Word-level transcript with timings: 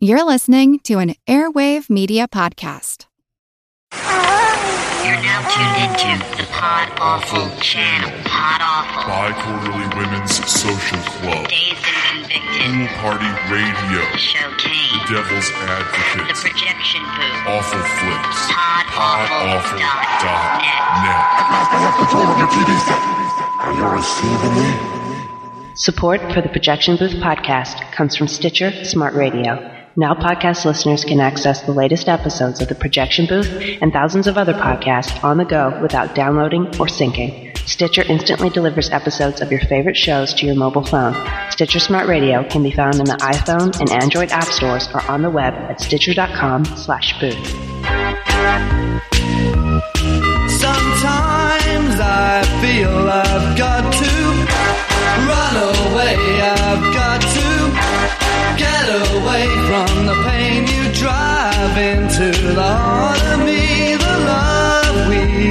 You're 0.00 0.22
listening 0.22 0.78
to 0.86 1.00
an 1.00 1.16
Airwave 1.26 1.90
Media 1.90 2.28
Podcast. 2.28 3.06
You're 3.90 5.18
now 5.26 5.42
tuned 5.50 5.74
into 5.90 6.22
the 6.38 6.46
Pod 6.54 6.94
Awful 7.02 7.50
channel. 7.60 8.06
Pod 8.22 8.62
Awful. 8.62 9.10
Bi-Quarterly 9.10 9.90
Women's 9.98 10.38
Social 10.46 11.02
Club. 11.18 11.48
Dazed 11.50 11.82
and 11.82 12.30
Convicted. 12.30 12.62
Pool 12.62 12.86
Party 13.02 13.26
Radio. 13.50 14.06
Showcase. 14.14 15.02
The 15.10 15.18
Devil's 15.18 15.50
The 15.50 16.46
Projection 16.46 17.02
Booth. 17.18 17.50
Awful 17.50 17.82
Flicks. 17.98 18.54
PodAwful.net. 18.94 19.82
Are 23.66 23.74
you 23.74 23.82
receiving 23.98 24.54
me? 24.62 25.74
Support 25.74 26.20
for 26.32 26.40
the 26.40 26.48
Projection 26.48 26.96
Booth 26.96 27.14
podcast 27.18 27.82
comes 27.90 28.14
from 28.14 28.28
Stitcher 28.28 28.70
Smart 28.84 29.14
Radio. 29.14 29.74
Now 29.98 30.14
podcast 30.14 30.64
listeners 30.64 31.04
can 31.04 31.18
access 31.18 31.62
the 31.62 31.72
latest 31.72 32.08
episodes 32.08 32.62
of 32.62 32.68
the 32.68 32.76
Projection 32.76 33.26
Booth 33.26 33.50
and 33.82 33.92
thousands 33.92 34.28
of 34.28 34.38
other 34.38 34.52
podcasts 34.54 35.24
on 35.24 35.38
the 35.38 35.44
go 35.44 35.76
without 35.82 36.14
downloading 36.14 36.66
or 36.78 36.86
syncing. 36.86 37.58
Stitcher 37.68 38.04
instantly 38.04 38.48
delivers 38.48 38.90
episodes 38.90 39.40
of 39.40 39.50
your 39.50 39.60
favorite 39.62 39.96
shows 39.96 40.32
to 40.34 40.46
your 40.46 40.54
mobile 40.54 40.84
phone. 40.84 41.16
Stitcher 41.50 41.80
Smart 41.80 42.06
Radio 42.06 42.48
can 42.48 42.62
be 42.62 42.70
found 42.70 42.94
in 42.94 43.06
the 43.06 43.16
iPhone 43.16 43.76
and 43.80 43.90
Android 43.90 44.30
app 44.30 44.44
stores 44.44 44.88
or 44.94 45.02
on 45.10 45.22
the 45.22 45.30
web 45.30 45.52
at 45.54 45.80
stitcher.com 45.80 46.64
slash 46.64 47.18
booth. 47.18 47.48
Sometimes 50.60 51.98
I 51.98 52.44
feel 52.62 53.08
I've 53.08 53.58
got 53.58 53.92
to 53.94 54.07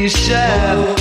share 0.09 0.96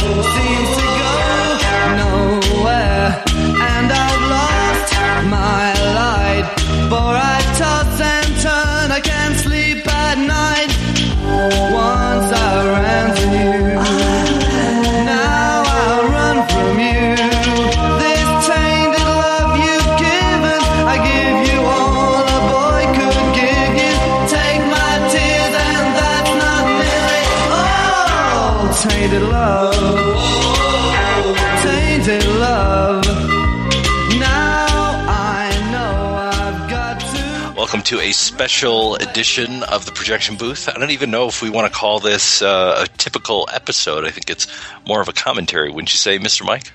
to. 37.86 38.00
A 38.00 38.10
special 38.10 38.96
edition 38.96 39.62
of 39.62 39.86
the 39.86 39.92
projection 39.92 40.36
booth. 40.36 40.68
I 40.68 40.72
don't 40.72 40.90
even 40.90 41.12
know 41.12 41.28
if 41.28 41.40
we 41.40 41.50
want 41.50 41.72
to 41.72 41.78
call 41.78 42.00
this 42.00 42.42
uh, 42.42 42.84
a 42.84 42.96
typical 42.98 43.48
episode. 43.52 44.04
I 44.04 44.10
think 44.10 44.28
it's 44.28 44.48
more 44.88 45.00
of 45.00 45.08
a 45.08 45.12
commentary, 45.12 45.70
wouldn't 45.70 45.92
you 45.92 45.98
say, 45.98 46.18
Mr. 46.18 46.44
Mike? 46.44 46.72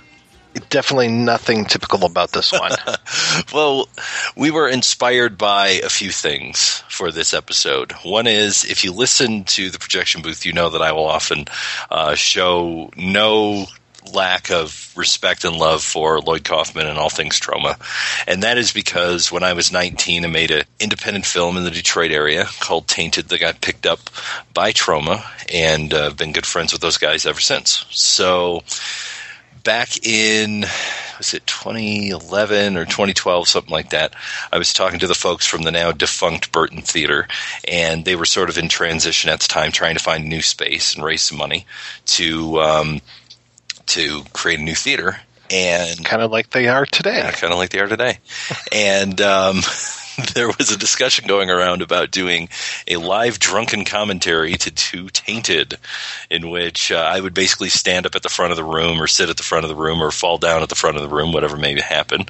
Definitely 0.70 1.10
nothing 1.10 1.66
typical 1.66 2.06
about 2.06 2.32
this 2.32 2.52
one. 2.52 2.72
Well, 3.54 3.90
we 4.38 4.52
were 4.52 4.70
inspired 4.70 5.38
by 5.38 5.68
a 5.84 5.90
few 5.90 6.12
things 6.12 6.84
for 6.88 7.12
this 7.12 7.34
episode. 7.34 7.92
One 8.04 8.28
is 8.28 8.64
if 8.64 8.84
you 8.84 8.94
listen 8.94 9.44
to 9.46 9.70
the 9.70 9.80
projection 9.80 10.22
booth, 10.22 10.46
you 10.46 10.54
know 10.54 10.70
that 10.70 10.82
I 10.82 10.94
will 10.94 11.08
often 11.08 11.46
uh, 11.90 12.16
show 12.16 12.90
no 12.96 13.66
lack 14.14 14.52
of 14.52 14.94
respect 14.96 15.44
and 15.44 15.56
love 15.56 15.84
for 15.84 16.20
Lloyd 16.20 16.44
Kaufman 16.44 16.88
and 16.88 16.98
all 16.98 17.10
things 17.10 17.40
Troma. 17.40 17.80
And 18.28 18.44
that 18.44 18.58
is 18.58 18.74
because 18.74 19.32
when 19.32 19.44
I 19.44 19.54
was 19.54 19.72
19, 19.72 20.26
I 20.26 20.28
made 20.28 20.52
an 20.52 20.64
independent 20.80 21.26
film 21.26 21.58
in 21.58 21.64
the 21.64 21.72
Detroit 21.72 22.12
area 22.12 22.46
called 22.60 22.88
Tainted 22.88 23.30
that 23.30 23.40
got 23.40 23.62
picked 23.62 23.86
up 23.86 24.00
by 24.54 24.72
Troma 24.72 25.24
and 25.54 25.94
uh, 25.94 26.12
been 26.12 26.34
good 26.34 26.46
friends 26.46 26.72
with 26.72 26.82
those 26.82 26.98
guys 26.98 27.26
ever 27.26 27.40
since. 27.40 27.86
So 27.90 28.64
back 29.64 30.06
in 30.06 30.62
was 31.18 31.34
it 31.36 31.46
2011 31.46 32.78
or 32.78 32.86
2012 32.86 33.48
something 33.48 33.72
like 33.72 33.92
that 33.92 34.16
i 34.52 34.58
was 34.58 34.74
talking 34.74 34.98
to 34.98 35.06
the 35.06 35.14
folks 35.14 35.46
from 35.46 35.62
the 35.62 35.72
now 35.72 35.92
defunct 35.92 36.52
burton 36.52 36.82
theater 36.82 37.28
and 37.68 38.04
they 38.04 38.16
were 38.16 38.26
sort 38.26 38.50
of 38.50 38.58
in 38.58 38.68
transition 38.68 39.30
at 39.30 39.40
the 39.40 39.48
time 39.48 39.72
trying 39.72 39.96
to 39.96 40.04
find 40.04 40.24
a 40.24 40.28
new 40.28 40.42
space 40.42 40.96
and 40.96 41.04
raise 41.04 41.22
some 41.22 41.38
money 41.38 41.66
to 42.06 42.60
um, 42.60 43.02
to 43.92 44.24
create 44.34 44.60
a 44.60 44.64
new 44.64 44.76
theater 44.76 45.18
and 45.52 46.04
kind 46.06 46.22
of 46.22 46.32
like 46.32 46.50
they 46.52 46.68
are 46.68 46.86
today. 46.86 47.18
yeah, 47.18 47.32
kind 47.32 47.52
of 47.52 47.60
like 47.60 47.72
they 47.72 47.80
are 47.80 47.88
today. 47.88 48.20
and 48.72 49.20
um, 49.22 49.62
there 50.34 50.48
was 50.48 50.72
a 50.72 50.78
discussion 50.78 51.28
going 51.28 51.50
around 51.50 51.82
about 51.82 52.12
doing 52.12 52.50
a 52.88 52.98
live 52.98 53.40
drunken 53.40 53.86
commentary 53.86 54.54
to 54.54 54.72
Too 54.72 55.10
Tainted, 55.10 55.78
in 56.30 56.50
which 56.50 56.92
uh, 56.92 56.96
I 56.96 57.20
would 57.20 57.34
basically 57.34 57.70
stand 57.70 58.06
up 58.06 58.16
at 58.16 58.24
the 58.24 58.30
front 58.30 58.52
of 58.52 58.58
the 58.58 58.64
room 58.64 59.02
or 59.02 59.08
sit 59.08 59.30
at 59.30 59.38
the 59.38 59.44
front 59.44 59.66
of 59.66 59.70
the 59.70 59.76
room 59.76 60.02
or 60.02 60.12
fall 60.12 60.38
down 60.38 60.62
at 60.62 60.70
the 60.70 60.76
front 60.76 60.98
of 60.98 61.04
the 61.04 61.10
room, 61.10 61.32
whatever 61.32 61.58
may 61.58 61.80
happen. 61.80 62.26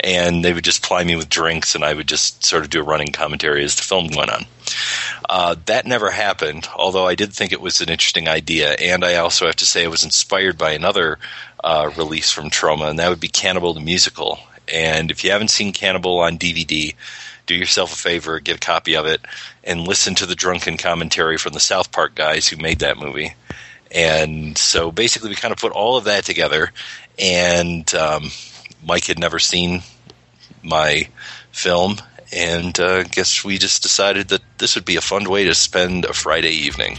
And 0.00 0.44
they 0.44 0.52
would 0.52 0.64
just 0.64 0.82
ply 0.82 1.04
me 1.04 1.16
with 1.16 1.28
drinks 1.28 1.74
and 1.74 1.84
I 1.84 1.94
would 1.94 2.08
just 2.08 2.44
sort 2.44 2.64
of 2.64 2.70
do 2.70 2.80
a 2.80 2.84
running 2.84 3.12
commentary 3.12 3.64
as 3.64 3.76
the 3.76 3.82
film 3.82 4.08
went 4.14 4.30
on. 4.30 4.46
Uh, 5.28 5.56
that 5.66 5.86
never 5.86 6.10
happened, 6.10 6.68
although 6.74 7.06
I 7.06 7.14
did 7.14 7.32
think 7.32 7.52
it 7.52 7.60
was 7.60 7.80
an 7.80 7.90
interesting 7.90 8.28
idea. 8.28 8.72
And 8.72 9.04
I 9.04 9.16
also 9.16 9.46
have 9.46 9.56
to 9.56 9.66
say 9.66 9.84
I 9.84 9.88
was 9.88 10.04
inspired 10.04 10.58
by 10.58 10.72
another 10.72 11.18
uh, 11.62 11.90
release 11.96 12.30
from 12.30 12.50
Troma, 12.50 12.90
and 12.90 12.98
that 12.98 13.08
would 13.08 13.20
be 13.20 13.28
Cannibal 13.28 13.74
the 13.74 13.80
Musical. 13.80 14.38
And 14.72 15.10
if 15.10 15.24
you 15.24 15.30
haven't 15.30 15.48
seen 15.48 15.72
Cannibal 15.72 16.20
on 16.20 16.38
DVD, 16.38 16.94
do 17.46 17.54
yourself 17.54 17.92
a 17.92 17.96
favor, 17.96 18.40
get 18.40 18.56
a 18.56 18.60
copy 18.60 18.96
of 18.96 19.06
it, 19.06 19.20
and 19.62 19.86
listen 19.86 20.14
to 20.16 20.26
the 20.26 20.34
drunken 20.34 20.76
commentary 20.76 21.36
from 21.36 21.52
the 21.52 21.60
South 21.60 21.92
Park 21.92 22.14
guys 22.14 22.48
who 22.48 22.56
made 22.56 22.80
that 22.80 22.98
movie. 22.98 23.34
And 23.90 24.58
so 24.58 24.90
basically, 24.90 25.28
we 25.28 25.36
kind 25.36 25.52
of 25.52 25.58
put 25.58 25.72
all 25.72 25.96
of 25.96 26.04
that 26.04 26.24
together, 26.24 26.72
and 27.18 27.92
um, 27.94 28.30
Mike 28.84 29.04
had 29.04 29.18
never 29.18 29.38
seen 29.38 29.82
my 30.62 31.08
film, 31.52 31.96
and 32.32 32.78
uh, 32.80 33.04
guess 33.04 33.44
we 33.44 33.58
just 33.58 33.82
decided 33.82 34.28
that 34.28 34.42
this 34.58 34.74
would 34.74 34.84
be 34.84 34.96
a 34.96 35.00
fun 35.00 35.28
way 35.28 35.44
to 35.44 35.54
spend 35.54 36.04
a 36.04 36.12
Friday 36.12 36.50
evening. 36.50 36.98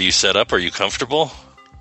You 0.00 0.12
set 0.12 0.36
up? 0.36 0.52
Are 0.52 0.58
you 0.58 0.70
comfortable? 0.70 1.30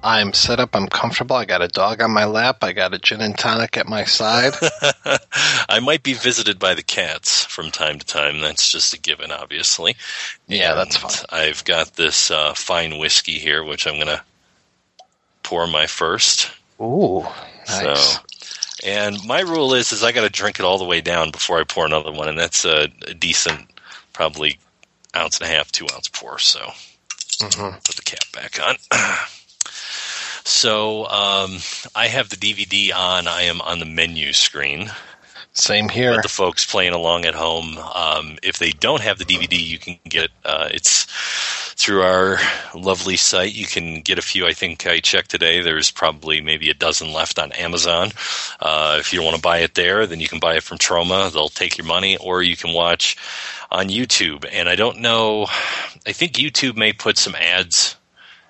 I'm 0.01 0.31
set 0.33 0.59
up. 0.59 0.75
I'm 0.75 0.87
comfortable. 0.87 1.35
I 1.35 1.45
got 1.45 1.61
a 1.61 1.67
dog 1.67 2.01
on 2.01 2.11
my 2.11 2.25
lap. 2.25 2.63
I 2.63 2.71
got 2.71 2.93
a 2.93 2.99
gin 2.99 3.19
and 3.21 3.37
tonic 3.37 3.75
at 3.75 3.87
my 3.87 4.05
side. 4.05 4.53
I 5.69 5.79
might 5.81 6.03
be 6.03 6.13
visited 6.13 6.57
by 6.57 6.73
the 6.73 6.83
cats 6.83 7.43
from 7.45 7.69
time 7.69 7.99
to 7.99 8.05
time. 8.05 8.39
That's 8.39 8.71
just 8.71 8.93
a 8.93 8.99
given, 8.99 9.31
obviously. 9.31 9.97
Yeah, 10.47 10.75
that's 10.75 11.01
And 11.01 11.11
fine. 11.11 11.25
I've 11.41 11.65
got 11.65 11.95
this 11.95 12.31
uh, 12.31 12.53
fine 12.53 12.97
whiskey 12.97 13.39
here, 13.39 13.63
which 13.63 13.87
I'm 13.87 13.95
going 13.95 14.07
to 14.07 14.21
pour 15.43 15.67
my 15.67 15.85
first. 15.85 16.49
Ooh, 16.79 17.25
nice. 17.67 18.15
So, 18.15 18.19
and 18.85 19.17
my 19.25 19.41
rule 19.41 19.73
is, 19.73 19.91
is 19.91 20.01
I 20.01 20.13
got 20.13 20.21
to 20.21 20.29
drink 20.29 20.59
it 20.59 20.65
all 20.65 20.77
the 20.77 20.85
way 20.85 21.01
down 21.01 21.31
before 21.31 21.59
I 21.59 21.65
pour 21.65 21.85
another 21.85 22.11
one, 22.13 22.29
and 22.29 22.37
that's 22.37 22.63
a, 22.63 22.87
a 23.05 23.13
decent, 23.13 23.67
probably 24.13 24.59
ounce 25.13 25.41
and 25.41 25.49
a 25.49 25.53
half, 25.53 25.73
two 25.73 25.87
ounce 25.93 26.07
pour. 26.07 26.39
So, 26.39 26.71
Mhm. 27.41 27.83
put 27.83 27.95
the 27.95 28.01
cap 28.01 28.23
back 28.33 28.59
on. 28.59 28.77
so, 30.43 31.05
um, 31.07 31.59
I 31.95 32.07
have 32.07 32.29
the 32.29 32.35
DVD 32.35 32.93
on. 32.93 33.27
I 33.27 33.43
am 33.43 33.61
on 33.61 33.79
the 33.79 33.85
menu 33.85 34.33
screen. 34.33 34.91
Same 35.53 35.89
here. 35.89 36.11
Let 36.11 36.23
the 36.23 36.29
folks 36.29 36.65
playing 36.65 36.93
along 36.93 37.25
at 37.25 37.33
home. 37.35 37.77
Um, 37.77 38.37
if 38.43 38.59
they 38.59 38.71
don't 38.71 39.01
have 39.01 39.17
the 39.17 39.25
DVD, 39.25 39.61
you 39.61 39.77
can 39.77 39.99
get 40.07 40.29
uh, 40.45 40.69
it's 40.71 41.68
through 41.79 42.01
our 42.01 42.37
lovely 42.75 43.15
site. 43.15 43.55
You 43.55 43.65
can 43.65 44.01
get 44.01 44.19
a 44.19 44.21
few. 44.21 44.45
I 44.45 44.51
think 44.51 44.85
I 44.85 44.99
checked 44.99 45.31
today. 45.31 45.61
There's 45.61 45.91
probably 45.91 46.41
maybe 46.41 46.69
a 46.69 46.73
dozen 46.73 47.13
left 47.13 47.39
on 47.39 47.53
Amazon. 47.53 48.11
Uh, 48.59 48.97
if 48.99 49.13
you 49.13 49.23
want 49.23 49.37
to 49.37 49.41
buy 49.41 49.59
it 49.59 49.75
there, 49.75 50.05
then 50.05 50.19
you 50.19 50.27
can 50.27 50.41
buy 50.41 50.55
it 50.55 50.63
from 50.63 50.77
Troma. 50.77 51.31
They'll 51.31 51.47
take 51.47 51.77
your 51.77 51.87
money, 51.87 52.17
or 52.17 52.43
you 52.43 52.57
can 52.57 52.73
watch 52.73 53.15
on 53.71 53.87
YouTube. 53.87 54.45
And 54.51 54.67
I 54.67 54.75
don't 54.75 54.99
know. 54.99 55.43
I 56.05 56.11
think 56.11 56.33
YouTube 56.33 56.75
may 56.75 56.91
put 56.91 57.17
some 57.17 57.35
ads 57.35 57.95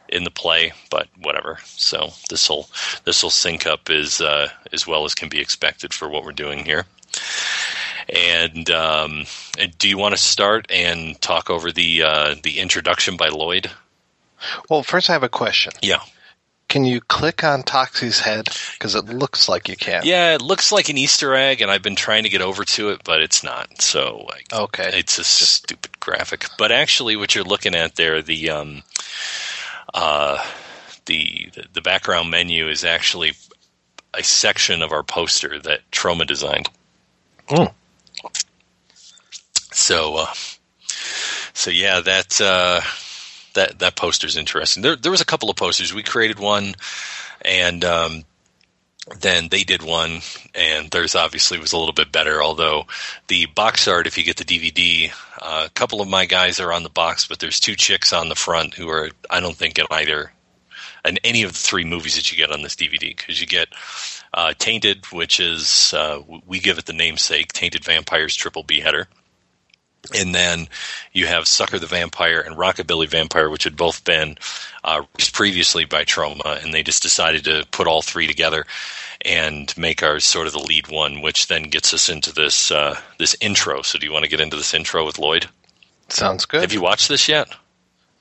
in 0.10 0.24
the 0.24 0.32
play, 0.32 0.74
but 0.90 1.08
whatever. 1.22 1.60
So 1.66 2.10
this 2.32 2.50
will 2.50 2.68
this 3.04 3.22
will 3.22 3.30
sync 3.30 3.68
up 3.68 3.92
as 3.92 4.22
uh, 4.22 4.50
as 4.74 4.88
well 4.88 5.06
as 5.06 5.14
can 5.14 5.30
be 5.30 5.40
expected 5.40 5.94
for 5.94 6.10
what 6.10 6.26
we're 6.26 6.32
doing 6.32 6.66
here. 6.66 6.86
And, 8.12 8.70
um, 8.72 9.26
do 9.78 9.88
you 9.88 9.98
want 9.98 10.14
to 10.16 10.22
start 10.22 10.66
and 10.70 11.20
talk 11.22 11.50
over 11.50 11.72
the 11.72 12.04
uh, 12.04 12.36
the 12.42 12.60
introduction 12.60 13.18
by 13.18 13.30
Lloyd? 13.30 13.70
Well, 14.70 14.84
first 14.84 15.10
I 15.10 15.14
have 15.14 15.24
a 15.24 15.30
question. 15.30 15.74
Yeah. 15.82 16.00
Can 16.70 16.86
you 16.86 17.02
click 17.02 17.44
on 17.44 17.64
Toxie's 17.64 18.20
head? 18.20 18.48
Because 18.74 18.94
it 18.94 19.06
looks 19.06 19.50
like 19.50 19.68
you 19.68 19.76
can. 19.76 20.04
Yeah, 20.06 20.36
it 20.36 20.42
looks 20.42 20.72
like 20.72 20.88
an 20.90 21.00
Easter 21.00 21.34
egg, 21.34 21.62
and 21.62 21.72
I've 21.72 21.82
been 21.82 21.96
trying 21.96 22.24
to 22.24 22.30
get 22.30 22.42
over 22.42 22.64
to 22.64 22.90
it, 22.90 23.02
but 23.04 23.22
it's 23.22 23.44
not. 23.44 23.82
So 23.82 24.26
like, 24.30 24.54
Okay. 24.54 24.92
it's 24.94 25.18
a 25.18 25.24
stupid 25.24 26.00
graphic. 26.00 26.46
But 26.60 26.72
actually, 26.72 27.16
what 27.16 27.34
you're 27.34 27.44
looking 27.44 27.74
at 27.74 27.96
there, 27.96 28.22
the 28.22 28.52
um, 28.52 28.84
uh, 29.94 30.44
the 31.06 31.50
the 31.74 31.82
background 31.82 32.30
menu 32.30 32.70
is 32.70 32.86
actually 32.86 33.34
a 34.14 34.24
section 34.24 34.82
of 34.84 34.92
our 34.92 35.04
poster 35.04 35.60
that 35.60 35.82
Troma 35.92 36.26
designed. 36.28 36.70
Mm. 37.50 37.74
So, 39.80 40.18
uh, 40.18 40.34
so 41.54 41.72
yeah, 41.72 42.02
that 42.02 42.40
uh, 42.42 42.82
that 43.54 43.80
that 43.80 43.96
poster's 43.96 44.36
interesting. 44.36 44.84
There, 44.84 44.96
there 44.96 45.12
was 45.12 45.22
a 45.22 45.26
couple 45.26 45.50
of 45.50 45.56
posters. 45.56 45.94
We 45.94 46.04
created 46.04 46.38
one, 46.38 46.76
and 47.42 47.84
um, 47.86 48.24
then 49.20 49.48
they 49.48 49.64
did 49.64 49.82
one, 49.82 50.20
and 50.54 50.92
theirs 50.92 51.16
obviously 51.16 51.60
was 51.60 51.72
a 51.72 51.78
little 51.78 51.94
bit 51.94 52.12
better. 52.12 52.44
Although 52.44 52.88
the 53.28 53.46
box 53.48 53.88
art, 53.88 54.06
if 54.06 54.18
you 54.18 54.24
get 54.24 54.38
the 54.38 54.44
DVD, 54.44 55.12
uh, 55.42 55.64
a 55.68 55.72
couple 55.72 56.02
of 56.02 56.10
my 56.10 56.26
guys 56.26 56.60
are 56.60 56.74
on 56.74 56.84
the 56.84 56.90
box, 56.90 57.26
but 57.26 57.40
there's 57.40 57.60
two 57.60 57.76
chicks 57.76 58.12
on 58.12 58.30
the 58.30 58.36
front 58.36 58.74
who 58.74 58.90
are 58.90 59.10
I 59.30 59.40
don't 59.40 59.56
think 59.56 59.80
in 59.80 59.86
either 59.90 60.32
in 61.06 61.18
any 61.24 61.44
of 61.44 61.54
the 61.54 61.58
three 61.58 61.86
movies 61.86 62.16
that 62.16 62.32
you 62.32 62.38
get 62.38 62.52
on 62.52 62.62
this 62.62 62.76
DVD 62.76 63.16
because 63.16 63.40
you 63.40 63.48
get 63.48 63.70
uh, 64.34 64.54
Tainted, 64.60 65.06
which 65.08 65.40
is 65.40 65.94
uh, 65.94 66.22
we 66.46 66.60
give 66.60 66.78
it 66.78 66.86
the 66.86 66.94
namesake 66.94 67.54
Tainted 67.54 67.86
Vampires 67.86 68.36
Triple 68.36 68.64
B 68.64 68.82
header. 68.82 69.08
And 70.16 70.34
then 70.34 70.68
you 71.12 71.28
have 71.28 71.48
Sucker 71.48 71.78
the 71.78 71.86
Vampire 71.86 72.40
and 72.40 72.56
Rockabilly 72.56 73.08
Vampire, 73.08 73.50
which 73.50 73.66
had 73.66 73.76
both 73.76 74.04
been 74.06 74.38
uh, 74.84 75.04
released 75.14 75.34
previously 75.34 75.86
by 75.86 76.06
Troma, 76.06 76.64
and 76.64 76.74
they 76.74 76.84
just 76.84 77.04
decided 77.04 77.44
to 77.46 77.66
put 77.72 77.88
all 77.88 78.02
three 78.02 78.26
together 78.26 78.66
and 79.26 79.78
make 79.78 80.02
ours 80.02 80.24
sort 80.24 80.48
of 80.48 80.54
the 80.54 80.60
lead 80.60 80.88
one, 80.88 81.22
which 81.22 81.48
then 81.48 81.64
gets 81.64 81.94
us 81.94 82.08
into 82.10 82.34
this 82.34 82.72
uh, 82.72 82.98
this 83.18 83.36
intro. 83.42 83.82
So, 83.82 84.00
do 84.00 84.06
you 84.06 84.14
want 84.14 84.24
to 84.24 84.30
get 84.30 84.40
into 84.40 84.56
this 84.56 84.74
intro 84.74 85.06
with 85.06 85.20
Lloyd? 85.20 85.48
Sounds 86.08 86.46
good. 86.46 86.62
Have 86.62 86.74
you 86.74 86.82
watched 86.82 87.10
this 87.10 87.28
yet? 87.28 87.50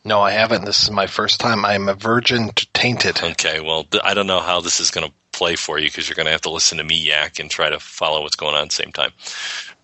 no, 0.05 0.21
I 0.21 0.31
haven't. 0.31 0.65
This 0.65 0.83
is 0.83 0.91
my 0.91 1.07
first 1.07 1.39
time. 1.39 1.65
I 1.65 1.75
am 1.75 1.89
a 1.89 1.95
virgin 1.95 2.51
to 2.55 2.67
tainted. 2.73 3.23
Okay, 3.23 3.61
well, 3.61 3.87
I 4.03 4.15
don't 4.15 4.27
know 4.27 4.41
how 4.41 4.61
this 4.61 4.81
is 4.81 4.91
going 4.91 5.07
to 5.07 5.13
play 5.33 5.55
for 5.55 5.79
you 5.79 5.87
because 5.87 6.09
you're 6.09 6.17
going 6.17 6.27
to 6.27 6.33
have 6.33 6.41
to 6.43 6.51
listen 6.51 6.79
to 6.79 6.85
me 6.85 6.97
yak 6.97 7.39
and 7.39 7.51
try 7.51 7.69
to 7.69 7.79
follow 7.79 8.23
what's 8.23 8.35
going 8.35 8.55
on 8.55 8.63
at 8.63 8.69
the 8.71 8.75
same 8.75 8.91
time. 8.91 9.13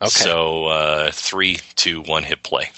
Okay. 0.03 0.11
So, 0.11 0.67
uh, 0.67 1.11
three, 1.13 1.59
two, 1.77 2.03
one, 2.03 2.25
hit 2.25 2.43
play. 2.43 2.71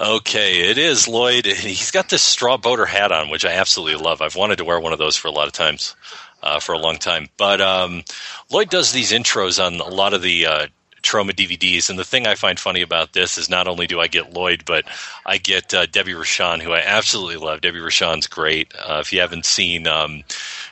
Okay, 0.00 0.70
it 0.70 0.78
is 0.78 1.06
Lloyd. 1.06 1.44
He's 1.44 1.90
got 1.90 2.08
this 2.08 2.22
straw 2.22 2.56
boater 2.56 2.86
hat 2.86 3.12
on, 3.12 3.28
which 3.28 3.44
I 3.44 3.52
absolutely 3.52 4.02
love. 4.02 4.22
I've 4.22 4.36
wanted 4.36 4.56
to 4.56 4.64
wear 4.64 4.80
one 4.80 4.92
of 4.92 4.98
those 4.98 5.16
for 5.16 5.28
a 5.28 5.32
lot 5.32 5.48
of 5.48 5.52
times, 5.52 5.94
uh, 6.42 6.60
for 6.60 6.72
a 6.72 6.78
long 6.78 6.96
time. 6.96 7.28
But 7.36 7.60
um, 7.60 8.02
Lloyd 8.50 8.70
does 8.70 8.92
these 8.92 9.12
intros 9.12 9.64
on 9.64 9.80
a 9.80 9.88
lot 9.94 10.14
of 10.14 10.22
the 10.22 10.46
uh, 10.46 10.66
Troma 11.02 11.32
DVDs, 11.32 11.90
and 11.90 11.98
the 11.98 12.04
thing 12.04 12.26
I 12.26 12.36
find 12.36 12.58
funny 12.58 12.80
about 12.80 13.12
this 13.12 13.36
is 13.36 13.50
not 13.50 13.68
only 13.68 13.86
do 13.86 14.00
I 14.00 14.06
get 14.06 14.32
Lloyd, 14.32 14.64
but 14.64 14.86
I 15.26 15.36
get 15.36 15.74
uh, 15.74 15.84
Debbie 15.86 16.14
Rochon, 16.14 16.62
who 16.62 16.72
I 16.72 16.80
absolutely 16.80 17.36
love. 17.36 17.60
Debbie 17.60 17.80
Rochon's 17.80 18.28
great. 18.28 18.72
Uh, 18.74 18.98
if 19.00 19.12
you 19.12 19.20
haven't 19.20 19.44
seen 19.44 19.86
um, 19.86 20.24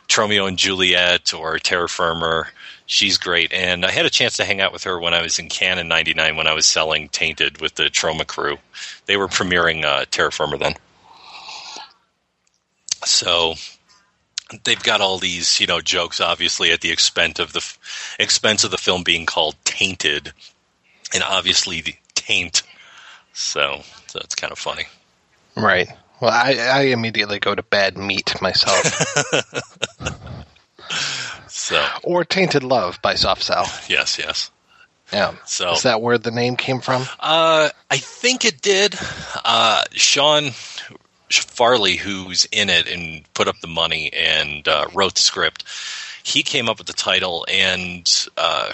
Tromeo 0.09 0.49
and 0.49 0.59
Juliet 0.59 1.35
or 1.35 1.59
Terror 1.59 1.89
Firmer, 1.89 2.49
she's 2.91 3.19
great. 3.19 3.53
And 3.53 3.87
I 3.87 3.91
had 3.91 4.05
a 4.05 4.11
chance 4.11 4.37
to 4.37 4.45
hang 4.45 4.61
out 4.61 4.73
with 4.73 4.85
her 4.85 4.99
when 4.99 5.15
I 5.15 5.23
was 5.23 5.39
in 5.39 5.49
Cannes 5.49 5.79
in 5.79 5.89
'99 5.89 6.37
when 6.37 6.47
I 6.47 6.53
was 6.53 6.67
selling 6.67 7.09
Tainted 7.09 7.61
with 7.61 7.77
the 7.77 7.85
Troma 7.85 8.27
crew. 8.27 8.59
They 9.07 9.17
were 9.17 9.29
premiering 9.29 9.85
uh, 9.85 10.05
Terror 10.11 10.33
Firmer 10.33 10.59
then. 10.59 10.75
So 13.05 13.55
they've 14.65 14.83
got 14.83 15.01
all 15.01 15.19
these, 15.19 15.61
you 15.61 15.67
know, 15.67 15.81
jokes, 15.81 16.21
obviously 16.21 16.73
at 16.73 16.81
the 16.81 16.91
expense 16.91 17.39
of 17.39 17.53
the 17.53 17.61
f- 17.61 18.17
expense 18.19 18.65
of 18.65 18.73
the 18.73 18.79
film 18.79 19.05
being 19.05 19.25
called 19.25 19.55
Tainted, 19.65 20.33
and 21.15 21.23
obviously 21.23 21.81
the 21.81 21.95
taint. 22.15 22.63
So, 23.33 23.83
so 24.09 24.19
it's 24.23 24.35
kind 24.35 24.53
of 24.53 24.59
funny. 24.59 24.85
Right. 25.57 25.89
Well, 26.21 26.33
I, 26.33 26.57
I 26.57 26.81
immediately 26.87 27.39
go 27.39 27.55
to 27.55 27.63
bad 27.63 27.97
meat 27.97 28.35
myself. 28.43 29.15
So 31.49 31.85
or 32.03 32.25
Tainted 32.25 32.63
Love 32.63 33.01
by 33.03 33.15
Soft 33.15 33.43
Cell. 33.43 33.67
yes, 33.89 34.19
yes. 34.19 34.51
Yeah. 35.13 35.35
So 35.45 35.73
Is 35.73 35.83
that 35.83 36.01
where 36.01 36.19
the 36.19 36.31
name 36.31 36.57
came 36.57 36.81
from? 36.81 37.03
Uh, 37.19 37.71
I 37.91 37.97
think 37.97 38.45
it 38.45 38.61
did. 38.63 38.95
Uh, 39.45 39.83
Sean 39.93 40.51
Farley, 41.31 41.97
who's 41.97 42.47
in 42.53 42.71
it 42.71 42.89
and 42.89 43.25
put 43.35 43.49
up 43.49 43.61
the 43.61 43.67
money 43.67 44.13
and 44.13 44.67
uh, 44.69 44.87
wrote 44.95 45.15
the 45.15 45.21
script, 45.21 45.65
he 46.23 46.43
came 46.43 46.69
up 46.69 46.79
with 46.79 46.87
the 46.87 46.93
title, 46.93 47.47
and 47.49 48.29
uh, 48.37 48.73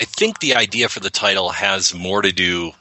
I 0.00 0.04
think 0.04 0.38
the 0.38 0.54
idea 0.54 0.88
for 0.88 1.00
the 1.00 1.10
title 1.10 1.50
has 1.50 1.94
more 1.94 2.22
to 2.22 2.32
do 2.32 2.72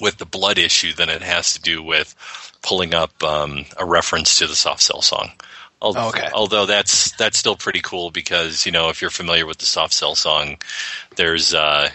with 0.00 0.16
the 0.16 0.26
blood 0.26 0.58
issue 0.58 0.94
than 0.94 1.08
it 1.08 1.22
has 1.22 1.54
to 1.54 1.60
do 1.60 1.82
with 1.82 2.14
pulling 2.62 2.94
up 2.94 3.22
um, 3.22 3.64
a 3.76 3.84
reference 3.84 4.38
to 4.38 4.46
the 4.46 4.54
soft 4.54 4.82
cell 4.82 5.02
song. 5.02 5.32
Al- 5.82 6.08
Okay. 6.08 6.28
Although 6.34 6.66
that's 6.66 7.12
that's 7.12 7.38
still 7.38 7.56
pretty 7.56 7.80
cool 7.80 8.10
because 8.10 8.66
you 8.66 8.72
know 8.72 8.88
if 8.90 9.00
you're 9.00 9.10
familiar 9.10 9.46
with 9.46 9.58
the 9.58 9.66
soft 9.66 9.92
cell 9.94 10.14
song, 10.14 10.58
there's 11.16 11.54
uh, 11.54 11.88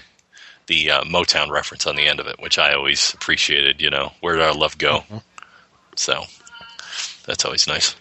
the 0.67 0.91
uh, 0.91 1.03
Motown 1.03 1.49
reference 1.49 1.85
on 1.85 1.95
the 1.95 2.07
end 2.07 2.19
of 2.19 2.27
it, 2.27 2.39
which 2.39 2.57
I 2.57 2.73
always 2.73 3.13
appreciated. 3.13 3.81
You 3.81 3.89
know, 3.89 4.11
where 4.21 4.35
did 4.35 4.43
our 4.43 4.55
love 4.55 4.77
go? 4.77 5.03
So 5.95 6.23
that's 7.25 7.45
always 7.45 7.67
nice. 7.67 7.95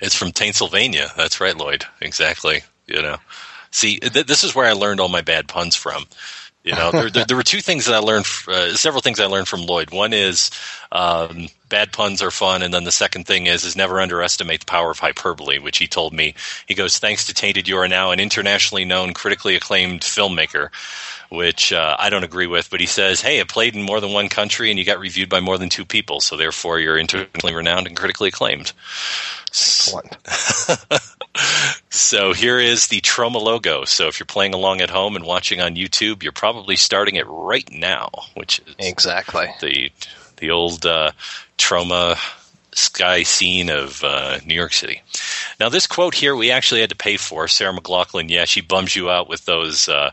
It's 0.00 0.14
from 0.14 0.32
Pennsylvania. 0.32 1.08
That's 1.16 1.40
right, 1.40 1.56
Lloyd. 1.56 1.84
Exactly. 2.00 2.62
You 2.86 3.00
know, 3.00 3.16
see, 3.70 3.98
th- 4.00 4.26
this 4.26 4.44
is 4.44 4.54
where 4.54 4.66
I 4.66 4.72
learned 4.72 5.00
all 5.00 5.08
my 5.08 5.22
bad 5.22 5.46
puns 5.48 5.76
from. 5.76 6.04
You 6.64 6.74
know, 6.74 6.90
there, 6.90 7.10
there, 7.10 7.24
there 7.26 7.36
were 7.36 7.42
two 7.42 7.60
things 7.60 7.84
that 7.84 7.94
I 7.94 7.98
learned, 7.98 8.24
uh, 8.48 8.74
several 8.74 9.02
things 9.02 9.20
I 9.20 9.26
learned 9.26 9.48
from 9.48 9.66
Lloyd. 9.66 9.90
One 9.90 10.14
is 10.14 10.50
um, 10.90 11.48
bad 11.68 11.92
puns 11.92 12.22
are 12.22 12.30
fun, 12.30 12.62
and 12.62 12.72
then 12.72 12.84
the 12.84 12.92
second 12.92 13.26
thing 13.26 13.44
is 13.46 13.64
is 13.66 13.76
never 13.76 14.00
underestimate 14.00 14.60
the 14.60 14.66
power 14.66 14.90
of 14.90 14.98
hyperbole, 14.98 15.58
which 15.58 15.76
he 15.76 15.86
told 15.86 16.14
me. 16.14 16.34
He 16.66 16.74
goes, 16.74 16.98
"Thanks 16.98 17.26
to 17.26 17.34
Tainted, 17.34 17.68
you 17.68 17.76
are 17.76 17.88
now 17.88 18.12
an 18.12 18.20
internationally 18.20 18.86
known, 18.86 19.12
critically 19.12 19.56
acclaimed 19.56 20.00
filmmaker." 20.00 20.70
Which 21.34 21.72
uh, 21.72 21.96
I 21.98 22.10
don't 22.10 22.24
agree 22.24 22.46
with, 22.46 22.70
but 22.70 22.80
he 22.80 22.86
says, 22.86 23.20
"Hey, 23.20 23.38
it 23.38 23.48
played 23.48 23.74
in 23.74 23.82
more 23.82 24.00
than 24.00 24.12
one 24.12 24.28
country, 24.28 24.70
and 24.70 24.78
you 24.78 24.84
got 24.84 24.98
reviewed 24.98 25.28
by 25.28 25.40
more 25.40 25.58
than 25.58 25.68
two 25.68 25.84
people, 25.84 26.20
so 26.20 26.36
therefore 26.36 26.78
you're 26.78 26.98
internationally 26.98 27.54
renowned 27.54 27.86
and 27.86 27.96
critically 27.96 28.28
acclaimed." 28.28 28.72
Excellent. 29.48 30.16
So 31.90 32.32
here 32.32 32.58
is 32.58 32.88
the 32.88 33.00
Troma 33.00 33.40
logo. 33.40 33.84
So 33.84 34.08
if 34.08 34.18
you're 34.18 34.26
playing 34.26 34.54
along 34.54 34.80
at 34.80 34.90
home 34.90 35.16
and 35.16 35.24
watching 35.24 35.60
on 35.60 35.76
YouTube, 35.76 36.22
you're 36.22 36.32
probably 36.32 36.76
starting 36.76 37.16
it 37.16 37.26
right 37.28 37.68
now, 37.72 38.10
which 38.34 38.60
is 38.66 38.74
Exactly. 38.78 39.46
the 39.60 39.90
the 40.36 40.50
old 40.50 40.84
uh, 40.84 41.12
Troma 41.56 42.16
sky 42.72 43.22
scene 43.22 43.70
of 43.70 44.02
uh, 44.02 44.38
New 44.44 44.54
York 44.54 44.72
City. 44.72 45.02
Now 45.60 45.68
this 45.68 45.86
quote 45.86 46.14
here 46.14 46.34
we 46.34 46.50
actually 46.50 46.80
had 46.80 46.90
to 46.90 46.96
pay 46.96 47.16
for. 47.16 47.46
Sarah 47.46 47.72
McLachlan, 47.72 48.28
yeah, 48.28 48.44
she 48.44 48.60
bums 48.60 48.96
you 48.96 49.08
out 49.10 49.28
with 49.28 49.44
those 49.44 49.88
uh, 49.88 50.10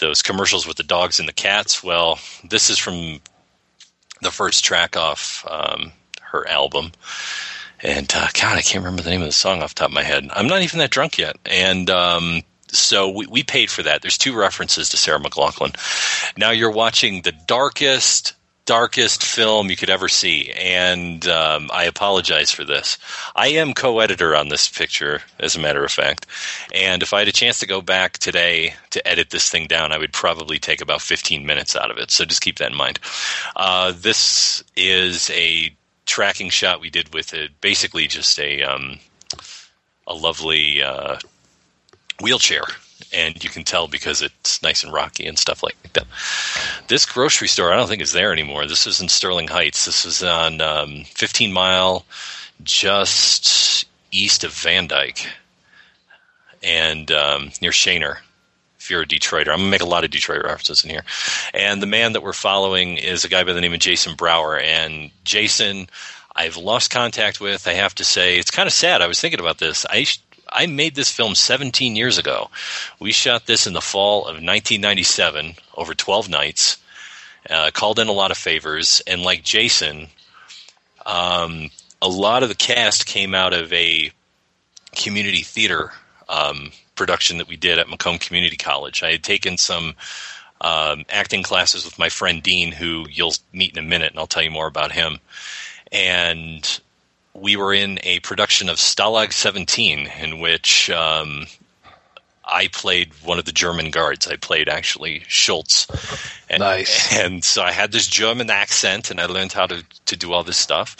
those 0.00 0.22
commercials 0.22 0.66
with 0.66 0.76
the 0.76 0.82
dogs 0.82 1.20
and 1.20 1.28
the 1.28 1.32
cats. 1.32 1.82
Well, 1.82 2.18
this 2.48 2.70
is 2.70 2.78
from 2.78 3.20
the 4.22 4.30
first 4.30 4.64
track 4.64 4.96
off 4.96 5.46
um, 5.48 5.92
her 6.20 6.46
album. 6.48 6.92
And 7.82 8.12
uh, 8.14 8.28
God, 8.34 8.58
I 8.58 8.62
can't 8.62 8.84
remember 8.84 9.02
the 9.02 9.10
name 9.10 9.22
of 9.22 9.28
the 9.28 9.32
song 9.32 9.62
off 9.62 9.74
the 9.74 9.80
top 9.80 9.90
of 9.90 9.94
my 9.94 10.02
head. 10.02 10.28
I'm 10.32 10.48
not 10.48 10.62
even 10.62 10.78
that 10.80 10.90
drunk 10.90 11.18
yet. 11.18 11.36
And 11.46 11.88
um, 11.88 12.42
so 12.68 13.08
we, 13.08 13.26
we 13.26 13.42
paid 13.42 13.70
for 13.70 13.82
that. 13.82 14.02
There's 14.02 14.18
two 14.18 14.36
references 14.36 14.90
to 14.90 14.96
Sarah 14.96 15.20
McLachlan. 15.20 15.74
Now 16.36 16.50
you're 16.50 16.70
watching 16.70 17.22
the 17.22 17.32
darkest, 17.32 18.34
darkest 18.64 19.24
film 19.24 19.70
you 19.70 19.76
could 19.76 19.90
ever 19.90 20.08
see. 20.08 20.50
And 20.52 21.26
um, 21.26 21.70
I 21.72 21.84
apologize 21.84 22.50
for 22.50 22.64
this. 22.64 22.98
I 23.34 23.48
am 23.48 23.74
co 23.74 24.00
editor 24.00 24.36
on 24.36 24.48
this 24.48 24.68
picture, 24.68 25.22
as 25.38 25.56
a 25.56 25.60
matter 25.60 25.84
of 25.84 25.90
fact. 25.90 26.26
And 26.74 27.02
if 27.02 27.12
I 27.12 27.20
had 27.20 27.28
a 27.28 27.32
chance 27.32 27.58
to 27.60 27.66
go 27.66 27.80
back 27.80 28.18
today 28.18 28.74
to 28.90 29.06
edit 29.06 29.30
this 29.30 29.48
thing 29.48 29.66
down, 29.66 29.92
I 29.92 29.98
would 29.98 30.12
probably 30.12 30.58
take 30.58 30.80
about 30.80 31.02
15 31.02 31.44
minutes 31.44 31.74
out 31.74 31.90
of 31.90 31.98
it. 31.98 32.10
So 32.10 32.24
just 32.24 32.42
keep 32.42 32.58
that 32.58 32.70
in 32.70 32.76
mind. 32.76 32.98
Uh, 33.56 33.92
this 33.96 34.62
is 34.76 35.30
a 35.30 35.74
tracking 36.06 36.50
shot 36.50 36.80
we 36.80 36.90
did 36.90 37.14
with 37.14 37.34
it, 37.34 37.60
basically 37.60 38.06
just 38.06 38.38
a 38.38 38.62
um, 38.62 38.98
a 40.06 40.14
lovely 40.14 40.82
uh, 40.82 41.18
wheelchair, 42.20 42.64
and 43.12 43.42
you 43.42 43.50
can 43.50 43.64
tell 43.64 43.88
because 43.88 44.22
it's 44.22 44.62
nice 44.62 44.84
and 44.84 44.92
rocky 44.92 45.26
and 45.26 45.38
stuff 45.38 45.62
like 45.62 45.76
that. 45.92 46.06
This 46.88 47.06
grocery 47.06 47.48
store, 47.48 47.72
I 47.72 47.76
don't 47.76 47.88
think 47.88 48.02
is 48.02 48.12
there 48.12 48.32
anymore. 48.32 48.66
This 48.66 48.86
is 48.86 49.00
in 49.00 49.08
Sterling 49.08 49.48
Heights. 49.48 49.84
This 49.84 50.04
is 50.04 50.22
on 50.22 50.60
um, 50.60 51.04
15 51.04 51.52
Mile, 51.52 52.04
just 52.62 53.86
east 54.10 54.44
of 54.44 54.52
Van 54.52 54.86
Dyke, 54.86 55.26
and 56.62 57.10
um, 57.10 57.50
near 57.60 57.70
Schoenherr. 57.70 58.18
if 58.78 58.90
you're 58.90 59.02
a 59.02 59.06
Detroiter. 59.06 59.48
I'm 59.48 59.58
gonna 59.58 59.70
make 59.70 59.82
a 59.82 59.86
lot 59.86 60.04
of 60.04 60.10
Detroit 60.10 60.44
references 60.44 60.84
in 60.84 60.90
here. 60.90 61.04
And 61.54 61.82
the 61.82 61.86
man 61.86 62.12
that 62.12 62.22
we're 62.22 62.32
following 62.32 62.96
is 62.96 63.24
a 63.24 63.28
guy 63.28 63.44
by 63.44 63.52
the 63.52 63.60
name 63.60 63.74
of 63.74 63.80
Jason 63.80 64.14
Brower. 64.14 64.58
And 64.58 65.10
Jason, 65.24 65.88
I've 66.36 66.56
lost 66.56 66.90
contact 66.90 67.40
with. 67.40 67.66
I 67.66 67.72
have 67.72 67.94
to 67.96 68.04
say, 68.04 68.38
it's 68.38 68.50
kind 68.50 68.66
of 68.66 68.72
sad. 68.72 69.02
I 69.02 69.06
was 69.06 69.20
thinking 69.20 69.40
about 69.40 69.58
this. 69.58 69.84
I 69.88 70.06
I 70.52 70.66
made 70.66 70.94
this 70.94 71.10
film 71.10 71.34
17 71.34 71.96
years 71.96 72.18
ago. 72.18 72.50
We 72.98 73.12
shot 73.12 73.46
this 73.46 73.66
in 73.66 73.72
the 73.72 73.80
fall 73.80 74.22
of 74.22 74.34
1997 74.34 75.54
over 75.76 75.94
12 75.94 76.28
nights. 76.28 76.76
Uh, 77.48 77.70
called 77.72 77.98
in 77.98 78.06
a 78.06 78.12
lot 78.12 78.30
of 78.30 78.36
favors, 78.36 79.00
and 79.06 79.22
like 79.22 79.42
Jason, 79.42 80.08
um, 81.06 81.70
a 82.02 82.08
lot 82.08 82.42
of 82.42 82.50
the 82.50 82.54
cast 82.54 83.06
came 83.06 83.34
out 83.34 83.54
of 83.54 83.72
a 83.72 84.12
community 84.94 85.42
theater 85.42 85.92
um, 86.28 86.70
production 86.94 87.38
that 87.38 87.48
we 87.48 87.56
did 87.56 87.78
at 87.78 87.88
Macomb 87.88 88.18
Community 88.18 88.56
College. 88.56 89.02
I 89.02 89.12
had 89.12 89.24
taken 89.24 89.56
some 89.56 89.94
um, 90.60 91.04
acting 91.08 91.42
classes 91.42 91.84
with 91.84 91.98
my 91.98 92.10
friend 92.10 92.42
Dean, 92.42 92.72
who 92.72 93.06
you'll 93.10 93.34
meet 93.52 93.72
in 93.72 93.78
a 93.78 93.88
minute, 93.88 94.12
and 94.12 94.18
I'll 94.18 94.26
tell 94.26 94.42
you 94.42 94.50
more 94.50 94.66
about 94.66 94.92
him. 94.92 95.18
And 95.90 96.80
we 97.34 97.56
were 97.56 97.72
in 97.72 97.98
a 98.02 98.20
production 98.20 98.68
of 98.68 98.76
Stalag 98.76 99.32
17, 99.32 100.10
in 100.20 100.40
which 100.40 100.90
um, 100.90 101.46
I 102.44 102.68
played 102.68 103.12
one 103.22 103.38
of 103.38 103.44
the 103.44 103.52
German 103.52 103.90
guards. 103.90 104.26
I 104.26 104.36
played 104.36 104.68
actually 104.68 105.22
Schultz. 105.28 105.86
And, 106.48 106.60
Nice. 106.60 107.16
And 107.16 107.44
so 107.44 107.62
I 107.62 107.70
had 107.70 107.92
this 107.92 108.08
German 108.08 108.50
accent, 108.50 109.10
and 109.10 109.20
I 109.20 109.26
learned 109.26 109.52
how 109.52 109.66
to, 109.66 109.84
to 110.06 110.16
do 110.16 110.32
all 110.32 110.42
this 110.42 110.56
stuff. 110.56 110.96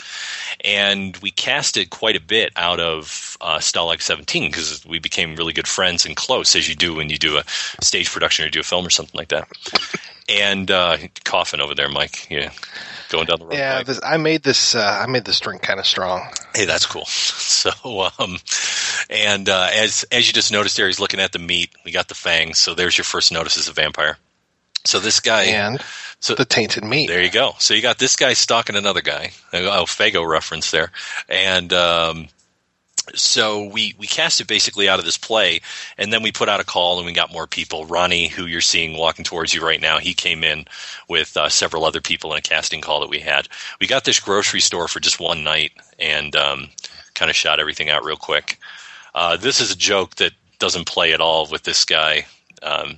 And 0.63 1.17
we 1.17 1.31
casted 1.31 1.89
quite 1.89 2.15
a 2.15 2.21
bit 2.21 2.53
out 2.55 2.79
of 2.79 3.37
uh, 3.41 3.57
Stalag 3.57 4.01
17 4.01 4.49
because 4.49 4.85
we 4.85 4.99
became 4.99 5.35
really 5.35 5.53
good 5.53 5.67
friends 5.67 6.05
and 6.05 6.15
close, 6.15 6.55
as 6.55 6.69
you 6.69 6.75
do 6.75 6.95
when 6.95 7.09
you 7.09 7.17
do 7.17 7.37
a 7.37 7.43
stage 7.83 8.09
production 8.09 8.45
or 8.45 8.49
do 8.49 8.61
a 8.61 8.63
film 8.63 8.85
or 8.85 8.91
something 8.91 9.17
like 9.17 9.29
that. 9.29 9.47
And 10.29 10.71
uh, 10.71 10.97
coughing 11.25 11.59
over 11.59 11.75
there, 11.75 11.89
Mike. 11.89 12.27
Yeah, 12.29 12.51
going 13.11 13.27
down 13.27 13.39
the 13.39 13.45
road. 13.45 13.53
Yeah, 13.53 13.83
this, 13.83 13.99
I 14.03 14.17
made 14.17 14.43
this. 14.43 14.73
Uh, 14.73 14.99
I 15.01 15.05
made 15.09 15.25
this 15.25 15.39
drink 15.39 15.61
kind 15.61 15.79
of 15.79 15.85
strong. 15.85 16.23
Hey, 16.55 16.65
that's 16.65 16.85
cool. 16.85 17.05
So, 17.61 18.09
um, 18.17 18.37
and 19.11 19.47
uh, 19.47 19.69
as 19.71 20.03
as 20.11 20.25
you 20.25 20.33
just 20.33 20.51
noticed 20.51 20.77
there, 20.77 20.87
he's 20.87 20.99
looking 20.99 21.19
at 21.19 21.31
the 21.31 21.37
meat. 21.37 21.69
We 21.85 21.91
got 21.91 22.07
the 22.07 22.15
fangs. 22.15 22.57
So 22.57 22.73
there's 22.73 22.97
your 22.97 23.05
first 23.05 23.31
notice 23.31 23.55
as 23.55 23.67
a 23.67 23.71
vampire. 23.71 24.17
So 24.83 24.99
this 24.99 25.19
guy, 25.19 25.43
And 25.43 25.79
so 26.19 26.33
the 26.33 26.43
tainted 26.45 26.83
meat. 26.83 27.05
there 27.05 27.21
you 27.21 27.29
go. 27.29 27.53
So 27.59 27.75
you 27.75 27.83
got 27.83 27.99
this 27.99 28.15
guy 28.15 28.33
stalking 28.33 28.75
another 28.75 29.01
guy. 29.01 29.29
Oh, 29.53 29.85
Fago 29.85 30.27
reference 30.27 30.71
there, 30.71 30.91
and 31.29 31.71
um, 31.71 32.29
so 33.15 33.65
we 33.65 33.93
we 33.97 34.07
cast 34.07 34.41
it 34.41 34.47
basically 34.47 34.89
out 34.89 34.99
of 34.99 35.05
this 35.05 35.17
play, 35.17 35.61
and 35.97 36.11
then 36.11 36.23
we 36.23 36.31
put 36.31 36.49
out 36.49 36.59
a 36.59 36.65
call 36.65 36.97
and 36.97 37.05
we 37.05 37.13
got 37.13 37.31
more 37.31 37.47
people. 37.47 37.85
Ronnie, 37.85 38.27
who 38.27 38.45
you're 38.45 38.61
seeing 38.61 38.97
walking 38.97 39.25
towards 39.25 39.53
you 39.53 39.63
right 39.63 39.81
now, 39.81 39.97
he 39.99 40.13
came 40.13 40.43
in 40.43 40.65
with 41.07 41.35
uh, 41.37 41.49
several 41.49 41.85
other 41.85 42.01
people 42.01 42.31
in 42.31 42.37
a 42.37 42.41
casting 42.41 42.81
call 42.81 42.99
that 43.01 43.09
we 43.09 43.19
had. 43.19 43.47
We 43.79 43.87
got 43.87 44.05
this 44.05 44.19
grocery 44.19 44.61
store 44.61 44.87
for 44.87 44.99
just 44.99 45.19
one 45.19 45.43
night 45.43 45.71
and 45.99 46.35
um, 46.35 46.69
kind 47.13 47.29
of 47.29 47.35
shot 47.35 47.59
everything 47.59 47.89
out 47.89 48.03
real 48.03 48.17
quick. 48.17 48.59
Uh, 49.13 49.37
this 49.37 49.59
is 49.59 49.71
a 49.71 49.77
joke 49.77 50.15
that 50.15 50.33
doesn't 50.59 50.87
play 50.87 51.13
at 51.13 51.21
all 51.21 51.47
with 51.47 51.63
this 51.63 51.85
guy. 51.85 52.25
Um, 52.63 52.97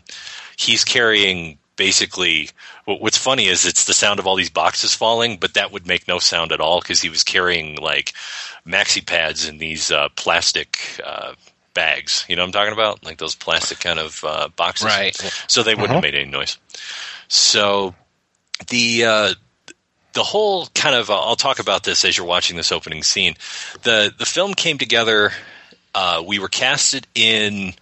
he's 0.57 0.83
carrying 0.83 1.57
basically 1.75 2.49
what's 2.85 3.17
funny 3.17 3.47
is 3.47 3.65
it's 3.65 3.85
the 3.85 3.93
sound 3.93 4.19
of 4.19 4.27
all 4.27 4.35
these 4.35 4.49
boxes 4.49 4.93
falling 4.93 5.37
but 5.37 5.53
that 5.53 5.71
would 5.71 5.87
make 5.87 6.07
no 6.07 6.19
sound 6.19 6.51
at 6.51 6.59
all 6.59 6.81
because 6.81 7.01
he 7.01 7.09
was 7.09 7.23
carrying 7.23 7.75
like 7.77 8.13
maxi 8.67 9.05
pads 9.05 9.47
in 9.47 9.57
these 9.57 9.91
uh, 9.91 10.09
plastic 10.15 10.99
uh, 11.05 11.33
bags 11.73 12.25
you 12.27 12.35
know 12.35 12.41
what 12.43 12.47
i'm 12.47 12.51
talking 12.51 12.73
about 12.73 13.03
like 13.05 13.17
those 13.17 13.35
plastic 13.35 13.79
kind 13.79 13.99
of 13.99 14.23
uh, 14.25 14.47
boxes 14.55 14.85
Right. 14.87 15.15
so 15.47 15.63
they 15.63 15.75
wouldn't 15.75 15.91
have 15.91 16.03
made 16.03 16.15
any 16.15 16.29
noise 16.29 16.57
so 17.27 17.95
the 18.67 19.05
uh, 19.05 19.33
the 20.13 20.23
whole 20.23 20.67
kind 20.75 20.95
of 20.95 21.09
uh, 21.09 21.19
I'll 21.19 21.35
talk 21.35 21.57
about 21.59 21.83
this 21.83 22.05
as 22.05 22.15
you're 22.17 22.27
watching 22.27 22.55
this 22.55 22.71
opening 22.71 23.01
scene. 23.01 23.35
the 23.81 24.13
The 24.15 24.25
film 24.27 24.53
came 24.53 24.77
together. 24.77 25.31
Uh, 25.95 26.23
we 26.25 26.37
were 26.37 26.49
casted 26.49 27.07
in 27.15 27.73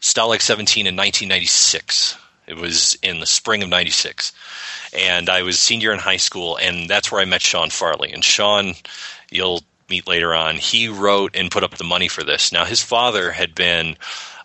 Stalag 0.00 0.40
17 0.40 0.86
in 0.86 0.96
1996. 0.96 2.16
It 2.46 2.56
was 2.56 2.96
in 3.02 3.20
the 3.20 3.26
spring 3.26 3.62
of 3.62 3.68
'96, 3.68 4.32
and 4.92 5.28
I 5.28 5.42
was 5.42 5.58
senior 5.58 5.92
in 5.92 5.98
high 5.98 6.16
school, 6.16 6.56
and 6.56 6.88
that's 6.88 7.10
where 7.10 7.20
I 7.20 7.24
met 7.24 7.42
Sean 7.42 7.70
Farley. 7.70 8.12
And 8.12 8.24
Sean, 8.24 8.74
you'll 9.30 9.62
meet 9.88 10.06
later 10.06 10.34
on. 10.34 10.56
He 10.56 10.88
wrote 10.88 11.34
and 11.34 11.50
put 11.50 11.64
up 11.64 11.76
the 11.76 11.84
money 11.84 12.08
for 12.08 12.22
this. 12.24 12.52
Now 12.52 12.64
his 12.64 12.82
father 12.82 13.32
had 13.32 13.54
been. 13.54 13.96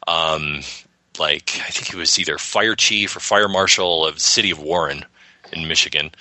Um, 0.07 0.61
like 1.19 1.59
I 1.65 1.69
think 1.69 1.87
he 1.87 1.97
was 1.97 2.17
either 2.17 2.37
fire 2.37 2.75
chief 2.75 3.15
or 3.15 3.19
fire 3.19 3.47
marshal 3.47 4.05
of 4.05 4.15
the 4.15 4.21
city 4.21 4.49
of 4.51 4.59
Warren 4.59 5.05
in 5.51 5.67
Michigan, 5.67 6.11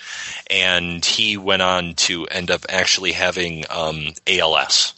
and 0.49 1.03
he 1.03 1.37
went 1.37 1.61
on 1.61 1.95
to 1.95 2.25
end 2.27 2.51
up 2.51 2.65
actually 2.69 3.13
having 3.13 3.65
um, 3.69 4.13
ALS, 4.27 4.93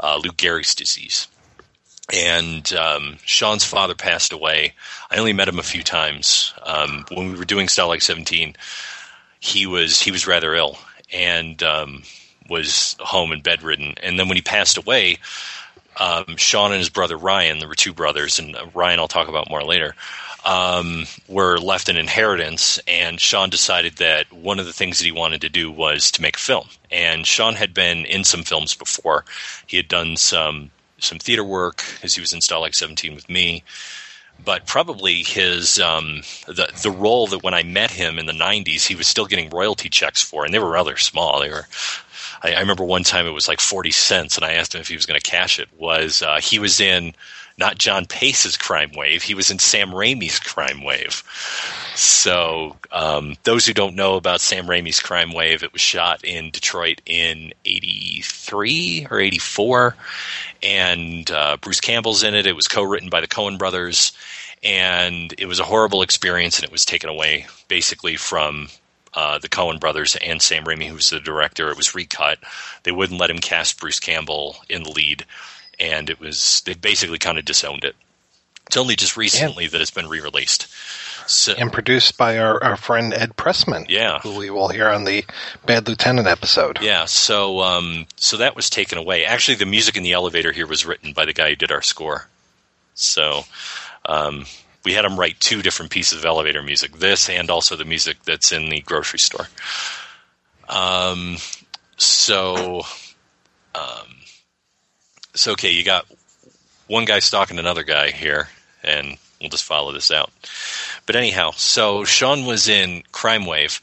uh, 0.00 0.20
Lou 0.22 0.30
Gehrig's 0.30 0.74
disease. 0.74 1.28
And 2.12 2.72
um, 2.74 3.18
Sean's 3.24 3.64
father 3.64 3.94
passed 3.94 4.32
away. 4.32 4.74
I 5.10 5.18
only 5.18 5.32
met 5.32 5.48
him 5.48 5.58
a 5.58 5.64
few 5.64 5.82
times. 5.82 6.54
Um, 6.62 7.04
when 7.10 7.32
we 7.32 7.38
were 7.38 7.44
doing 7.44 7.66
Stalag 7.66 8.00
17, 8.00 8.54
he 9.40 9.66
was 9.66 10.00
he 10.00 10.10
was 10.10 10.26
rather 10.26 10.54
ill 10.54 10.78
and 11.12 11.62
um, 11.62 12.02
was 12.48 12.96
home 13.00 13.32
and 13.32 13.42
bedridden. 13.42 13.94
And 14.02 14.18
then 14.18 14.28
when 14.28 14.36
he 14.36 14.42
passed 14.42 14.76
away, 14.76 15.18
um, 15.98 16.36
Sean 16.36 16.72
and 16.72 16.78
his 16.78 16.90
brother 16.90 17.16
Ryan, 17.16 17.58
there 17.58 17.68
were 17.68 17.74
two 17.74 17.94
brothers, 17.94 18.38
and 18.38 18.54
uh, 18.54 18.66
Ryan 18.74 19.00
I'll 19.00 19.08
talk 19.08 19.28
about 19.28 19.50
more 19.50 19.64
later, 19.64 19.94
um, 20.44 21.06
were 21.28 21.58
left 21.58 21.88
an 21.88 21.96
inheritance. 21.96 22.78
And 22.86 23.20
Sean 23.20 23.50
decided 23.50 23.96
that 23.96 24.32
one 24.32 24.60
of 24.60 24.66
the 24.66 24.72
things 24.72 24.98
that 24.98 25.04
he 25.04 25.12
wanted 25.12 25.40
to 25.40 25.48
do 25.48 25.70
was 25.70 26.10
to 26.12 26.22
make 26.22 26.36
a 26.36 26.40
film. 26.40 26.68
And 26.90 27.26
Sean 27.26 27.54
had 27.54 27.74
been 27.74 28.04
in 28.04 28.24
some 28.24 28.42
films 28.42 28.74
before. 28.74 29.24
He 29.66 29.76
had 29.76 29.88
done 29.88 30.16
some 30.16 30.70
some 30.98 31.18
theater 31.18 31.44
work 31.44 31.84
as 32.02 32.14
he 32.14 32.20
was 32.20 32.32
in 32.32 32.40
Stalag 32.40 32.74
17 32.74 33.14
with 33.14 33.28
me. 33.28 33.62
But 34.44 34.66
probably 34.66 35.22
his 35.22 35.78
um, 35.80 36.22
the 36.46 36.68
the 36.82 36.90
role 36.90 37.26
that 37.28 37.42
when 37.42 37.54
I 37.54 37.62
met 37.62 37.90
him 37.90 38.18
in 38.18 38.26
the 38.26 38.34
'90s, 38.34 38.86
he 38.86 38.94
was 38.94 39.06
still 39.06 39.24
getting 39.24 39.48
royalty 39.48 39.88
checks 39.88 40.22
for, 40.22 40.44
and 40.44 40.52
they 40.52 40.58
were 40.58 40.68
rather 40.68 40.98
small. 40.98 41.40
They 41.40 41.48
were 41.48 41.66
I, 42.42 42.54
I 42.54 42.60
remember 42.60 42.84
one 42.84 43.02
time 43.02 43.26
it 43.26 43.30
was 43.30 43.48
like 43.48 43.60
40 43.60 43.90
cents, 43.90 44.36
and 44.36 44.44
I 44.44 44.52
asked 44.52 44.74
him 44.74 44.80
if 44.80 44.88
he 44.88 44.94
was 44.94 45.06
going 45.06 45.18
to 45.18 45.30
cash 45.30 45.58
it. 45.58 45.68
Was 45.78 46.22
uh, 46.22 46.40
he 46.40 46.58
was 46.58 46.80
in 46.80 47.14
not 47.58 47.78
John 47.78 48.04
Paizs's 48.06 48.56
Crime 48.56 48.92
Wave, 48.94 49.22
he 49.22 49.34
was 49.34 49.50
in 49.50 49.58
Sam 49.58 49.90
Raimi's 49.90 50.38
Crime 50.38 50.82
Wave. 50.82 51.22
So, 51.94 52.76
um, 52.92 53.36
those 53.44 53.64
who 53.64 53.72
don't 53.72 53.96
know 53.96 54.16
about 54.16 54.42
Sam 54.42 54.66
Raimi's 54.66 55.00
Crime 55.00 55.32
Wave, 55.32 55.62
it 55.62 55.72
was 55.72 55.80
shot 55.80 56.24
in 56.24 56.50
Detroit 56.50 57.00
in 57.06 57.54
83 57.64 59.06
or 59.10 59.18
84, 59.18 59.96
and 60.62 61.30
uh, 61.30 61.56
Bruce 61.60 61.80
Campbell's 61.80 62.22
in 62.22 62.34
it. 62.34 62.46
It 62.46 62.56
was 62.56 62.68
co 62.68 62.82
written 62.82 63.08
by 63.08 63.22
the 63.22 63.26
Coen 63.26 63.58
brothers, 63.58 64.12
and 64.62 65.34
it 65.38 65.46
was 65.46 65.60
a 65.60 65.64
horrible 65.64 66.02
experience, 66.02 66.58
and 66.58 66.64
it 66.64 66.72
was 66.72 66.84
taken 66.84 67.08
away 67.08 67.46
basically 67.68 68.16
from 68.16 68.68
uh, 69.14 69.38
the 69.38 69.48
Coen 69.48 69.80
brothers 69.80 70.14
and 70.16 70.42
Sam 70.42 70.64
Raimi, 70.64 70.86
who 70.86 70.94
was 70.94 71.08
the 71.08 71.20
director. 71.20 71.70
It 71.70 71.76
was 71.78 71.94
recut. 71.94 72.38
They 72.82 72.92
wouldn't 72.92 73.18
let 73.18 73.30
him 73.30 73.38
cast 73.38 73.80
Bruce 73.80 73.98
Campbell 73.98 74.56
in 74.68 74.82
the 74.82 74.90
lead, 74.90 75.24
and 75.78 76.10
it 76.10 76.20
was 76.20 76.62
they 76.64 76.74
basically 76.74 77.18
kind 77.18 77.38
of 77.38 77.44
disowned 77.44 77.84
it. 77.84 77.96
It's 78.66 78.76
only 78.76 78.96
just 78.96 79.16
recently 79.16 79.68
that 79.68 79.80
it's 79.80 79.92
been 79.92 80.08
re-released. 80.08 80.66
So 81.28 81.54
and 81.56 81.72
produced 81.72 82.16
by 82.16 82.38
our, 82.38 82.62
our 82.62 82.76
friend 82.76 83.12
Ed 83.12 83.36
Pressman. 83.36 83.86
Yeah. 83.88 84.20
Who 84.20 84.36
we 84.36 84.50
will 84.50 84.68
hear 84.68 84.88
on 84.88 85.04
the 85.04 85.24
Bad 85.64 85.88
Lieutenant 85.88 86.28
episode. 86.28 86.78
yeah, 86.80 87.04
so 87.04 87.60
um, 87.60 88.06
so 88.16 88.36
that 88.38 88.56
was 88.56 88.70
taken 88.70 88.98
away. 88.98 89.24
Actually, 89.24 89.56
the 89.56 89.66
music 89.66 89.96
in 89.96 90.02
the 90.02 90.12
elevator 90.12 90.52
here 90.52 90.66
was 90.66 90.86
written 90.86 91.12
by 91.12 91.24
the 91.24 91.32
guy 91.32 91.50
who 91.50 91.56
did 91.56 91.72
our 91.72 91.82
score. 91.82 92.26
So 92.94 93.44
um, 94.06 94.46
we 94.84 94.92
had 94.92 95.04
him 95.04 95.18
write 95.18 95.40
two 95.40 95.62
different 95.62 95.90
pieces 95.90 96.18
of 96.18 96.24
elevator 96.24 96.62
music, 96.62 96.92
this 96.92 97.28
and 97.28 97.50
also 97.50 97.76
the 97.76 97.84
music 97.84 98.22
that's 98.24 98.52
in 98.52 98.68
the 98.68 98.80
grocery 98.80 99.18
store. 99.18 99.48
Um, 100.68 101.36
so, 101.96 102.82
um, 103.74 104.15
so 105.36 105.52
okay, 105.52 105.70
you 105.70 105.84
got 105.84 106.06
one 106.88 107.04
guy 107.04 107.20
stalking 107.20 107.58
another 107.58 107.84
guy 107.84 108.10
here, 108.10 108.48
and 108.82 109.16
we'll 109.40 109.50
just 109.50 109.64
follow 109.64 109.92
this 109.92 110.10
out. 110.10 110.30
But 111.04 111.16
anyhow, 111.16 111.52
so 111.52 112.04
Sean 112.04 112.46
was 112.46 112.68
in 112.68 113.02
Crime 113.12 113.46
Wave, 113.46 113.80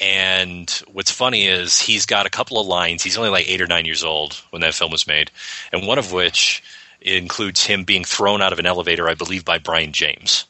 and 0.00 0.68
what's 0.92 1.10
funny 1.10 1.46
is 1.46 1.78
he's 1.78 2.06
got 2.06 2.26
a 2.26 2.30
couple 2.30 2.58
of 2.58 2.66
lines. 2.66 3.02
He's 3.02 3.18
only 3.18 3.30
like 3.30 3.48
eight 3.48 3.60
or 3.60 3.66
nine 3.66 3.84
years 3.84 4.02
old 4.02 4.34
when 4.50 4.62
that 4.62 4.74
film 4.74 4.90
was 4.90 5.06
made, 5.06 5.30
and 5.72 5.86
one 5.86 5.98
of 5.98 6.12
which 6.12 6.62
includes 7.00 7.64
him 7.64 7.84
being 7.84 8.04
thrown 8.04 8.40
out 8.40 8.52
of 8.52 8.58
an 8.58 8.66
elevator, 8.66 9.08
I 9.08 9.14
believe, 9.14 9.44
by 9.44 9.58
Brion 9.58 9.92
James. 9.92 10.46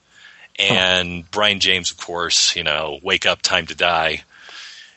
And 0.56 1.28
Brion 1.32 1.58
James, 1.58 1.90
of 1.90 1.96
course, 1.96 2.54
you 2.54 2.62
know, 2.62 3.00
Wake 3.02 3.26
Up, 3.26 3.42
Time 3.42 3.66
to 3.66 3.74
Die, 3.74 4.22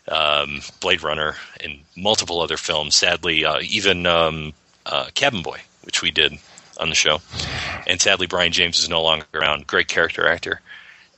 um, 0.08 0.62
Blade 0.80 1.02
Runner, 1.02 1.36
and 1.64 1.80
multiple 1.96 2.42
other 2.42 2.58
films. 2.58 2.96
Sadly, 2.96 3.44
uh, 3.44 3.60
even 3.62 4.06
um, 4.06 4.54
uh, 4.88 5.08
Cabin 5.14 5.42
Boy, 5.42 5.60
which 5.84 6.02
we 6.02 6.12
did 6.12 6.34
on 6.80 6.90
the 6.90 6.96
show. 6.96 7.20
And 7.86 8.02
sadly, 8.02 8.28
Brion 8.28 8.52
James 8.52 8.80
is 8.80 8.90
no 8.90 9.04
longer 9.04 9.26
around. 9.34 9.68
Great 9.68 9.88
character 9.88 10.28
actor. 10.28 10.62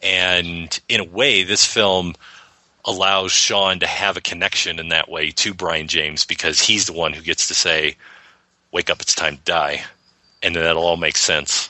And 0.01 0.77
in 0.87 0.99
a 0.99 1.05
way, 1.05 1.43
this 1.43 1.65
film 1.65 2.15
allows 2.85 3.31
Sean 3.31 3.79
to 3.79 3.87
have 3.87 4.17
a 4.17 4.21
connection 4.21 4.79
in 4.79 4.89
that 4.89 5.09
way 5.09 5.31
to 5.31 5.53
Brion 5.53 5.87
James 5.87 6.25
because 6.25 6.59
he's 6.59 6.85
the 6.85 6.93
one 6.93 7.13
who 7.13 7.21
gets 7.21 7.47
to 7.47 7.53
say, 7.53 7.95
Wake 8.71 8.89
up, 8.89 9.01
it's 9.01 9.15
time 9.15 9.37
to 9.37 9.43
die. 9.43 9.83
And 10.41 10.55
then 10.55 10.63
that'll 10.63 10.83
all 10.83 10.97
make 10.97 11.17
sense 11.17 11.69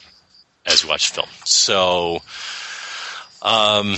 as 0.66 0.84
you 0.84 0.90
watch 0.90 1.10
the 1.10 1.22
film. 1.22 1.30
So, 1.46 2.22
um, 3.42 3.96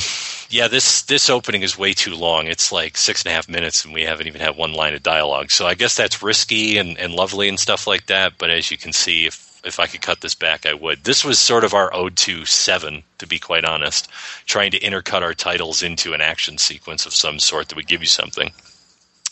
yeah, 0.51 0.67
this 0.67 1.03
this 1.03 1.29
opening 1.29 1.61
is 1.61 1.77
way 1.77 1.93
too 1.93 2.15
long. 2.15 2.47
It's 2.47 2.71
like 2.71 2.97
six 2.97 3.23
and 3.23 3.31
a 3.31 3.35
half 3.35 3.47
minutes, 3.47 3.85
and 3.85 3.93
we 3.93 4.03
haven't 4.03 4.27
even 4.27 4.41
had 4.41 4.57
one 4.57 4.73
line 4.73 4.93
of 4.93 5.01
dialogue. 5.01 5.51
So 5.51 5.65
I 5.65 5.75
guess 5.75 5.95
that's 5.95 6.21
risky 6.21 6.77
and, 6.77 6.97
and 6.97 7.13
lovely 7.13 7.47
and 7.47 7.59
stuff 7.59 7.87
like 7.87 8.07
that. 8.07 8.33
But 8.37 8.49
as 8.49 8.69
you 8.69 8.77
can 8.77 8.93
see, 8.93 9.25
if 9.25 9.59
if 9.63 9.79
I 9.79 9.87
could 9.87 10.01
cut 10.01 10.21
this 10.21 10.35
back, 10.35 10.65
I 10.65 10.73
would. 10.73 11.03
This 11.03 11.23
was 11.23 11.39
sort 11.39 11.63
of 11.63 11.73
our 11.73 11.93
ode 11.93 12.17
to 12.17 12.45
Seven, 12.45 13.03
to 13.19 13.27
be 13.27 13.39
quite 13.39 13.63
honest, 13.63 14.09
trying 14.45 14.71
to 14.71 14.79
intercut 14.79 15.21
our 15.21 15.33
titles 15.33 15.83
into 15.83 16.13
an 16.13 16.21
action 16.21 16.57
sequence 16.57 17.05
of 17.05 17.13
some 17.13 17.39
sort 17.39 17.69
that 17.69 17.75
would 17.75 17.87
give 17.87 18.01
you 18.01 18.07
something. 18.07 18.51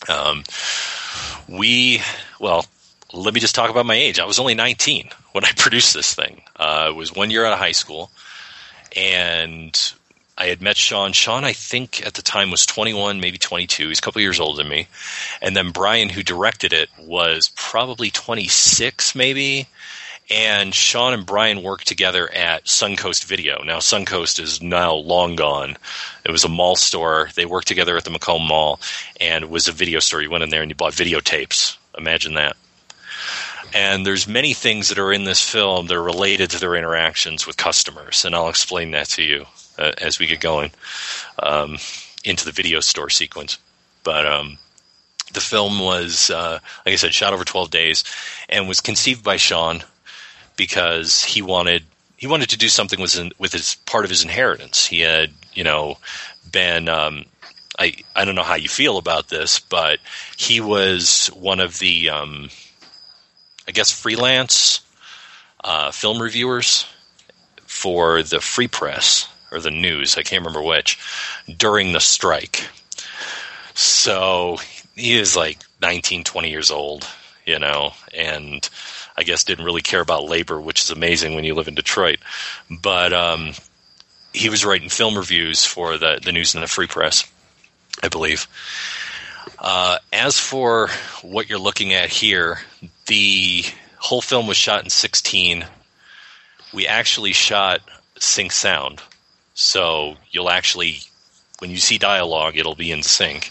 Um, 0.08 0.44
we, 1.48 2.00
well, 2.38 2.64
let 3.12 3.34
me 3.34 3.40
just 3.40 3.54
talk 3.54 3.70
about 3.70 3.86
my 3.86 3.94
age. 3.94 4.18
I 4.18 4.24
was 4.24 4.38
only 4.38 4.54
19 4.54 5.10
when 5.32 5.44
I 5.44 5.50
produced 5.56 5.94
this 5.94 6.14
thing. 6.14 6.42
Uh, 6.58 6.86
I 6.86 6.90
was 6.90 7.14
one 7.14 7.30
year 7.30 7.44
out 7.44 7.52
of 7.52 7.58
high 7.58 7.72
school, 7.72 8.10
and 8.96 9.92
I 10.40 10.46
had 10.46 10.62
met 10.62 10.78
Sean. 10.78 11.12
Sean, 11.12 11.44
I 11.44 11.52
think 11.52 12.04
at 12.06 12.14
the 12.14 12.22
time 12.22 12.50
was 12.50 12.64
21, 12.64 13.20
maybe 13.20 13.36
22. 13.36 13.88
He's 13.88 13.98
a 13.98 14.02
couple 14.02 14.22
years 14.22 14.40
older 14.40 14.62
than 14.62 14.70
me. 14.70 14.88
And 15.42 15.54
then 15.54 15.70
Brian, 15.70 16.08
who 16.08 16.22
directed 16.22 16.72
it, 16.72 16.88
was 16.98 17.50
probably 17.56 18.10
26, 18.10 19.14
maybe. 19.14 19.68
And 20.30 20.74
Sean 20.74 21.12
and 21.12 21.26
Brian 21.26 21.62
worked 21.62 21.86
together 21.86 22.32
at 22.32 22.64
Suncoast 22.64 23.26
Video. 23.26 23.62
Now, 23.62 23.80
Suncoast 23.80 24.40
is 24.40 24.62
now 24.62 24.94
long 24.94 25.36
gone. 25.36 25.76
It 26.24 26.30
was 26.30 26.44
a 26.44 26.48
mall 26.48 26.76
store. 26.76 27.28
They 27.34 27.44
worked 27.44 27.68
together 27.68 27.98
at 27.98 28.04
the 28.04 28.10
Macomb 28.10 28.46
Mall, 28.46 28.80
and 29.20 29.44
it 29.44 29.50
was 29.50 29.68
a 29.68 29.72
video 29.72 30.00
store. 30.00 30.22
You 30.22 30.30
went 30.30 30.44
in 30.44 30.48
there 30.48 30.62
and 30.62 30.70
you 30.70 30.74
bought 30.74 30.94
videotapes. 30.94 31.76
Imagine 31.98 32.34
that 32.34 32.56
and 33.72 34.04
there's 34.04 34.26
many 34.26 34.52
things 34.52 34.88
that 34.88 34.98
are 34.98 35.12
in 35.12 35.22
this 35.22 35.48
film 35.48 35.86
that 35.86 35.96
are 35.96 36.02
related 36.02 36.50
to 36.50 36.58
their 36.58 36.74
interactions 36.74 37.46
with 37.46 37.56
customers, 37.56 38.24
and 38.24 38.34
I'll 38.34 38.48
explain 38.48 38.90
that 38.90 39.06
to 39.10 39.22
you 39.22 39.46
uh, 39.80 39.92
as 40.00 40.18
we 40.18 40.26
get 40.26 40.40
going 40.40 40.70
um, 41.42 41.78
into 42.24 42.44
the 42.44 42.52
video 42.52 42.80
store 42.80 43.10
sequence. 43.10 43.58
But 44.04 44.26
um, 44.26 44.58
the 45.32 45.40
film 45.40 45.80
was, 45.80 46.30
uh, 46.30 46.60
like 46.84 46.92
I 46.92 46.96
said, 46.96 47.14
shot 47.14 47.32
over 47.32 47.44
12 47.44 47.70
days, 47.70 48.04
and 48.48 48.68
was 48.68 48.80
conceived 48.80 49.24
by 49.24 49.36
Sean 49.36 49.82
because 50.56 51.22
he 51.22 51.42
wanted 51.42 51.84
he 52.16 52.26
wanted 52.26 52.50
to 52.50 52.58
do 52.58 52.68
something 52.68 53.00
with 53.00 53.14
his, 53.14 53.30
with 53.38 53.52
his 53.52 53.76
part 53.86 54.04
of 54.04 54.10
his 54.10 54.22
inheritance. 54.22 54.86
He 54.86 55.00
had, 55.00 55.32
you 55.54 55.64
know, 55.64 55.98
been. 56.50 56.88
Um, 56.88 57.24
I, 57.78 57.94
I 58.14 58.26
don't 58.26 58.34
know 58.34 58.42
how 58.42 58.56
you 58.56 58.68
feel 58.68 58.98
about 58.98 59.28
this, 59.28 59.58
but 59.58 60.00
he 60.36 60.60
was 60.60 61.28
one 61.28 61.60
of 61.60 61.78
the 61.78 62.10
um, 62.10 62.50
I 63.70 63.72
guess, 63.72 63.92
freelance 63.92 64.80
uh, 65.62 65.92
film 65.92 66.20
reviewers 66.20 66.86
for 67.66 68.20
the 68.24 68.40
Free 68.40 68.66
Press 68.66 69.28
or 69.50 69.60
the 69.60 69.70
News, 69.70 70.16
I 70.16 70.22
can't 70.22 70.44
remember 70.44 70.62
which, 70.62 70.98
during 71.56 71.92
the 71.92 72.00
strike. 72.00 72.68
So 73.74 74.58
he 74.94 75.16
is 75.18 75.36
like 75.36 75.58
19, 75.80 76.24
20 76.24 76.50
years 76.50 76.70
old, 76.70 77.06
you 77.46 77.58
know, 77.58 77.92
and 78.14 78.68
I 79.16 79.22
guess 79.22 79.44
didn't 79.44 79.64
really 79.64 79.82
care 79.82 80.00
about 80.00 80.24
labor, 80.24 80.60
which 80.60 80.80
is 80.80 80.90
amazing 80.90 81.34
when 81.34 81.44
you 81.44 81.54
live 81.54 81.68
in 81.68 81.74
Detroit. 81.74 82.18
But 82.70 83.12
um, 83.12 83.52
he 84.32 84.48
was 84.48 84.64
writing 84.64 84.88
film 84.88 85.16
reviews 85.16 85.64
for 85.64 85.98
the, 85.98 86.20
the 86.22 86.32
News 86.32 86.54
and 86.54 86.62
the 86.62 86.68
Free 86.68 86.86
Press, 86.86 87.30
I 88.02 88.08
believe. 88.08 88.46
Uh, 89.58 89.98
as 90.12 90.38
for 90.38 90.88
what 91.22 91.48
you're 91.48 91.58
looking 91.58 91.92
at 91.92 92.08
here, 92.08 92.58
the 93.06 93.64
whole 93.98 94.22
film 94.22 94.46
was 94.46 94.56
shot 94.56 94.84
in 94.84 94.90
16. 94.90 95.66
We 96.72 96.86
actually 96.86 97.32
shot 97.32 97.80
sync 98.18 98.52
sound. 98.52 99.02
So 99.60 100.16
you'll 100.30 100.48
actually, 100.48 101.00
when 101.58 101.70
you 101.70 101.76
see 101.76 101.98
dialogue, 101.98 102.56
it'll 102.56 102.74
be 102.74 102.90
in 102.90 103.02
sync. 103.02 103.50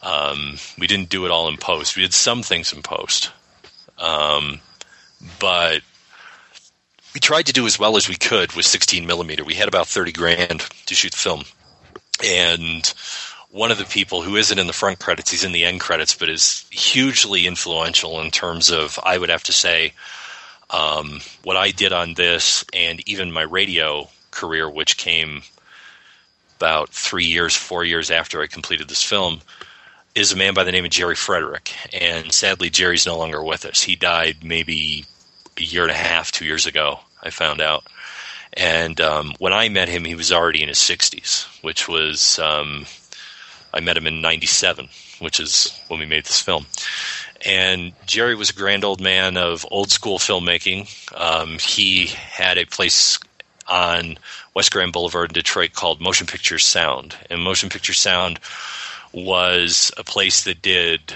Um, 0.00 0.58
we 0.78 0.86
didn't 0.86 1.08
do 1.08 1.24
it 1.24 1.32
all 1.32 1.48
in 1.48 1.56
post. 1.56 1.96
We 1.96 2.02
did 2.02 2.14
some 2.14 2.44
things 2.44 2.72
in 2.72 2.82
post. 2.82 3.32
Um, 3.98 4.60
but 5.40 5.82
we 7.14 7.20
tried 7.20 7.46
to 7.46 7.52
do 7.52 7.66
as 7.66 7.80
well 7.80 7.96
as 7.96 8.08
we 8.08 8.14
could 8.14 8.52
with 8.52 8.64
16 8.64 9.04
millimeter. 9.04 9.44
We 9.44 9.54
had 9.54 9.66
about 9.66 9.88
30 9.88 10.12
grand 10.12 10.60
to 10.86 10.94
shoot 10.94 11.10
the 11.10 11.18
film. 11.18 11.42
And 12.24 12.86
one 13.50 13.72
of 13.72 13.78
the 13.78 13.84
people 13.84 14.22
who 14.22 14.36
isn't 14.36 14.58
in 14.58 14.68
the 14.68 14.72
front 14.72 15.00
credits, 15.00 15.32
he's 15.32 15.44
in 15.44 15.50
the 15.50 15.64
end 15.64 15.80
credits, 15.80 16.14
but 16.14 16.28
is 16.28 16.64
hugely 16.70 17.48
influential 17.48 18.20
in 18.20 18.30
terms 18.30 18.70
of, 18.70 19.00
I 19.02 19.18
would 19.18 19.30
have 19.30 19.42
to 19.44 19.52
say, 19.52 19.94
um, 20.70 21.20
what 21.42 21.56
I 21.56 21.72
did 21.72 21.92
on 21.92 22.14
this 22.14 22.64
and 22.72 23.06
even 23.08 23.32
my 23.32 23.42
radio 23.42 24.08
career, 24.32 24.68
which 24.68 24.96
came 24.96 25.42
about 26.56 26.90
three 26.90 27.24
years, 27.24 27.56
four 27.56 27.84
years 27.84 28.10
after 28.10 28.42
I 28.42 28.46
completed 28.46 28.88
this 28.88 29.02
film, 29.02 29.40
is 30.14 30.32
a 30.32 30.36
man 30.36 30.54
by 30.54 30.64
the 30.64 30.72
name 30.72 30.84
of 30.84 30.90
Jerry 30.90 31.14
Frederick. 31.14 31.72
And 31.92 32.32
sadly, 32.32 32.70
Jerry's 32.70 33.06
no 33.06 33.16
longer 33.16 33.42
with 33.42 33.64
us. 33.64 33.82
He 33.82 33.96
died 33.96 34.38
maybe 34.44 35.06
a 35.56 35.62
year 35.62 35.82
and 35.82 35.90
a 35.90 35.94
half, 35.94 36.32
two 36.32 36.44
years 36.44 36.66
ago, 36.66 37.00
I 37.22 37.30
found 37.30 37.60
out. 37.60 37.84
And 38.54 39.00
um, 39.00 39.32
when 39.38 39.52
I 39.52 39.68
met 39.70 39.88
him, 39.88 40.04
he 40.04 40.14
was 40.14 40.30
already 40.30 40.62
in 40.62 40.68
his 40.68 40.78
60s, 40.78 41.46
which 41.62 41.88
was 41.88 42.38
um, 42.38 42.84
I 43.74 43.80
met 43.80 43.96
him 43.96 44.06
in 44.06 44.20
'97, 44.20 44.88
which 45.20 45.40
is 45.40 45.80
when 45.88 46.00
we 46.00 46.06
made 46.06 46.24
this 46.24 46.40
film. 46.40 46.66
And 47.44 47.92
Jerry 48.06 48.34
was 48.34 48.50
a 48.50 48.54
grand 48.54 48.84
old 48.84 49.00
man 49.00 49.36
of 49.36 49.66
old 49.70 49.90
school 49.90 50.18
filmmaking. 50.18 50.88
Um, 51.18 51.58
he 51.58 52.06
had 52.06 52.58
a 52.58 52.66
place 52.66 53.18
on 53.72 54.18
West 54.54 54.70
Grand 54.70 54.92
Boulevard 54.92 55.30
in 55.30 55.34
Detroit 55.34 55.72
called 55.72 56.00
Motion 56.00 56.26
Picture 56.26 56.58
Sound, 56.58 57.16
and 57.30 57.42
Motion 57.42 57.70
Picture 57.70 57.94
Sound 57.94 58.38
was 59.12 59.90
a 59.96 60.04
place 60.04 60.44
that 60.44 60.62
did 60.62 61.14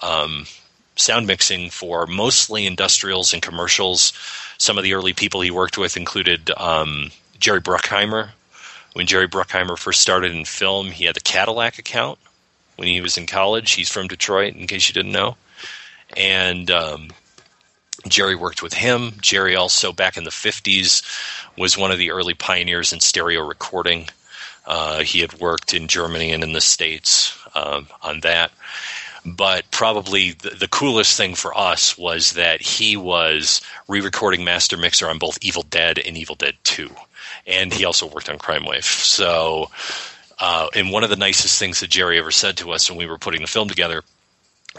um, 0.00 0.46
sound 0.94 1.26
mixing 1.26 1.70
for 1.70 2.06
mostly 2.06 2.64
industrials 2.66 3.32
and 3.32 3.42
commercials. 3.42 4.12
Some 4.58 4.78
of 4.78 4.84
the 4.84 4.94
early 4.94 5.12
people 5.12 5.40
he 5.40 5.50
worked 5.50 5.76
with 5.76 5.96
included 5.96 6.50
um, 6.56 7.10
Jerry 7.38 7.60
Bruckheimer, 7.60 8.30
when 8.96 9.06
Jerry 9.06 9.28
Bruckheimer 9.28 9.76
first 9.76 10.00
started 10.00 10.34
in 10.34 10.46
film, 10.46 10.86
he 10.86 11.04
had 11.04 11.16
the 11.16 11.20
Cadillac 11.20 11.78
account. 11.78 12.18
When 12.76 12.88
he 12.88 13.02
was 13.02 13.18
in 13.18 13.26
college, 13.26 13.72
he's 13.72 13.90
from 13.90 14.08
Detroit, 14.08 14.54
in 14.54 14.66
case 14.66 14.88
you 14.88 14.94
didn't 14.94 15.12
know. 15.12 15.36
And 16.16 16.70
um, 16.70 17.10
Jerry 18.10 18.34
worked 18.34 18.62
with 18.62 18.74
him. 18.74 19.12
Jerry 19.20 19.56
also, 19.56 19.92
back 19.92 20.16
in 20.16 20.24
the 20.24 20.30
50s, 20.30 21.02
was 21.56 21.78
one 21.78 21.90
of 21.90 21.98
the 21.98 22.10
early 22.10 22.34
pioneers 22.34 22.92
in 22.92 23.00
stereo 23.00 23.46
recording. 23.46 24.08
Uh, 24.66 25.02
he 25.02 25.20
had 25.20 25.40
worked 25.40 25.74
in 25.74 25.88
Germany 25.88 26.32
and 26.32 26.42
in 26.42 26.52
the 26.52 26.60
States 26.60 27.38
uh, 27.54 27.82
on 28.02 28.20
that. 28.20 28.50
But 29.24 29.64
probably 29.70 30.32
the, 30.32 30.50
the, 30.50 30.68
coolest 30.68 31.16
thing 31.16 31.34
for 31.34 31.56
us 31.56 31.98
was 31.98 32.32
that 32.32 32.60
he 32.60 32.96
was 32.96 33.60
re 33.88 34.00
recording 34.00 34.44
master 34.44 34.76
mixer 34.76 35.08
on 35.08 35.18
both 35.18 35.38
Evil 35.42 35.62
Dead 35.62 35.98
and 35.98 36.16
Evil 36.16 36.36
Dead 36.36 36.54
2 36.62 36.94
and 37.46 37.72
he 37.72 37.84
also 37.84 38.06
worked 38.06 38.28
on 38.28 38.38
Crime 38.38 38.64
Wave. 38.64 38.84
So, 38.84 39.70
uh, 40.40 40.68
and 40.74 40.90
one 40.90 41.04
of 41.04 41.10
the 41.10 41.16
nicest 41.16 41.58
things 41.58 41.80
that 41.80 41.90
Jerry 41.90 42.18
ever 42.18 42.30
said 42.30 42.56
to 42.58 42.72
us 42.72 42.90
when 42.90 42.98
we 42.98 43.06
were 43.06 43.18
putting 43.18 43.40
the 43.40 43.46
film 43.46 43.68
together 43.68 44.02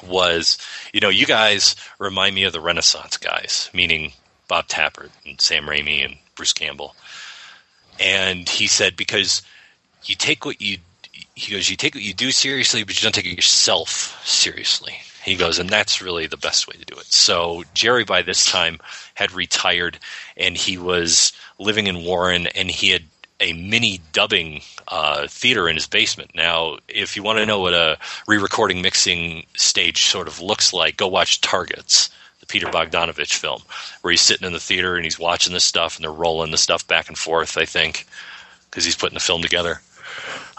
was, 0.04 0.58
you 0.94 1.00
know, 1.00 1.10
you 1.10 1.26
guys 1.26 1.76
remind 2.00 2.36
me 2.36 2.44
of 2.44 2.54
the 2.54 2.62
Renaissance 2.62 3.18
guys, 3.18 3.70
meaning 3.74 4.12
Bob 4.48 4.68
Tapert 4.68 5.10
and 5.26 5.40
Sam 5.40 5.66
Raimi 5.66 6.04
and 6.04 6.18
Bruce 6.36 6.54
Campbell. 6.54 6.96
And 8.00 8.48
he 8.48 8.68
said 8.68 8.96
because 8.96 9.42
you 10.04 10.16
take 10.16 10.46
what 10.46 10.62
you 10.62 10.78
he 11.36 11.54
goes, 11.54 11.70
you 11.70 11.76
take 11.76 11.94
what 11.94 12.04
you 12.04 12.14
do 12.14 12.32
seriously, 12.32 12.84
but 12.84 12.96
you 12.96 13.06
don't 13.06 13.14
take 13.14 13.26
yourself 13.26 14.20
seriously. 14.26 14.96
He 15.24 15.36
goes, 15.36 15.60
and 15.60 15.70
that's 15.70 16.02
really 16.02 16.26
the 16.26 16.38
best 16.38 16.68
way 16.68 16.76
to 16.76 16.86
do 16.86 16.96
it. 16.96 17.06
So 17.06 17.64
Jerry, 17.74 18.04
by 18.04 18.22
this 18.22 18.46
time, 18.46 18.80
had 19.14 19.32
retired, 19.34 20.00
and 20.36 20.58
he 20.58 20.78
was 20.78 21.34
living 21.60 21.88
in 21.88 22.04
Warren, 22.04 22.48
and 22.48 22.72
he 22.72 22.90
had 22.90 23.04
a 23.40 23.54
mini 23.54 24.02
dubbing 24.14 24.62
uh, 24.88 25.28
theater 25.28 25.70
in 25.70 25.76
his 25.76 25.88
basement. 25.88 26.32
Now, 26.34 26.78
if 26.88 27.16
you 27.16 27.24
want 27.24 27.40
to 27.40 27.46
know 27.46 27.60
what 27.60 27.74
a 27.74 27.98
re-recording 28.28 28.82
mixing 28.82 29.46
stage 29.56 30.06
sort 30.06 30.28
of 30.28 30.42
looks 30.42 30.74
like, 30.74 30.98
go 30.98 31.08
watch 31.08 31.42
Targets, 31.42 32.10
the 32.40 32.48
Peter 32.48 32.68
Bogdanovich 32.68 33.36
film, 33.36 33.62
where 34.02 34.12
he's 34.12 34.22
sitting 34.22 34.48
in 34.48 34.54
the 34.54 34.60
theater 34.60 34.96
and 34.96 35.06
he's 35.06 35.20
watching 35.20 35.54
this 35.54 35.64
stuff, 35.64 35.96
and 35.96 36.04
they're 36.04 36.12
rolling 36.12 36.52
the 36.52 36.58
stuff 36.58 36.88
back 36.88 37.10
and 37.10 37.18
forth. 37.18 37.58
I 37.58 37.66
think 37.66 38.08
because 38.70 38.86
he's 38.86 38.96
putting 38.96 39.16
the 39.16 39.20
film 39.20 39.42
together. 39.42 39.82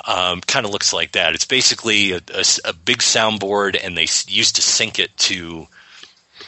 Um, 0.06 0.40
kind 0.40 0.64
of 0.64 0.72
looks 0.72 0.92
like 0.92 1.12
that. 1.12 1.34
It's 1.34 1.44
basically 1.44 2.12
a, 2.12 2.20
a, 2.34 2.44
a 2.64 2.72
big 2.72 2.98
soundboard, 2.98 3.78
and 3.82 3.96
they 3.96 4.06
used 4.26 4.56
to 4.56 4.62
sync 4.62 4.98
it 4.98 5.16
to 5.18 5.66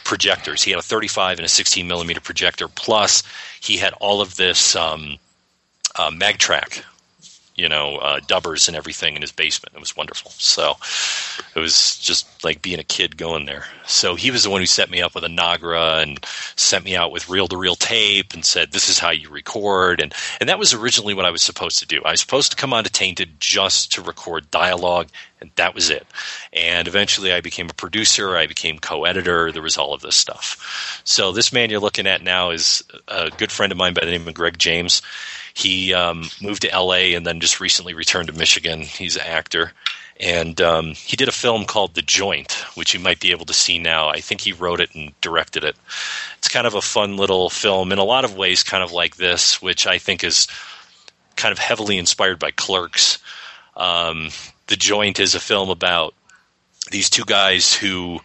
projectors. 0.05 0.63
He 0.63 0.71
had 0.71 0.81
a 0.81 0.83
35 0.83 1.39
and 1.39 1.47
a 1.47 1.49
16 1.49 1.87
millimeter 1.87 2.21
projector. 2.21 2.69
Plus, 2.69 3.23
he 3.61 3.77
had 3.77 3.93
all 4.01 4.21
of 4.21 4.37
this 4.37 4.75
um, 4.77 5.19
uh, 5.97 6.11
MagTrack, 6.11 6.85
you 7.61 7.69
know, 7.69 7.99
uh, 7.99 8.21
dubbers 8.21 8.69
and 8.69 8.77
everything 8.77 9.17
in 9.17 9.21
his 9.21 9.33
basement. 9.33 9.75
It 9.75 9.81
was 9.81 9.95
wonderful. 9.95 10.31
So 10.31 10.77
it 11.55 11.59
was 11.59 11.99
just 11.99 12.43
like 12.43 12.63
being 12.63 12.79
a 12.79 12.85
kid 12.85 13.19
going 13.19 13.45
there. 13.45 13.67
So 13.87 14.15
he 14.15 14.31
was 14.31 14.45
the 14.45 14.51
one 14.51 14.63
who 14.63 14.67
set 14.67 14.89
me 14.89 15.03
up 15.03 15.15
with 15.15 15.25
a 15.25 15.29
Nagra 15.29 16.03
and 16.03 16.25
sent 16.57 16.87
me 16.87 16.97
out 16.97 17.13
with 17.13 17.29
reel 17.29 17.49
to 17.49 17.59
reel 17.59 17.77
tape 17.77 18.33
and 18.33 18.45
said, 18.45 18.73
"This 18.73 18.89
is 18.89 18.99
how 18.99 19.11
you 19.11 19.29
record." 19.29 20.01
And 20.01 20.15
and 20.41 20.49
that 20.49 20.59
was 20.59 20.73
originally 20.73 21.13
what 21.13 21.27
I 21.27 21.31
was 21.31 21.43
supposed 21.43 21.81
to 21.81 21.87
do. 21.87 22.01
I 22.05 22.13
was 22.13 22.21
supposed 22.21 22.53
to 22.53 22.57
come 22.57 22.73
on 22.73 22.85
to 22.85 22.91
Tainted 22.91 23.41
just 23.41 23.93
to 23.93 24.03
record 24.03 24.51
dialogue, 24.51 25.09
and 25.41 25.51
that 25.57 25.75
was 25.75 25.91
it. 25.91 26.07
And 26.55 26.89
eventually, 26.89 27.33
I 27.33 27.43
became 27.43 27.69
a 27.69 27.75
producer. 27.75 28.37
I 28.37 28.47
became 28.47 28.79
co-editor. 28.79 29.53
There 29.53 29.61
was 29.61 29.77
all 29.77 29.93
of 29.93 30.01
this 30.01 30.17
stuff. 30.17 31.03
So 31.05 31.33
this 31.33 31.53
man 31.53 31.69
you're 31.69 31.81
looking 31.81 32.07
at 32.07 32.23
now 32.23 32.51
is 32.51 32.83
a 33.09 33.31
good 33.31 33.53
friend 33.53 33.71
of 33.71 33.77
mine 33.77 33.93
by 33.93 34.05
the 34.05 34.13
name 34.13 34.27
of 34.27 34.35
Greg 34.35 34.57
James. 34.57 35.03
He 35.61 35.93
um, 35.93 36.31
moved 36.41 36.63
to 36.63 36.69
LA 36.75 37.15
and 37.15 37.27
then 37.27 37.39
just 37.39 37.61
recently 37.61 37.93
returned 37.93 38.29
to 38.29 38.35
Michigan. 38.35 38.81
He's 38.81 39.17
an 39.17 39.27
actor. 39.27 39.73
And 40.19 40.59
um, 40.61 40.95
he 40.95 41.17
did 41.17 41.29
a 41.29 41.33
film 41.33 41.67
called 41.67 41.95
The 41.95 42.03
Joint, 42.03 42.53
which 42.77 42.95
you 42.95 43.01
might 43.01 43.21
be 43.21 43.31
able 43.31 43.45
to 43.45 43.53
see 43.53 43.79
now. 43.79 44.09
I 44.09 44.21
think 44.21 44.41
he 44.41 44.53
wrote 44.53 44.81
it 44.81 44.95
and 44.95 45.19
directed 45.21 45.65
it. 45.65 45.77
It's 46.39 46.49
kind 46.49 46.67
of 46.67 46.75
a 46.75 46.81
fun 46.81 47.19
little 47.19 47.51
film 47.51 47.93
in 47.93 47.99
a 47.99 48.05
lot 48.05 48.25
of 48.25 48.37
ways, 48.37 48.63
kind 48.63 48.83
of 48.83 48.91
like 48.91 49.17
this, 49.17 49.61
which 49.61 49.87
I 49.87 49.99
think 49.99 50.25
is 50.25 50.47
kind 51.37 51.53
of 51.53 51.59
heavily 51.59 51.99
inspired 51.99 52.39
by 52.39 52.53
Clerks. 52.53 53.19
Um, 53.77 54.31
the 54.67 54.77
Joint 54.77 55.21
is 55.21 55.35
a 55.35 55.41
film 55.41 55.69
about 55.69 56.15
these 56.91 57.11
two 57.11 57.25
guys 57.25 57.75
who 57.75 58.21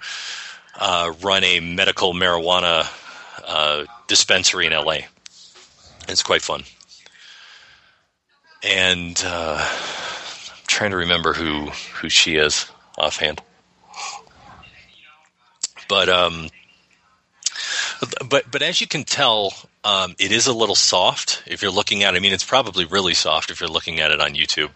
uh, 0.80 1.14
run 1.22 1.44
a 1.44 1.60
medical 1.60 2.14
marijuana 2.14 2.90
uh, 3.46 3.86
dispensary 4.08 4.68
in 4.68 4.74
LA. 4.74 5.00
It's 6.08 6.24
quite 6.24 6.42
fun 6.42 6.64
and 8.66 9.22
uh, 9.26 9.58
I'm 9.60 10.58
trying 10.68 10.92
to 10.92 10.98
remember 10.98 11.34
who 11.34 11.68
who 11.96 12.10
she 12.10 12.36
is 12.36 12.70
offhand. 12.98 13.42
But 15.88 16.10
um, 16.10 16.50
but 18.28 18.50
but 18.50 18.62
as 18.62 18.82
you 18.82 18.88
can 18.88 19.04
tell, 19.04 19.54
um, 19.84 20.16
it 20.20 20.32
is 20.32 20.48
a 20.48 20.54
little 20.54 20.76
soft 20.76 21.44
if 21.46 21.62
you're 21.62 21.72
looking 21.72 22.04
at. 22.04 22.16
it. 22.16 22.18
I 22.18 22.20
mean, 22.20 22.34
it's 22.34 22.44
probably 22.44 22.86
really 22.86 23.14
soft 23.14 23.52
if 23.52 23.60
you're 23.60 23.70
looking 23.70 24.00
at 24.00 24.12
it 24.12 24.20
on 24.20 24.34
YouTube. 24.34 24.72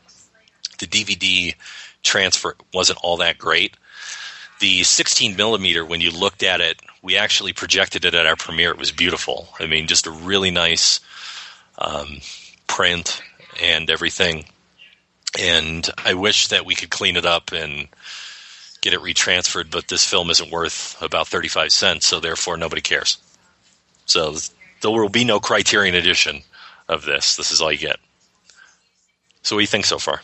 The 0.78 0.88
DVD 0.88 1.56
transfer 2.04 2.56
wasn't 2.74 3.00
all 3.04 3.18
that 3.18 3.38
great. 3.38 3.76
The 4.62 4.84
16 4.84 5.36
millimeter, 5.38 5.86
when 5.86 6.02
you 6.02 6.12
looked 6.12 6.44
at 6.44 6.60
it, 6.60 6.82
we 7.02 7.18
actually 7.18 7.54
projected 7.54 8.04
it 8.04 8.14
at 8.14 8.26
our 8.26 8.36
premiere. 8.36 8.72
It 8.72 8.78
was 8.78 8.92
beautiful. 8.92 9.48
I 9.60 9.68
mean, 9.68 9.88
just 9.88 10.06
a 10.06 10.12
really 10.12 10.52
nice 10.52 11.00
um, 11.78 12.20
print 12.68 13.22
and 13.62 13.90
everything. 13.90 14.46
And 15.38 15.88
I 15.98 16.14
wish 16.16 16.48
that 16.48 16.66
we 16.66 16.76
could 16.76 16.90
clean 16.90 17.16
it 17.16 17.26
up 17.26 17.52
and 17.52 17.88
get 18.82 18.94
it 18.94 19.02
retransferred, 19.02 19.72
but 19.72 19.88
this 19.88 20.06
film 20.06 20.30
isn't 20.30 20.52
worth 20.52 21.00
about 21.02 21.28
35 21.28 21.72
cents, 21.72 22.08
so 22.08 22.20
therefore 22.20 22.58
nobody 22.58 22.82
cares. 22.82 23.18
So 24.06 24.36
there 24.82 24.92
will 24.92 25.10
be 25.10 25.26
no 25.26 25.40
Criterion 25.40 25.96
edition 25.96 26.42
of 26.88 27.06
this. 27.06 27.36
This 27.36 27.52
is 27.52 27.62
all 27.62 27.72
you 27.72 27.78
get. 27.78 27.98
So 29.44 29.56
what 29.56 29.60
do 29.60 29.64
you 29.64 29.68
think 29.68 29.86
so 29.86 30.00
far? 30.00 30.22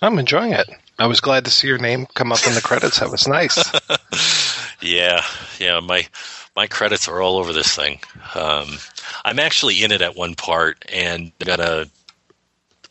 I'm 0.00 0.18
enjoying 0.18 0.52
it. 0.52 0.68
I 0.98 1.06
was 1.06 1.20
glad 1.20 1.44
to 1.44 1.50
see 1.50 1.68
your 1.68 1.78
name 1.78 2.06
come 2.14 2.32
up 2.32 2.46
in 2.46 2.54
the 2.54 2.60
credits. 2.60 3.00
That 3.00 3.10
was 3.10 3.26
nice. 3.26 3.58
yeah, 4.80 5.22
yeah. 5.58 5.80
My 5.80 6.06
my 6.54 6.66
credits 6.66 7.08
are 7.08 7.20
all 7.20 7.38
over 7.38 7.52
this 7.52 7.74
thing. 7.74 7.98
Um, 8.34 8.68
I'm 9.24 9.38
actually 9.38 9.82
in 9.82 9.92
it 9.92 10.02
at 10.02 10.16
one 10.16 10.34
part, 10.34 10.84
and 10.92 11.32
gonna 11.38 11.86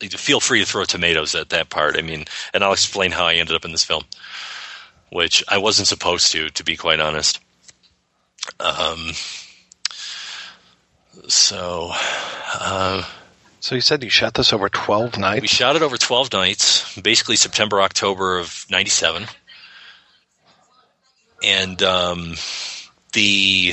feel 0.00 0.40
free 0.40 0.60
to 0.60 0.66
throw 0.66 0.84
tomatoes 0.84 1.34
at 1.34 1.50
that 1.50 1.70
part. 1.70 1.96
I 1.96 2.02
mean, 2.02 2.24
and 2.52 2.64
I'll 2.64 2.72
explain 2.72 3.12
how 3.12 3.26
I 3.26 3.34
ended 3.34 3.54
up 3.54 3.64
in 3.64 3.72
this 3.72 3.84
film, 3.84 4.02
which 5.10 5.44
I 5.48 5.58
wasn't 5.58 5.88
supposed 5.88 6.32
to, 6.32 6.50
to 6.50 6.64
be 6.64 6.76
quite 6.76 7.00
honest. 7.00 7.40
Um. 8.60 9.12
So. 11.28 11.92
Uh, 12.54 13.04
so 13.62 13.76
you 13.76 13.80
said 13.80 14.02
you 14.02 14.10
shot 14.10 14.34
this 14.34 14.52
over 14.52 14.68
12 14.68 15.18
nights? 15.18 15.40
We 15.40 15.46
shot 15.46 15.76
it 15.76 15.82
over 15.82 15.96
12 15.96 16.32
nights, 16.32 16.98
basically 16.98 17.36
September, 17.36 17.80
October 17.80 18.40
of 18.40 18.66
97. 18.68 19.26
And 21.44 21.80
um, 21.84 22.34
the, 23.12 23.72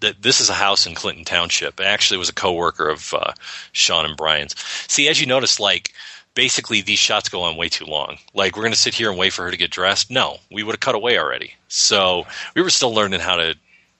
the 0.00 0.14
this 0.20 0.42
is 0.42 0.50
a 0.50 0.54
house 0.54 0.86
in 0.86 0.94
Clinton 0.94 1.24
Township. 1.24 1.80
It 1.80 1.86
actually 1.86 2.18
was 2.18 2.28
a 2.28 2.34
coworker 2.34 2.90
of 2.90 3.14
uh, 3.14 3.32
Sean 3.72 4.04
and 4.04 4.18
Brian's. 4.18 4.54
See, 4.86 5.08
as 5.08 5.18
you 5.18 5.26
notice, 5.26 5.58
like 5.58 5.94
basically 6.34 6.82
these 6.82 6.98
shots 6.98 7.30
go 7.30 7.40
on 7.40 7.56
way 7.56 7.70
too 7.70 7.86
long. 7.86 8.18
Like 8.34 8.54
we're 8.54 8.64
going 8.64 8.74
to 8.74 8.78
sit 8.78 8.92
here 8.92 9.08
and 9.08 9.18
wait 9.18 9.32
for 9.32 9.44
her 9.44 9.50
to 9.50 9.56
get 9.56 9.70
dressed. 9.70 10.10
No, 10.10 10.40
we 10.52 10.62
would 10.62 10.74
have 10.74 10.80
cut 10.80 10.94
away 10.94 11.18
already. 11.18 11.54
So 11.68 12.26
we 12.54 12.60
were 12.60 12.68
still 12.68 12.94
learning 12.94 13.20
how 13.20 13.36
to 13.36 13.56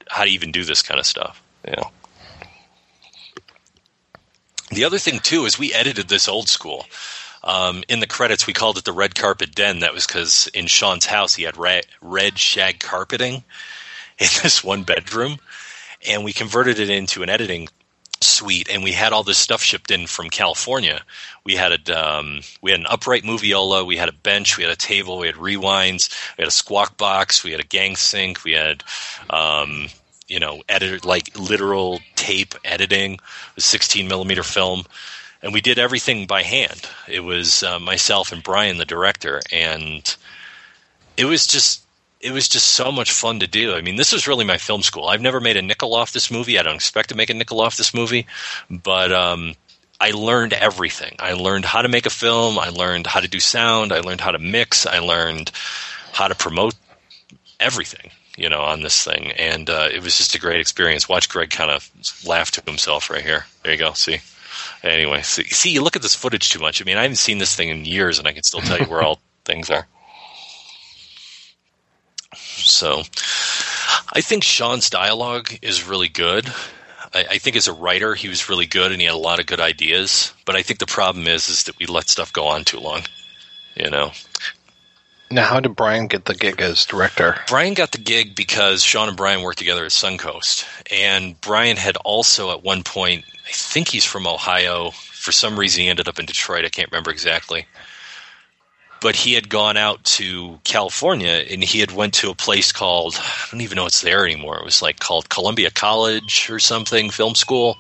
how 0.09 0.25
to 0.25 0.31
even 0.31 0.53
do 0.53 0.63
this 0.63 0.83
kind 0.83 1.01
of 1.01 1.07
stuff. 1.07 1.43
Know. 1.67 1.91
The 4.71 4.85
other 4.85 4.99
thing 4.99 5.21
too 5.21 5.45
is 5.45 5.59
we 5.59 5.73
edited 5.73 6.09
this 6.09 6.29
old 6.29 6.49
school. 6.49 6.87
Um, 7.45 7.85
in 7.89 8.01
the 8.01 8.09
credits, 8.09 8.47
we 8.47 8.53
called 8.53 8.77
it 8.77 8.85
the 8.85 8.93
red 8.93 9.15
carpet 9.15 9.55
den. 9.55 9.79
That 9.81 9.95
was 9.95 10.07
because 10.07 10.49
in 10.49 10.67
Sean's 10.67 11.07
house 11.07 11.35
he 11.35 11.45
had 11.45 11.57
red, 11.57 11.87
red 12.03 12.39
shag 12.39 12.81
carpeting 12.81 13.35
in 14.19 14.29
this 14.43 14.65
one 14.65 14.83
bedroom, 14.83 15.39
and 16.09 16.25
we 16.25 16.33
converted 16.33 16.81
it 16.81 16.91
into 16.91 17.23
an 17.23 17.31
editing 17.31 17.69
suite. 18.21 18.69
And 18.69 18.83
we 18.83 18.93
had 18.93 19.13
all 19.13 19.23
this 19.23 19.39
stuff 19.39 19.63
shipped 19.63 19.91
in 19.91 20.07
from 20.07 20.31
California. 20.31 21.03
We 21.45 21.55
had 21.55 21.89
a 21.89 22.19
um, 22.19 22.41
we 22.63 22.73
had 22.73 22.81
an 22.81 22.87
upright 22.87 23.23
moviola, 23.23 23.87
we 23.87 23.97
had 23.97 24.09
a 24.09 24.13
bench, 24.13 24.57
we 24.57 24.65
had 24.65 24.73
a 24.73 24.77
table, 24.77 25.19
we 25.19 25.29
had 25.29 25.37
rewinds, 25.37 26.11
we 26.37 26.43
had 26.43 26.49
a 26.49 26.53
squawk 26.53 26.97
box, 26.97 27.45
we 27.45 27.53
had 27.53 27.61
a 27.61 27.67
gang 27.67 27.95
sync, 27.95 28.43
we 28.43 28.53
had 28.53 28.83
um, 29.31 29.89
you 30.29 30.41
know, 30.41 30.63
edited 30.69 31.05
like 31.05 31.39
literal 31.39 32.01
tape 32.15 32.55
editing, 32.65 33.19
a 33.57 33.61
16 33.61 34.09
millimeter 34.09 34.43
film, 34.43 34.83
and 35.43 35.53
we 35.53 35.61
did 35.61 35.79
everything 35.79 36.27
by 36.27 36.43
hand. 36.43 36.89
It 37.09 37.21
was 37.21 37.63
uh, 37.63 37.79
myself 37.79 38.33
and 38.33 38.43
Brian, 38.43 38.79
the 38.79 38.85
director, 38.85 39.41
and 39.53 40.17
it 41.17 41.25
was 41.25 41.47
just 41.47 41.83
it 42.21 42.33
was 42.33 42.49
just 42.49 42.69
so 42.69 42.91
much 42.91 43.13
fun 43.13 43.41
to 43.41 43.47
do. 43.47 43.75
I 43.75 43.83
mean, 43.83 43.97
this 43.97 44.13
was 44.13 44.27
really 44.27 44.45
my 44.45 44.59
film 44.59 44.83
school. 44.83 45.07
I've 45.07 45.21
never 45.21 45.41
made 45.41 45.57
a 45.57 45.63
nickel 45.63 45.95
off 45.95 46.13
this 46.13 46.31
movie. 46.31 46.59
I 46.59 46.63
don't 46.63 46.75
expect 46.75 47.11
to 47.11 47.15
make 47.15 47.31
a 47.31 47.35
nickel 47.35 47.61
off 47.61 47.77
this 47.77 47.95
movie, 47.95 48.27
but 48.71 49.13
um, 49.13 49.55
I 50.01 50.11
learned 50.11 50.55
everything. 50.55 51.17
I 51.19 51.35
learned 51.35 51.67
how 51.67 51.83
to 51.83 51.89
make 51.89 52.07
a 52.07 52.11
film. 52.11 52.59
I 52.59 52.71
learned 52.71 53.07
how 53.07 53.21
to 53.21 53.29
do 53.29 53.39
sound. 53.39 53.93
I 53.93 54.01
learned 54.01 54.23
how 54.23 54.33
to 54.33 54.39
mix. 54.39 54.87
I 54.87 54.99
learned 54.99 55.53
how 56.13 56.27
to 56.27 56.35
promote 56.35 56.75
everything 57.61 58.11
you 58.37 58.49
know, 58.49 58.61
on 58.61 58.83
this 58.83 59.03
thing, 59.03 59.33
and 59.33 59.69
uh, 59.69 59.89
it 59.93 60.03
was 60.03 60.17
just 60.17 60.35
a 60.35 60.41
great 60.41 60.61
experience. 60.61 61.09
Watch 61.09 61.29
Greg 61.29 61.51
kind 61.51 61.71
of 61.71 61.91
laugh 62.27 62.51
to 62.53 62.63
himself 62.67 63.11
right 63.11 63.25
here. 63.25 63.47
There 63.63 63.73
you 63.73 63.79
go. 63.79 63.93
See. 63.93 64.21
Anyway, 64.83 65.23
see, 65.23 65.45
see, 65.45 65.71
you 65.71 65.83
look 65.83 65.97
at 65.97 66.03
this 66.03 66.15
footage 66.15 66.51
too 66.51 66.59
much. 66.59 66.81
I 66.81 66.85
mean, 66.85 66.97
I 66.97 67.03
haven't 67.03 67.17
seen 67.17 67.39
this 67.39 67.57
thing 67.57 67.71
in 67.71 67.85
years, 67.85 68.19
and 68.19 68.29
I 68.29 68.33
can 68.33 68.43
still 68.43 68.61
tell 68.61 68.79
you 68.79 68.87
where 68.87 69.03
all 69.03 69.21
things 69.45 69.71
are. 69.71 69.87
So, 72.35 73.03
I 74.13 74.21
think 74.21 74.45
Sean's 74.45 74.91
dialogue 74.91 75.51
is 75.63 75.87
really 75.87 76.09
good. 76.09 76.53
I, 77.15 77.27
I, 77.33 77.39
think 77.39 77.57
as 77.57 77.69
a 77.69 77.73
writer, 77.73 78.15
he 78.15 78.29
was 78.29 78.49
really 78.49 78.67
good, 78.67 78.93
and 78.93 79.01
he 79.01 79.07
had 79.07 79.15
a 79.15 79.19
lot 79.19 79.41
of 79.41 79.47
good 79.47 79.61
ideas. 79.61 80.33
But 80.45 80.57
I 80.57 80.63
think 80.63 80.79
the 80.79 80.87
problem 80.87 81.27
is, 81.27 81.49
is 81.49 81.65
that 81.65 81.79
we 81.79 81.87
let 81.87 82.09
stuff 82.09 82.33
go 82.33 82.47
on 82.47 82.65
too 82.65 82.81
long. 82.81 83.03
You 83.77 83.91
know, 83.91 84.13
now, 85.31 85.45
how 85.45 85.59
did 85.59 85.75
Brian 85.75 86.07
get 86.07 86.27
the 86.27 86.35
gig 86.35 86.61
as 86.61 86.87
director? 86.87 87.37
Brian 87.49 87.75
got 87.75 87.91
the 87.91 87.99
gig 87.99 88.37
because 88.37 88.83
Sean 88.83 89.09
and 89.09 89.17
Brian 89.17 89.43
worked 89.43 89.59
together 89.59 89.85
at 89.85 89.91
Suncoast. 89.91 90.65
And 90.91 91.41
Brian 91.41 91.77
had 91.77 91.97
also, 91.99 92.53
at 92.53 92.63
one 92.63 92.85
point, 92.85 93.25
I 93.47 93.53
think 93.53 93.89
he's 93.89 94.05
from 94.05 94.27
Ohio. 94.27 94.91
For 94.93 95.33
some 95.33 95.59
reason, 95.59 95.83
he 95.83 95.89
ended 95.89 96.07
up 96.07 96.21
in 96.21 96.27
Detroit. 96.27 96.65
I 96.65 96.69
can't 96.69 96.91
remember 96.93 97.11
exactly. 97.11 97.67
But 99.01 99.17
he 99.17 99.33
had 99.33 99.49
gone 99.49 99.77
out 99.77 100.05
to 100.05 100.61
California 100.63 101.45
and 101.51 101.63
he 101.63 101.81
had 101.81 101.91
went 101.91 102.15
to 102.15 102.31
a 102.31 102.35
place 102.35 102.71
called, 102.71 103.17
I 103.19 103.47
don't 103.51 103.61
even 103.61 103.77
know 103.77 103.87
it's 103.87 104.03
there 104.03 104.25
anymore. 104.25 104.59
It 104.59 104.65
was 104.65 104.81
like 104.81 105.01
called 105.01 105.29
Columbia 105.29 105.71
College 105.71 106.49
or 106.51 106.61
something, 106.61 107.11
film 107.11 107.35
school. 107.35 107.79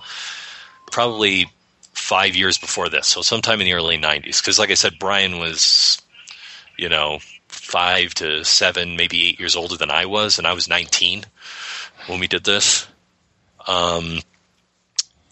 Probably 0.90 1.46
five 1.94 2.34
years 2.34 2.58
before 2.58 2.88
this. 2.88 3.06
So 3.06 3.22
sometime 3.22 3.60
in 3.60 3.66
the 3.66 3.72
early 3.72 3.98
90s. 3.98 4.40
Because, 4.40 4.58
like 4.58 4.70
I 4.70 4.74
said, 4.74 4.98
Brian 4.98 5.38
was, 5.38 6.02
you 6.76 6.88
know, 6.88 7.20
five 7.66 8.14
to 8.14 8.44
seven, 8.44 8.96
maybe 8.96 9.26
eight 9.26 9.40
years 9.40 9.56
older 9.56 9.76
than 9.76 9.90
I 9.90 10.06
was, 10.06 10.38
and 10.38 10.46
I 10.46 10.52
was 10.52 10.68
19 10.68 11.24
when 12.06 12.20
we 12.20 12.28
did 12.28 12.44
this. 12.44 12.86
Um, 13.66 14.20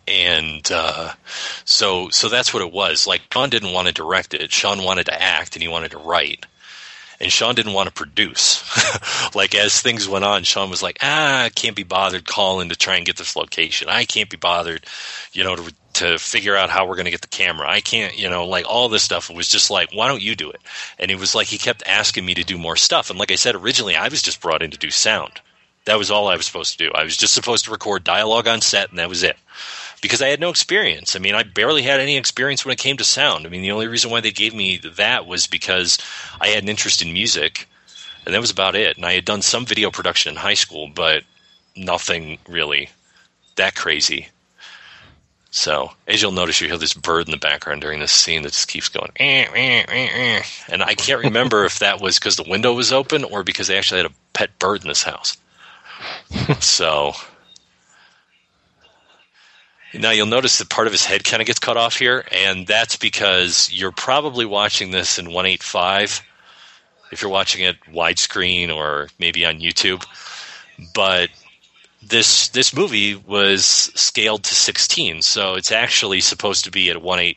and 0.08 0.68
uh, 0.72 1.12
so 1.64 2.10
so 2.10 2.28
that's 2.28 2.52
what 2.52 2.62
it 2.62 2.72
was. 2.72 3.06
Like 3.06 3.22
Sean 3.32 3.50
didn't 3.50 3.72
want 3.72 3.86
to 3.86 3.94
direct 3.94 4.34
it. 4.34 4.52
Sean 4.52 4.82
wanted 4.82 5.06
to 5.06 5.22
act 5.22 5.54
and 5.54 5.62
he 5.62 5.68
wanted 5.68 5.92
to 5.92 5.98
write. 5.98 6.44
And 7.24 7.32
Sean 7.32 7.54
didn't 7.54 7.72
want 7.72 7.88
to 7.88 7.94
produce. 7.94 8.62
like 9.34 9.54
as 9.54 9.80
things 9.80 10.06
went 10.06 10.26
on, 10.26 10.44
Sean 10.44 10.68
was 10.68 10.82
like, 10.82 10.98
"Ah, 11.02 11.44
I 11.44 11.48
can't 11.48 11.74
be 11.74 11.82
bothered 11.82 12.26
calling 12.26 12.68
to 12.68 12.76
try 12.76 12.96
and 12.96 13.06
get 13.06 13.16
this 13.16 13.34
location. 13.34 13.88
I 13.88 14.04
can't 14.04 14.28
be 14.28 14.36
bothered, 14.36 14.84
you 15.32 15.42
know, 15.42 15.56
to 15.56 15.74
to 15.94 16.18
figure 16.18 16.54
out 16.54 16.70
how 16.70 16.86
we're 16.86 16.96
going 16.96 17.06
to 17.06 17.10
get 17.10 17.22
the 17.22 17.28
camera. 17.28 17.68
I 17.68 17.80
can't, 17.80 18.18
you 18.18 18.28
know, 18.28 18.46
like 18.46 18.66
all 18.68 18.88
this 18.90 19.02
stuff. 19.02 19.30
Was 19.30 19.48
just 19.48 19.70
like, 19.70 19.90
why 19.92 20.06
don't 20.06 20.22
you 20.22 20.36
do 20.36 20.50
it? 20.50 20.60
And 20.98 21.10
it 21.10 21.18
was 21.18 21.34
like 21.34 21.46
he 21.46 21.56
kept 21.56 21.82
asking 21.86 22.26
me 22.26 22.34
to 22.34 22.44
do 22.44 22.58
more 22.58 22.76
stuff. 22.76 23.08
And 23.08 23.18
like 23.18 23.30
I 23.30 23.36
said 23.36 23.54
originally, 23.54 23.96
I 23.96 24.08
was 24.08 24.20
just 24.20 24.42
brought 24.42 24.62
in 24.62 24.70
to 24.70 24.78
do 24.78 24.90
sound. 24.90 25.40
That 25.86 25.98
was 25.98 26.10
all 26.10 26.28
I 26.28 26.36
was 26.36 26.46
supposed 26.46 26.78
to 26.78 26.84
do. 26.84 26.92
I 26.94 27.04
was 27.04 27.16
just 27.16 27.34
supposed 27.34 27.64
to 27.64 27.70
record 27.70 28.04
dialogue 28.04 28.48
on 28.48 28.60
set, 28.60 28.90
and 28.90 28.98
that 28.98 29.08
was 29.08 29.22
it. 29.22 29.36
Because 30.04 30.20
I 30.20 30.28
had 30.28 30.38
no 30.38 30.50
experience. 30.50 31.16
I 31.16 31.18
mean, 31.18 31.34
I 31.34 31.44
barely 31.44 31.80
had 31.80 31.98
any 31.98 32.18
experience 32.18 32.62
when 32.62 32.74
it 32.74 32.78
came 32.78 32.98
to 32.98 33.04
sound. 33.04 33.46
I 33.46 33.48
mean, 33.48 33.62
the 33.62 33.70
only 33.70 33.86
reason 33.86 34.10
why 34.10 34.20
they 34.20 34.32
gave 34.32 34.54
me 34.54 34.76
that 34.76 35.24
was 35.24 35.46
because 35.46 35.96
I 36.42 36.48
had 36.48 36.62
an 36.62 36.68
interest 36.68 37.00
in 37.00 37.14
music, 37.14 37.66
and 38.26 38.34
that 38.34 38.40
was 38.42 38.50
about 38.50 38.74
it. 38.74 38.98
And 38.98 39.06
I 39.06 39.14
had 39.14 39.24
done 39.24 39.40
some 39.40 39.64
video 39.64 39.90
production 39.90 40.32
in 40.32 40.36
high 40.36 40.52
school, 40.52 40.90
but 40.94 41.22
nothing 41.74 42.36
really 42.46 42.90
that 43.56 43.76
crazy. 43.76 44.28
So, 45.50 45.92
as 46.06 46.20
you'll 46.20 46.32
notice, 46.32 46.60
you 46.60 46.68
hear 46.68 46.76
this 46.76 46.92
bird 46.92 47.26
in 47.26 47.30
the 47.30 47.38
background 47.38 47.80
during 47.80 48.00
this 48.00 48.12
scene 48.12 48.42
that 48.42 48.52
just 48.52 48.68
keeps 48.68 48.90
going, 48.90 49.10
eh, 49.16 49.46
eh, 49.54 49.84
eh, 49.88 50.08
eh. 50.12 50.42
and 50.68 50.82
I 50.82 50.92
can't 50.94 51.24
remember 51.24 51.64
if 51.64 51.78
that 51.78 52.02
was 52.02 52.18
because 52.18 52.36
the 52.36 52.44
window 52.46 52.74
was 52.74 52.92
open 52.92 53.24
or 53.24 53.42
because 53.42 53.68
they 53.68 53.78
actually 53.78 54.02
had 54.02 54.10
a 54.10 54.14
pet 54.34 54.58
bird 54.58 54.82
in 54.82 54.88
this 54.88 55.02
house. 55.02 55.38
so, 56.60 57.14
now 59.98 60.10
you'll 60.10 60.26
notice 60.26 60.58
that 60.58 60.68
part 60.68 60.86
of 60.86 60.92
his 60.92 61.04
head 61.04 61.24
kind 61.24 61.40
of 61.40 61.46
gets 61.46 61.58
cut 61.58 61.76
off 61.76 61.96
here, 61.96 62.24
and 62.32 62.66
that's 62.66 62.96
because 62.96 63.70
you're 63.72 63.92
probably 63.92 64.44
watching 64.44 64.90
this 64.90 65.18
in 65.18 65.26
185 65.26 66.22
if 67.12 67.22
you're 67.22 67.30
watching 67.30 67.64
it 67.64 67.76
widescreen 67.92 68.74
or 68.74 69.08
maybe 69.18 69.44
on 69.44 69.60
YouTube. 69.60 70.04
But 70.94 71.30
this 72.02 72.48
this 72.48 72.74
movie 72.74 73.14
was 73.14 73.64
scaled 73.64 74.44
to 74.44 74.54
16, 74.54 75.22
so 75.22 75.54
it's 75.54 75.72
actually 75.72 76.20
supposed 76.20 76.64
to 76.64 76.70
be 76.70 76.90
at 76.90 76.96
a 76.96 77.00
18 77.00 77.34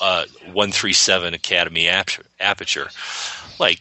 uh, 0.00 0.26
137 0.44 1.34
Academy 1.34 1.88
ap- 1.88 2.10
aperture, 2.38 2.88
like 3.58 3.80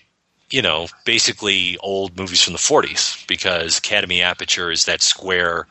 you 0.50 0.62
know, 0.62 0.88
basically 1.04 1.78
old 1.80 2.18
movies 2.18 2.42
from 2.42 2.54
the 2.54 2.60
40s, 2.60 3.28
because 3.28 3.78
Academy 3.78 4.22
aperture 4.22 4.72
is 4.72 4.86
that 4.86 5.02
square 5.02 5.68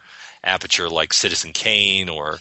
aperture 0.47 0.89
like 0.89 1.13
Citizen 1.13 1.53
Kane 1.53 2.09
or 2.09 2.39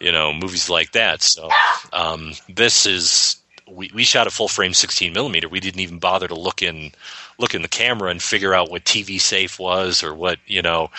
you 0.00 0.10
know 0.10 0.32
movies 0.32 0.68
like 0.68 0.92
that. 0.92 1.22
So 1.22 1.50
um, 1.92 2.32
this 2.48 2.86
is 2.86 3.36
we, 3.68 3.90
we 3.94 4.04
shot 4.04 4.26
a 4.26 4.30
full 4.30 4.48
frame 4.48 4.74
16 4.74 5.12
millimeter. 5.12 5.48
We 5.48 5.60
didn't 5.60 5.80
even 5.80 5.98
bother 5.98 6.28
to 6.28 6.34
look 6.34 6.62
in 6.62 6.92
look 7.38 7.54
in 7.54 7.62
the 7.62 7.68
camera 7.68 8.10
and 8.10 8.22
figure 8.22 8.54
out 8.54 8.70
what 8.70 8.84
TV 8.84 9.20
safe 9.20 9.58
was 9.58 10.02
or 10.02 10.14
what 10.14 10.38
you 10.46 10.62
know 10.62 10.90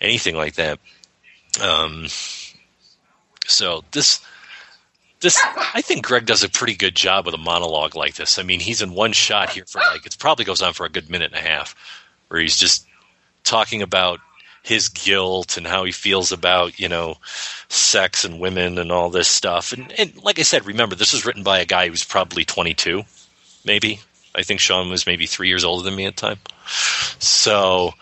anything 0.00 0.36
like 0.36 0.54
that. 0.54 0.78
Um, 1.60 2.06
so 3.46 3.84
this 3.92 4.20
this 5.20 5.40
I 5.74 5.82
think 5.82 6.04
Greg 6.04 6.26
does 6.26 6.44
a 6.44 6.48
pretty 6.48 6.74
good 6.74 6.94
job 6.94 7.26
with 7.26 7.34
a 7.34 7.38
monologue 7.38 7.96
like 7.96 8.14
this. 8.14 8.38
I 8.38 8.42
mean, 8.42 8.60
he's 8.60 8.82
in 8.82 8.92
one 8.92 9.12
shot 9.12 9.50
here 9.50 9.64
for 9.66 9.80
like 9.80 10.06
it 10.06 10.16
probably 10.18 10.44
goes 10.44 10.62
on 10.62 10.72
for 10.72 10.86
a 10.86 10.90
good 10.90 11.10
minute 11.10 11.32
and 11.32 11.44
a 11.44 11.48
half, 11.48 11.74
where 12.28 12.40
he's 12.40 12.56
just 12.56 12.86
talking 13.44 13.82
about 13.82 14.20
his 14.66 14.88
guilt 14.88 15.56
and 15.56 15.64
how 15.64 15.84
he 15.84 15.92
feels 15.92 16.32
about 16.32 16.80
you 16.80 16.88
know 16.88 17.16
sex 17.68 18.24
and 18.24 18.40
women 18.40 18.78
and 18.78 18.90
all 18.90 19.10
this 19.10 19.28
stuff. 19.28 19.72
And, 19.72 19.92
and 19.92 20.22
like 20.24 20.40
I 20.40 20.42
said, 20.42 20.66
remember 20.66 20.96
this 20.96 21.12
was 21.12 21.24
written 21.24 21.44
by 21.44 21.60
a 21.60 21.64
guy 21.64 21.88
who's 21.88 22.02
probably 22.02 22.44
22, 22.44 23.04
maybe. 23.64 24.00
I 24.34 24.42
think 24.42 24.58
Sean 24.58 24.90
was 24.90 25.06
maybe 25.06 25.26
three 25.26 25.48
years 25.48 25.64
older 25.64 25.84
than 25.84 25.94
me 25.94 26.06
at 26.06 26.16
the 26.16 26.20
time. 26.20 26.38
So, 27.20 27.92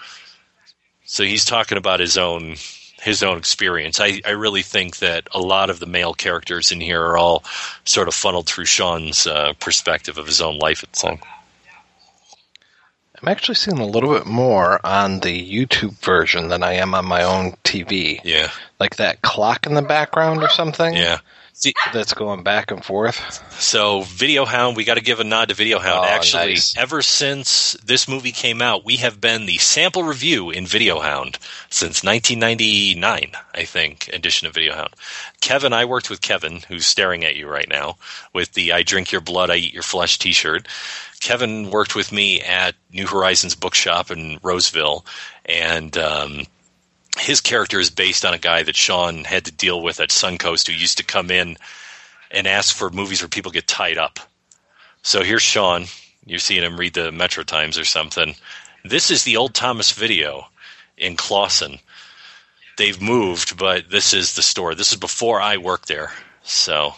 so 1.04 1.22
he's 1.22 1.44
talking 1.44 1.76
about 1.76 2.00
his 2.00 2.16
own 2.16 2.56
his 3.02 3.22
own 3.22 3.36
experience. 3.36 4.00
I, 4.00 4.22
I 4.24 4.30
really 4.30 4.62
think 4.62 4.98
that 4.98 5.28
a 5.32 5.38
lot 5.38 5.68
of 5.68 5.78
the 5.78 5.86
male 5.86 6.14
characters 6.14 6.72
in 6.72 6.80
here 6.80 7.02
are 7.02 7.18
all 7.18 7.44
sort 7.84 8.08
of 8.08 8.14
funneled 8.14 8.46
through 8.46 8.64
Sean's 8.64 9.26
uh, 9.26 9.52
perspective 9.60 10.16
of 10.16 10.26
his 10.26 10.40
own 10.40 10.58
life 10.58 10.82
at 10.82 10.92
the 10.92 11.00
time. 11.00 11.20
I'm 13.24 13.30
actually 13.30 13.54
seeing 13.54 13.78
a 13.78 13.86
little 13.86 14.12
bit 14.12 14.26
more 14.26 14.84
on 14.84 15.20
the 15.20 15.50
YouTube 15.50 15.98
version 16.04 16.48
than 16.48 16.62
I 16.62 16.74
am 16.74 16.94
on 16.94 17.06
my 17.06 17.22
own 17.22 17.52
TV. 17.64 18.20
Yeah. 18.22 18.50
Like 18.78 18.96
that 18.96 19.22
clock 19.22 19.64
in 19.64 19.72
the 19.72 19.80
background 19.80 20.42
or 20.42 20.50
something. 20.50 20.92
Yeah. 20.92 21.20
See, 21.54 21.72
That's 21.94 22.12
going 22.12 22.42
back 22.42 22.70
and 22.70 22.84
forth. 22.84 23.42
So, 23.58 24.02
Video 24.02 24.44
Hound, 24.44 24.76
we 24.76 24.84
got 24.84 24.94
to 24.96 25.00
give 25.00 25.20
a 25.20 25.24
nod 25.24 25.48
to 25.48 25.54
Video 25.54 25.78
Hound. 25.78 26.00
Oh, 26.04 26.08
Actually, 26.08 26.54
nice. 26.54 26.76
ever 26.76 27.00
since 27.00 27.72
this 27.82 28.08
movie 28.08 28.32
came 28.32 28.60
out, 28.60 28.84
we 28.84 28.96
have 28.96 29.22
been 29.22 29.46
the 29.46 29.56
sample 29.56 30.02
review 30.02 30.50
in 30.50 30.66
Video 30.66 31.00
Hound 31.00 31.38
since 31.70 32.04
1999, 32.04 33.32
I 33.54 33.64
think, 33.64 34.10
edition 34.12 34.48
of 34.48 34.52
Video 34.52 34.74
Hound. 34.74 34.90
Kevin, 35.40 35.72
I 35.72 35.86
worked 35.86 36.10
with 36.10 36.20
Kevin, 36.20 36.60
who's 36.68 36.84
staring 36.84 37.24
at 37.24 37.36
you 37.36 37.48
right 37.48 37.68
now, 37.68 37.96
with 38.34 38.52
the 38.52 38.72
I 38.72 38.82
Drink 38.82 39.12
Your 39.12 39.22
Blood, 39.22 39.48
I 39.50 39.56
Eat 39.56 39.72
Your 39.72 39.82
Flesh 39.82 40.18
t 40.18 40.32
shirt. 40.32 40.66
Kevin 41.24 41.70
worked 41.70 41.94
with 41.94 42.12
me 42.12 42.42
at 42.42 42.74
New 42.92 43.06
Horizons 43.06 43.54
Bookshop 43.54 44.10
in 44.10 44.38
Roseville, 44.42 45.06
and 45.46 45.96
um, 45.96 46.42
his 47.16 47.40
character 47.40 47.80
is 47.80 47.88
based 47.88 48.26
on 48.26 48.34
a 48.34 48.38
guy 48.38 48.62
that 48.62 48.76
Sean 48.76 49.24
had 49.24 49.46
to 49.46 49.50
deal 49.50 49.80
with 49.80 50.00
at 50.00 50.10
Suncoast 50.10 50.66
who 50.66 50.74
used 50.74 50.98
to 50.98 51.02
come 51.02 51.30
in 51.30 51.56
and 52.30 52.46
ask 52.46 52.76
for 52.76 52.90
movies 52.90 53.22
where 53.22 53.30
people 53.30 53.52
get 53.52 53.66
tied 53.66 53.96
up. 53.96 54.20
So 55.00 55.22
here's 55.22 55.40
Sean. 55.40 55.86
You're 56.26 56.40
seeing 56.40 56.62
him 56.62 56.76
read 56.76 56.92
the 56.92 57.10
Metro 57.10 57.42
Times 57.42 57.78
or 57.78 57.86
something. 57.86 58.34
This 58.84 59.10
is 59.10 59.24
the 59.24 59.38
old 59.38 59.54
Thomas 59.54 59.92
video 59.92 60.48
in 60.98 61.16
Clawson. 61.16 61.78
They've 62.76 63.00
moved, 63.00 63.56
but 63.56 63.88
this 63.88 64.12
is 64.12 64.34
the 64.34 64.42
store. 64.42 64.74
This 64.74 64.92
is 64.92 64.98
before 64.98 65.40
I 65.40 65.56
worked 65.56 65.88
there. 65.88 66.12
So 66.42 66.92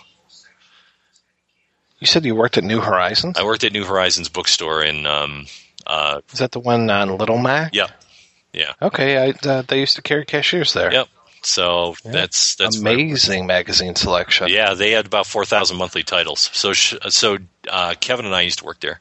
You 1.98 2.06
said 2.06 2.24
you 2.24 2.34
worked 2.34 2.58
at 2.58 2.64
New 2.64 2.80
Horizons. 2.80 3.38
I 3.38 3.44
worked 3.44 3.64
at 3.64 3.72
New 3.72 3.84
Horizons 3.84 4.28
bookstore 4.28 4.82
in 4.82 5.06
um 5.06 5.46
uh 5.86 6.20
Is 6.32 6.38
that 6.38 6.52
the 6.52 6.60
one 6.60 6.90
on 6.90 7.16
Little 7.16 7.38
Mack? 7.38 7.74
yeah. 7.74 7.88
Yeah. 8.52 8.72
Okay, 8.80 9.18
I, 9.18 9.48
uh, 9.48 9.62
they 9.62 9.80
used 9.80 9.96
to 9.96 10.02
carry 10.02 10.24
Cahiers 10.24 10.72
there. 10.72 10.90
Yep. 10.90 11.08
So 11.42 11.94
that's 12.04 12.56
that's 12.56 12.78
amazing 12.78 13.46
magazine 13.46 13.94
selection. 13.94 14.48
Yeah, 14.48 14.72
they 14.74 14.92
had 14.92 15.06
about 15.06 15.26
four 15.26 15.44
thousand 15.44 15.76
monthly 15.76 16.02
titles. 16.02 16.50
So 16.52 16.72
sh- 16.72 16.94
so 17.08 17.38
uh, 17.70 17.94
Kevin 18.00 18.24
and 18.24 18.34
I 18.34 18.40
used 18.40 18.58
to 18.60 18.64
work 18.64 18.80
there, 18.80 19.00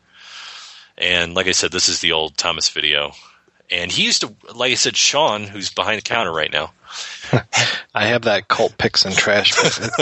and 0.98 1.34
like 1.34 1.48
I 1.48 1.54
said, 1.54 1.72
this 1.72 1.90
is 1.90 2.02
the 2.02 2.12
old 2.12 2.38
Thomas 2.38 2.70
video, 2.70 3.14
and 3.72 3.92
he 3.92 4.04
used 4.04 4.22
to, 4.22 4.36
like 4.54 4.72
I 4.72 4.76
said, 4.76 4.96
Sean, 4.96 5.46
who's 5.46 5.72
behind 5.72 5.98
the 5.98 6.04
counter 6.04 6.32
right 6.32 6.52
now. 6.52 6.72
I 7.96 8.06
have 8.08 8.24
that 8.24 8.48
cult 8.48 8.78
picks 8.78 9.06
and 9.06 9.16
trash 9.16 9.52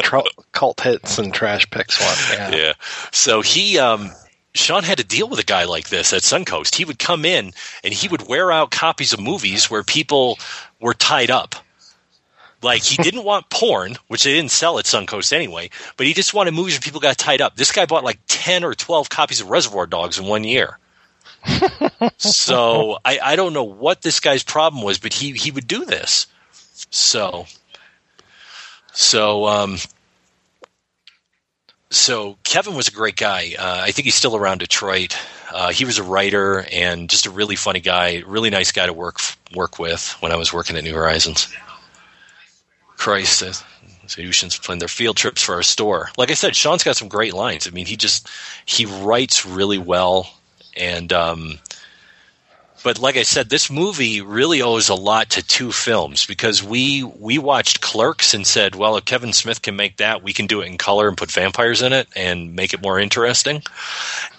tr- 0.02 0.18
cult 0.52 0.82
hits 0.82 1.18
and 1.18 1.34
trash 1.34 1.70
picks 1.70 2.00
one. 2.00 2.40
Yeah. 2.40 2.56
Yeah. 2.56 2.74
So 3.12 3.42
he, 3.42 3.78
um, 3.80 4.12
Sean 4.56 4.84
had 4.84 4.98
to 5.00 5.04
deal 5.04 5.28
with 5.28 5.40
a 5.40 5.44
guy 5.44 5.66
like 5.66 5.90
this 5.90 6.14
at 6.14 6.22
Suncoast. 6.22 6.76
He 6.76 6.86
would 6.86 7.00
come 7.00 7.26
in 7.26 7.54
and 7.84 7.94
he 7.94 8.08
would 8.08 8.28
wear 8.28 8.52
out 8.52 8.72
copies 8.72 9.14
of 9.14 9.20
movies 9.20 9.70
where 9.70 9.84
people 9.84 10.40
were 10.80 10.94
tied 10.94 11.32
up. 11.32 11.56
Like 12.62 12.84
he 12.84 12.98
didn't 13.04 13.24
want 13.24 13.50
porn, 13.50 13.96
which 14.08 14.24
they 14.24 14.34
didn't 14.34 14.52
sell 14.52 14.80
at 14.80 14.86
Suncoast 14.86 15.34
anyway, 15.34 15.70
but 15.98 16.08
he 16.08 16.14
just 16.14 16.34
wanted 16.34 16.54
movies 16.54 16.76
where 16.76 16.82
people 16.82 17.00
got 17.00 17.18
tied 17.18 17.42
up. 17.42 17.56
This 17.56 17.72
guy 17.72 17.86
bought 17.86 18.04
like 18.04 18.20
ten 18.28 18.64
or 18.64 18.74
twelve 18.74 19.10
copies 19.10 19.42
of 19.42 19.50
Reservoir 19.50 19.88
Dogs 19.88 20.20
in 20.20 20.26
one 20.26 20.44
year. 20.44 20.78
so 22.18 23.00
I, 23.04 23.20
I 23.22 23.36
don't 23.36 23.54
know 23.54 23.64
what 23.64 24.02
this 24.02 24.20
guy's 24.20 24.44
problem 24.44 24.82
was, 24.84 24.98
but 24.98 25.14
he, 25.14 25.32
he 25.32 25.52
would 25.52 25.68
do 25.68 25.84
this. 25.86 26.28
So 26.94 27.48
so 28.94 29.48
um 29.48 29.78
so 31.90 32.38
Kevin 32.44 32.76
was 32.76 32.88
a 32.88 32.92
great 32.92 33.16
guy. 33.16 33.56
Uh, 33.58 33.82
I 33.82 33.92
think 33.92 34.06
he's 34.06 34.14
still 34.14 34.36
around 34.36 34.60
Detroit. 34.60 35.18
Uh, 35.52 35.72
he 35.72 35.86
was 35.86 35.98
a 35.98 36.04
writer 36.04 36.66
and 36.72 37.10
just 37.10 37.26
a 37.26 37.32
really 37.32 37.56
funny 37.56 37.80
guy, 37.80 38.24
really 38.28 38.52
nice 38.52 38.72
guy 38.72 38.86
to 38.86 38.94
work 38.94 39.20
work 39.56 39.80
with 39.80 40.16
when 40.20 40.32
I 40.32 40.36
was 40.36 40.54
working 40.54 40.78
at 40.78 40.84
New 40.84 40.94
Horizons. 40.94 41.52
Christ, 42.96 43.42
uh, 43.42 43.54
plan 44.62 44.78
their 44.78 44.88
field 44.88 45.18
trips 45.18 45.42
for 45.42 45.56
our 45.56 45.64
store. 45.64 46.10
Like 46.16 46.30
I 46.30 46.36
said, 46.36 46.56
Sean's 46.56 46.84
got 46.84 46.96
some 46.96 47.08
great 47.08 47.34
lines. 47.34 47.68
I 47.68 47.72
mean, 47.72 47.88
he 47.88 47.98
just 47.98 48.30
he 48.66 48.86
writes 48.86 49.48
really 49.48 49.80
well, 49.80 50.30
and 50.78 51.12
um, 51.12 51.60
but 52.84 53.00
like 53.00 53.16
I 53.18 53.24
said, 53.24 53.50
this 53.50 53.70
movie 53.72 54.22
really 54.22 54.62
owes 54.62 54.90
a 54.90 54.96
lot 54.96 55.32
to 55.32 55.46
two 55.46 55.72
films 55.72 56.26
because 56.26 56.62
we 56.62 57.04
we 57.04 57.38
watched 57.38 57.82
Clerks 57.82 58.34
and 58.34 58.46
said, 58.46 58.76
well, 58.76 58.98
if 58.98 59.06
Kevin 59.06 59.34
Smith 59.34 59.62
can 59.62 59.76
make 59.76 59.98
that, 59.98 60.22
we 60.22 60.34
can 60.34 60.48
do 60.48 60.62
it 60.62 60.68
in 60.68 60.78
color 60.78 61.08
and 61.08 61.18
put 61.18 61.32
vampires 61.32 61.82
in 61.82 61.94
it 61.94 62.08
and 62.16 62.56
make 62.56 62.74
it 62.74 62.82
more 62.82 63.00
interesting. 63.00 63.64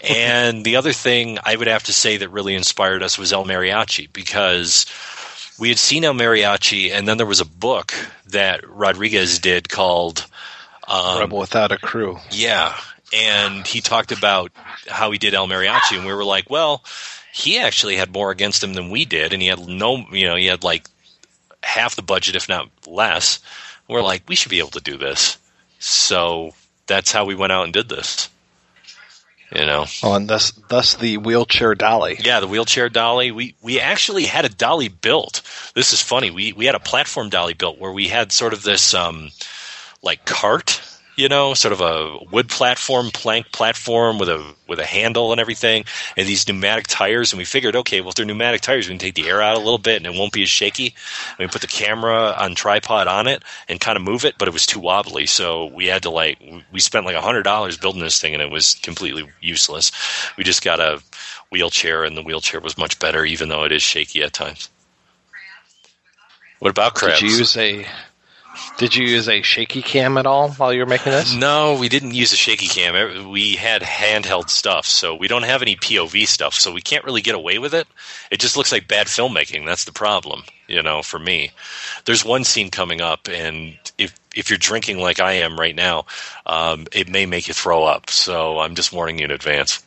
and 0.02 0.64
the 0.64 0.76
other 0.76 0.92
thing 0.92 1.38
I 1.44 1.56
would 1.56 1.66
have 1.68 1.84
to 1.84 1.92
say 1.92 2.18
that 2.18 2.28
really 2.28 2.54
inspired 2.54 3.02
us 3.02 3.18
was 3.18 3.32
El 3.32 3.44
Mariachi 3.44 4.12
because 4.12 4.86
we 5.58 5.68
had 5.68 5.78
seen 5.78 6.04
El 6.04 6.14
Mariachi, 6.14 6.92
and 6.92 7.06
then 7.06 7.16
there 7.16 7.26
was 7.26 7.40
a 7.40 7.46
book 7.46 7.94
that 8.26 8.68
Rodriguez 8.68 9.38
did 9.38 9.68
called 9.68 10.26
um, 10.88 11.20
Rebel 11.20 11.38
Without 11.38 11.72
a 11.72 11.78
Crew. 11.78 12.18
yeah, 12.30 12.76
and 13.12 13.66
he 13.66 13.80
talked 13.80 14.12
about 14.12 14.50
how 14.88 15.10
he 15.12 15.18
did 15.18 15.34
El 15.34 15.46
Mariachi, 15.46 15.96
and 15.96 16.04
we 16.06 16.12
were 16.12 16.24
like, 16.24 16.50
well, 16.50 16.82
he 17.36 17.58
actually 17.58 17.96
had 17.96 18.12
more 18.12 18.30
against 18.30 18.62
him 18.62 18.74
than 18.74 18.90
we 18.90 19.04
did, 19.04 19.32
and 19.32 19.42
he 19.42 19.48
had 19.48 19.66
no, 19.66 19.96
you 20.12 20.24
know, 20.24 20.36
he 20.36 20.46
had 20.46 20.62
like 20.62 20.86
half 21.64 21.96
the 21.96 22.02
budget, 22.02 22.36
if 22.36 22.48
not 22.48 22.68
less. 22.86 23.40
We're 23.88 24.02
like, 24.02 24.22
we 24.28 24.36
should 24.36 24.50
be 24.50 24.60
able 24.60 24.70
to 24.70 24.80
do 24.80 24.96
this. 24.96 25.36
So 25.80 26.52
that's 26.86 27.10
how 27.10 27.24
we 27.24 27.34
went 27.34 27.50
out 27.52 27.64
and 27.64 27.72
did 27.72 27.88
this. 27.88 28.30
You 29.52 29.66
know, 29.66 29.86
Oh, 30.04 30.14
and 30.14 30.28
thus, 30.30 30.52
thus 30.68 30.94
the 30.94 31.16
wheelchair 31.18 31.74
dolly. 31.74 32.16
yeah, 32.20 32.38
the 32.40 32.46
wheelchair 32.46 32.88
dolly. 32.88 33.30
We 33.32 33.56
we 33.62 33.80
actually 33.80 34.24
had 34.24 34.44
a 34.44 34.48
dolly 34.48 34.88
built. 34.88 35.42
This 35.74 35.92
is 35.92 36.00
funny. 36.00 36.30
We 36.30 36.52
we 36.52 36.66
had 36.66 36.74
a 36.76 36.80
platform 36.80 37.30
dolly 37.30 37.54
built 37.54 37.78
where 37.80 37.92
we 37.92 38.06
had 38.08 38.30
sort 38.32 38.52
of 38.52 38.62
this 38.62 38.94
um 38.94 39.30
like 40.02 40.24
cart, 40.24 40.80
you 41.16 41.28
know, 41.28 41.54
sort 41.54 41.72
of 41.72 41.80
a 41.80 42.18
wood 42.32 42.48
platform, 42.48 43.10
plank 43.12 43.52
platform 43.52 44.18
with 44.18 44.28
a 44.28 44.54
with 44.66 44.78
a 44.78 44.84
handle 44.84 45.30
and 45.30 45.40
everything, 45.40 45.84
and 46.16 46.26
these 46.26 46.48
pneumatic 46.48 46.86
tires. 46.86 47.32
And 47.32 47.38
we 47.38 47.44
figured, 47.44 47.76
okay, 47.76 48.00
well, 48.00 48.10
if 48.10 48.14
they're 48.16 48.24
pneumatic 48.24 48.62
tires, 48.62 48.88
we 48.88 48.92
can 48.92 48.98
take 48.98 49.14
the 49.14 49.28
air 49.28 49.40
out 49.40 49.56
a 49.56 49.60
little 49.60 49.78
bit, 49.78 49.96
and 49.96 50.06
it 50.06 50.18
won't 50.18 50.32
be 50.32 50.42
as 50.42 50.48
shaky. 50.48 50.94
And 51.38 51.46
we 51.46 51.46
put 51.46 51.60
the 51.60 51.66
camera 51.66 52.34
on 52.38 52.54
tripod 52.54 53.06
on 53.06 53.26
it 53.26 53.44
and 53.68 53.80
kind 53.80 53.96
of 53.96 54.02
move 54.02 54.24
it, 54.24 54.36
but 54.38 54.48
it 54.48 54.54
was 54.54 54.66
too 54.66 54.80
wobbly, 54.80 55.26
so 55.26 55.66
we 55.66 55.86
had 55.86 56.02
to 56.02 56.10
like 56.10 56.38
we 56.72 56.80
spent 56.80 57.06
like 57.06 57.16
a 57.16 57.20
hundred 57.20 57.42
dollars 57.42 57.76
building 57.76 58.02
this 58.02 58.20
thing, 58.20 58.34
and 58.34 58.42
it 58.42 58.50
was 58.50 58.74
completely 58.74 59.28
useless. 59.40 59.92
We 60.36 60.44
just 60.44 60.64
got 60.64 60.80
a 60.80 61.02
wheelchair, 61.50 62.04
and 62.04 62.16
the 62.16 62.22
wheelchair 62.22 62.60
was 62.60 62.76
much 62.76 62.98
better, 62.98 63.24
even 63.24 63.48
though 63.48 63.64
it 63.64 63.72
is 63.72 63.82
shaky 63.82 64.22
at 64.22 64.32
times. 64.32 64.68
What 66.58 66.70
about 66.70 66.94
crabs? 66.94 67.20
Did 67.20 67.30
you 67.30 67.36
use 67.36 67.56
a 67.58 67.86
Did 68.78 68.94
you 68.94 69.06
use 69.06 69.28
a 69.28 69.42
shaky 69.42 69.82
cam 69.82 70.16
at 70.18 70.26
all 70.26 70.50
while 70.50 70.72
you 70.72 70.80
were 70.80 70.86
making 70.86 71.12
this? 71.12 71.34
No, 71.34 71.76
we 71.78 71.88
didn't 71.88 72.14
use 72.14 72.32
a 72.32 72.36
shaky 72.36 72.66
cam. 72.66 73.30
We 73.30 73.56
had 73.56 73.82
handheld 73.82 74.50
stuff, 74.50 74.86
so 74.86 75.14
we 75.14 75.28
don't 75.28 75.44
have 75.44 75.62
any 75.62 75.76
POV 75.76 76.26
stuff, 76.26 76.54
so 76.54 76.72
we 76.72 76.80
can't 76.80 77.04
really 77.04 77.20
get 77.22 77.34
away 77.34 77.58
with 77.58 77.74
it. 77.74 77.86
It 78.30 78.40
just 78.40 78.56
looks 78.56 78.72
like 78.72 78.88
bad 78.88 79.06
filmmaking. 79.06 79.66
That's 79.66 79.84
the 79.84 79.92
problem, 79.92 80.44
you 80.68 80.82
know, 80.82 81.02
for 81.02 81.18
me. 81.18 81.50
There's 82.04 82.24
one 82.24 82.44
scene 82.44 82.70
coming 82.70 83.00
up, 83.00 83.28
and 83.28 83.76
if 83.98 84.14
if 84.34 84.50
you're 84.50 84.58
drinking 84.58 84.98
like 84.98 85.20
I 85.20 85.34
am 85.34 85.58
right 85.58 85.74
now, 85.74 86.06
um, 86.46 86.86
it 86.92 87.08
may 87.08 87.26
make 87.26 87.48
you 87.48 87.54
throw 87.54 87.84
up. 87.84 88.10
So 88.10 88.58
I'm 88.58 88.74
just 88.74 88.92
warning 88.92 89.18
you 89.18 89.26
in 89.26 89.30
advance. 89.30 89.82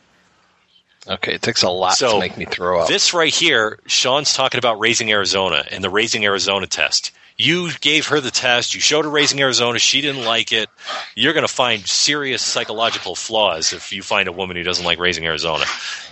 Okay, 1.06 1.34
it 1.34 1.42
takes 1.42 1.62
a 1.62 1.70
lot 1.70 1.94
So, 1.94 2.12
to 2.12 2.18
make 2.18 2.36
me 2.36 2.44
throw 2.44 2.82
up. 2.82 2.88
This 2.88 3.14
right 3.14 3.32
here, 3.32 3.78
Sean's 3.86 4.34
talking 4.34 4.58
about 4.58 4.78
Raising 4.78 5.10
Arizona 5.10 5.64
and 5.70 5.82
the 5.82 5.88
Raising 5.88 6.24
Arizona 6.24 6.66
test. 6.66 7.12
You 7.40 7.70
gave 7.80 8.08
her 8.08 8.20
the 8.20 8.32
test. 8.32 8.74
You 8.74 8.80
showed 8.80 9.04
her 9.04 9.10
Raising 9.10 9.40
Arizona. 9.40 9.78
She 9.78 10.00
didn't 10.00 10.24
like 10.24 10.50
it. 10.50 10.68
You're 11.14 11.34
going 11.34 11.46
to 11.46 11.52
find 11.52 11.86
serious 11.86 12.42
psychological 12.42 13.14
flaws 13.14 13.72
if 13.72 13.92
you 13.92 14.02
find 14.02 14.28
a 14.28 14.32
woman 14.32 14.56
who 14.56 14.64
doesn't 14.64 14.84
like 14.84 14.98
Raising 14.98 15.24
Arizona. 15.24 15.64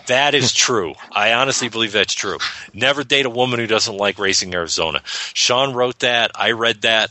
That 0.07 0.37
is 0.37 0.53
true. 0.55 0.95
I 1.11 1.33
honestly 1.33 1.69
believe 1.69 1.91
that's 1.91 2.15
true. 2.15 2.39
Never 2.73 3.03
date 3.03 3.27
a 3.27 3.31
woman 3.31 3.59
who 3.59 3.67
doesn't 3.67 3.97
like 3.97 4.21
Raising 4.21 4.55
Arizona. 4.55 5.03
Sean 5.35 5.75
wrote 5.75 5.99
that. 5.99 6.31
I 6.37 6.53
read 6.53 6.83
that. 6.83 7.11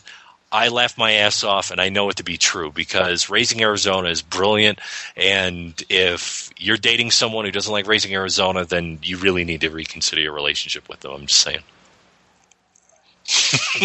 I 0.50 0.70
laughed 0.70 0.98
my 0.98 1.12
ass 1.12 1.44
off, 1.44 1.72
and 1.72 1.82
I 1.82 1.90
know 1.90 2.10
it 2.10 2.16
to 2.18 2.24
be 2.24 2.38
true 2.38 2.72
because 2.72 3.30
Raising 3.30 3.62
Arizona 3.62 4.08
is 4.08 4.22
brilliant. 4.22 4.80
And 5.18 5.74
if 5.90 6.52
you're 6.58 6.78
dating 6.78 7.12
someone 7.12 7.44
who 7.44 7.52
doesn't 7.52 7.74
like 7.74 7.88
Raising 7.88 8.14
Arizona, 8.14 8.64
then 8.64 9.00
you 9.04 9.18
really 9.18 9.44
need 9.44 9.60
to 9.62 9.70
reconsider 9.70 10.22
your 10.22 10.32
relationship 10.32 10.88
with 10.88 11.02
them. 11.02 11.12
I'm 11.12 11.26
just 11.26 11.42
saying. 11.42 11.64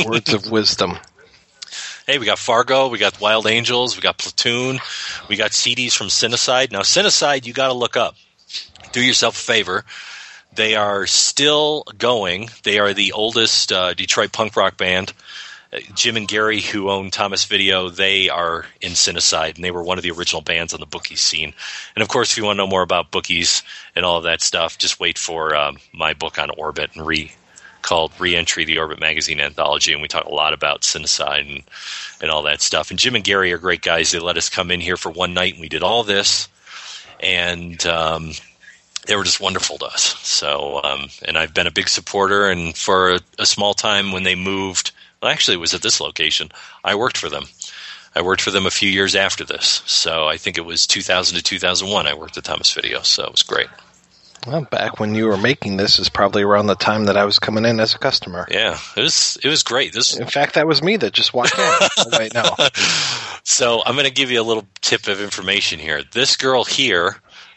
Words 0.07 0.33
of 0.33 0.50
wisdom. 0.50 0.98
Hey, 2.07 2.18
we 2.18 2.26
got 2.26 2.38
Fargo, 2.38 2.88
we 2.88 2.98
got 2.98 3.20
Wild 3.20 3.46
Angels, 3.46 3.96
we 3.96 4.03
got 4.03 4.18
Platoon, 4.18 4.81
we 5.29 5.37
got 5.37 5.53
CDs 5.53 5.92
from 5.92 6.09
Cinecyde. 6.09 6.72
Now, 6.72 6.81
Cinecyde, 6.81 7.46
you 7.46 7.53
got 7.53 7.68
to 7.68 7.72
look 7.72 7.96
up. 7.96 8.16
Do 8.92 9.00
yourself 9.00 9.37
a 9.37 9.38
favor. 9.38 9.85
They 10.53 10.74
are 10.74 11.07
still 11.07 11.85
going. 11.96 12.50
They 12.64 12.81
are 12.81 12.92
the 12.92 13.12
oldest 13.12 13.70
uh, 13.70 13.94
Detroit 13.94 14.33
punk 14.33 14.57
rock 14.57 14.76
band. 14.76 15.12
Uh, 15.72 15.79
Jim 15.94 16.16
and 16.16 16.26
Gary, 16.26 16.61
who 16.61 16.90
own 16.90 17.11
Thomas 17.11 17.44
Video, 17.44 17.88
they 17.88 18.29
are 18.29 18.66
in 18.81 18.92
Cinecyde, 18.92 19.55
and 19.55 19.64
they 19.64 19.70
were 19.70 19.85
one 19.85 19.96
of 19.96 20.03
the 20.03 20.11
original 20.11 20.42
bands 20.42 20.74
on 20.74 20.81
the 20.81 20.87
Bookies 20.87 21.20
scene. 21.20 21.55
And 21.94 22.03
of 22.03 22.09
course, 22.09 22.33
if 22.33 22.38
you 22.38 22.44
want 22.44 22.57
to 22.57 22.64
know 22.64 22.66
more 22.66 22.83
about 22.83 23.12
Bookies 23.12 23.62
and 23.94 24.05
all 24.05 24.18
of 24.18 24.24
that 24.24 24.42
stuff, 24.42 24.76
just 24.76 24.98
wait 24.98 25.16
for 25.16 25.55
um, 25.55 25.79
my 25.92 26.14
book 26.14 26.38
on 26.38 26.50
Orbit 26.50 26.90
and 26.94 27.07
re 27.07 27.33
called 27.90 28.12
Reentry, 28.20 28.64
the 28.64 28.79
Orbit 28.79 29.00
Magazine 29.00 29.40
Anthology, 29.40 29.92
and 29.92 30.00
we 30.00 30.07
talk 30.07 30.24
a 30.24 30.33
lot 30.33 30.53
about 30.53 30.83
Cinecyde 30.83 31.40
and, 31.40 31.64
and 32.22 32.31
all 32.31 32.42
that 32.44 32.62
stuff. 32.62 32.90
And 32.90 33.00
Jim 33.00 33.16
and 33.16 33.24
Gary 33.24 33.53
are 33.53 33.59
great 33.59 33.83
guys. 33.83 34.12
They 34.12 34.20
let 34.20 34.37
us 34.37 34.48
come 34.48 34.70
in 34.70 34.81
here 34.81 34.96
for 34.96 35.11
one 35.11 35.35
night, 35.35 35.55
and 35.55 35.61
we 35.61 35.68
did 35.68 35.83
all 35.83 36.05
this. 36.05 36.46
And 37.18 37.85
um, 37.87 38.31
they 39.09 39.16
were 39.16 39.24
just 39.24 39.40
wonderful 39.40 39.76
to 39.79 39.87
us. 39.87 40.16
So, 40.20 40.81
um, 40.85 41.09
and 41.24 41.37
I've 41.37 41.53
been 41.53 41.66
a 41.66 41.72
big 41.72 41.88
supporter. 41.88 42.48
And 42.48 42.76
for 42.76 43.14
a, 43.14 43.20
a 43.40 43.44
small 43.44 43.74
time 43.74 44.12
when 44.12 44.22
they 44.22 44.37
moved, 44.37 44.92
well, 45.20 45.33
actually, 45.33 45.57
it 45.57 45.61
was 45.61 45.74
at 45.74 45.83
this 45.83 46.00
location. 46.00 46.53
I 46.85 46.94
worked 46.94 47.18
for 47.18 47.29
them. 47.29 47.46
I 48.14 48.22
worked 48.22 48.42
for 48.42 48.53
them 48.53 48.66
a 48.66 48.70
few 48.70 48.88
years 48.88 49.16
after 49.16 49.44
this. 49.44 49.83
So 49.87 50.29
I 50.29 50.37
think 50.37 50.59
it 50.59 50.64
was 50.64 50.87
2000 50.87 51.37
to 51.38 51.42
2001. 51.42 52.07
I 52.07 52.14
worked 52.14 52.38
at 52.38 52.44
Thomas 52.44 52.72
Video. 52.72 53.03
So 53.03 53.24
it 53.24 53.33
was 53.33 53.42
great. 53.42 53.68
Well, 54.46 54.62
back 54.62 54.98
when 54.98 55.14
you 55.14 55.26
were 55.26 55.37
making 55.37 55.76
this 55.76 55.98
is 55.98 56.09
probably 56.09 56.42
around 56.42 56.66
the 56.66 56.74
time 56.74 57.05
that 57.07 57.16
I 57.16 57.24
was 57.24 57.38
coming 57.38 57.66
in 57.66 57.79
as 57.79 57.94
a 57.94 57.98
customer. 57.98 58.46
Yeah, 58.50 58.79
it 58.96 59.03
was 59.03 59.38
it 59.44 59.48
was 59.48 59.62
great. 59.62 59.92
This 59.92 60.16
In 60.16 60.26
fact, 60.26 60.55
that 60.55 60.66
was 60.66 60.83
me 60.83 60.96
that 60.96 61.12
just 61.12 61.35
walked 61.35 61.59
in. 61.59 61.64
oh, 61.64 62.18
wait, 62.18 62.33
no. 62.35 62.44
So 63.42 63.83
I'm 63.85 63.94
going 63.94 64.07
to 64.07 64.12
give 64.12 64.31
you 64.31 64.40
a 64.40 64.44
little 64.44 64.66
tip 64.81 65.09
of 65.09 65.20
information 65.20 65.79
here. 65.79 66.03
This 66.12 66.37
girl 66.37 66.64
here, 66.64 67.16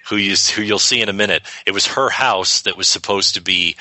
who 0.10 0.18
you 0.18 0.36
who 0.56 0.62
you'll 0.62 0.80
see 0.80 1.02
in 1.02 1.10
a 1.10 1.14
minute, 1.14 1.44
it 1.66 1.72
was 1.72 1.88
her 1.88 2.10
house 2.10 2.62
that 2.62 2.78
was 2.78 2.88
supposed 2.88 3.36
to 3.36 3.42
be 3.42 3.76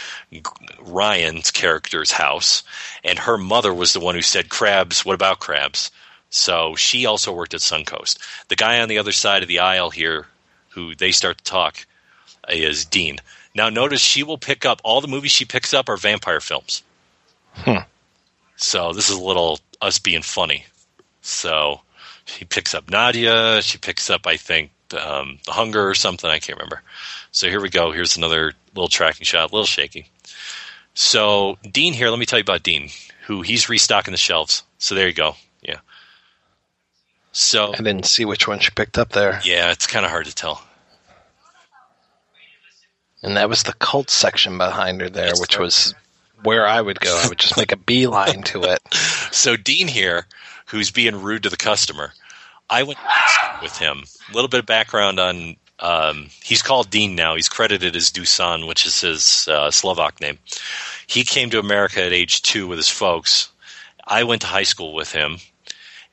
Ryan's 0.81 1.51
character's 1.51 2.13
house, 2.13 2.63
and 3.03 3.19
her 3.19 3.39
mother 3.39 3.75
was 3.75 3.93
the 3.93 4.01
one 4.01 4.15
who 4.15 4.23
said, 4.23 4.49
"Crabs, 4.49 5.05
what 5.05 5.15
about 5.15 5.41
crabs?" 5.41 5.91
So 6.31 6.77
she 6.77 7.07
also 7.07 7.33
worked 7.33 7.55
at 7.55 7.61
Suncoast. 7.61 8.19
The 8.49 8.57
guy 8.57 8.81
on 8.81 8.89
the 8.89 8.99
other 8.99 9.13
side 9.13 9.43
of 9.43 9.49
the 9.49 9.59
aisle 9.59 9.91
here, 9.91 10.27
who 10.71 10.95
they 10.95 11.13
start 11.13 11.39
to 11.39 11.45
talk, 11.45 11.85
is 12.55 12.85
Dean. 12.85 13.19
Now 13.55 13.69
notice 13.69 14.01
she 14.01 14.23
will 14.23 14.39
pick 14.39 14.65
up 14.65 14.81
all 14.85 15.01
the 15.01 15.09
movies 15.09 15.31
she 15.31 15.45
picks 15.45 15.75
up 15.75 15.89
are 15.89 15.97
vampire 15.97 16.41
films. 16.41 16.83
Hmm. 17.55 17.85
So 18.57 18.93
this 18.93 19.11
is 19.11 19.17
a 19.17 19.23
little 19.23 19.59
us 19.81 19.99
being 19.99 20.23
funny. 20.23 20.65
So 21.21 21.81
she 22.25 22.45
picks 22.45 22.75
up 22.75 22.87
Nadja. 22.87 23.63
She 23.63 23.79
picks 23.79 24.09
up, 24.11 24.27
I 24.27 24.37
think, 24.37 24.71
um, 24.99 25.39
The 25.45 25.53
Hunger 25.53 25.89
or 25.89 25.95
something. 25.95 26.29
I 26.29 26.39
can't 26.39 26.59
remember. 26.59 26.83
So 27.31 27.49
here 27.49 27.61
we 27.61 27.69
go. 27.69 27.93
Here's 27.93 28.17
another 28.17 28.53
little 28.75 28.89
tracking 28.89 29.25
shot, 29.25 29.51
a 29.51 29.55
little 29.55 29.67
shaky. 29.67 30.07
So 30.95 31.59
Dean 31.71 31.93
here, 31.93 32.11
let 32.11 32.19
me 32.19 32.27
tell 32.27 32.39
you 32.39 32.43
about 32.45 32.63
Dean, 32.63 32.91
who 33.27 33.43
he's 33.43 33.69
restocking 33.69 34.13
the 34.13 34.19
shelves. 34.19 34.63
So 34.79 34.95
there 34.95 35.09
you 35.09 35.15
go. 35.15 35.37
Yeah. 35.63 35.79
So 37.33 37.73
I 37.73 37.77
didn't 37.79 38.07
see 38.07 38.25
which 38.25 38.47
one 38.47 38.59
she 38.59 38.71
picked 38.71 38.99
up 38.99 39.11
there. 39.11 39.41
yeah, 39.45 39.71
it's 39.73 39.87
kind 39.87 40.05
of 40.05 40.11
hard 40.11 40.27
to 40.27 40.35
tell. 40.35 40.63
And 43.23 43.37
that 43.37 43.49
was 43.49 43.63
the 43.63 43.73
cult 43.75 44.11
section 44.11 44.59
behind 44.59 45.01
her 45.01 45.09
there, 45.09 45.33
which 45.39 45.59
was 45.59 45.95
where 46.43 46.67
I 46.67 46.81
would 46.81 46.99
go. 47.01 47.17
I 47.25 47.29
would 47.29 47.39
just 47.39 47.57
make 47.57 47.73
a 47.73 47.77
beeline 47.77 48.43
to 48.45 48.65
it. 48.65 48.81
So 49.33 49.57
Dean 49.57 49.89
here, 49.89 50.27
who's 50.67 50.91
being 50.91 51.23
rude 51.23 51.45
to 51.45 51.49
the 51.49 51.57
customer, 51.57 52.13
I 52.69 52.83
went 52.83 52.99
with 53.63 53.79
him. 53.79 54.05
A 54.31 54.35
little 54.35 54.49
bit 54.49 54.61
of 54.61 54.67
background 54.67 55.19
on. 55.19 55.57
Um, 55.79 56.29
he's 56.43 56.61
called 56.61 56.91
Dean 56.91 57.17
now. 57.17 57.35
He's 57.35 57.49
credited 57.49 57.97
as 57.97 58.11
Dusan, 58.13 58.69
which 58.69 58.85
is 58.85 59.01
his 59.01 59.49
uh, 59.49 59.71
Slovak 59.71 60.21
name. 60.21 60.39
He 61.07 61.25
came 61.25 61.49
to 61.49 61.59
America 61.59 62.05
at 62.05 62.13
age 62.13 62.43
two 62.43 62.67
with 62.67 62.77
his 62.77 62.91
folks. 62.91 63.51
I 64.07 64.25
went 64.25 64.43
to 64.43 64.49
high 64.49 64.63
school 64.65 64.93
with 64.93 65.13
him, 65.13 65.39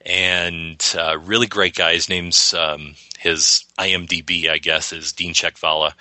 and 0.05 0.81
uh, 0.97 1.17
really 1.19 1.47
great 1.47 1.75
guy. 1.75 1.93
His 1.93 2.07
name's 2.07 2.53
um, 2.53 2.95
his 3.17 3.65
IMDb, 3.77 4.49
I 4.49 4.59
guess, 4.59 4.93
is 4.93 5.11
Dean 5.11 5.33
Chekvala, 5.33 5.93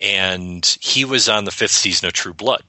and 0.00 0.64
he 0.80 1.04
was 1.04 1.28
on 1.28 1.44
the 1.44 1.50
fifth 1.50 1.72
season 1.72 2.06
of 2.06 2.12
True 2.12 2.34
Blood. 2.34 2.62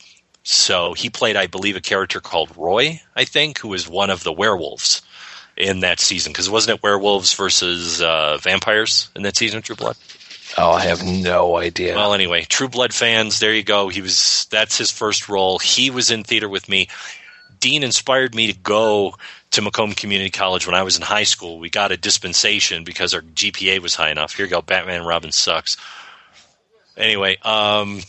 So 0.43 0.93
he 0.93 1.09
played, 1.09 1.35
I 1.35 1.47
believe, 1.47 1.75
a 1.75 1.81
character 1.81 2.19
called 2.19 2.55
Roy, 2.57 3.01
I 3.15 3.25
think, 3.25 3.59
who 3.59 3.69
was 3.69 3.87
one 3.87 4.09
of 4.09 4.23
the 4.23 4.33
werewolves 4.33 5.01
in 5.55 5.81
that 5.81 5.99
season. 5.99 6.31
Because 6.31 6.49
wasn't 6.49 6.77
it 6.77 6.83
werewolves 6.83 7.33
versus 7.33 8.01
uh, 8.01 8.37
vampires 8.37 9.09
in 9.15 9.21
that 9.23 9.37
season 9.37 9.59
of 9.59 9.63
True 9.63 9.75
Blood? 9.75 9.97
Oh, 10.57 10.71
I 10.71 10.81
have 10.81 11.05
no 11.05 11.57
idea. 11.57 11.95
Well, 11.95 12.13
anyway, 12.13 12.43
True 12.43 12.67
Blood 12.67 12.93
fans, 12.93 13.39
there 13.39 13.53
you 13.53 13.63
go. 13.63 13.87
He 13.89 14.01
was 14.01 14.47
that's 14.49 14.77
his 14.77 14.91
first 14.91 15.29
role. 15.29 15.59
He 15.59 15.89
was 15.89 16.11
in 16.11 16.23
theater 16.23 16.49
with 16.49 16.67
me. 16.67 16.89
Dean 17.59 17.83
inspired 17.83 18.35
me 18.35 18.51
to 18.51 18.57
go 18.57 19.15
to 19.51 19.61
Macomb 19.61 19.93
Community 19.93 20.31
College 20.31 20.65
when 20.65 20.75
I 20.75 20.83
was 20.83 20.97
in 20.97 21.03
high 21.03 21.23
school. 21.23 21.59
We 21.59 21.69
got 21.69 21.91
a 21.91 21.97
dispensation 21.97 22.83
because 22.83 23.13
our 23.13 23.21
GPA 23.21 23.79
was 23.79 23.95
high 23.95 24.09
enough. 24.09 24.35
Here 24.35 24.45
you 24.45 24.49
go, 24.49 24.61
Batman 24.61 24.97
and 24.97 25.07
Robin 25.07 25.31
sucks. 25.31 25.77
Anyway, 26.97 27.37
um, 27.37 28.01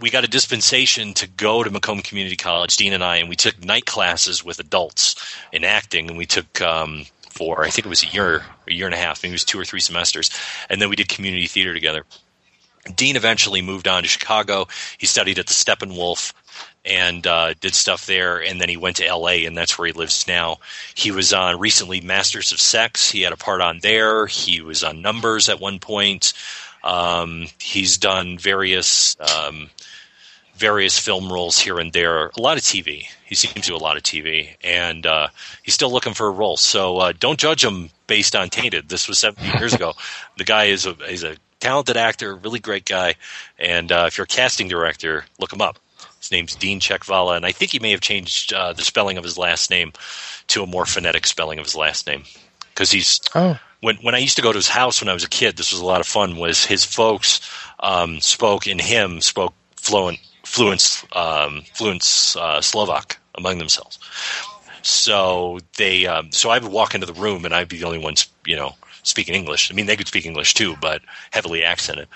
we 0.00 0.10
got 0.10 0.24
a 0.24 0.28
dispensation 0.28 1.14
to 1.14 1.26
go 1.26 1.62
to 1.62 1.70
Macomb 1.70 2.02
Community 2.02 2.36
College, 2.36 2.76
Dean 2.76 2.92
and 2.92 3.02
I, 3.02 3.16
and 3.16 3.28
we 3.28 3.36
took 3.36 3.64
night 3.64 3.86
classes 3.86 4.44
with 4.44 4.58
adults 4.58 5.36
in 5.52 5.64
acting, 5.64 6.08
and 6.08 6.18
we 6.18 6.26
took 6.26 6.60
um, 6.60 7.06
for 7.30 7.64
I 7.64 7.70
think 7.70 7.86
it 7.86 7.88
was 7.88 8.04
a 8.04 8.08
year, 8.08 8.44
a 8.68 8.72
year 8.72 8.86
and 8.86 8.94
a 8.94 8.98
half. 8.98 9.22
Maybe 9.22 9.32
it 9.32 9.34
was 9.34 9.44
two 9.44 9.58
or 9.58 9.64
three 9.64 9.80
semesters, 9.80 10.30
and 10.68 10.80
then 10.80 10.88
we 10.88 10.96
did 10.96 11.08
community 11.08 11.46
theater 11.46 11.74
together. 11.74 12.04
Dean 12.94 13.16
eventually 13.16 13.62
moved 13.62 13.88
on 13.88 14.02
to 14.02 14.08
Chicago. 14.08 14.66
He 14.98 15.06
studied 15.06 15.38
at 15.38 15.46
the 15.46 15.54
Steppenwolf 15.54 16.34
and 16.84 17.26
uh, 17.26 17.54
did 17.60 17.74
stuff 17.74 18.04
there, 18.04 18.42
and 18.42 18.60
then 18.60 18.68
he 18.68 18.76
went 18.76 18.96
to 18.96 19.06
L.A. 19.06 19.46
and 19.46 19.56
that's 19.56 19.78
where 19.78 19.86
he 19.86 19.92
lives 19.92 20.26
now. 20.28 20.58
He 20.94 21.10
was 21.10 21.32
on 21.32 21.58
recently 21.58 22.02
Masters 22.02 22.52
of 22.52 22.60
Sex. 22.60 23.10
He 23.10 23.22
had 23.22 23.32
a 23.32 23.38
part 23.38 23.62
on 23.62 23.78
there. 23.78 24.26
He 24.26 24.60
was 24.60 24.84
on 24.84 25.00
Numbers 25.00 25.48
at 25.48 25.60
one 25.60 25.78
point. 25.78 26.34
Um, 26.84 27.46
he's 27.58 27.98
done 27.98 28.38
various 28.38 29.16
um, 29.20 29.70
various 30.54 30.98
film 30.98 31.32
roles 31.32 31.58
here 31.58 31.78
and 31.78 31.92
there. 31.92 32.26
A 32.26 32.40
lot 32.40 32.56
of 32.56 32.62
TV. 32.62 33.06
He 33.24 33.34
seems 33.34 33.54
to 33.54 33.60
do 33.60 33.76
a 33.76 33.78
lot 33.78 33.96
of 33.96 34.02
TV, 34.02 34.50
and 34.62 35.04
uh, 35.06 35.28
he's 35.62 35.74
still 35.74 35.90
looking 35.90 36.14
for 36.14 36.28
a 36.28 36.30
role. 36.30 36.56
So 36.56 36.98
uh, 36.98 37.12
don't 37.18 37.38
judge 37.40 37.64
him 37.64 37.90
based 38.06 38.36
on 38.36 38.50
Tainted. 38.50 38.88
This 38.88 39.08
was 39.08 39.18
17 39.18 39.58
years 39.58 39.74
ago. 39.74 39.94
The 40.36 40.44
guy 40.44 40.64
is 40.64 40.84
a 40.84 40.96
is 41.08 41.22
a 41.22 41.36
talented 41.60 41.96
actor, 41.96 42.34
really 42.34 42.58
great 42.58 42.84
guy, 42.84 43.14
and 43.58 43.90
uh, 43.90 44.04
if 44.08 44.18
you're 44.18 44.24
a 44.24 44.28
casting 44.28 44.66
director, 44.68 45.24
look 45.38 45.52
him 45.52 45.62
up. 45.62 45.78
His 46.18 46.32
name's 46.32 46.56
Dean 46.56 46.80
Chekvala, 46.80 47.36
and 47.36 47.46
I 47.46 47.52
think 47.52 47.70
he 47.70 47.78
may 47.78 47.92
have 47.92 48.00
changed 48.00 48.52
uh, 48.52 48.72
the 48.72 48.82
spelling 48.82 49.16
of 49.16 49.24
his 49.24 49.38
last 49.38 49.70
name 49.70 49.92
to 50.48 50.62
a 50.62 50.66
more 50.66 50.86
phonetic 50.86 51.26
spelling 51.26 51.58
of 51.60 51.66
his 51.66 51.76
last 51.76 52.06
name 52.06 52.24
because 52.70 52.90
he's 52.90 53.20
Oh. 53.34 53.58
When 53.84 53.96
when 53.96 54.14
I 54.14 54.18
used 54.18 54.36
to 54.36 54.42
go 54.42 54.50
to 54.50 54.56
his 54.58 54.68
house 54.68 55.00
when 55.00 55.10
I 55.10 55.14
was 55.14 55.24
a 55.24 55.28
kid, 55.28 55.56
this 55.56 55.70
was 55.70 55.80
a 55.80 55.84
lot 55.84 56.00
of 56.00 56.06
fun. 56.06 56.38
Was 56.38 56.64
his 56.64 56.84
folks 56.84 57.40
um, 57.80 58.20
spoke 58.20 58.66
in 58.66 58.78
him 58.78 59.20
spoke 59.20 59.54
fluent 59.76 60.18
fluent 60.44 61.04
um, 61.12 61.62
fluent 61.74 62.02
uh, 62.40 62.62
Slovak 62.62 63.18
among 63.34 63.58
themselves. 63.58 63.98
So 64.80 65.60
they 65.76 66.06
um, 66.06 66.32
so 66.32 66.48
I 66.48 66.58
would 66.58 66.72
walk 66.72 66.94
into 66.94 67.06
the 67.06 67.12
room 67.12 67.44
and 67.44 67.54
I'd 67.54 67.68
be 67.68 67.78
the 67.78 67.86
only 67.86 67.98
one 67.98 68.14
you 68.46 68.56
know 68.56 68.72
speaking 69.02 69.34
English. 69.34 69.70
I 69.70 69.74
mean 69.74 69.86
they 69.86 69.96
could 69.96 70.08
speak 70.08 70.24
English 70.24 70.54
too, 70.54 70.76
but 70.80 71.02
heavily 71.30 71.62
accented. 71.62 72.08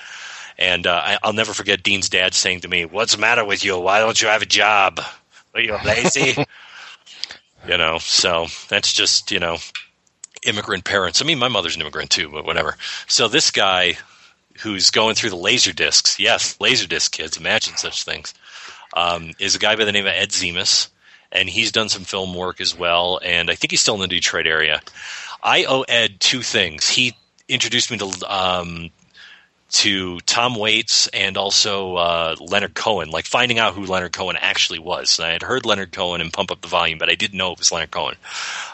And 0.57 0.87
uh, 0.87 1.03
I, 1.05 1.19
I'll 1.23 1.35
never 1.35 1.53
forget 1.53 1.83
Dean's 1.83 2.09
dad 2.09 2.33
saying 2.35 2.63
to 2.63 2.69
me, 2.69 2.87
"What's 2.87 3.15
the 3.15 3.21
matter 3.21 3.45
with 3.45 3.63
you? 3.63 3.79
Why 3.79 4.01
don't 4.01 4.21
you 4.21 4.29
have 4.29 4.43
a 4.43 4.47
job? 4.47 5.01
Are 5.55 5.61
you 5.61 5.77
lazy?" 5.85 6.35
you 7.69 7.77
know. 7.77 7.99
So 7.99 8.47
that's 8.69 8.93
just 8.93 9.31
you 9.31 9.39
know 9.39 9.59
immigrant 10.43 10.85
parents. 10.85 11.21
I 11.21 11.25
mean, 11.25 11.39
my 11.39 11.49
mother's 11.49 11.75
an 11.75 11.81
immigrant 11.81 12.11
too, 12.11 12.29
but 12.31 12.45
whatever. 12.45 12.77
So 13.07 13.29
this 13.29 13.51
guy 13.51 13.99
who's 14.61 14.91
going 14.91 15.15
through 15.15 15.31
the 15.31 15.37
laser 15.37 15.73
discs, 15.73 16.19
yes, 16.19 16.61
laser 16.61 16.87
disc 16.87 17.13
kids, 17.13 17.37
imagine 17.37 17.77
such 17.77 18.05
things, 18.05 18.35
um, 18.95 19.33
is 19.39 19.55
a 19.55 19.59
guy 19.59 19.77
by 19.77 19.85
the 19.85 19.93
name 19.93 20.07
of 20.07 20.13
Ed 20.13 20.31
Zemus, 20.31 20.89
and 21.31 21.49
he's 21.49 21.73
done 21.73 21.89
some 21.89 22.05
film 22.05 22.35
work 22.35 22.61
as 22.61 22.77
well, 22.77 23.21
and 23.23 23.51
I 23.51 23.55
think 23.55 23.71
he's 23.71 23.81
still 23.81 23.95
in 23.95 24.01
the 24.01 24.09
Detroit 24.09 24.47
area. 24.47 24.81
I 25.43 25.65
owe 25.65 25.83
Ed 25.83 26.21
two 26.21 26.43
things. 26.43 26.89
He 26.89 27.15
introduced 27.49 27.91
me 27.91 27.99
to 27.99 28.07
um, 28.29 28.91
to 29.71 30.19
Tom 30.21 30.55
Waits 30.55 31.09
and 31.09 31.37
also 31.37 31.97
uh, 31.97 32.37
Leonard 32.41 32.75
Cohen, 32.75 33.11
like 33.11 33.27
finding 33.27 33.59
out 33.59 33.75
who 33.75 33.85
Leonard 33.85 34.13
Cohen 34.13 34.37
actually 34.41 34.79
was. 34.79 35.21
I 35.21 35.31
had 35.31 35.43
heard 35.43 35.67
Leonard 35.67 35.93
Cohen 35.93 36.21
and 36.21 36.33
Pump 36.33 36.51
Up 36.51 36.61
the 36.63 36.69
Volume, 36.69 36.99
but 36.99 37.11
I 37.11 37.15
didn't 37.15 37.37
know 37.37 37.53
it 37.53 37.59
was 37.59 37.71
Leonard 37.71 37.91
Cohen. 37.91 38.17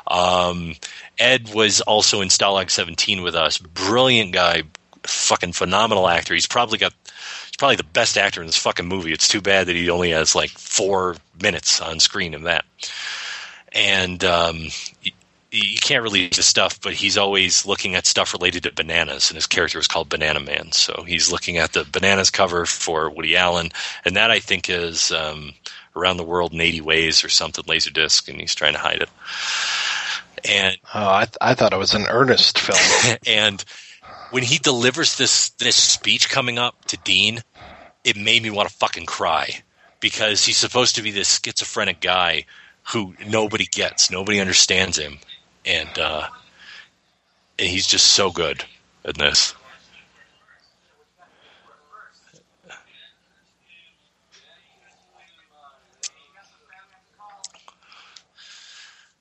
Um, 0.06 0.74
Ed 1.18 1.52
was 1.52 1.80
also 1.80 2.20
in 2.20 2.28
Stalag 2.28 2.70
17 2.70 3.22
with 3.22 3.34
us. 3.34 3.58
Brilliant 3.58 4.32
guy, 4.32 4.62
fucking 5.02 5.52
phenomenal 5.52 6.08
actor. 6.08 6.34
He's 6.34 6.46
probably 6.46 6.78
got. 6.78 6.94
He's 7.46 7.56
probably 7.56 7.76
the 7.76 7.84
best 7.84 8.18
actor 8.18 8.40
in 8.40 8.46
this 8.46 8.56
fucking 8.56 8.86
movie. 8.86 9.12
It's 9.12 9.28
too 9.28 9.40
bad 9.40 9.68
that 9.68 9.76
he 9.76 9.88
only 9.88 10.10
has 10.10 10.34
like 10.34 10.50
four 10.50 11.14
minutes 11.40 11.80
on 11.80 12.00
screen 12.00 12.34
in 12.34 12.44
that. 12.44 12.64
And 13.70 14.24
um, 14.24 14.70
you 15.54 15.78
can't 15.78 16.02
really 16.02 16.28
do 16.28 16.42
stuff, 16.42 16.80
but 16.80 16.94
he's 16.94 17.16
always 17.16 17.64
looking 17.64 17.94
at 17.94 18.06
stuff 18.06 18.32
related 18.32 18.64
to 18.64 18.72
bananas, 18.72 19.30
and 19.30 19.36
his 19.36 19.46
character 19.46 19.78
is 19.78 19.86
called 19.86 20.08
Banana 20.08 20.40
Man. 20.40 20.72
So 20.72 21.04
he's 21.06 21.30
looking 21.30 21.58
at 21.58 21.72
the 21.72 21.84
bananas 21.84 22.30
cover 22.30 22.66
for 22.66 23.08
Woody 23.08 23.36
Allen, 23.36 23.70
and 24.04 24.16
that 24.16 24.30
I 24.30 24.40
think 24.40 24.68
is 24.68 25.12
um, 25.12 25.52
Around 25.94 26.16
the 26.16 26.24
World 26.24 26.52
in 26.52 26.60
80 26.60 26.80
Ways 26.80 27.24
or 27.24 27.28
something, 27.28 27.64
Laserdisc, 27.64 28.28
and 28.28 28.40
he's 28.40 28.54
trying 28.54 28.72
to 28.72 28.80
hide 28.80 29.02
it. 29.02 29.08
And 30.44 30.76
Oh, 30.92 31.14
I, 31.14 31.24
th- 31.24 31.36
I 31.40 31.54
thought 31.54 31.72
it 31.72 31.78
was 31.78 31.94
an 31.94 32.06
earnest 32.08 32.58
film. 32.58 33.16
and 33.26 33.64
when 34.30 34.42
he 34.42 34.58
delivers 34.58 35.16
this 35.16 35.50
this 35.50 35.76
speech 35.76 36.28
coming 36.28 36.58
up 36.58 36.84
to 36.86 36.96
Dean, 36.98 37.40
it 38.02 38.16
made 38.16 38.42
me 38.42 38.50
want 38.50 38.68
to 38.68 38.74
fucking 38.74 39.06
cry 39.06 39.62
because 40.00 40.44
he's 40.44 40.58
supposed 40.58 40.96
to 40.96 41.02
be 41.02 41.12
this 41.12 41.40
schizophrenic 41.42 42.00
guy 42.00 42.44
who 42.88 43.14
nobody 43.26 43.64
gets, 43.64 44.10
nobody 44.10 44.40
understands 44.40 44.98
him, 44.98 45.18
and 45.64 45.98
uh, 45.98 46.28
and 47.58 47.68
he's 47.68 47.86
just 47.86 48.06
so 48.06 48.30
good 48.30 48.64
in 49.04 49.12
this. 49.18 49.54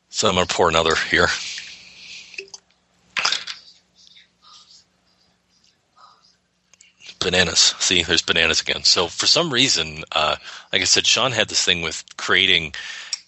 So 0.10 0.30
I'm 0.30 0.36
gonna 0.36 0.46
pour 0.46 0.70
another 0.70 0.96
here. 0.96 1.28
bananas. 7.24 7.74
See, 7.80 8.04
there's 8.04 8.22
bananas 8.22 8.62
again. 8.62 8.84
So 8.84 9.08
for 9.08 9.26
some 9.26 9.52
reason, 9.52 10.04
uh, 10.12 10.36
like 10.72 10.82
I 10.82 10.86
said, 10.86 11.08
Sean 11.08 11.32
had 11.32 11.48
this 11.50 11.64
thing 11.64 11.82
with 11.82 12.04
creating 12.18 12.74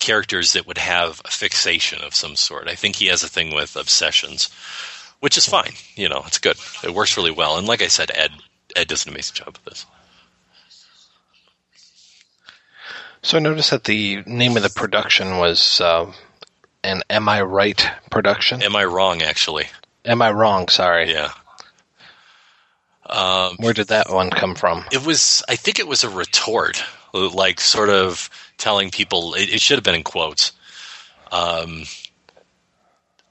characters 0.05 0.53
that 0.53 0.67
would 0.67 0.77
have 0.77 1.19
a 1.25 1.29
fixation 1.29 2.01
of 2.03 2.13
some 2.13 2.35
sort. 2.35 2.67
I 2.69 2.75
think 2.75 2.95
he 2.95 3.07
has 3.07 3.23
a 3.23 3.27
thing 3.27 3.55
with 3.55 3.75
obsessions, 3.75 4.49
which 5.19 5.37
is 5.37 5.47
fine. 5.47 5.73
You 5.95 6.07
know, 6.09 6.23
it's 6.27 6.37
good. 6.37 6.57
It 6.83 6.93
works 6.93 7.17
really 7.17 7.31
well. 7.31 7.57
And 7.57 7.67
like 7.67 7.81
I 7.81 7.87
said, 7.87 8.11
Ed 8.13 8.31
Ed 8.75 8.87
does 8.87 9.05
an 9.05 9.11
amazing 9.13 9.35
job 9.35 9.47
with 9.57 9.65
this. 9.65 9.85
So 13.21 13.37
I 13.37 13.39
noticed 13.39 13.71
that 13.71 13.85
the 13.85 14.21
name 14.27 14.55
of 14.55 14.61
the 14.63 14.69
production 14.69 15.37
was 15.39 15.81
uh, 15.81 16.11
an 16.83 17.01
Am 17.09 17.27
I 17.27 17.41
Right 17.41 17.89
production? 18.11 18.61
Am 18.61 18.75
I 18.75 18.85
wrong? 18.85 19.23
Actually, 19.23 19.65
Am 20.05 20.21
I 20.21 20.29
wrong? 20.31 20.67
Sorry. 20.69 21.11
yeah. 21.11 21.31
Um, 23.07 23.55
Where 23.57 23.73
did 23.73 23.87
that 23.87 24.11
one 24.11 24.29
come 24.29 24.53
from? 24.55 24.85
It 24.91 25.05
was, 25.05 25.43
I 25.49 25.55
think 25.55 25.79
it 25.79 25.87
was 25.87 26.03
a 26.03 26.09
retort, 26.09 26.83
like 27.13 27.59
sort 27.59 27.89
of 27.89 28.29
telling 28.57 28.91
people, 28.91 29.33
it, 29.33 29.53
it 29.53 29.61
should 29.61 29.77
have 29.77 29.83
been 29.83 29.95
in 29.95 30.03
quotes, 30.03 30.51
um, 31.31 31.83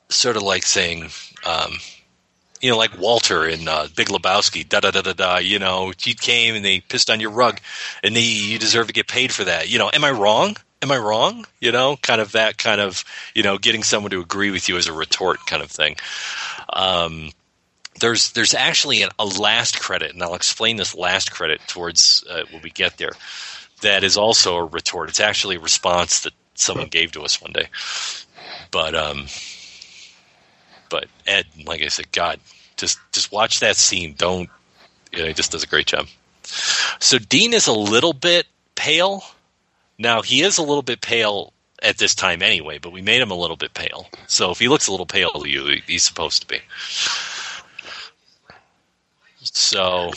sort 0.09 0.37
of 0.37 0.43
like 0.43 0.65
saying, 0.65 1.11
um, 1.47 1.73
you 2.61 2.71
know, 2.71 2.79
like 2.79 2.99
Walter 2.99 3.47
in 3.47 3.69
uh, 3.69 3.89
Big 3.95 4.09
Lebowski, 4.09 4.67
da 4.67 4.81
da 4.81 4.91
da 4.91 5.03
da 5.03 5.13
da. 5.13 5.37
You 5.37 5.59
know, 5.59 5.93
he 5.99 6.15
came 6.15 6.55
and 6.55 6.65
they 6.65 6.81
pissed 6.81 7.11
on 7.11 7.21
your 7.21 7.31
rug, 7.31 7.61
and 8.03 8.17
they, 8.17 8.23
you 8.23 8.59
deserve 8.59 8.87
to 8.87 8.93
get 8.93 9.07
paid 9.07 9.33
for 9.33 9.45
that. 9.45 9.69
You 9.69 9.79
know, 9.79 9.91
am 9.93 10.05
I 10.05 10.11
wrong? 10.11 10.57
Am 10.81 10.91
I 10.91 10.99
wrong? 10.99 11.47
You 11.61 11.73
know, 11.73 11.97
kind 12.01 12.21
of 12.21 12.33
that 12.33 12.57
kind 12.57 12.81
of, 12.81 13.05
you 13.35 13.43
know, 13.43 13.59
getting 13.59 13.83
someone 13.83 14.11
to 14.13 14.21
agree 14.21 14.51
with 14.51 14.69
you 14.69 14.77
as 14.77 14.87
a 14.87 14.93
retort 14.93 15.45
kind 15.47 15.63
of 15.63 15.71
thing. 15.71 15.97
Um, 16.73 17.31
there's 18.01 18.33
there's 18.33 18.55
actually 18.55 19.05
a 19.19 19.25
last 19.25 19.81
credit, 19.81 20.13
and 20.13 20.23
I'll 20.23 20.35
explain 20.35 20.77
this 20.77 20.95
last 20.95 21.33
credit 21.33 21.61
towards 21.69 22.25
uh, 22.29 22.45
when 22.51 22.63
we 22.63 22.71
get 22.71 22.97
there. 22.97 23.13
That 23.85 24.03
is 24.03 24.17
also 24.17 24.57
a 24.57 24.65
retort. 24.65 25.11
It's 25.11 25.21
actually 25.21 25.57
a 25.57 25.61
response 25.61 26.21
that 26.21 26.33
someone 26.55 26.89
gave 26.89 27.13
to 27.13 27.23
us 27.23 27.41
one 27.43 27.53
day. 27.53 27.69
But 28.71 28.95
um, 28.95 29.27
but 30.89 31.07
Ed, 31.27 31.45
like 31.67 31.83
I 31.83 31.89
said, 31.89 32.11
God, 32.11 32.41
just 32.79 32.99
just 33.13 33.31
watch 33.31 33.61
that 33.61 33.77
scene. 33.77 34.15
Don't 34.17 34.49
you 35.13 35.19
know, 35.19 35.27
he 35.27 35.35
just 35.35 35.53
does 35.53 35.63
a 35.63 35.67
great 35.67 35.87
job. 35.87 36.07
So 36.99 37.19
Dean 37.19 37.53
is 37.53 37.67
a 37.67 37.75
little 37.75 38.15
bit 38.15 38.47
pale. 38.75 39.23
Now 39.99 40.23
he 40.23 40.41
is 40.41 40.57
a 40.57 40.63
little 40.63 40.83
bit 40.83 41.03
pale 41.03 41.53
at 41.83 41.99
this 41.99 42.15
time 42.15 42.41
anyway, 42.41 42.79
but 42.79 42.91
we 42.91 43.03
made 43.03 43.21
him 43.21 43.31
a 43.31 43.37
little 43.37 43.57
bit 43.59 43.75
pale. 43.75 44.09
So 44.29 44.51
if 44.51 44.59
he 44.59 44.69
looks 44.69 44.89
a 44.89 44.93
little 44.93 45.05
pale 45.05 45.33
to 45.33 45.47
you, 45.47 45.83
he's 45.87 46.05
supposed 46.05 46.41
to 46.41 46.49
be. 46.49 46.63
So, 49.43 50.11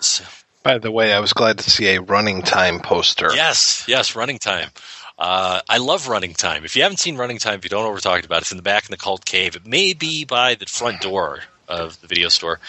so 0.00 0.24
By 0.62 0.78
the 0.78 0.90
way, 0.90 1.12
I 1.12 1.20
was 1.20 1.32
glad 1.32 1.58
to 1.58 1.70
see 1.70 1.88
a 1.88 2.00
running 2.00 2.42
time 2.42 2.80
poster. 2.80 3.30
yes, 3.34 3.84
yes, 3.88 4.14
running 4.14 4.38
time. 4.38 4.70
Uh, 5.18 5.60
I 5.68 5.78
love 5.78 6.08
running 6.08 6.34
time. 6.34 6.64
If 6.64 6.76
you 6.76 6.82
haven't 6.82 6.98
seen 6.98 7.16
running 7.16 7.38
time, 7.38 7.58
if 7.58 7.64
you 7.64 7.70
don't 7.70 7.82
know 7.82 7.88
what 7.88 7.94
we're 7.94 8.00
talking 8.00 8.24
about, 8.24 8.42
it's 8.42 8.50
in 8.50 8.56
the 8.56 8.62
back 8.62 8.84
in 8.84 8.90
the 8.90 8.96
cult 8.96 9.24
cave. 9.24 9.56
It 9.56 9.66
may 9.66 9.92
be 9.92 10.24
by 10.24 10.54
the 10.54 10.66
front 10.66 11.00
door 11.00 11.40
of 11.68 12.00
the 12.00 12.06
video 12.06 12.28
store, 12.28 12.60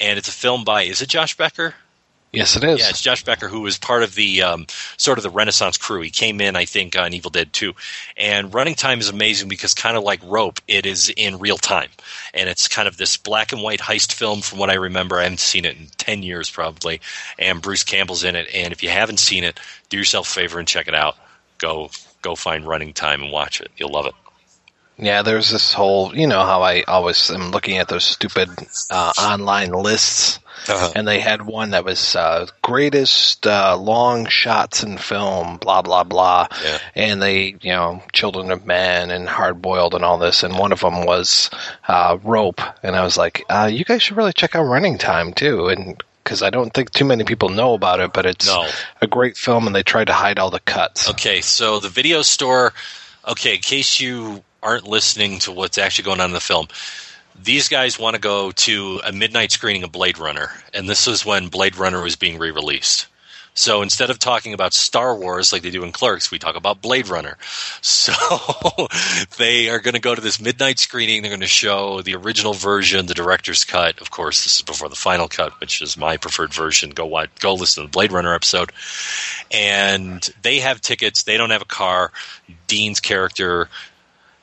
and 0.00 0.18
it's 0.18 0.28
a 0.28 0.32
film 0.32 0.64
by 0.64 0.82
is 0.82 1.02
it 1.02 1.08
Josh 1.08 1.36
Becker? 1.36 1.74
Yes, 2.32 2.56
it 2.56 2.64
is. 2.64 2.80
Yeah, 2.80 2.90
it's 2.90 3.00
Josh 3.00 3.24
Becker 3.24 3.48
who 3.48 3.62
was 3.62 3.78
part 3.78 4.02
of 4.02 4.14
the 4.14 4.42
um, 4.42 4.66
sort 4.98 5.18
of 5.18 5.22
the 5.22 5.30
Renaissance 5.30 5.78
crew. 5.78 6.02
He 6.02 6.10
came 6.10 6.42
in, 6.42 6.56
I 6.56 6.66
think, 6.66 6.96
on 6.98 7.14
Evil 7.14 7.30
Dead 7.30 7.52
2. 7.54 7.72
And 8.18 8.52
Running 8.52 8.74
Time 8.74 9.00
is 9.00 9.08
amazing 9.08 9.48
because, 9.48 9.72
kind 9.72 9.96
of 9.96 10.02
like 10.02 10.20
Rope, 10.22 10.60
it 10.68 10.84
is 10.84 11.08
in 11.16 11.38
real 11.38 11.56
time. 11.56 11.88
And 12.34 12.50
it's 12.50 12.68
kind 12.68 12.86
of 12.86 12.98
this 12.98 13.16
black 13.16 13.52
and 13.52 13.62
white 13.62 13.80
heist 13.80 14.12
film 14.12 14.42
from 14.42 14.58
what 14.58 14.68
I 14.68 14.74
remember. 14.74 15.18
I 15.18 15.22
haven't 15.22 15.40
seen 15.40 15.64
it 15.64 15.78
in 15.78 15.86
10 15.96 16.22
years 16.22 16.50
probably. 16.50 17.00
And 17.38 17.62
Bruce 17.62 17.84
Campbell's 17.84 18.24
in 18.24 18.36
it. 18.36 18.48
And 18.52 18.72
if 18.72 18.82
you 18.82 18.90
haven't 18.90 19.20
seen 19.20 19.42
it, 19.42 19.58
do 19.88 19.96
yourself 19.96 20.28
a 20.28 20.32
favor 20.32 20.58
and 20.58 20.68
check 20.68 20.86
it 20.86 20.94
out. 20.94 21.16
Go, 21.56 21.90
go 22.20 22.34
find 22.34 22.66
Running 22.66 22.92
Time 22.92 23.22
and 23.22 23.32
watch 23.32 23.62
it. 23.62 23.70
You'll 23.78 23.92
love 23.92 24.06
it. 24.06 24.14
Yeah, 24.98 25.22
there's 25.22 25.50
this 25.50 25.72
whole, 25.72 26.14
you 26.14 26.26
know, 26.26 26.44
how 26.44 26.62
I 26.62 26.82
always 26.82 27.30
am 27.30 27.52
looking 27.52 27.78
at 27.78 27.88
those 27.88 28.04
stupid 28.04 28.50
uh, 28.90 29.12
online 29.16 29.70
lists, 29.70 30.40
Uh-huh. 30.68 30.92
and 30.96 31.06
they 31.06 31.20
had 31.20 31.42
one 31.42 31.70
that 31.70 31.84
was 31.84 32.16
uh, 32.16 32.46
greatest 32.62 33.46
uh, 33.46 33.76
long 33.76 34.26
shots 34.26 34.82
in 34.82 34.98
film, 34.98 35.56
blah 35.58 35.82
blah 35.82 36.04
blah, 36.04 36.48
Yeah. 36.64 36.78
and 36.94 37.22
they, 37.22 37.56
you 37.60 37.72
know, 37.72 38.02
Children 38.12 38.50
of 38.50 38.66
Men 38.66 39.10
and 39.10 39.28
Hard 39.28 39.62
Boiled 39.62 39.94
and 39.94 40.04
all 40.04 40.18
this, 40.18 40.42
and 40.42 40.58
one 40.58 40.72
of 40.72 40.80
them 40.80 41.04
was 41.06 41.50
uh, 41.86 42.18
Rope, 42.22 42.60
and 42.82 42.96
I 42.96 43.02
was 43.04 43.16
like, 43.16 43.44
uh, 43.48 43.68
you 43.72 43.84
guys 43.84 44.02
should 44.02 44.16
really 44.16 44.32
check 44.32 44.54
out 44.56 44.64
Running 44.64 44.98
Time 44.98 45.32
too, 45.32 45.68
and 45.68 46.02
because 46.24 46.42
I 46.42 46.50
don't 46.50 46.74
think 46.74 46.90
too 46.90 47.06
many 47.06 47.24
people 47.24 47.48
know 47.48 47.72
about 47.72 48.00
it, 48.00 48.12
but 48.12 48.26
it's 48.26 48.46
No. 48.46 48.68
a 49.00 49.06
great 49.06 49.36
film, 49.38 49.66
and 49.66 49.74
they 49.74 49.82
tried 49.82 50.08
to 50.08 50.12
hide 50.12 50.38
all 50.38 50.50
the 50.50 50.60
cuts. 50.60 51.08
Okay, 51.10 51.40
so 51.40 51.80
the 51.80 51.88
video 51.88 52.20
store. 52.22 52.74
Okay, 53.26 53.54
in 53.56 53.60
case 53.60 54.00
you 54.00 54.42
aren't 54.62 54.86
listening 54.86 55.38
to 55.40 55.52
what's 55.52 55.78
actually 55.78 56.04
going 56.04 56.20
on 56.20 56.26
in 56.30 56.32
the 56.34 56.40
film, 56.40 56.66
these 57.42 57.68
guys 57.68 57.98
want 57.98 58.14
to 58.14 58.20
go 58.20 58.50
to 58.52 59.00
a 59.04 59.12
midnight 59.12 59.52
screening 59.52 59.84
of 59.84 59.92
Blade 59.92 60.18
Runner, 60.18 60.50
and 60.74 60.88
this 60.88 61.06
is 61.06 61.24
when 61.24 61.48
Blade 61.48 61.76
Runner 61.76 62.02
was 62.02 62.16
being 62.16 62.38
re-released. 62.38 63.06
So 63.58 63.82
instead 63.82 64.10
of 64.10 64.20
talking 64.20 64.54
about 64.54 64.72
Star 64.72 65.16
Wars 65.16 65.52
like 65.52 65.62
they 65.62 65.72
do 65.72 65.82
in 65.82 65.90
Clerks, 65.90 66.30
we 66.30 66.38
talk 66.38 66.54
about 66.54 66.80
Blade 66.80 67.08
Runner. 67.08 67.36
So 67.80 68.12
they 69.38 69.68
are 69.68 69.80
going 69.80 69.94
to 69.94 70.00
go 70.00 70.14
to 70.14 70.20
this 70.20 70.40
midnight 70.40 70.78
screening. 70.78 71.22
They're 71.22 71.30
going 71.30 71.40
to 71.40 71.46
show 71.46 72.02
the 72.02 72.14
original 72.14 72.54
version, 72.54 73.06
the 73.06 73.14
director's 73.14 73.64
cut. 73.64 74.00
Of 74.00 74.10
course, 74.10 74.44
this 74.44 74.56
is 74.56 74.62
before 74.62 74.88
the 74.88 74.94
final 74.94 75.28
cut, 75.28 75.58
which 75.60 75.82
is 75.82 75.96
my 75.96 76.16
preferred 76.16 76.52
version. 76.54 76.90
Go 76.90 77.06
watch, 77.06 77.30
go 77.40 77.54
listen 77.54 77.82
to 77.82 77.88
the 77.88 77.92
Blade 77.92 78.12
Runner 78.12 78.34
episode. 78.34 78.72
And 79.50 80.22
they 80.42 80.60
have 80.60 80.80
tickets. 80.80 81.24
They 81.24 81.36
don't 81.36 81.50
have 81.50 81.62
a 81.62 81.66
car. 81.66 82.12
Dean's 82.66 83.00
character 83.00 83.68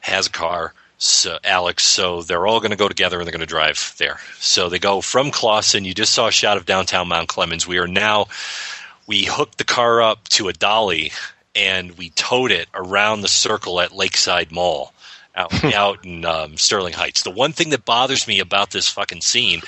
has 0.02 0.28
a 0.28 0.32
car. 0.32 0.74
So 1.06 1.38
Alex, 1.44 1.84
so 1.84 2.22
they're 2.24 2.48
all 2.48 2.60
going 2.60 2.72
to 2.72 2.78
go 2.78 2.88
together 2.88 3.18
and 3.20 3.28
they're 3.28 3.32
going 3.32 3.40
to 3.42 3.46
drive 3.46 3.94
there. 3.98 4.20
So 4.40 4.70
they 4.70 4.80
go 4.80 5.02
from 5.02 5.32
Clawson. 5.32 5.86
You 5.86 5.94
just 5.94 6.14
saw 6.14 6.28
a 6.28 6.32
shot 6.32 6.58
of 6.58 6.66
downtown 6.66 7.08
Mount 7.08 7.30
Clemens. 7.30 7.68
We 7.68 7.78
are 7.78 7.88
now 7.88 8.28
we 9.08 9.24
hooked 9.24 9.58
the 9.58 9.64
car 9.64 10.02
up 10.02 10.28
to 10.30 10.48
a 10.48 10.54
dolly 10.54 11.12
and 11.56 11.98
we 11.98 12.10
towed 12.12 12.52
it 12.52 12.68
around 12.74 13.22
the 13.22 13.28
circle 13.28 13.80
at 13.80 13.96
Lakeside 13.96 14.52
Mall 14.52 14.94
out, 15.36 15.64
out 15.74 16.06
in 16.06 16.26
um, 16.26 16.58
Sterling 16.58 16.94
Heights. 16.94 17.24
The 17.24 17.32
one 17.32 17.52
thing 17.52 17.70
that 17.70 17.86
bothers 17.86 18.28
me 18.28 18.40
about 18.40 18.72
this 18.72 18.90
fucking 18.90 19.22
scene 19.22 19.62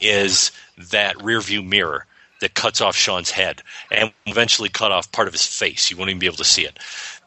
is 0.00 0.52
that 0.90 1.22
rear 1.22 1.40
view 1.40 1.62
mirror 1.62 2.06
that 2.40 2.54
cuts 2.54 2.80
off 2.80 2.96
Sean's 2.96 3.30
head 3.30 3.62
and 3.90 4.12
eventually 4.26 4.68
cut 4.68 4.92
off 4.92 5.10
part 5.12 5.28
of 5.28 5.34
his 5.34 5.46
face. 5.46 5.90
You 5.90 5.96
won't 5.96 6.10
even 6.10 6.18
be 6.18 6.26
able 6.26 6.36
to 6.36 6.44
see 6.44 6.64
it. 6.64 6.78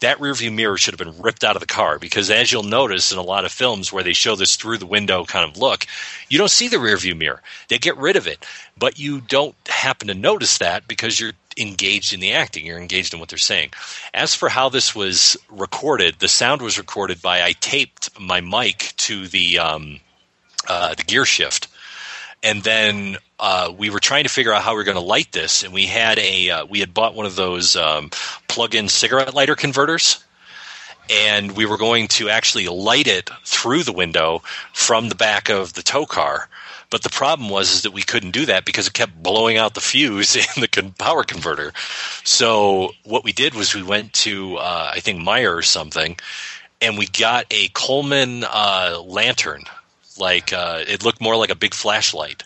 That 0.06 0.22
rear 0.22 0.36
view 0.36 0.52
mirror 0.52 0.78
should 0.78 0.94
have 0.94 1.00
been 1.00 1.20
ripped 1.20 1.44
out 1.44 1.56
of 1.56 1.62
the 1.62 1.66
car 1.66 1.98
because, 1.98 2.30
as 2.30 2.52
you'll 2.52 2.62
notice 2.62 3.12
in 3.12 3.18
a 3.18 3.24
lot 3.24 3.44
of 3.44 3.52
films 3.52 3.92
where 3.92 4.04
they 4.04 4.14
show 4.14 4.36
this 4.36 4.56
through 4.56 4.78
the 4.78 4.86
window 4.86 5.26
kind 5.26 5.50
of 5.50 5.58
look, 5.58 5.88
you 6.30 6.38
don't 6.38 6.52
see 6.52 6.68
the 6.68 6.78
rear 6.78 6.96
view 6.96 7.16
mirror. 7.16 7.42
They 7.70 7.80
get 7.80 7.98
rid 7.98 8.16
of 8.16 8.28
it, 8.28 8.46
but 8.78 9.00
you 9.00 9.20
don't 9.20 9.56
happen 9.68 10.08
to 10.10 10.14
notice 10.14 10.60
that 10.60 10.88
because 10.88 11.20
you're 11.20 11.34
engaged 11.58 12.14
in 12.14 12.20
the 12.20 12.34
acting. 12.34 12.68
You're 12.68 12.78
engaged 12.78 13.16
in 13.16 13.20
what 13.20 13.30
they're 13.30 13.40
saying. 13.40 13.72
As 14.14 14.36
for 14.36 14.48
how 14.48 14.70
this 14.70 14.94
was 14.94 15.38
recorded, 15.50 16.20
the 16.20 16.28
sound 16.28 16.62
was 16.62 16.78
recorded 16.78 17.20
by 17.20 17.42
I 17.42 17.54
taped 17.54 18.12
my 18.20 18.42
mic 18.42 18.94
to 18.98 19.28
the 19.28 19.58
um, 19.58 20.00
uh, 20.70 20.94
the 20.94 21.04
gear 21.04 21.26
shift 21.26 21.68
and 22.46 22.62
then 22.62 23.18
uh, 23.40 23.74
we 23.78 23.90
were 23.90 24.00
trying 24.00 24.24
to 24.24 24.30
figure 24.30 24.54
out 24.54 24.62
how 24.62 24.72
we 24.72 24.78
were 24.78 24.84
going 24.84 24.96
to 24.98 25.02
light 25.02 25.32
this, 25.32 25.64
and 25.64 25.74
we 25.74 25.86
had 25.86 26.18
a 26.20 26.50
uh, 26.50 26.66
we 26.66 26.80
had 26.80 26.94
bought 26.94 27.16
one 27.16 27.26
of 27.26 27.36
those 27.36 27.76
um, 27.76 28.10
plug-in 28.48 28.88
cigarette 28.88 29.34
lighter 29.34 29.56
converters, 29.56 30.24
and 31.10 31.56
we 31.56 31.66
were 31.66 31.78
going 31.78 32.08
to 32.08 32.30
actually 32.30 32.68
light 32.68 33.08
it 33.08 33.30
through 33.44 33.84
the 33.84 33.92
window 33.92 34.42
from 34.74 35.10
the 35.10 35.16
back 35.16 35.50
of 35.50 35.74
the 35.74 35.84
tow 35.84 36.06
car. 36.06 36.48
But 36.90 37.04
the 37.04 37.10
problem 37.10 37.50
was 37.50 37.74
is 37.74 37.82
that 37.82 37.92
we 37.92 38.04
couldn't 38.04 38.32
do 38.32 38.46
that 38.46 38.64
because 38.64 38.88
it 38.88 38.94
kept 38.94 39.22
blowing 39.22 39.58
out 39.58 39.74
the 39.74 39.82
fuse 39.82 40.36
in 40.56 40.62
the 40.62 40.68
con- 40.68 40.94
power 40.98 41.24
converter. 41.24 41.74
So 42.24 42.92
what 43.04 43.24
we 43.24 43.34
did 43.34 43.54
was 43.54 43.76
we 43.76 43.84
went 43.84 44.14
to 44.14 44.58
uh, 44.58 44.92
I 44.94 45.02
think 45.02 45.20
Meijer 45.20 45.58
or 45.58 45.62
something, 45.62 46.18
and 46.82 46.98
we 46.98 47.08
got 47.08 47.48
a 47.52 47.68
Coleman 47.70 48.46
uh, 48.46 49.02
lantern 49.04 49.64
like 50.18 50.54
uh, 50.54 50.84
it 50.88 51.04
looked 51.04 51.20
more 51.20 51.36
like 51.36 51.50
a 51.50 51.56
big 51.56 51.74
flashlight 51.74 52.44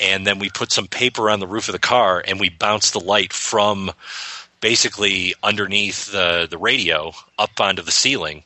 and 0.00 0.26
then 0.26 0.38
we 0.38 0.50
put 0.50 0.72
some 0.72 0.86
paper 0.86 1.30
on 1.30 1.40
the 1.40 1.46
roof 1.46 1.68
of 1.68 1.72
the 1.72 1.78
car 1.78 2.22
and 2.26 2.40
we 2.40 2.48
bounced 2.48 2.92
the 2.92 3.00
light 3.00 3.32
from 3.32 3.90
basically 4.60 5.34
underneath 5.42 6.10
the 6.12 6.46
the 6.48 6.58
radio 6.58 7.12
up 7.38 7.60
onto 7.60 7.82
the 7.82 7.92
ceiling. 7.92 8.42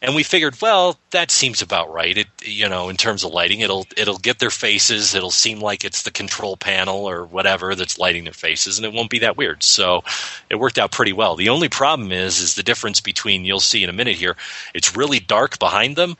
And 0.00 0.16
we 0.16 0.24
figured 0.24 0.60
well 0.60 0.98
that 1.10 1.30
seems 1.30 1.62
about 1.62 1.92
right. 1.92 2.18
It 2.18 2.26
you 2.42 2.68
know 2.68 2.88
in 2.88 2.96
terms 2.96 3.24
of 3.24 3.32
lighting 3.32 3.60
it'll 3.60 3.86
it'll 3.96 4.18
get 4.18 4.38
their 4.38 4.50
faces. 4.50 5.14
It'll 5.14 5.30
seem 5.30 5.60
like 5.60 5.84
it's 5.84 6.02
the 6.02 6.10
control 6.10 6.56
panel 6.56 7.08
or 7.08 7.24
whatever 7.24 7.74
that's 7.74 7.98
lighting 7.98 8.24
their 8.24 8.32
faces 8.32 8.78
and 8.78 8.84
it 8.84 8.92
won't 8.92 9.10
be 9.10 9.20
that 9.20 9.36
weird. 9.36 9.62
So 9.62 10.02
it 10.50 10.56
worked 10.56 10.78
out 10.78 10.92
pretty 10.92 11.12
well. 11.12 11.36
The 11.36 11.48
only 11.48 11.68
problem 11.68 12.12
is 12.12 12.40
is 12.40 12.54
the 12.54 12.62
difference 12.62 13.00
between 13.00 13.44
you'll 13.44 13.60
see 13.60 13.82
in 13.82 13.90
a 13.90 13.94
minute 13.94 14.16
here 14.16 14.36
it's 14.74 14.96
really 14.96 15.20
dark 15.20 15.58
behind 15.58 15.96
them 15.96 16.16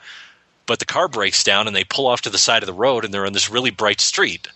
but 0.67 0.79
the 0.79 0.85
car 0.85 1.09
breaks 1.09 1.45
down 1.45 1.67
and 1.67 1.75
they 1.75 1.85
pull 1.85 2.07
off 2.07 2.23
to 2.23 2.31
the 2.31 2.39
side 2.39 2.63
of 2.63 2.67
the 2.67 2.73
road 2.73 3.05
and 3.05 3.13
they're 3.13 3.27
on 3.27 3.33
this 3.33 3.51
really 3.51 3.71
bright 3.71 4.01
street. 4.01 4.49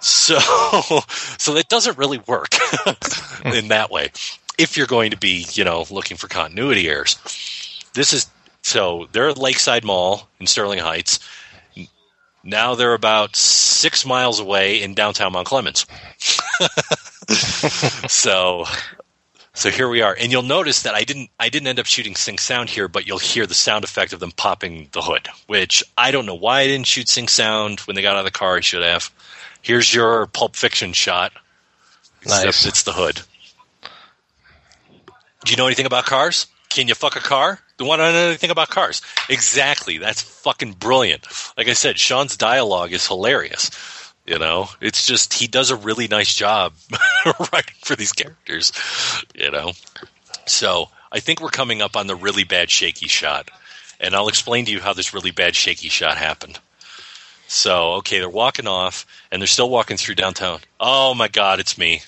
So 0.00 0.38
so 1.38 1.54
that 1.54 1.68
doesn't 1.68 1.98
really 1.98 2.18
work 2.18 2.54
in 3.44 3.68
that 3.68 3.88
way. 3.90 4.10
If 4.58 4.76
you're 4.76 4.86
going 4.86 5.10
to 5.10 5.18
be, 5.18 5.46
you 5.52 5.64
know, 5.64 5.84
looking 5.90 6.16
for 6.16 6.28
continuity 6.28 6.88
errors. 6.88 7.18
This 7.94 8.12
is 8.12 8.26
so 8.62 9.08
they're 9.12 9.28
at 9.28 9.38
Lakeside 9.38 9.84
Mall 9.84 10.28
in 10.40 10.46
Sterling 10.46 10.78
Heights. 10.78 11.20
Now 12.42 12.74
they're 12.74 12.94
about 12.94 13.34
six 13.34 14.06
miles 14.06 14.38
away 14.38 14.82
in 14.82 14.94
downtown 14.94 15.32
Mount 15.32 15.46
Clemens. 15.48 15.86
so 18.08 18.64
so 19.56 19.70
here 19.70 19.88
we 19.88 20.02
are, 20.02 20.14
and 20.20 20.30
you'll 20.30 20.42
notice 20.42 20.82
that 20.82 20.94
I 20.94 21.04
didn't 21.04 21.30
I 21.40 21.48
didn't 21.48 21.66
end 21.66 21.80
up 21.80 21.86
shooting 21.86 22.14
sync 22.14 22.40
sound 22.40 22.68
here, 22.68 22.88
but 22.88 23.06
you'll 23.06 23.18
hear 23.18 23.46
the 23.46 23.54
sound 23.54 23.84
effect 23.84 24.12
of 24.12 24.20
them 24.20 24.30
popping 24.30 24.90
the 24.92 25.00
hood, 25.00 25.28
which 25.46 25.82
I 25.96 26.10
don't 26.10 26.26
know 26.26 26.34
why 26.34 26.60
I 26.60 26.66
didn't 26.66 26.86
shoot 26.86 27.08
sync 27.08 27.30
sound 27.30 27.80
when 27.80 27.96
they 27.96 28.02
got 28.02 28.16
out 28.16 28.20
of 28.20 28.24
the 28.26 28.30
car. 28.30 28.58
I 28.58 28.60
should 28.60 28.82
have. 28.82 29.10
Here's 29.66 29.92
your 29.92 30.28
Pulp 30.28 30.54
Fiction 30.54 30.92
shot. 30.92 31.32
Nice. 32.24 32.66
It's 32.66 32.84
the 32.84 32.92
hood. 32.92 33.20
Do 35.44 35.50
you 35.50 35.56
know 35.56 35.66
anything 35.66 35.86
about 35.86 36.04
cars? 36.04 36.46
Can 36.68 36.86
you 36.86 36.94
fuck 36.94 37.16
a 37.16 37.20
car? 37.20 37.58
Do 37.76 37.84
you 37.84 37.88
want 37.88 37.98
to 37.98 38.12
know 38.12 38.28
anything 38.28 38.50
about 38.50 38.68
cars? 38.68 39.02
Exactly. 39.28 39.98
That's 39.98 40.22
fucking 40.22 40.74
brilliant. 40.74 41.26
Like 41.58 41.66
I 41.66 41.72
said, 41.72 41.98
Sean's 41.98 42.36
dialogue 42.36 42.92
is 42.92 43.08
hilarious. 43.08 43.72
You 44.24 44.38
know, 44.38 44.68
it's 44.80 45.04
just 45.04 45.34
he 45.34 45.48
does 45.48 45.72
a 45.72 45.76
really 45.76 46.06
nice 46.06 46.32
job 46.32 46.72
writing 47.52 47.74
for 47.82 47.96
these 47.96 48.12
characters. 48.12 48.70
You 49.34 49.50
know, 49.50 49.72
so 50.46 50.90
I 51.10 51.18
think 51.18 51.40
we're 51.40 51.48
coming 51.48 51.82
up 51.82 51.96
on 51.96 52.06
the 52.06 52.14
really 52.14 52.44
bad 52.44 52.70
shaky 52.70 53.08
shot, 53.08 53.50
and 53.98 54.14
I'll 54.14 54.28
explain 54.28 54.64
to 54.66 54.70
you 54.70 54.80
how 54.80 54.92
this 54.92 55.12
really 55.12 55.32
bad 55.32 55.56
shaky 55.56 55.88
shot 55.88 56.18
happened. 56.18 56.60
So, 57.48 57.94
okay, 57.94 58.18
they're 58.18 58.28
walking 58.28 58.66
off, 58.66 59.06
and 59.30 59.40
they're 59.40 59.46
still 59.46 59.70
walking 59.70 59.96
through 59.96 60.16
downtown. 60.16 60.60
Oh 60.80 61.14
my 61.14 61.28
God, 61.28 61.60
it's 61.60 61.78
me. 61.78 62.02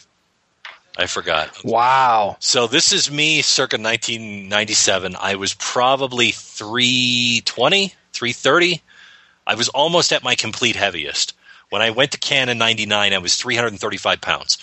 I 0.99 1.07
forgot. 1.07 1.64
Wow. 1.64 2.36
So 2.41 2.66
this 2.66 2.93
is 2.93 3.09
me 3.09 3.41
circa 3.43 3.76
1997. 3.76 5.14
I 5.20 5.36
was 5.36 5.55
probably 5.55 6.32
320, 6.32 7.95
330. 8.12 8.82
I 9.47 9.55
was 9.55 9.68
almost 9.68 10.12
at 10.12 10.24
my 10.24 10.34
complete 10.34 10.74
heaviest. 10.74 11.34
When 11.70 11.82
I 11.82 11.91
went 11.91 12.12
to 12.12 12.18
Cannes 12.18 12.49
in 12.49 12.59
99, 12.59 13.12
I 13.12 13.18
was 13.18 13.36
335 13.36 14.20
pounds. 14.20 14.59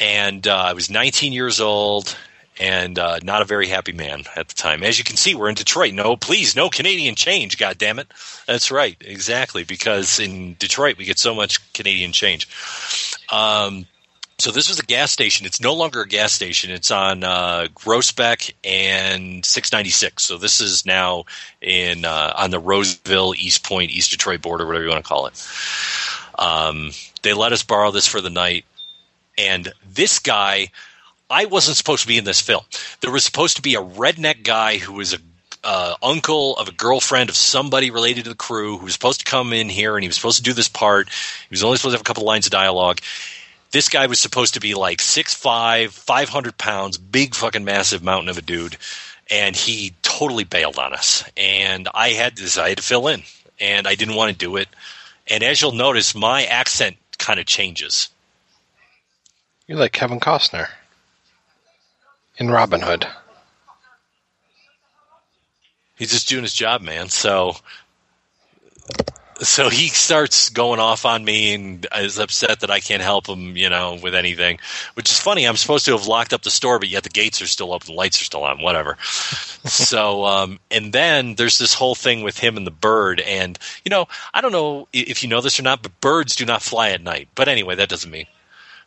And 0.00 0.46
uh, 0.48 0.56
I 0.56 0.72
was 0.72 0.90
19 0.90 1.32
years 1.32 1.60
old 1.60 2.16
and 2.58 2.98
uh, 2.98 3.18
not 3.22 3.42
a 3.42 3.46
very 3.46 3.66
happy 3.66 3.92
man 3.92 4.24
at 4.36 4.48
the 4.48 4.54
time. 4.54 4.82
As 4.82 4.98
you 4.98 5.04
can 5.04 5.16
see, 5.16 5.34
we're 5.34 5.48
in 5.48 5.54
Detroit. 5.54 5.92
No, 5.92 6.16
please, 6.16 6.54
no 6.54 6.70
Canadian 6.70 7.14
change, 7.14 7.58
God 7.58 7.78
damn 7.78 7.98
it! 7.98 8.08
That's 8.46 8.70
right, 8.70 8.96
exactly, 9.00 9.64
because 9.64 10.18
in 10.20 10.54
Detroit 10.58 10.96
we 10.96 11.04
get 11.04 11.18
so 11.18 11.34
much 11.34 11.72
Canadian 11.72 12.12
change. 12.12 12.48
Um, 13.32 13.86
so 14.38 14.50
this 14.50 14.68
was 14.68 14.78
a 14.80 14.84
gas 14.84 15.12
station. 15.12 15.46
It's 15.46 15.60
no 15.60 15.74
longer 15.74 16.02
a 16.02 16.08
gas 16.08 16.32
station. 16.32 16.70
It's 16.70 16.90
on 16.90 17.22
uh, 17.22 17.68
Groesbeck 17.74 18.52
and 18.64 19.44
696. 19.44 20.24
So 20.24 20.38
this 20.38 20.60
is 20.60 20.84
now 20.84 21.24
in 21.60 22.04
uh, 22.04 22.32
on 22.36 22.50
the 22.50 22.58
Roseville, 22.58 23.34
Eastpointe, 23.34 23.90
East 23.90 24.10
Detroit 24.10 24.42
border, 24.42 24.66
whatever 24.66 24.84
you 24.84 24.90
want 24.90 25.04
to 25.04 25.08
call 25.08 25.26
it. 25.26 25.48
Um, 26.36 26.90
they 27.22 27.32
let 27.32 27.52
us 27.52 27.62
borrow 27.62 27.92
this 27.92 28.08
for 28.08 28.20
the 28.20 28.30
night, 28.30 28.64
and 29.38 29.72
this 29.88 30.18
guy, 30.18 30.68
I 31.30 31.46
wasn't 31.46 31.76
supposed 31.76 32.02
to 32.02 32.08
be 32.08 32.18
in 32.18 32.24
this 32.24 32.40
film. 32.40 32.62
There 33.00 33.10
was 33.10 33.24
supposed 33.24 33.56
to 33.56 33.62
be 33.62 33.74
a 33.74 33.82
redneck 33.82 34.42
guy 34.42 34.78
who 34.78 34.94
was 34.94 35.14
a 35.14 35.18
uh, 35.62 35.94
uncle 36.02 36.56
of 36.56 36.68
a 36.68 36.72
girlfriend 36.72 37.30
of 37.30 37.36
somebody 37.36 37.90
related 37.90 38.24
to 38.24 38.30
the 38.30 38.36
crew 38.36 38.76
who 38.76 38.84
was 38.84 38.92
supposed 38.92 39.20
to 39.20 39.30
come 39.30 39.54
in 39.54 39.70
here 39.70 39.96
and 39.96 40.04
he 40.04 40.08
was 40.08 40.16
supposed 40.16 40.36
to 40.36 40.42
do 40.42 40.52
this 40.52 40.68
part. 40.68 41.08
He 41.08 41.52
was 41.52 41.64
only 41.64 41.78
supposed 41.78 41.94
to 41.94 41.96
have 41.96 42.02
a 42.02 42.04
couple 42.04 42.24
lines 42.24 42.46
of 42.46 42.52
dialogue 42.52 43.00
this 43.74 43.88
guy 43.88 44.06
was 44.06 44.20
supposed 44.20 44.54
to 44.54 44.60
be 44.60 44.74
like 44.74 44.98
6'5, 44.98 45.90
500 45.90 46.56
pounds, 46.56 46.96
big 46.96 47.34
fucking 47.34 47.64
massive 47.64 48.04
mountain 48.04 48.28
of 48.28 48.38
a 48.38 48.40
dude. 48.40 48.76
And 49.32 49.56
he 49.56 49.94
totally 50.00 50.44
bailed 50.44 50.78
on 50.78 50.92
us, 50.92 51.24
and 51.36 51.88
I 51.92 52.10
had 52.10 52.36
this. 52.36 52.56
I 52.56 52.68
had 52.68 52.76
to 52.76 52.84
fill 52.84 53.08
in, 53.08 53.24
and 53.58 53.88
I 53.88 53.96
didn't 53.96 54.14
want 54.14 54.30
to 54.30 54.38
do 54.38 54.56
it. 54.56 54.68
And 55.26 55.42
as 55.42 55.60
you'll 55.60 55.72
notice, 55.72 56.14
my 56.14 56.44
accent 56.44 56.98
kind 57.18 57.40
of 57.40 57.46
changes. 57.46 58.10
You're 59.66 59.78
like 59.78 59.92
Kevin 59.92 60.20
Costner 60.20 60.68
in 62.36 62.50
Robin 62.50 62.80
Hood. 62.80 63.06
He's 65.96 66.10
just 66.10 66.28
doing 66.28 66.42
his 66.42 66.54
job, 66.54 66.82
man. 66.82 67.08
So, 67.08 67.54
so 69.40 69.68
he 69.68 69.88
starts 69.88 70.48
going 70.48 70.80
off 70.80 71.04
on 71.06 71.24
me 71.24 71.54
and 71.54 71.86
is 71.96 72.18
upset 72.18 72.60
that 72.60 72.70
I 72.70 72.80
can't 72.80 73.02
help 73.02 73.28
him, 73.28 73.56
you 73.56 73.70
know, 73.70 73.98
with 74.02 74.14
anything. 74.14 74.58
Which 74.94 75.08
is 75.10 75.20
funny. 75.20 75.44
I'm 75.44 75.56
supposed 75.56 75.84
to 75.84 75.92
have 75.92 76.08
locked 76.08 76.32
up 76.32 76.42
the 76.42 76.50
store, 76.50 76.80
but 76.80 76.88
yet 76.88 77.04
the 77.04 77.10
gates 77.10 77.40
are 77.40 77.46
still 77.46 77.72
open, 77.72 77.86
the 77.86 77.98
lights 77.98 78.20
are 78.20 78.24
still 78.24 78.42
on, 78.42 78.60
whatever. 78.60 78.96
so, 79.02 80.24
um, 80.24 80.58
and 80.68 80.92
then 80.92 81.36
there's 81.36 81.58
this 81.58 81.74
whole 81.74 81.94
thing 81.94 82.22
with 82.22 82.38
him 82.38 82.56
and 82.56 82.66
the 82.66 82.72
bird, 82.72 83.20
and 83.20 83.56
you 83.84 83.90
know, 83.90 84.08
I 84.32 84.40
don't 84.40 84.52
know 84.52 84.88
if 84.92 85.22
you 85.22 85.28
know 85.28 85.40
this 85.40 85.60
or 85.60 85.62
not, 85.62 85.82
but 85.82 86.00
birds 86.00 86.34
do 86.34 86.44
not 86.44 86.60
fly 86.60 86.90
at 86.90 87.02
night. 87.02 87.28
But 87.36 87.46
anyway, 87.46 87.76
that 87.76 87.88
doesn't 87.88 88.10
mean. 88.10 88.26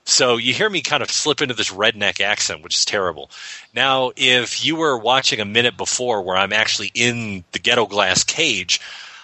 So 0.07 0.37
you 0.37 0.53
hear 0.53 0.69
me 0.69 0.81
kind 0.81 1.03
of 1.03 1.11
slip 1.11 1.41
into 1.41 1.53
this 1.53 1.69
redneck 1.69 2.21
accent, 2.21 2.63
which 2.63 2.77
is 2.77 2.85
terrible. 2.85 3.29
Now, 3.75 4.13
if 4.15 4.63
you 4.63 4.77
were 4.77 4.97
watching 4.97 5.41
a 5.41 5.45
minute 5.45 5.75
before 5.75 6.21
where 6.21 6.37
I'm 6.37 6.53
actually 6.53 6.91
in 6.93 7.43
the 7.51 7.59
ghetto 7.59 7.85
glass 7.85 8.23
cage, 8.23 8.79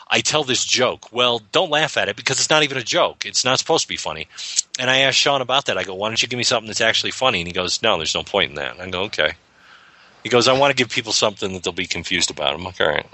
I 0.09 0.19
tell 0.19 0.43
this 0.43 0.65
joke. 0.65 1.13
Well, 1.13 1.41
don't 1.53 1.71
laugh 1.71 1.95
at 1.95 2.09
it 2.09 2.17
because 2.17 2.37
it's 2.37 2.49
not 2.49 2.63
even 2.63 2.77
a 2.77 2.83
joke. 2.83 3.25
It's 3.25 3.45
not 3.45 3.59
supposed 3.59 3.83
to 3.83 3.87
be 3.87 3.95
funny. 3.95 4.27
And 4.77 4.89
I 4.89 4.99
asked 4.99 5.17
Sean 5.17 5.39
about 5.39 5.67
that. 5.67 5.77
I 5.77 5.85
go, 5.85 5.95
why 5.95 6.09
don't 6.09 6.21
you 6.21 6.27
give 6.27 6.37
me 6.37 6.43
something 6.43 6.67
that's 6.67 6.81
actually 6.81 7.11
funny? 7.11 7.39
And 7.39 7.47
he 7.47 7.53
goes, 7.53 7.81
no, 7.81 7.95
there's 7.95 8.13
no 8.13 8.23
point 8.23 8.49
in 8.49 8.55
that. 8.57 8.77
I 8.81 8.89
go, 8.89 9.03
okay. 9.03 9.35
He 10.21 10.27
goes, 10.27 10.49
I 10.49 10.59
want 10.59 10.71
to 10.71 10.75
give 10.75 10.89
people 10.89 11.13
something 11.13 11.53
that 11.53 11.63
they'll 11.63 11.71
be 11.71 11.87
confused 11.87 12.29
about. 12.29 12.55
I'm 12.55 12.63
like, 12.63 12.81
all 12.81 12.89
right. 12.89 13.07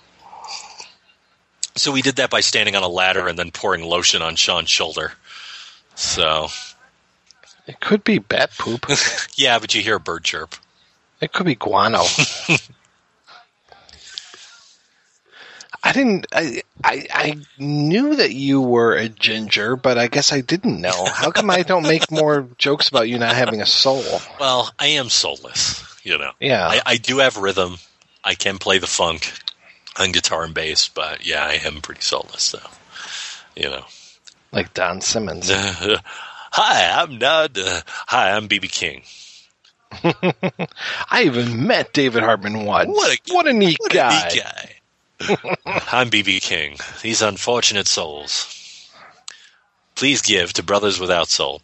So 1.76 1.91
we 1.91 2.01
did 2.01 2.15
that 2.15 2.32
by 2.32 2.39
standing 2.39 2.76
on 2.76 2.82
a 2.82 2.88
ladder 2.88 3.28
and 3.28 3.38
then 3.38 3.51
pouring 3.51 3.84
lotion 3.84 4.24
on 4.24 4.36
Sean's 4.36 4.72
shoulder. 4.72 5.13
So, 5.93 6.47
It 7.70 7.80
could 7.80 8.03
be 8.03 8.17
bat 8.17 8.49
poop. 8.57 8.88
yeah, 9.36 9.59
but 9.59 9.76
you 9.76 9.84
hear 9.84 9.97
a 9.97 9.99
bird 9.99 10.24
chirp. 10.24 10.55
It 11.22 11.32
could 11.32 11.45
be 11.45 11.53
guano. 11.53 12.01
I 15.84 15.91
didn't. 15.91 16.26
I, 16.34 16.63
I 16.84 17.05
I 17.13 17.38
knew 17.59 18.15
that 18.15 18.34
you 18.34 18.59
were 18.59 18.95
a 18.95 19.07
ginger, 19.07 19.76
but 19.76 19.99
I 19.99 20.07
guess 20.07 20.34
I 20.34 20.41
didn't 20.41 20.82
know. 20.82 21.05
How 21.05 21.30
come 21.30 21.51
I 21.51 21.61
don't 21.61 21.84
make 21.84 22.09
more 22.09 22.47
jokes 22.57 22.89
about 22.89 23.07
you 23.07 23.20
not 23.20 23.36
having 23.36 23.61
a 23.61 23.67
soul? 23.67 24.03
Well, 24.39 24.74
I 24.80 24.88
am 24.88 25.09
soulless, 25.09 25.86
you 26.03 26.17
know. 26.17 26.32
Yeah. 26.39 26.67
I, 26.67 26.82
I 26.88 26.97
do 26.97 27.20
have 27.20 27.38
rhythm. 27.38 27.78
I 28.24 28.34
can 28.34 28.57
play 28.57 28.80
the 28.80 28.88
funk 28.88 29.32
on 29.95 30.11
guitar 30.11 30.43
and 30.43 30.55
bass, 30.55 30.88
but 30.88 31.24
yeah, 31.24 31.45
I 31.45 31.59
am 31.65 31.82
pretty 31.82 32.01
soulless, 32.01 32.41
so 32.41 32.59
you 33.55 33.70
know. 33.70 33.86
Like 34.51 34.74
Don 34.74 35.01
Simmons. 35.01 35.51
hi, 36.52 37.02
I'm 37.02 37.18
not. 37.18 37.58
Uh, 37.58 37.82
hi, 38.08 38.32
I'm 38.32 38.47
BB 38.47 38.72
King. 38.72 39.04
I 41.10 41.24
even 41.24 41.66
met 41.68 41.93
David 41.93 42.24
Hartman 42.24 42.66
once. 42.66 42.89
What 42.89 43.12
a- 43.18 43.34
what 43.34 43.47
a 43.47 43.54
neat 43.54 43.78
What 43.80 43.91
a 43.91 43.95
guy. 43.95 44.30
neat 44.34 44.43
guy. 44.43 44.76
I'm 45.91 46.10
BB 46.10 46.41
King. 46.41 46.78
These 47.02 47.22
unfortunate 47.22 47.88
souls. 47.88 48.56
Please 49.95 50.22
give 50.22 50.54
to 50.54 50.64
Brothers 50.64 51.00
Without 51.00 51.28
Soul. 51.28 51.62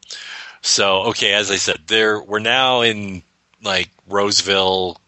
So, 0.62 1.04
okay, 1.10 1.34
as 1.34 1.52
I 1.52 1.56
said, 1.56 1.82
there 1.88 2.20
we're 2.20 2.40
now 2.40 2.82
in 2.82 3.24
like 3.62 3.90
Roseville, 4.10 5.00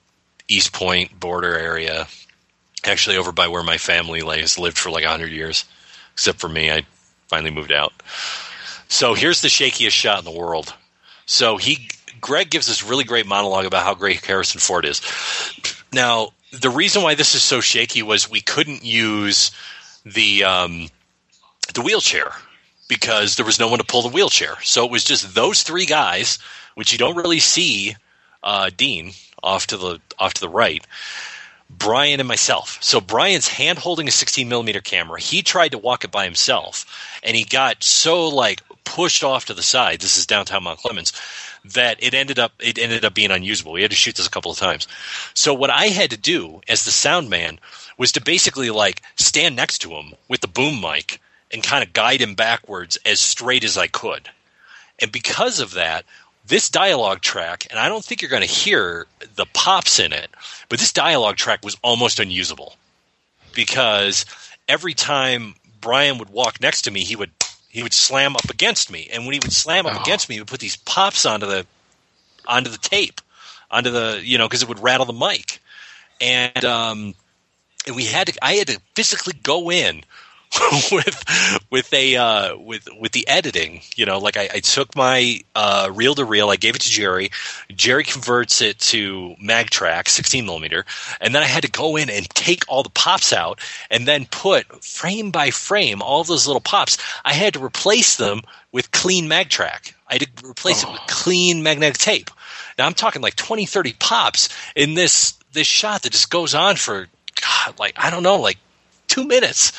Eastpointe 0.47 1.19
border 1.19 1.57
area. 1.57 2.07
Actually, 2.85 3.17
over 3.17 3.31
by 3.31 3.47
where 3.49 3.63
my 3.63 3.77
family 3.77 4.21
has 4.39 4.57
lived 4.59 4.77
for 4.77 4.91
like 4.91 5.03
hundred 5.03 5.31
years, 5.31 5.65
except 6.13 6.39
for 6.39 6.47
me. 6.47 6.71
I 6.71 6.83
finally 7.27 7.51
moved 7.51 7.71
out. 7.71 7.91
So 8.87 9.13
here's 9.13 9.41
the 9.41 9.47
shakiest 9.47 9.91
shot 9.91 10.19
in 10.19 10.25
the 10.25 10.37
world. 10.37 10.73
So 11.25 11.57
he, 11.57 11.89
Greg 12.21 12.49
gives 12.49 12.67
this 12.67 12.83
really 12.83 13.03
great 13.03 13.27
monologue 13.27 13.65
about 13.65 13.83
how 13.83 13.93
great 13.93 14.23
Harrison 14.23 14.59
Ford 14.59 14.85
is. 14.85 15.01
Now, 15.91 16.29
the 16.51 16.69
reason 16.69 17.01
why 17.01 17.15
this 17.15 17.35
is 17.35 17.43
so 17.43 17.59
shaky 17.61 18.01
was 18.03 18.29
we 18.29 18.41
couldn't 18.41 18.83
use 18.83 19.51
the 20.05 20.43
um, 20.45 20.89
the 21.73 21.81
wheelchair 21.81 22.31
because 22.87 23.35
there 23.35 23.45
was 23.45 23.59
no 23.59 23.67
one 23.67 23.79
to 23.79 23.85
pull 23.85 24.01
the 24.01 24.09
wheelchair. 24.09 24.55
So 24.63 24.85
it 24.85 24.91
was 24.91 25.03
just 25.03 25.35
those 25.35 25.63
three 25.63 25.85
guys, 25.85 26.39
which 26.75 26.91
you 26.91 26.97
don't 26.97 27.17
really 27.17 27.39
see 27.39 27.95
uh, 28.43 28.69
Dean 28.75 29.11
off 29.43 29.67
to 29.67 29.77
the 29.77 29.99
off 30.17 30.35
to 30.35 30.41
the 30.41 30.49
right. 30.49 30.85
Brian 31.69 32.21
and 32.21 32.29
myself. 32.29 32.77
So 32.81 33.01
Brian's 33.01 33.49
hand 33.49 33.77
holding 33.77 34.07
a 34.07 34.11
16 34.11 34.47
millimeter 34.47 34.79
camera. 34.79 35.19
He 35.19 35.41
tried 35.41 35.73
to 35.73 35.77
walk 35.77 36.05
it 36.05 36.11
by 36.11 36.23
himself, 36.23 37.19
and 37.23 37.35
he 37.35 37.43
got 37.43 37.83
so 37.83 38.29
like 38.29 38.61
pushed 38.87 39.23
off 39.23 39.45
to 39.45 39.53
the 39.53 39.61
side. 39.61 39.99
This 39.99 40.17
is 40.17 40.25
downtown 40.25 40.63
Mount 40.63 40.79
Clemens 40.79 41.11
that 41.65 42.01
it 42.01 42.13
ended 42.13 42.39
up 42.39 42.53
it 42.59 42.79
ended 42.79 43.03
up 43.03 43.13
being 43.13 43.31
unusable. 43.31 43.73
We 43.73 43.81
had 43.81 43.91
to 43.91 43.97
shoot 43.97 44.15
this 44.15 44.25
a 44.25 44.31
couple 44.31 44.51
of 44.51 44.57
times. 44.57 44.87
So 45.33 45.53
what 45.53 45.69
I 45.69 45.87
had 45.87 46.11
to 46.11 46.17
do 46.17 46.61
as 46.69 46.85
the 46.85 46.91
sound 46.91 47.29
man 47.29 47.59
was 47.97 48.13
to 48.13 48.21
basically 48.21 48.69
like 48.69 49.01
stand 49.17 49.57
next 49.57 49.79
to 49.79 49.89
him 49.91 50.13
with 50.29 50.39
the 50.39 50.47
boom 50.47 50.79
mic 50.79 51.19
and 51.51 51.61
kind 51.61 51.83
of 51.83 51.91
guide 51.91 52.21
him 52.21 52.35
backwards 52.35 52.97
as 53.05 53.19
straight 53.19 53.65
as 53.65 53.77
I 53.77 53.87
could. 53.87 54.29
And 54.99 55.11
because 55.11 55.59
of 55.59 55.73
that, 55.73 56.05
this 56.45 56.69
dialogue 56.69 57.21
track, 57.21 57.67
and 57.69 57.77
I 57.77 57.89
don't 57.89 58.03
think 58.03 58.21
you're 58.21 58.31
going 58.31 58.41
to 58.41 58.47
hear 58.47 59.05
the 59.35 59.45
pops 59.53 59.99
in 59.99 60.13
it, 60.13 60.29
but 60.69 60.79
this 60.79 60.93
dialogue 60.93 61.35
track 61.35 61.59
was 61.63 61.75
almost 61.83 62.19
unusable 62.19 62.77
because 63.53 64.25
every 64.69 64.93
time 64.93 65.55
Brian 65.81 66.17
would 66.19 66.29
walk 66.29 66.61
next 66.61 66.83
to 66.83 66.91
me, 66.91 67.01
he 67.03 67.17
would 67.17 67.31
he 67.69 67.83
would 67.83 67.93
slam 67.93 68.35
up 68.35 68.49
against 68.49 68.91
me, 68.91 69.09
and 69.11 69.25
when 69.25 69.33
he 69.33 69.39
would 69.39 69.51
slam 69.53 69.85
up 69.85 70.01
against 70.01 70.29
me, 70.29 70.35
he 70.35 70.41
would 70.41 70.47
put 70.47 70.59
these 70.59 70.75
pops 70.77 71.25
onto 71.25 71.45
the 71.45 71.65
onto 72.45 72.69
the 72.69 72.77
tape, 72.77 73.21
onto 73.69 73.91
the 73.91 74.21
you 74.23 74.37
know 74.37 74.47
because 74.47 74.63
it 74.63 74.69
would 74.69 74.79
rattle 74.79 75.05
the 75.05 75.13
mic, 75.13 75.61
and 76.21 76.63
um, 76.65 77.13
and 77.85 77.95
we 77.95 78.05
had 78.05 78.27
to 78.27 78.45
I 78.45 78.53
had 78.53 78.67
to 78.67 78.81
physically 78.95 79.33
go 79.43 79.71
in 79.71 80.03
with 80.91 81.61
with 81.69 81.93
a 81.93 82.15
uh, 82.15 82.57
with 82.57 82.87
with 82.99 83.11
the 83.11 83.27
editing. 83.27 83.81
You 83.95 84.05
know, 84.05 84.19
like 84.19 84.37
I, 84.37 84.49
I 84.53 84.59
took 84.59 84.95
my 84.95 85.41
uh, 85.55 85.91
reel 85.93 86.15
to 86.15 86.25
reel, 86.25 86.49
I 86.49 86.55
gave 86.55 86.75
it 86.75 86.81
to 86.81 86.89
Jerry. 86.89 87.31
Jerry 87.75 88.03
converts 88.03 88.61
it 88.61 88.79
to 88.79 89.35
MagTrack, 89.43 90.07
16 90.07 90.45
millimeter, 90.45 90.85
and 91.21 91.35
then 91.35 91.43
I 91.43 91.47
had 91.47 91.63
to 91.63 91.71
go 91.71 91.95
in 91.95 92.09
and 92.09 92.29
take 92.29 92.63
all 92.67 92.83
the 92.83 92.89
pops 92.89 93.33
out 93.33 93.59
and 93.89 94.07
then 94.07 94.25
put 94.25 94.83
frame 94.83 95.31
by 95.31 95.51
frame 95.51 96.01
all 96.01 96.23
those 96.23 96.47
little 96.47 96.61
pops. 96.61 96.97
I 97.25 97.33
had 97.33 97.53
to 97.53 97.63
replace 97.63 98.17
them 98.17 98.41
with 98.71 98.91
clean 98.91 99.27
MagTrack. 99.27 99.93
I 100.07 100.13
had 100.13 100.21
to 100.37 100.47
replace 100.47 100.83
it 100.83 100.89
with 100.89 101.01
clean 101.07 101.63
magnetic 101.63 101.97
tape. 101.97 102.29
Now 102.77 102.85
I'm 102.85 102.93
talking 102.93 103.21
like 103.21 103.35
20, 103.35 103.65
30 103.65 103.93
pops 103.99 104.49
in 104.75 104.93
this 104.93 105.33
this 105.53 105.67
shot 105.67 106.03
that 106.03 106.11
just 106.11 106.29
goes 106.29 106.53
on 106.53 106.75
for 106.75 107.07
God, 107.41 107.79
like 107.79 107.93
I 107.97 108.09
don't 108.09 108.23
know, 108.23 108.37
like 108.37 108.57
two 109.17 109.27
minutes, 109.27 109.73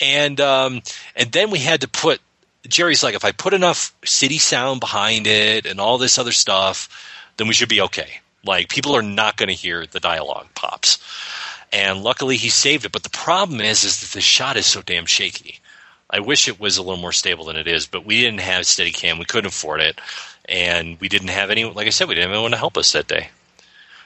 and 0.00 0.40
um, 0.40 0.82
and 1.16 1.32
then 1.32 1.50
we 1.50 1.58
had 1.58 1.80
to 1.80 1.88
put. 1.88 2.20
Jerry's 2.68 3.02
like, 3.02 3.14
if 3.14 3.24
I 3.24 3.32
put 3.32 3.54
enough 3.54 3.92
city 4.04 4.38
sound 4.38 4.78
behind 4.78 5.26
it 5.26 5.66
and 5.66 5.80
all 5.80 5.98
this 5.98 6.18
other 6.18 6.30
stuff, 6.30 6.88
then 7.36 7.48
we 7.48 7.54
should 7.54 7.68
be 7.68 7.80
okay. 7.80 8.20
Like 8.44 8.68
people 8.68 8.94
are 8.94 9.02
not 9.02 9.36
going 9.36 9.48
to 9.48 9.54
hear 9.54 9.86
the 9.86 10.00
dialogue 10.00 10.48
pops, 10.54 10.98
and 11.72 12.02
luckily 12.02 12.36
he 12.36 12.50
saved 12.50 12.84
it. 12.84 12.92
But 12.92 13.02
the 13.02 13.10
problem 13.10 13.60
is, 13.60 13.84
is 13.84 14.00
that 14.00 14.10
the 14.10 14.20
shot 14.20 14.56
is 14.56 14.66
so 14.66 14.82
damn 14.82 15.06
shaky. 15.06 15.58
I 16.10 16.20
wish 16.20 16.46
it 16.46 16.60
was 16.60 16.76
a 16.76 16.82
little 16.82 17.00
more 17.00 17.12
stable 17.12 17.46
than 17.46 17.56
it 17.56 17.66
is, 17.66 17.86
but 17.86 18.04
we 18.04 18.20
didn't 18.20 18.40
have 18.40 18.64
Steadicam. 18.64 19.18
We 19.18 19.24
couldn't 19.24 19.48
afford 19.48 19.80
it, 19.80 19.98
and 20.46 21.00
we 21.00 21.08
didn't 21.08 21.28
have 21.28 21.50
any. 21.50 21.64
Like 21.64 21.86
I 21.86 21.90
said, 21.90 22.08
we 22.08 22.14
didn't 22.14 22.28
have 22.28 22.34
anyone 22.34 22.50
to 22.50 22.58
help 22.58 22.76
us 22.76 22.92
that 22.92 23.08
day. 23.08 23.30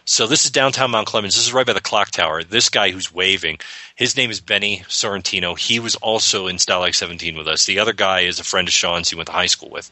So 0.09 0.29
this 0.29 0.45
is 0.45 0.53
downtown 0.53 0.93
Mount 0.93 1.09
Clemens. 1.09 1.35
This 1.35 1.49
is 1.49 1.53
right 1.53 1.67
by 1.67 1.73
the 1.73 1.81
clock 1.81 2.13
tower. 2.13 2.45
This 2.45 2.69
guy 2.69 2.93
who's 2.93 3.13
waving, 3.13 3.59
his 3.97 4.17
name 4.17 4.31
is 4.31 4.41
Benny 4.41 4.85
Sorrentino. 4.87 5.59
He 5.59 5.81
was 5.81 5.97
also 5.97 6.47
in 6.47 6.57
Stalag 6.57 6.95
17 6.95 7.37
with 7.37 7.49
us. 7.49 7.67
The 7.67 7.81
other 7.81 7.93
guy 7.93 8.21
is 8.21 8.39
a 8.39 8.45
friend 8.45 8.69
of 8.69 8.73
Sean's 8.73 9.11
he 9.11 9.17
went 9.17 9.27
to 9.27 9.33
high 9.33 9.47
school 9.47 9.69
with. 9.69 9.91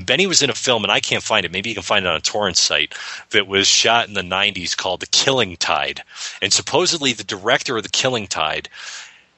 Benny 0.00 0.26
was 0.26 0.42
in 0.42 0.50
a 0.50 0.54
film, 0.54 0.82
and 0.82 0.90
I 0.90 0.98
can't 0.98 1.22
find 1.22 1.46
it. 1.46 1.52
Maybe 1.52 1.68
you 1.68 1.76
can 1.76 1.84
find 1.84 2.04
it 2.04 2.08
on 2.08 2.16
a 2.16 2.20
torrent 2.20 2.56
site 2.56 2.92
that 3.30 3.46
was 3.46 3.68
shot 3.68 4.08
in 4.08 4.14
the 4.14 4.22
90s 4.22 4.76
called 4.76 4.98
The 4.98 5.06
Killing 5.06 5.56
Tide. 5.58 6.02
And 6.42 6.52
supposedly 6.52 7.12
the 7.12 7.22
director 7.22 7.76
of 7.76 7.84
The 7.84 7.88
Killing 7.88 8.26
Tide 8.26 8.68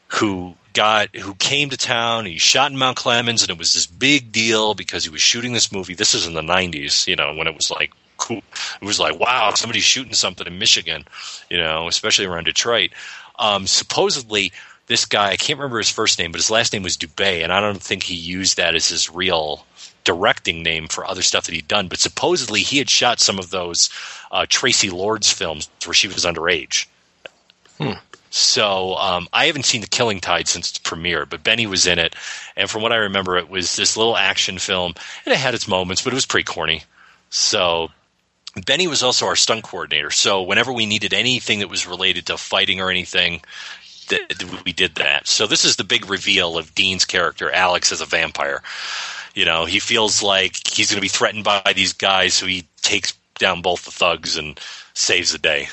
who 0.09 0.55
got 0.72 1.14
who 1.14 1.35
came 1.35 1.68
to 1.68 1.77
town. 1.77 2.25
He 2.25 2.39
shot 2.39 2.70
in 2.70 2.79
Mount 2.79 2.97
Clemens, 2.97 3.43
and 3.43 3.51
it 3.51 3.59
was 3.59 3.75
this 3.75 3.87
big 3.87 4.33
deal 4.33 4.72
because 4.72 5.05
he 5.05 5.11
was 5.11 5.20
shooting 5.20 5.53
this 5.53 5.70
movie. 5.70 5.95
This 5.95 6.14
is 6.14 6.27
in 6.27 6.33
the 6.33 6.41
'90s, 6.41 7.07
you 7.07 7.16
know, 7.16 7.35
when 7.35 7.47
it 7.47 7.55
was 7.55 7.70
like 7.70 7.93
cool. 8.17 8.43
It 8.81 8.85
was 8.85 9.01
like, 9.01 9.19
wow, 9.19 9.53
somebody's 9.55 9.85
shooting 9.85 10.15
something 10.15 10.47
in 10.47 10.59
Michigan, 10.59 11.05
you 11.51 11.57
know, 11.57 11.89
especially 11.89 12.27
around 12.27 12.45
Detroit. 12.45 12.91
Um, 13.39 13.67
supposedly, 13.67 14.53
this 14.87 15.05
guy 15.05 15.31
I 15.31 15.37
can't 15.37 15.59
remember 15.59 15.79
his 15.79 15.91
first 15.91 16.19
name, 16.19 16.33
but 16.33 16.41
his 16.41 16.51
last 16.51 16.73
name 16.73 16.83
was 16.83 16.97
Dubay, 16.97 17.43
and 17.43 17.53
I 17.53 17.61
don't 17.61 17.83
think 17.83 18.03
he 18.03 18.15
used 18.15 18.57
that 18.57 18.75
as 18.75 18.89
his 18.89 19.11
real 19.11 19.67
directing 20.05 20.62
name 20.62 20.89
for 20.89 21.07
other 21.07 21.23
stuff 21.23 21.47
that 21.47 21.55
he'd 21.55 21.69
done. 21.69 21.89
But 21.89 21.99
supposedly, 21.99 22.61
he 22.61 22.79
had 22.79 22.91
shot 22.91 23.21
some 23.21 23.39
of 23.39 23.51
those 23.51 23.91
uh, 24.31 24.47
Traci 24.49 24.93
Lords 24.93 25.33
films 25.33 25.71
where 25.85 25.95
she 25.95 26.09
was 26.09 26.25
underage 26.25 26.87
So 28.31 28.97
um, 28.97 29.29
I 29.33 29.47
haven't 29.47 29.65
seen 29.65 29.81
The 29.81 29.87
Killing 29.87 30.21
Tide 30.21 30.49
since 30.49 30.71
its 30.71 30.79
premiere, 30.79 31.25
but 31.25 31.45
Benny 31.45 31.69
was 31.69 31.87
in 31.87 32.01
it, 32.01 32.17
and 32.57 32.69
from 32.69 32.83
what 32.83 32.93
I 32.93 32.97
remember, 32.97 33.37
it 33.37 33.49
was 33.49 33.77
this 33.77 33.97
little 33.97 34.17
action 34.17 34.59
film, 34.59 34.95
and 35.25 35.33
it 35.33 35.39
had 35.39 35.55
its 35.55 35.69
moments, 35.69 36.03
but 36.03 36.12
it 36.12 36.17
was 36.17 36.27
pretty 36.27 36.45
corny. 36.45 36.83
So 37.31 37.91
Benny 38.57 38.87
was 38.87 39.03
also 39.03 39.27
our 39.27 39.37
stunt 39.37 39.65
coordinator. 39.65 40.11
So 40.11 40.43
whenever 40.43 40.73
we 40.73 40.87
needed 40.87 41.13
anything 41.13 41.59
that 41.61 41.69
was 41.69 41.87
related 41.87 42.27
to 42.27 42.37
fighting 42.37 42.81
or 42.81 42.91
anything, 42.91 43.43
that 44.09 44.63
we 44.65 44.73
did 44.73 44.97
that. 44.97 45.27
So 45.27 45.47
this 45.47 45.65
is 45.65 45.77
the 45.77 45.85
big 45.85 46.09
reveal 46.09 46.57
of 46.59 46.75
Dean's 46.75 47.05
character, 47.05 47.51
Alex, 47.51 47.91
as 47.93 48.01
a 48.01 48.07
vampire. 48.07 48.63
You 49.35 49.45
know, 49.45 49.65
he 49.65 49.81
feels 49.81 50.23
like 50.23 50.57
he's 50.67 50.91
going 50.91 50.99
to 50.99 51.03
be 51.03 51.09
threatened 51.09 51.45
by 51.45 51.73
these 51.75 51.93
guys, 51.93 52.35
so 52.35 52.47
he 52.47 52.67
takes 52.83 53.13
down 53.39 53.63
both 53.63 53.85
the 53.85 53.91
thugs 53.91 54.37
and 54.37 54.61
saves 54.95 55.33
the 55.33 55.39
day. 55.39 55.69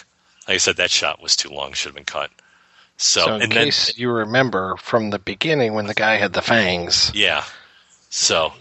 Like 0.48 0.56
I 0.56 0.58
said, 0.58 0.78
that 0.78 0.92
shot 0.92 1.22
was 1.22 1.36
too 1.36 1.50
long; 1.50 1.74
should 1.74 1.90
have 1.90 1.96
been 1.96 2.06
cut. 2.06 2.32
So, 2.98 3.22
So, 3.22 3.36
in 3.40 3.42
and 3.42 3.56
then 3.56 3.72
case 3.72 3.98
you 3.98 4.12
remember 4.12 4.76
from 4.78 5.10
the 5.12 5.20
beginning 5.20 5.74
when 5.74 5.88
the 5.88 5.94
guy 5.94 6.16
had 6.18 6.34
the 6.34 6.42
fangs. 6.42 7.14
yeah, 7.14 7.44
so 8.10 8.54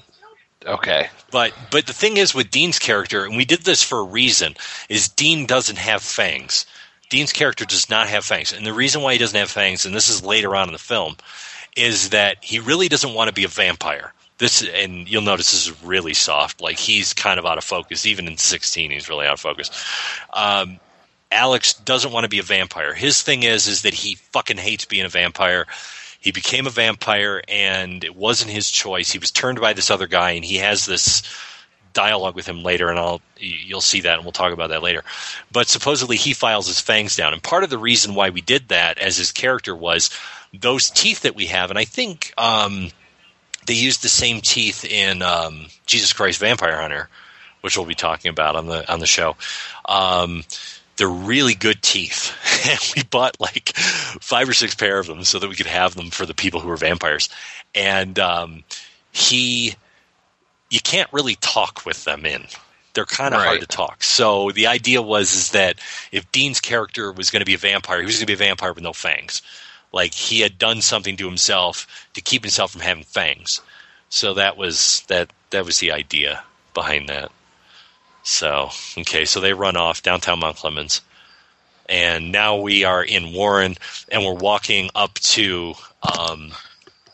Okay. 0.66 1.08
But 1.30 1.52
but 1.70 1.86
the 1.86 1.92
thing 1.92 2.16
is 2.16 2.34
with 2.34 2.50
Dean's 2.50 2.78
character, 2.78 3.24
and 3.24 3.36
we 3.36 3.44
did 3.44 3.60
this 3.60 3.82
for 3.82 4.00
a 4.00 4.04
reason, 4.04 4.56
is 4.88 5.08
Dean 5.08 5.46
doesn't 5.46 5.78
have 5.78 6.02
fangs. 6.02 6.66
Dean's 7.08 7.32
character 7.32 7.64
does 7.64 7.88
not 7.90 8.08
have 8.08 8.24
fangs, 8.24 8.52
and 8.52 8.66
the 8.66 8.72
reason 8.72 9.02
why 9.02 9.12
he 9.12 9.18
doesn't 9.18 9.38
have 9.38 9.50
fangs, 9.50 9.84
and 9.84 9.94
this 9.94 10.08
is 10.08 10.24
later 10.24 10.54
on 10.54 10.68
in 10.68 10.72
the 10.72 10.78
film, 10.78 11.16
is 11.76 12.10
that 12.10 12.36
he 12.42 12.60
really 12.60 12.88
doesn't 12.88 13.14
want 13.14 13.28
to 13.28 13.34
be 13.34 13.44
a 13.44 13.48
vampire. 13.48 14.12
This 14.38 14.62
and 14.62 15.10
you'll 15.10 15.22
notice 15.22 15.50
this 15.50 15.66
is 15.66 15.82
really 15.82 16.14
soft. 16.14 16.60
Like 16.60 16.78
he's 16.78 17.14
kind 17.14 17.38
of 17.38 17.46
out 17.46 17.58
of 17.58 17.64
focus. 17.64 18.06
Even 18.06 18.26
in 18.26 18.36
sixteen, 18.36 18.90
he's 18.90 19.08
really 19.08 19.26
out 19.26 19.34
of 19.34 19.40
focus. 19.40 19.70
Um, 20.32 20.78
Alex 21.32 21.74
doesn't 21.74 22.12
want 22.12 22.24
to 22.24 22.28
be 22.28 22.38
a 22.38 22.42
vampire. 22.42 22.94
His 22.94 23.22
thing 23.22 23.42
is 23.42 23.66
is 23.66 23.82
that 23.82 23.94
he 23.94 24.16
fucking 24.32 24.56
hates 24.56 24.84
being 24.84 25.04
a 25.04 25.10
vampire. 25.10 25.66
He 26.20 26.32
became 26.32 26.66
a 26.66 26.70
vampire 26.70 27.42
and 27.48 28.04
it 28.04 28.14
wasn't 28.14 28.50
his 28.50 28.70
choice. 28.70 29.10
He 29.10 29.18
was 29.18 29.30
turned 29.30 29.60
by 29.60 29.72
this 29.72 29.90
other 29.90 30.06
guy 30.06 30.32
and 30.32 30.44
he 30.44 30.56
has 30.56 30.86
this 30.86 31.22
dialogue 31.92 32.36
with 32.36 32.46
him 32.46 32.62
later 32.62 32.88
and 32.88 32.98
I'll 32.98 33.20
you'll 33.38 33.80
see 33.80 34.02
that 34.02 34.14
and 34.14 34.24
we'll 34.24 34.32
talk 34.32 34.52
about 34.52 34.68
that 34.68 34.82
later. 34.82 35.02
But 35.50 35.68
supposedly 35.68 36.16
he 36.16 36.34
files 36.34 36.66
his 36.68 36.80
fangs 36.80 37.16
down 37.16 37.32
and 37.32 37.42
part 37.42 37.64
of 37.64 37.70
the 37.70 37.78
reason 37.78 38.14
why 38.14 38.30
we 38.30 38.42
did 38.42 38.68
that 38.68 38.98
as 38.98 39.16
his 39.16 39.32
character 39.32 39.74
was 39.74 40.10
those 40.52 40.90
teeth 40.90 41.22
that 41.22 41.34
we 41.34 41.46
have 41.46 41.70
and 41.70 41.78
I 41.78 41.84
think 41.84 42.34
um, 42.36 42.90
they 43.66 43.74
used 43.74 44.02
the 44.02 44.08
same 44.08 44.40
teeth 44.40 44.84
in 44.84 45.22
um, 45.22 45.66
Jesus 45.86 46.12
Christ 46.12 46.40
Vampire 46.40 46.80
Hunter, 46.80 47.08
which 47.60 47.76
we'll 47.76 47.86
be 47.86 47.94
talking 47.94 48.30
about 48.30 48.56
on 48.56 48.66
the 48.66 48.90
on 48.92 49.00
the 49.00 49.06
show. 49.06 49.36
Um, 49.84 50.44
they're 51.00 51.08
really 51.08 51.54
good 51.54 51.80
teeth, 51.80 52.30
and 52.68 52.78
we 52.94 53.02
bought 53.08 53.40
like 53.40 53.74
five 54.20 54.46
or 54.46 54.52
six 54.52 54.74
pair 54.74 54.98
of 54.98 55.06
them 55.06 55.24
so 55.24 55.38
that 55.38 55.48
we 55.48 55.56
could 55.56 55.66
have 55.66 55.94
them 55.94 56.10
for 56.10 56.26
the 56.26 56.34
people 56.34 56.60
who 56.60 56.68
were 56.68 56.76
vampires. 56.76 57.30
And 57.74 58.18
um, 58.18 58.64
he, 59.10 59.76
you 60.68 60.78
can't 60.78 61.10
really 61.10 61.36
talk 61.36 61.86
with 61.86 62.04
them 62.04 62.26
in. 62.26 62.44
They're 62.92 63.06
kind 63.06 63.34
of 63.34 63.40
hard 63.40 63.60
to 63.60 63.66
talk. 63.66 64.02
So 64.02 64.50
the 64.50 64.66
idea 64.66 65.00
was 65.00 65.32
is 65.32 65.50
that 65.52 65.78
if 66.12 66.30
Dean's 66.32 66.60
character 66.60 67.10
was 67.12 67.30
going 67.30 67.40
to 67.40 67.46
be 67.46 67.54
a 67.54 67.58
vampire, 67.58 68.00
he 68.00 68.04
was 68.04 68.16
going 68.16 68.26
to 68.26 68.26
be 68.26 68.34
a 68.34 68.48
vampire 68.48 68.74
with 68.74 68.84
no 68.84 68.92
fangs. 68.92 69.40
Like 69.92 70.12
he 70.12 70.40
had 70.40 70.58
done 70.58 70.82
something 70.82 71.16
to 71.16 71.26
himself 71.26 72.08
to 72.12 72.20
keep 72.20 72.42
himself 72.42 72.72
from 72.72 72.82
having 72.82 73.04
fangs. 73.04 73.62
So 74.10 74.34
that 74.34 74.58
was 74.58 75.02
that 75.08 75.32
that 75.48 75.64
was 75.64 75.78
the 75.78 75.92
idea 75.92 76.42
behind 76.74 77.08
that. 77.08 77.32
So 78.22 78.70
okay, 78.98 79.24
so 79.24 79.40
they 79.40 79.52
run 79.52 79.76
off 79.76 80.02
downtown 80.02 80.40
Mount 80.40 80.56
Clemens, 80.56 81.00
and 81.88 82.32
now 82.32 82.56
we 82.56 82.84
are 82.84 83.02
in 83.02 83.32
Warren, 83.32 83.76
and 84.10 84.24
we're 84.24 84.34
walking 84.34 84.90
up 84.94 85.14
to. 85.14 85.74
Um, 86.02 86.52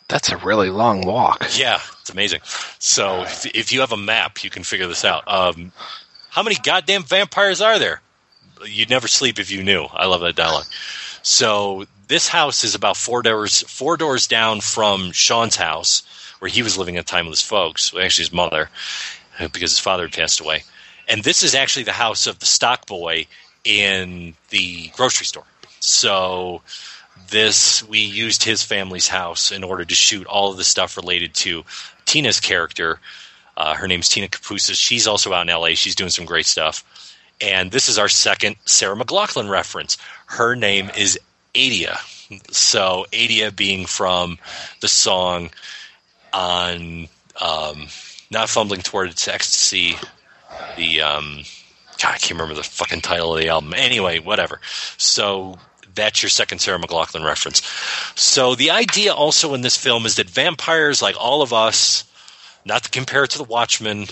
That's 0.08 0.30
a 0.30 0.36
really 0.36 0.70
long 0.70 1.02
walk. 1.02 1.46
yeah, 1.56 1.80
it's 2.00 2.10
amazing. 2.10 2.40
So 2.78 3.22
if, 3.22 3.46
if 3.46 3.72
you 3.72 3.80
have 3.80 3.92
a 3.92 3.96
map, 3.96 4.44
you 4.44 4.50
can 4.50 4.62
figure 4.62 4.86
this 4.86 5.04
out. 5.04 5.24
Um, 5.26 5.72
how 6.30 6.42
many 6.42 6.56
goddamn 6.56 7.02
vampires 7.02 7.60
are 7.60 7.78
there? 7.78 8.00
You'd 8.64 8.90
never 8.90 9.08
sleep 9.08 9.38
if 9.38 9.50
you 9.50 9.62
knew. 9.62 9.84
I 9.84 10.06
love 10.06 10.20
that 10.20 10.36
dialogue. 10.36 10.66
So 11.22 11.86
this 12.08 12.28
house 12.28 12.62
is 12.62 12.74
about 12.74 12.96
four 12.96 13.22
doors 13.22 13.62
four 13.62 13.96
doors 13.96 14.26
down 14.26 14.60
from 14.60 15.12
Sean's 15.12 15.56
house, 15.56 16.02
where 16.38 16.48
he 16.48 16.62
was 16.62 16.78
living 16.78 16.96
at 16.96 17.06
the 17.06 17.10
time 17.10 17.26
with 17.26 17.32
his 17.32 17.42
folks, 17.42 17.92
actually 17.94 18.24
his 18.24 18.32
mother, 18.32 18.70
because 19.38 19.72
his 19.72 19.78
father 19.78 20.04
had 20.04 20.12
passed 20.12 20.40
away. 20.40 20.62
And 21.08 21.22
this 21.22 21.42
is 21.42 21.54
actually 21.54 21.84
the 21.84 21.92
house 21.92 22.26
of 22.26 22.38
the 22.38 22.46
stock 22.46 22.86
boy 22.86 23.26
in 23.64 24.34
the 24.50 24.88
grocery 24.96 25.26
store. 25.26 25.44
So 25.80 26.62
this 27.30 27.82
we 27.88 28.00
used 28.00 28.42
his 28.42 28.62
family's 28.62 29.08
house 29.08 29.52
in 29.52 29.64
order 29.64 29.84
to 29.84 29.94
shoot 29.94 30.26
all 30.26 30.50
of 30.50 30.56
the 30.56 30.64
stuff 30.64 30.96
related 30.96 31.34
to 31.34 31.64
Tina's 32.04 32.40
character. 32.40 33.00
Uh, 33.56 33.74
her 33.74 33.88
name's 33.88 34.08
Tina 34.08 34.28
Capusas. 34.28 34.76
She's 34.76 35.06
also 35.06 35.32
out 35.32 35.48
in 35.48 35.54
LA. 35.54 35.70
She's 35.74 35.94
doing 35.94 36.10
some 36.10 36.24
great 36.24 36.46
stuff. 36.46 36.84
And 37.40 37.70
this 37.70 37.88
is 37.88 37.98
our 37.98 38.08
second 38.08 38.56
Sarah 38.64 38.96
McLachlan 38.96 39.48
reference. 39.50 39.98
Her 40.26 40.54
name 40.54 40.90
is 40.96 41.18
Adia. 41.54 41.98
So 42.50 43.06
Adia 43.12 43.52
being 43.52 43.86
from 43.86 44.38
the 44.80 44.88
song 44.88 45.50
on 46.32 47.08
um, 47.40 47.86
Not 48.30 48.48
Fumbling 48.48 48.82
Towards 48.82 49.28
Ecstasy, 49.28 49.96
the 50.76 51.02
um, 51.02 51.42
God, 52.00 52.14
I 52.14 52.18
can't 52.18 52.32
remember 52.32 52.54
the 52.54 52.62
fucking 52.62 53.00
title 53.00 53.34
of 53.34 53.40
the 53.40 53.48
album. 53.48 53.74
Anyway, 53.74 54.18
whatever. 54.18 54.60
So 54.98 55.58
that's 55.94 56.22
your 56.22 56.30
second 56.30 56.60
Sarah 56.60 56.78
McLachlan 56.78 57.24
reference. 57.24 57.62
So 58.14 58.54
the 58.54 58.70
idea 58.70 59.14
also 59.14 59.54
in 59.54 59.62
this 59.62 59.76
film 59.76 60.06
is 60.06 60.16
that 60.16 60.28
vampires, 60.28 61.00
like 61.00 61.16
all 61.18 61.42
of 61.42 61.52
us, 61.52 62.04
not 62.64 62.84
to 62.84 62.90
compare 62.90 63.24
it 63.24 63.30
to 63.30 63.38
the 63.38 63.44
Watchmen 63.44 64.06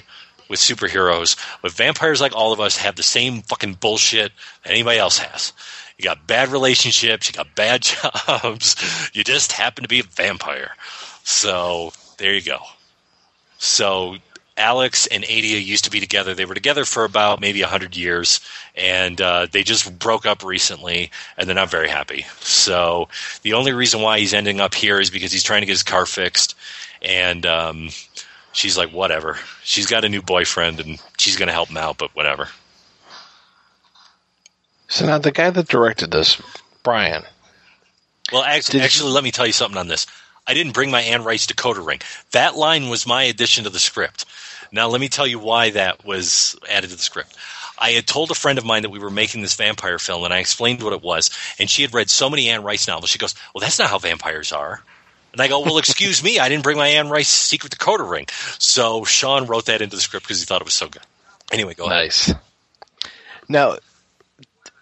with 0.49 0.61
superheroes, 0.61 1.37
but 1.63 1.73
vampires 1.73 2.21
like 2.21 2.35
all 2.35 2.53
of 2.53 2.61
us 2.61 2.77
have 2.79 2.97
the 2.97 3.03
same 3.03 3.43
fucking 3.43 3.75
bullshit 3.75 4.33
that 4.63 4.71
anybody 4.71 4.99
else 4.99 5.19
has. 5.19 5.53
You 5.99 6.05
got 6.05 6.27
bad 6.27 6.49
relationships, 6.49 7.29
you 7.29 7.35
got 7.35 7.55
bad 7.55 7.83
jobs, 8.27 9.11
you 9.13 9.25
just 9.25 9.53
happen 9.53 9.83
to 9.83 9.89
be 9.89 10.01
a 10.01 10.05
vampire. 10.05 10.73
So 11.23 11.93
there 12.19 12.35
you 12.35 12.43
go. 12.43 12.59
So 13.59 14.17
Alex 14.57 15.07
and 15.09 15.25
Adia 15.25 15.59
used 15.59 15.85
to 15.85 15.91
be 15.91 15.99
together. 16.01 16.33
They 16.35 16.45
were 16.45 16.55
together 16.55 16.85
for 16.85 17.05
about 17.05 17.41
maybe 17.41 17.61
100 17.61 17.97
years, 17.97 18.41
and 18.77 19.21
uh, 19.21 19.47
they 19.51 19.63
just 19.65 19.99
broke 19.99 20.27
up 20.27 20.45
recently, 20.45 21.11
and 21.37 21.49
they're 21.49 21.57
not 21.57 21.71
very 21.71 21.89
happy. 21.89 22.25
So 22.41 23.09
the 23.43 23.55
only 23.55 23.73
reason 23.73 24.01
why 24.01 24.21
he's 24.21 24.33
ending 24.35 24.61
up 24.61 24.75
here 24.75 25.01
is 25.01 25.11
because 25.11 25.33
he's 25.33 25.43
trying 25.43 25.63
to 25.63 25.67
get 25.67 25.73
his 25.73 25.83
car 25.83 26.07
fixed, 26.07 26.55
and 27.03 27.45
um, 27.47 27.89
she's 28.53 28.79
like, 28.79 28.91
whatever. 28.91 29.39
She's 29.65 29.87
got 29.87 30.05
a 30.05 30.09
new 30.09 30.23
boyfriend, 30.23 30.79
and 30.79 31.03
she's 31.19 31.37
going 31.37 31.49
to 31.49 31.53
help 31.53 31.69
him 31.71 31.77
out, 31.77 31.99
but 31.99 32.15
whatever. 32.15 32.49
So 34.89 35.07
now 35.07 35.19
the 35.19 35.33
guy 35.33 35.51
that 35.51 35.67
directed 35.69 36.13
this, 36.13 36.41
Brian, 36.85 37.25
Well, 38.33 38.43
actually, 38.43 38.73
Did 38.73 38.79
you- 38.79 38.85
actually, 38.85 39.11
let 39.13 39.25
me 39.25 39.33
tell 39.33 39.47
you 39.47 39.53
something 39.53 39.79
on 39.79 39.89
this. 39.89 40.07
I 40.47 40.55
didn't 40.55 40.73
bring 40.73 40.91
my 40.91 41.01
Anne 41.01 41.25
Rice 41.25 41.47
decoder 41.47 41.85
ring. 41.85 42.01
That 42.33 42.55
line 42.55 42.89
was 42.91 43.07
my 43.07 43.23
addition 43.25 43.65
to 43.65 43.71
the 43.71 43.79
script. 43.79 44.27
Now, 44.75 44.89
let 44.89 45.01
me 45.01 45.09
tell 45.09 45.27
you 45.27 45.39
why 45.39 45.71
that 45.71 46.05
was 46.05 46.57
added 46.69 46.91
to 46.91 46.97
the 46.97 47.03
script. 47.03 47.37
I 47.79 47.93
had 47.93 48.09
told 48.09 48.33
a 48.33 48.35
friend 48.35 48.59
of 48.59 48.65
mine 48.65 48.83
that 48.83 48.91
we 48.91 48.99
were 48.99 49.09
making 49.09 49.41
this 49.41 49.55
vampire 49.55 50.01
film, 50.01 50.25
and 50.25 50.35
I 50.35 50.39
explained 50.39 50.83
what 50.83 50.93
it 50.93 51.01
was. 51.01 51.31
And 51.61 51.71
she 51.71 51.83
had 51.83 51.95
read 51.95 52.11
so 52.11 52.29
many 52.29 52.49
Anne 52.49 52.65
Rice 52.65 52.89
novels. 52.89 53.11
She 53.11 53.19
goes, 53.19 53.37
"Well, 53.55 53.61
that's 53.61 53.79
not 53.79 53.89
how 53.89 53.99
vampires 53.99 54.51
are." 54.51 54.83
And 55.33 55.41
I 55.41 55.47
go, 55.47 55.61
"Well, 55.61 55.79
excuse 55.79 56.25
me, 56.25 56.41
I 56.41 56.49
didn't 56.49 56.65
bring 56.65 56.77
my 56.77 56.89
Anne 56.89 57.09
Rice 57.09 57.29
secret 57.29 57.73
decoder 57.73 58.09
ring." 58.09 58.27
So 58.59 59.05
Sean 59.05 59.47
wrote 59.47 59.67
that 59.67 59.81
into 59.81 59.95
the 59.95 60.03
script 60.03 60.27
because 60.27 60.41
he 60.41 60.47
thought 60.47 60.61
it 60.61 60.65
was 60.65 60.75
so 60.75 60.89
good. 60.89 61.03
Anyway, 61.53 61.75
go 61.75 61.85
ahead. 61.85 61.97
Nice. 61.97 62.35
Now, 63.49 63.77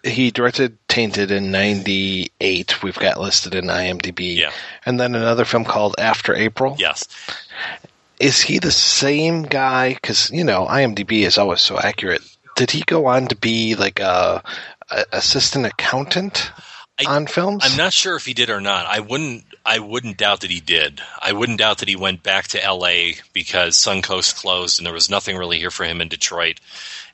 he 0.02 0.30
directed 0.30 0.78
Tainted 0.88 1.30
in 1.30 1.50
'98. 1.50 2.82
We've 2.82 2.98
got 2.98 3.20
listed 3.20 3.54
in 3.54 3.66
IMDb. 3.66 4.36
Yeah. 4.38 4.52
And 4.86 4.98
then 4.98 5.14
another 5.14 5.44
film 5.44 5.64
called 5.64 5.96
After 5.98 6.34
April. 6.34 6.76
Yes. 6.78 7.06
Is 8.22 8.40
he 8.40 8.60
the 8.60 8.70
same 8.70 9.42
guy? 9.42 9.94
Because 9.94 10.30
you 10.30 10.44
know 10.44 10.64
IMDb 10.66 11.26
is 11.26 11.38
always 11.38 11.60
so 11.60 11.76
accurate. 11.76 12.22
Did 12.54 12.70
he 12.70 12.82
go 12.86 13.06
on 13.06 13.26
to 13.26 13.34
be 13.34 13.74
like 13.74 13.98
a, 13.98 14.42
a 14.90 15.04
assistant 15.10 15.66
accountant 15.66 16.52
I- 17.00 17.16
on 17.16 17.26
films? 17.26 17.64
I'm 17.66 17.76
not 17.76 17.92
sure 17.92 18.14
if 18.14 18.24
he 18.24 18.32
did 18.32 18.48
or 18.48 18.60
not. 18.60 18.86
I 18.86 19.00
wouldn't. 19.00 19.44
I 19.66 19.80
wouldn't 19.80 20.18
doubt 20.18 20.40
that 20.40 20.50
he 20.50 20.60
did. 20.60 21.00
I 21.20 21.32
wouldn't 21.32 21.58
doubt 21.58 21.78
that 21.78 21.88
he 21.88 21.96
went 21.96 22.22
back 22.22 22.48
to 22.48 22.62
L.A. 22.64 23.16
because 23.32 23.76
Suncoast 23.76 24.36
closed 24.36 24.78
and 24.78 24.86
there 24.86 24.94
was 24.94 25.10
nothing 25.10 25.36
really 25.36 25.58
here 25.58 25.70
for 25.70 25.84
him 25.84 26.00
in 26.00 26.08
Detroit, 26.08 26.60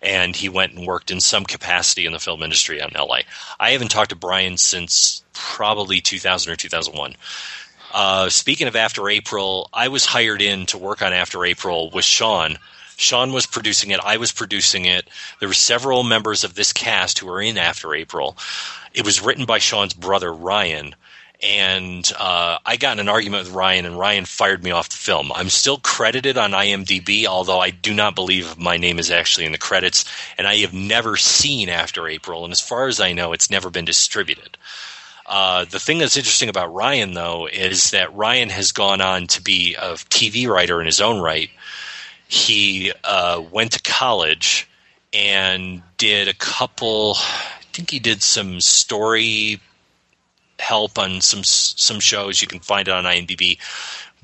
and 0.03 0.37
he 0.37 0.51
went 0.51 0.75
and 0.75 0.87
worked 0.87 1.11
in 1.11 1.21
some 1.21 1.45
capacity 1.45 2.05
in 2.05 2.13
the 2.13 2.19
film 2.19 2.43
industry 2.43 2.83
out 2.83 2.91
in 2.91 2.97
L.A. 2.97 3.25
I 3.59 3.71
haven't 3.71 3.91
talked 3.91 4.11
to 4.11 4.17
Brian 4.17 4.59
since 4.59 5.23
probably 5.33 6.01
2000 6.01 6.53
or 6.53 6.57
2001. 6.57 7.15
Uh, 7.93 8.28
speaking 8.28 8.68
of 8.68 8.76
After 8.76 9.09
April, 9.09 9.68
I 9.72 9.89
was 9.89 10.05
hired 10.05 10.43
in 10.43 10.66
to 10.66 10.78
work 10.78 11.03
on 11.03 11.12
After 11.12 11.45
April 11.45 11.91
with 11.91 12.05
Sean 12.05 12.59
Sean 12.99 13.32
was 13.32 13.47
producing 13.47 13.93
it. 13.93 14.01
I 14.01 14.16
was 14.16 14.32
producing 14.32 14.84
it. 14.84 15.09
There 15.39 15.49
were 15.49 15.55
several 15.55 16.03
members 16.03 16.43
of 16.43 16.55
this 16.55 16.72
cast 16.72 17.20
who 17.20 17.28
were 17.28 17.41
in 17.41 17.57
After 17.57 17.95
April. 17.95 18.36
It 18.93 19.05
was 19.05 19.20
written 19.20 19.45
by 19.45 19.59
Sean's 19.59 19.95
brother 19.95 20.32
Ryan, 20.32 20.97
and 21.41 22.11
uh, 22.18 22.59
I 22.66 22.76
got 22.76 22.95
in 22.95 22.99
an 22.99 23.09
argument 23.09 23.45
with 23.45 23.55
Ryan, 23.55 23.86
and 23.86 23.97
Ryan 23.99 24.24
fired 24.24 24.64
me 24.64 24.72
off 24.72 24.89
the 24.89 24.97
film. 24.97 25.30
I'm 25.32 25.49
still 25.49 25.78
credited 25.78 26.36
on 26.36 26.51
IMDb, 26.51 27.24
although 27.26 27.61
I 27.61 27.70
do 27.70 27.95
not 27.95 28.16
believe 28.16 28.59
my 28.59 28.76
name 28.76 28.99
is 28.99 29.12
actually 29.12 29.47
in 29.47 29.53
the 29.53 29.59
credits, 29.59 30.05
and 30.36 30.49
I 30.49 30.57
have 30.57 30.74
never 30.74 31.16
seen 31.16 31.68
After 31.68 32.09
April, 32.09 32.43
and 32.43 32.51
as 32.51 32.61
far 32.61 32.89
as 32.89 32.99
I 32.99 33.12
know, 33.12 33.32
it's 33.32 33.49
never 33.49 33.70
been 33.70 33.84
distributed. 33.84 34.58
Uh, 35.29 35.66
the 35.66 35.79
thing 35.79 35.99
that's 35.99 36.16
interesting 36.16 36.49
about 36.49 36.72
Ryan, 36.72 37.12
though, 37.12 37.47
is 37.47 37.91
that 37.91 38.16
Ryan 38.16 38.49
has 38.49 38.72
gone 38.72 39.03
on 39.03 39.26
to 39.29 39.43
be 39.43 39.74
a 39.74 39.93
TV 39.93 40.49
writer 40.49 40.81
in 40.81 40.87
his 40.87 41.03
own 41.03 41.20
right. 41.20 41.51
He 42.29 42.93
uh, 43.05 43.43
went 43.53 43.72
to 43.72 43.83
college 43.83 44.66
and 45.12 45.83
did 45.99 46.29
a 46.29 46.35
couple. 46.35 47.16
I 47.18 47.62
think 47.74 47.91
he 47.91 47.99
did 47.99 48.22
some 48.22 48.62
story 48.62 49.61
help 50.59 50.99
on 50.99 51.20
some 51.20 51.45
some 51.45 52.01
shows. 52.01 52.41
You 52.41 52.49
can 52.49 52.61
find 52.61 52.89
it 52.89 52.95
on 52.95 53.05
IMDb. 53.05 53.59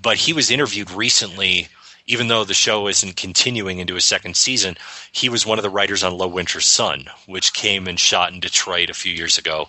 But 0.00 0.16
he 0.16 0.32
was 0.32 0.50
interviewed 0.50 0.90
recently. 0.90 1.68
Even 2.06 2.28
though 2.28 2.44
the 2.44 2.52
show 2.52 2.86
isn't 2.86 3.16
continuing 3.16 3.78
into 3.78 3.96
a 3.96 4.00
second 4.00 4.36
season, 4.36 4.76
he 5.10 5.30
was 5.30 5.46
one 5.46 5.58
of 5.58 5.62
the 5.62 5.70
writers 5.70 6.04
on 6.04 6.18
Low 6.18 6.28
Winter 6.28 6.60
Sun, 6.60 7.06
which 7.24 7.54
came 7.54 7.88
and 7.88 7.98
shot 7.98 8.30
in 8.30 8.40
Detroit 8.40 8.90
a 8.90 8.94
few 8.94 9.10
years 9.10 9.38
ago 9.38 9.68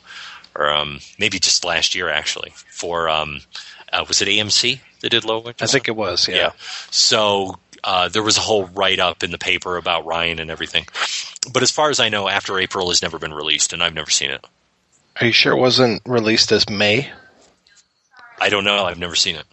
or 0.56 0.70
um, 0.70 1.00
maybe 1.20 1.40
just 1.40 1.66
last 1.66 1.96
year 1.96 2.10
actually 2.10 2.52
for 2.56 3.10
um, 3.10 3.42
uh, 3.92 4.06
was 4.08 4.22
it 4.22 4.28
AMC 4.28 4.80
that 5.02 5.10
did 5.10 5.26
Low 5.26 5.40
Winter? 5.40 5.64
I 5.64 5.68
think 5.68 5.88
it 5.88 5.96
was. 5.96 6.28
Yeah. 6.28 6.52
So 6.92 7.60
uh, 7.84 8.10
there 8.10 8.24
was 8.24 8.38
a 8.38 8.42
whole 8.42 8.66
write 8.68 9.00
up 9.00 9.24
in 9.24 9.32
the 9.32 9.38
paper 9.38 9.78
about 9.78 10.06
Ryan 10.06 10.40
and 10.40 10.50
everything. 10.50 10.86
But 11.52 11.64
as 11.64 11.72
far 11.72 11.90
as 11.90 12.00
I 12.00 12.10
know, 12.10 12.28
After 12.28 12.60
April 12.60 12.90
has 12.90 13.02
never 13.02 13.20
been 13.20 13.34
released, 13.34 13.74
and 13.74 13.84
I've 13.84 13.94
never 13.94 14.10
seen 14.10 14.32
it. 14.32 14.46
Are 15.22 15.28
you 15.28 15.32
sure 15.32 15.54
it 15.54 15.60
wasn't 15.60 16.02
released 16.06 16.52
as 16.52 16.68
May? 16.70 17.10
I 18.42 18.50
don't 18.50 18.66
know. 18.66 18.86
I've 18.86 19.00
never 19.00 19.16
seen 19.16 19.36
it. 19.36 19.46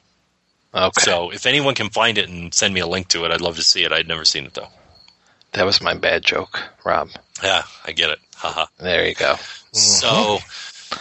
Okay. 0.74 1.02
So 1.02 1.30
if 1.30 1.46
anyone 1.46 1.74
can 1.74 1.90
find 1.90 2.16
it 2.18 2.28
and 2.28 2.52
send 2.52 2.72
me 2.72 2.80
a 2.80 2.86
link 2.86 3.08
to 3.08 3.24
it, 3.24 3.30
I'd 3.30 3.42
love 3.42 3.56
to 3.56 3.62
see 3.62 3.84
it. 3.84 3.92
I'd 3.92 4.08
never 4.08 4.24
seen 4.24 4.46
it 4.46 4.54
though. 4.54 4.68
That 5.52 5.66
was 5.66 5.82
my 5.82 5.94
bad 5.94 6.24
joke, 6.24 6.62
Rob. 6.84 7.10
Yeah, 7.42 7.62
I 7.84 7.92
get 7.92 8.10
it. 8.10 8.18
Haha. 8.36 8.66
There 8.78 9.06
you 9.06 9.14
go. 9.14 9.36
So, 9.72 10.38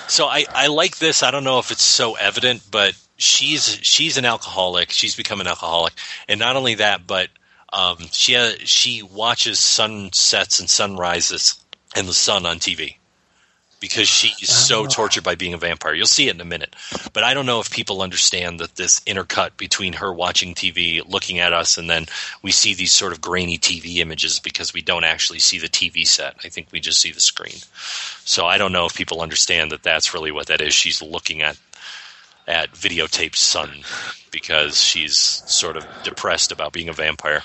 so 0.08 0.28
I, 0.28 0.46
I 0.50 0.68
like 0.68 0.98
this. 0.98 1.24
I 1.24 1.32
don't 1.32 1.44
know 1.44 1.60
if 1.60 1.72
it's 1.72 1.84
so 1.84 2.16
evident, 2.16 2.64
but 2.70 2.96
she's 3.18 3.80
she's 3.82 4.18
an 4.18 4.26
alcoholic. 4.26 4.92
She's 4.92 5.16
become 5.16 5.42
an 5.42 5.48
alcoholic, 5.48 5.94
and 6.28 6.40
not 6.40 6.56
only 6.56 6.76
that, 6.76 7.06
but 7.08 7.30
um, 7.74 7.98
she 8.12 8.36
she 8.66 9.04
watches 9.04 9.60
sunsets 9.60 10.60
and 10.60 10.70
sunrises 10.70 11.60
and 11.96 12.08
the 12.08 12.14
sun 12.14 12.46
on 12.46 12.60
TV 12.60 12.96
because 13.82 14.08
she's 14.08 14.50
so 14.50 14.86
ah. 14.86 14.88
tortured 14.88 15.26
by 15.26 15.36
being 15.36 15.54
a 15.54 15.58
vampire. 15.58 15.94
You'll 15.94 16.06
see 16.06 16.30
it 16.30 16.36
in 16.36 16.40
a 16.40 16.46
minute, 16.46 16.74
but 17.12 17.24
I 17.26 17.34
don't 17.34 17.46
know 17.46 17.60
if 17.60 17.70
people 17.70 18.02
understand 18.02 18.60
that 18.62 18.76
this 18.76 19.02
intercut 19.02 19.58
between 19.58 19.94
her 19.94 20.14
watching 20.14 20.56
TV, 20.56 21.02
looking 21.06 21.40
at 21.40 21.52
us, 21.52 21.78
and 21.78 21.90
then 21.90 22.06
we 22.42 22.52
see 22.52 22.74
these 22.74 22.94
sort 22.94 23.12
of 23.12 23.20
grainy 23.20 23.58
TV 23.58 23.98
images 23.98 24.40
because 24.40 24.74
we 24.74 24.82
don't 24.82 25.04
actually 25.04 25.40
see 25.40 25.60
the 25.60 25.68
TV 25.68 26.08
set. 26.08 26.36
I 26.46 26.48
think 26.48 26.68
we 26.72 26.80
just 26.80 27.02
see 27.02 27.12
the 27.12 27.20
screen. 27.20 27.58
So 28.24 28.46
I 28.46 28.58
don't 28.58 28.72
know 28.72 28.86
if 28.86 28.96
people 28.96 29.22
understand 29.22 29.72
that 29.72 29.84
that's 29.84 30.14
really 30.14 30.32
what 30.32 30.48
that 30.48 30.62
is. 30.62 30.74
She's 30.74 31.02
looking 31.02 31.42
at 31.42 31.58
at 32.48 32.74
videotaped 32.74 33.36
sun 33.36 33.70
because 34.32 34.82
she's 34.82 35.16
sort 35.16 35.78
of 35.78 35.86
depressed 36.04 36.52
about 36.52 36.74
being 36.74 36.90
a 36.90 36.94
vampire. 36.94 37.44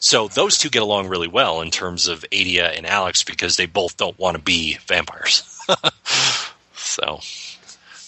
So 0.00 0.28
those 0.28 0.58
two 0.58 0.68
get 0.68 0.82
along 0.82 1.08
really 1.08 1.28
well 1.28 1.60
in 1.60 1.70
terms 1.70 2.06
of 2.08 2.24
Adia 2.32 2.70
and 2.70 2.86
Alex 2.86 3.24
because 3.24 3.56
they 3.56 3.66
both 3.66 3.96
don't 3.96 4.18
want 4.18 4.36
to 4.36 4.42
be 4.42 4.78
vampires. 4.86 5.55
so 6.74 7.20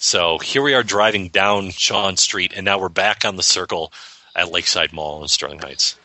so 0.00 0.38
here 0.38 0.62
we 0.62 0.74
are 0.74 0.82
driving 0.82 1.28
down 1.28 1.70
Sean 1.70 2.16
Street 2.16 2.52
and 2.54 2.64
now 2.64 2.78
we're 2.78 2.88
back 2.88 3.24
on 3.24 3.36
the 3.36 3.42
circle 3.42 3.92
at 4.34 4.50
Lakeside 4.50 4.92
Mall 4.92 5.22
in 5.22 5.28
Sterling 5.28 5.58
Heights. 5.58 5.96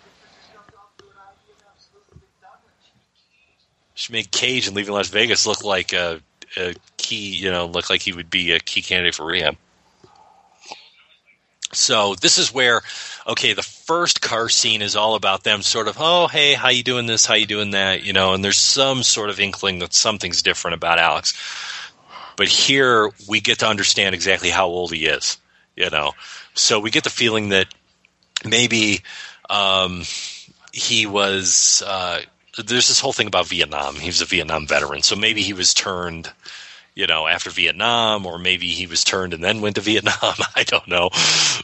She 3.93 4.11
made 4.11 4.31
Cage 4.31 4.67
and 4.67 4.75
leaving 4.75 4.93
Las 4.93 5.09
Vegas 5.09 5.45
look 5.45 5.63
like 5.63 5.93
a, 5.93 6.19
a 6.57 6.73
key, 6.97 7.35
you 7.35 7.51
know, 7.51 7.67
look 7.67 7.89
like 7.89 8.01
he 8.01 8.11
would 8.11 8.29
be 8.29 8.51
a 8.51 8.59
key 8.59 8.81
candidate 8.81 9.15
for 9.15 9.25
rehab. 9.25 9.55
So 11.71 12.15
this 12.15 12.37
is 12.37 12.53
where, 12.53 12.81
okay, 13.27 13.53
the 13.53 13.61
first 13.85 14.21
car 14.21 14.47
scene 14.49 14.81
is 14.81 14.95
all 14.95 15.15
about 15.15 15.43
them 15.43 15.61
sort 15.61 15.87
of, 15.87 15.97
oh, 15.99 16.27
hey, 16.27 16.53
how 16.53 16.69
you 16.69 16.83
doing 16.83 17.05
this? 17.05 17.25
How 17.25 17.33
you 17.33 17.45
doing 17.45 17.71
that? 17.71 18.03
You 18.03 18.13
know, 18.13 18.33
and 18.33 18.43
there's 18.43 18.57
some 18.57 19.03
sort 19.03 19.29
of 19.29 19.39
inkling 19.39 19.79
that 19.79 19.93
something's 19.93 20.41
different 20.41 20.75
about 20.75 20.99
Alex. 20.99 21.33
But 22.37 22.47
here 22.47 23.11
we 23.27 23.41
get 23.41 23.59
to 23.59 23.67
understand 23.67 24.15
exactly 24.15 24.49
how 24.49 24.67
old 24.67 24.91
he 24.93 25.05
is, 25.05 25.37
you 25.75 25.89
know. 25.89 26.13
So 26.53 26.79
we 26.79 26.91
get 26.91 27.03
the 27.03 27.09
feeling 27.09 27.49
that 27.49 27.73
maybe 28.45 29.01
um, 29.49 30.03
he 30.71 31.05
was, 31.05 31.83
uh, 31.85 32.21
there's 32.57 32.87
this 32.87 32.99
whole 32.99 33.13
thing 33.13 33.27
about 33.27 33.47
Vietnam. 33.47 33.95
He 33.95 34.07
was 34.07 34.21
a 34.21 34.25
Vietnam 34.25 34.65
veteran. 34.65 35.01
So 35.01 35.15
maybe 35.15 35.41
he 35.41 35.53
was 35.53 35.73
turned– 35.73 36.31
you 36.95 37.07
know, 37.07 37.27
after 37.27 37.49
Vietnam, 37.49 38.25
or 38.25 38.37
maybe 38.37 38.67
he 38.67 38.85
was 38.85 39.03
turned 39.03 39.33
and 39.33 39.43
then 39.43 39.61
went 39.61 39.75
to 39.75 39.81
Vietnam. 39.93 40.13
I 40.55 40.63
don't 40.63 40.87
know, 40.87 41.09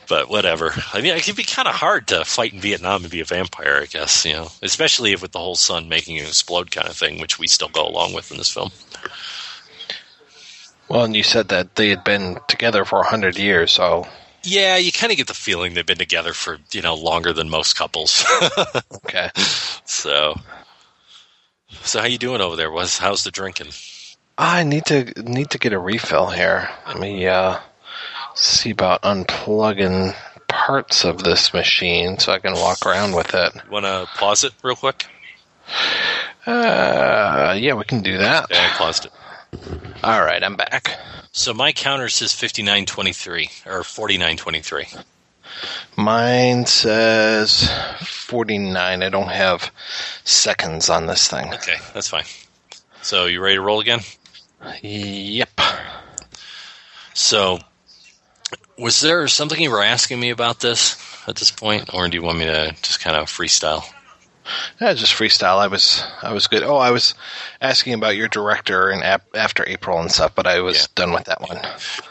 but 0.08 0.30
whatever. 0.30 0.74
I 0.94 1.02
mean, 1.02 1.16
it 1.16 1.24
could 1.24 1.36
be 1.36 1.44
kind 1.44 1.68
of 1.68 1.76
hard 1.76 2.08
to 2.08 2.26
fight 2.26 2.54
in 2.54 2.60
Vietnam 2.60 3.04
and 3.04 3.12
be 3.12 3.22
a 3.22 3.26
vampire, 3.26 3.80
I 3.82 3.86
guess, 3.86 4.26
you 4.26 4.34
know, 4.34 4.48
especially 4.62 5.14
if 5.14 5.22
with 5.22 5.32
the 5.32 5.40
whole 5.40 5.56
sun 5.56 5.90
making 5.90 6.16
you 6.16 6.24
explode 6.24 6.72
kind 6.72 6.88
of 6.88 6.96
thing, 6.96 7.20
which 7.20 7.38
we 7.38 7.48
still 7.48 7.70
go 7.70 7.88
along 7.88 8.14
with 8.14 8.32
in 8.32 8.38
this 8.38 8.52
film. 8.52 8.72
Well, 10.90 11.04
and 11.04 11.16
you 11.16 11.22
said 11.22 11.50
that 11.50 11.76
they 11.76 11.90
had 11.90 12.04
been 12.04 12.40
together 12.48 12.84
for 12.84 13.00
a 13.00 13.08
hundred 13.08 13.38
years, 13.38 13.72
so 13.72 14.08
Yeah, 14.44 14.78
you 14.78 14.92
kind 14.92 15.12
of 15.12 15.18
get 15.18 15.28
the 15.28 15.36
feeling 15.36 15.76
they've 15.76 15.86
been 15.86 16.00
together 16.00 16.34
for 16.34 16.58
you 16.72 16.82
know 16.82 16.96
longer 16.96 17.32
than 17.32 17.48
most 17.48 17.76
couples. 17.76 18.26
okay. 18.96 19.30
so, 19.86 20.34
so 21.84 22.00
how 22.00 22.08
you 22.08 22.18
doing 22.18 22.42
over 22.42 22.56
there? 22.56 22.72
Was 22.72 22.98
how's 22.98 23.24
the 23.24 23.30
drinking? 23.30 23.68
I 24.42 24.64
need 24.64 24.86
to 24.86 25.04
need 25.22 25.50
to 25.50 25.58
get 25.58 25.74
a 25.74 25.80
refill 25.80 26.28
here. 26.28 26.70
Let 26.88 26.98
me 26.98 27.28
uh, 27.28 27.60
see 28.36 28.70
about 28.70 29.02
unplugging 29.02 30.16
parts 30.48 31.04
of 31.04 31.24
this 31.24 31.54
machine 31.54 32.18
so 32.20 32.32
I 32.32 32.40
can 32.40 32.54
walk 32.54 32.86
around 32.86 33.16
with 33.16 33.34
it. 33.34 33.52
Want 33.70 33.84
to 33.84 34.08
pause 34.16 34.46
it 34.46 34.54
real 34.64 34.78
quick? 34.78 35.06
Uh, 36.46 37.58
yeah, 37.60 37.74
we 37.74 37.84
can 37.84 38.02
do 38.02 38.18
that. 38.18 38.48
Yeah, 38.50 38.70
I 38.72 38.78
paused 38.78 39.08
it. 39.08 39.12
All 40.06 40.22
right, 40.24 40.42
I'm 40.42 40.56
back. 40.56 40.98
So 41.34 41.54
my 41.54 41.74
counter 41.74 42.08
says 42.08 42.34
fifty 42.34 42.64
nine 42.64 42.86
twenty 42.86 43.12
three 43.12 43.50
or 43.66 43.84
forty 43.84 44.18
nine 44.18 44.38
twenty 44.38 44.62
three. 44.62 44.88
Mine 45.98 46.66
says 46.66 47.70
49. 48.02 49.04
I 49.04 49.10
don't 49.10 49.28
have 49.28 49.70
seconds 50.24 50.90
on 50.90 51.08
this 51.08 51.28
thing. 51.28 51.54
Okay, 51.56 51.76
that's 51.94 52.08
fine. 52.08 52.24
So 53.02 53.26
you 53.26 53.42
ready 53.42 53.56
to 53.56 53.62
roll 53.62 53.82
again? 53.82 54.00
Yep. 54.82 55.50
So, 57.14 57.60
was 58.78 59.02
there 59.02 59.28
something 59.28 59.60
you 59.62 59.72
were 59.72 59.84
asking 59.84 60.20
me 60.20 60.30
about 60.30 60.60
this 60.60 60.98
at 61.28 61.36
this 61.36 61.52
point, 61.52 61.94
or 61.94 62.08
do 62.08 62.16
you 62.18 62.24
want 62.24 62.40
me 62.40 62.46
to 62.46 62.76
just 62.82 63.00
kind 63.02 63.16
of 63.16 63.28
freestyle? 63.28 63.84
Yeah, 64.82 64.94
just 64.94 65.14
freestyle. 65.14 65.58
I 65.60 65.68
was 65.68 66.04
I 66.24 66.34
was 66.34 66.48
good. 66.48 66.64
Oh, 66.64 66.78
I 66.78 66.92
was 66.92 67.14
asking 67.62 67.94
about 67.94 68.16
your 68.16 68.28
director 68.28 68.90
and 68.90 69.04
ap- 69.04 69.36
after 69.36 69.68
April 69.68 70.00
and 70.00 70.12
stuff, 70.12 70.34
but 70.34 70.48
I 70.48 70.62
was 70.62 70.82
Yeah. 70.82 70.88
done 70.96 71.12
with 71.14 71.26
that 71.26 71.42
one. 71.42 71.60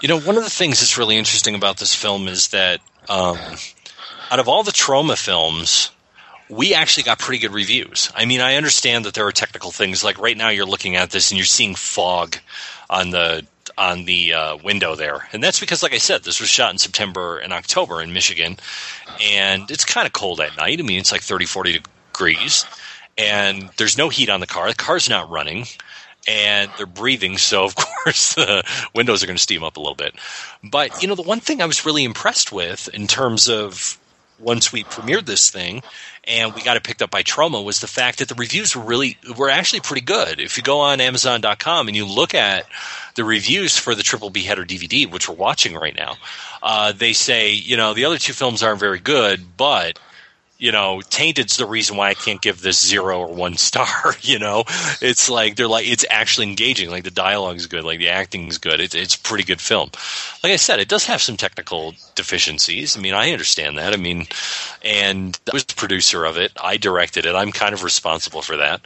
You 0.01 0.09
know, 0.09 0.21
one 0.21 0.37
of 0.37 0.45
the 0.45 0.51
things 0.51 0.81
that's 0.81 0.97
really 0.97 1.17
interesting 1.17 1.55
about 1.57 1.79
this 1.79 1.95
film 1.95 2.29
is 2.29 2.49
that 2.49 2.81
um, 3.09 3.39
out 4.31 4.39
of 4.39 4.47
all 4.49 4.63
the 4.63 4.71
Troma 4.73 5.17
films, 5.19 5.91
we 6.49 6.75
actually 6.75 7.03
got 7.03 7.19
pretty 7.19 7.41
good 7.41 7.53
reviews. 7.53 8.11
I 8.15 8.25
mean, 8.25 8.41
I 8.41 8.57
understand 8.57 9.05
that 9.05 9.15
there 9.15 9.27
are 9.27 9.33
technical 9.33 9.71
things 9.71 10.03
like 10.03 10.19
right 10.19 10.37
now 10.37 10.49
you're 10.49 10.67
looking 10.67 10.97
at 10.97 11.11
this 11.11 11.31
and 11.31 11.39
you're 11.39 11.45
seeing 11.45 11.75
fog 11.75 12.37
on 12.89 13.11
the 13.11 13.47
on 13.77 14.07
the 14.07 14.33
uh, 14.33 14.57
window 14.57 14.97
there, 14.97 15.29
and 15.33 15.43
that's 15.43 15.61
because, 15.61 15.83
like 15.83 15.93
I 15.93 15.99
said, 15.99 16.25
this 16.25 16.41
was 16.41 16.49
shot 16.49 16.73
in 16.73 16.79
September 16.79 17.39
and 17.39 17.53
October 17.53 18.03
in 18.03 18.13
Michigan, 18.13 18.57
and 19.23 19.71
it's 19.71 19.85
kind 19.85 20.07
of 20.07 20.13
cold 20.13 20.41
at 20.41 20.57
night. 20.57 20.81
I 20.81 20.83
mean, 20.83 20.99
it's 20.99 21.13
like 21.13 21.23
30, 21.23 21.45
40 21.45 21.81
degrees, 22.13 22.65
and 23.17 23.71
there's 23.77 23.99
no 23.99 24.09
heat 24.09 24.31
on 24.31 24.41
the 24.41 24.47
car. 24.47 24.69
The 24.69 24.75
car's 24.75 25.09
not 25.09 25.31
running. 25.31 25.67
And 26.27 26.71
they're 26.77 26.85
breathing, 26.85 27.39
so 27.39 27.65
of 27.65 27.75
course 28.05 28.35
the 28.35 28.63
windows 28.95 29.23
are 29.23 29.27
going 29.27 29.39
to 29.39 29.43
steam 29.43 29.65
up 29.65 29.79
a 29.79 29.81
little 29.81 29.95
bit. 29.95 30.15
But 30.63 31.01
you 31.01 31.09
know, 31.09 31.15
the 31.15 31.23
one 31.23 31.41
thing 31.41 31.63
I 31.63 31.67
was 31.67 31.87
really 31.87 32.05
impressed 32.05 32.53
with 32.53 32.89
in 32.93 33.07
terms 33.07 33.49
of 33.49 33.99
once 34.39 34.73
we 34.73 34.85
premiered 34.85 35.27
this 35.27 35.51
thing 35.51 35.83
and 36.25 36.55
we 36.55 36.63
got 36.63 36.77
it 36.77 36.85
picked 36.85 37.03
up 37.03 37.11
by 37.11 37.23
Troma 37.23 37.65
was 37.65 37.81
the 37.81 37.87
fact 37.87 38.19
that 38.19 38.29
the 38.29 38.35
reviews 38.35 38.77
were 38.77 38.83
really 38.83 39.17
were 39.37 39.49
actually 39.49 39.81
pretty 39.81 40.03
good. 40.03 40.41
If 40.41 40.57
you 40.57 40.63
go 40.63 40.81
on 40.81 41.01
Amazon.com 41.01 41.89
and 41.89 41.97
you 41.97 42.07
look 42.07 42.35
at 42.35 42.67
the 43.15 43.25
reviews 43.25 43.77
for 43.77 43.95
the 43.95 44.03
Triple 44.03 44.31
B 44.31 44.43
Header 44.43 44.65
DVD, 44.65 45.11
which 45.11 45.29
we're 45.29 45.35
watching 45.35 45.75
right 45.75 45.97
now, 45.97 46.17
uh, 46.63 46.93
they 46.93 47.13
say 47.13 47.53
you 47.53 47.77
know 47.77 47.95
the 47.95 48.05
other 48.05 48.19
two 48.19 48.33
films 48.33 48.63
aren't 48.63 48.81
very 48.81 49.01
good, 49.01 49.57
but 49.57 49.99
you 50.59 50.73
know, 50.73 51.01
Tainted's 51.09 51.57
the 51.57 51.67
reason 51.67 51.97
why 51.97 52.09
I 52.11 52.15
can't 52.15 52.43
give 52.43 52.61
this 52.61 52.85
zero 52.85 53.21
or 53.21 53.33
one 53.33 53.57
star. 53.57 53.87
You 54.21 54.39
know, 54.39 54.65
it's 55.01 55.31
like 55.31 55.57
they're 55.57 55.69
like 55.69 55.87
it's 55.87 56.05
actually 56.11 56.49
engaging. 56.49 56.91
Like 56.91 57.05
the 57.05 57.11
dialogue 57.11 57.57
is 57.57 57.67
good, 57.67 57.85
like 57.85 57.99
the 57.99 58.11
acting 58.11 58.49
is 58.49 58.59
good. 58.59 58.79
It's 58.81 58.95
it's 58.95 59.17
pretty 59.17 59.45
good 59.45 59.61
film. 59.61 59.91
Like 60.43 60.53
I 60.53 60.57
said, 60.57 60.81
it 60.81 60.89
does 60.89 61.07
have 61.07 61.23
some 61.23 61.37
technical 61.39 61.95
deficiencies. 62.15 62.97
I 62.97 63.01
mean, 63.01 63.15
I 63.15 63.31
understand 63.33 63.79
that. 63.79 63.95
I 63.95 63.97
mean, 63.97 64.27
and 64.83 65.39
I 65.49 65.55
was 65.55 65.65
producer 65.65 66.25
of 66.25 66.37
it. 66.37 66.53
I 66.63 66.77
directed 66.77 67.25
it. 67.25 67.35
I'm 67.35 67.53
kind 67.53 67.73
of 67.73 67.85
responsible 67.85 68.43
for 68.43 68.59
that. 68.59 68.83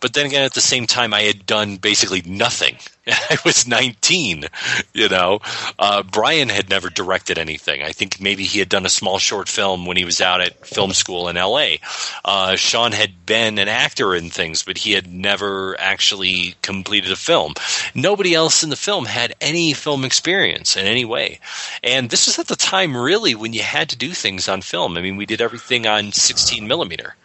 But 0.00 0.14
then 0.14 0.26
again, 0.26 0.44
at 0.44 0.54
the 0.54 0.60
same 0.62 0.86
time, 0.86 1.12
I 1.12 1.22
had 1.22 1.44
done 1.44 1.76
basically 1.76 2.22
nothing. 2.24 2.78
I 3.06 3.36
was 3.44 3.66
19, 3.66 4.46
you 4.94 5.08
know. 5.08 5.40
Uh, 5.78 6.02
Brian 6.02 6.48
had 6.48 6.70
never 6.70 6.88
directed 6.88 7.38
anything. 7.38 7.82
I 7.82 7.92
think 7.92 8.20
maybe 8.20 8.44
he 8.44 8.58
had 8.58 8.68
done 8.70 8.86
a 8.86 8.90
small 8.90 9.18
short 9.18 9.48
film 9.48 9.84
when 9.84 9.98
he 9.98 10.06
was 10.06 10.20
out 10.20 10.40
at 10.40 10.66
film 10.66 10.92
school 10.92 11.28
in 11.28 11.36
LA. 11.36 11.76
Uh, 12.24 12.56
Sean 12.56 12.92
had 12.92 13.26
been 13.26 13.58
an 13.58 13.68
actor 13.68 14.14
in 14.14 14.30
things, 14.30 14.62
but 14.62 14.78
he 14.78 14.92
had 14.92 15.12
never 15.12 15.78
actually 15.78 16.54
completed 16.62 17.12
a 17.12 17.16
film. 17.16 17.54
Nobody 17.94 18.34
else 18.34 18.62
in 18.62 18.70
the 18.70 18.76
film 18.76 19.04
had 19.04 19.34
any 19.40 19.74
film 19.74 20.04
experience 20.04 20.76
in 20.76 20.86
any 20.86 21.04
way. 21.04 21.40
And 21.84 22.08
this 22.08 22.26
was 22.26 22.38
at 22.38 22.48
the 22.48 22.56
time, 22.56 22.96
really, 22.96 23.34
when 23.34 23.52
you 23.52 23.62
had 23.62 23.90
to 23.90 23.96
do 23.96 24.12
things 24.12 24.48
on 24.48 24.62
film. 24.62 24.96
I 24.96 25.02
mean, 25.02 25.16
we 25.16 25.26
did 25.26 25.42
everything 25.42 25.86
on 25.86 26.12
16 26.12 26.66
millimeter, 26.66 27.16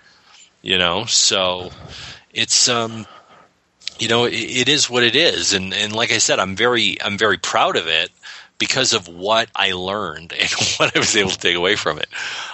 you 0.61 0.77
know, 0.77 1.05
so 1.05 1.71
it's 2.35 2.69
um 2.69 3.07
you 3.97 4.07
know 4.07 4.25
it, 4.25 4.33
it 4.33 4.69
is 4.69 4.89
what 4.89 5.03
it 5.03 5.15
is 5.15 5.53
and 5.53 5.73
and 5.73 5.93
like 5.93 6.11
i 6.11 6.17
said 6.17 6.37
i'm 6.37 6.55
very 6.55 7.01
i'm 7.01 7.17
very 7.17 7.37
proud 7.37 7.75
of 7.75 7.87
it 7.87 8.11
because 8.59 8.93
of 8.93 9.07
what 9.07 9.49
i 9.55 9.71
learned 9.71 10.33
and 10.33 10.49
what 10.77 10.95
i 10.95 10.99
was 10.99 11.15
able 11.15 11.31
to 11.31 11.39
take 11.39 11.55
away 11.55 11.75
from 11.75 11.97
it 11.97 12.07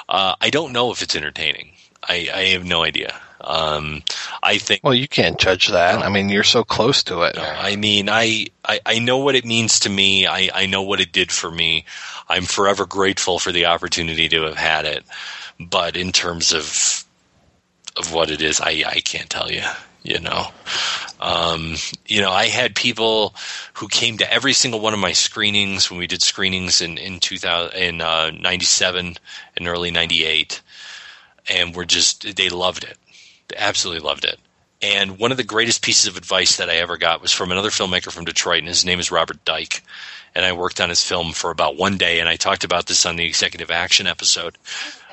uh, 0.07 0.35
i 0.39 0.49
don't 0.49 0.71
know 0.71 0.91
if 0.91 1.01
it's 1.01 1.15
entertaining 1.15 1.71
i 2.07 2.29
i 2.33 2.43
have 2.45 2.63
no 2.63 2.83
idea 2.83 3.13
um, 3.43 4.03
I 4.43 4.57
think. 4.59 4.81
Well, 4.83 4.93
you 4.93 5.07
can't 5.07 5.39
judge 5.39 5.69
that. 5.69 6.03
I 6.03 6.09
mean, 6.09 6.29
you're 6.29 6.43
so 6.43 6.63
close 6.63 7.03
to 7.05 7.23
it. 7.23 7.35
No, 7.35 7.41
I 7.41 7.75
mean, 7.75 8.09
I, 8.09 8.47
I, 8.63 8.79
I 8.85 8.99
know 8.99 9.17
what 9.17 9.35
it 9.35 9.45
means 9.45 9.79
to 9.79 9.89
me. 9.89 10.27
I, 10.27 10.49
I 10.53 10.65
know 10.67 10.83
what 10.83 11.01
it 11.01 11.11
did 11.11 11.31
for 11.31 11.49
me. 11.49 11.85
I'm 12.29 12.43
forever 12.43 12.85
grateful 12.85 13.39
for 13.39 13.51
the 13.51 13.65
opportunity 13.65 14.29
to 14.29 14.43
have 14.43 14.57
had 14.57 14.85
it. 14.85 15.03
But 15.59 15.97
in 15.97 16.11
terms 16.11 16.53
of 16.53 17.03
of 17.97 18.13
what 18.13 18.31
it 18.31 18.41
is, 18.41 18.59
I, 18.59 18.83
I 18.87 19.01
can't 19.01 19.29
tell 19.29 19.51
you. 19.51 19.63
You 20.03 20.19
know, 20.19 20.47
um, 21.19 21.75
you 22.07 22.21
know, 22.21 22.31
I 22.31 22.47
had 22.47 22.73
people 22.73 23.35
who 23.73 23.87
came 23.87 24.17
to 24.17 24.33
every 24.33 24.53
single 24.53 24.79
one 24.79 24.95
of 24.95 24.99
my 24.99 25.11
screenings 25.11 25.91
when 25.91 25.99
we 25.99 26.07
did 26.07 26.23
screenings 26.23 26.81
in 26.81 26.97
in 26.97 27.19
2000 27.19 27.77
in 27.77 28.01
uh, 28.01 28.31
97 28.31 29.17
and 29.57 29.67
early 29.67 29.91
98 29.91 30.59
and 31.49 31.75
were 31.75 31.85
just 31.85 32.35
they 32.35 32.49
loved 32.49 32.83
it. 32.83 32.97
They 33.49 33.57
absolutely 33.57 34.07
loved 34.07 34.25
it. 34.25 34.39
And 34.81 35.19
one 35.19 35.31
of 35.31 35.37
the 35.37 35.43
greatest 35.43 35.83
pieces 35.83 36.07
of 36.07 36.17
advice 36.17 36.57
that 36.57 36.69
I 36.69 36.77
ever 36.77 36.97
got 36.97 37.21
was 37.21 37.31
from 37.31 37.51
another 37.51 37.69
filmmaker 37.69 38.11
from 38.11 38.25
Detroit, 38.25 38.59
and 38.59 38.67
his 38.67 38.83
name 38.83 38.99
is 38.99 39.11
Robert 39.11 39.43
Dyke. 39.45 39.83
And 40.33 40.45
I 40.45 40.53
worked 40.53 40.81
on 40.81 40.89
his 40.89 41.03
film 41.03 41.33
for 41.33 41.51
about 41.51 41.77
one 41.77 41.97
day, 41.97 42.19
and 42.19 42.27
I 42.27 42.35
talked 42.35 42.63
about 42.63 42.87
this 42.87 43.05
on 43.05 43.17
the 43.17 43.25
executive 43.25 43.69
action 43.69 44.07
episode, 44.07 44.57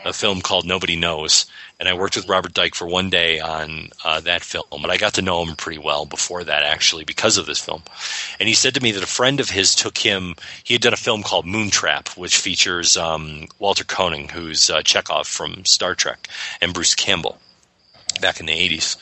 a 0.09 0.13
film 0.13 0.41
called 0.41 0.67
Nobody 0.67 0.97
Knows 0.97 1.47
and 1.81 1.89
I 1.89 1.95
worked 1.95 2.17
with 2.17 2.29
Robert 2.29 2.55
Dyke 2.55 2.75
for 2.75 2.87
one 2.87 3.09
day 3.09 3.39
on 3.39 3.91
uh, 4.05 4.21
that 4.21 4.43
film. 4.43 4.65
But 4.71 4.91
I 4.91 4.97
got 4.97 5.15
to 5.15 5.23
know 5.23 5.45
him 5.45 5.55
pretty 5.55 5.79
well 5.79 6.07
before 6.07 6.43
that, 6.43 6.65
actually, 6.65 7.05
because 7.05 7.39
of 7.39 7.47
this 7.47 7.61
film. 7.61 7.83
And 8.41 8.49
he 8.49 8.55
said 8.55 8.75
to 8.75 8.83
me 8.83 8.91
that 8.93 9.03
a 9.03 9.07
friend 9.07 9.39
of 9.39 9.51
his 9.51 9.75
took 9.75 9.97
him. 9.97 10.35
He 10.65 10.75
had 10.75 10.83
done 10.83 10.93
a 10.93 10.97
film 10.97 11.23
called 11.23 11.47
Moontrap, 11.47 12.17
which 12.17 12.37
features 12.37 12.97
um, 12.97 13.47
Walter 13.61 13.85
Koenig, 13.85 14.33
who's 14.33 14.71
uh, 14.71 14.79
Chekov 14.79 15.27
from 15.27 15.65
Star 15.65 15.95
Trek, 15.95 16.29
and 16.61 16.75
Bruce 16.75 16.97
Campbell 16.97 17.39
back 18.21 18.41
in 18.41 18.47
the 18.47 18.53
'80s. 18.53 18.97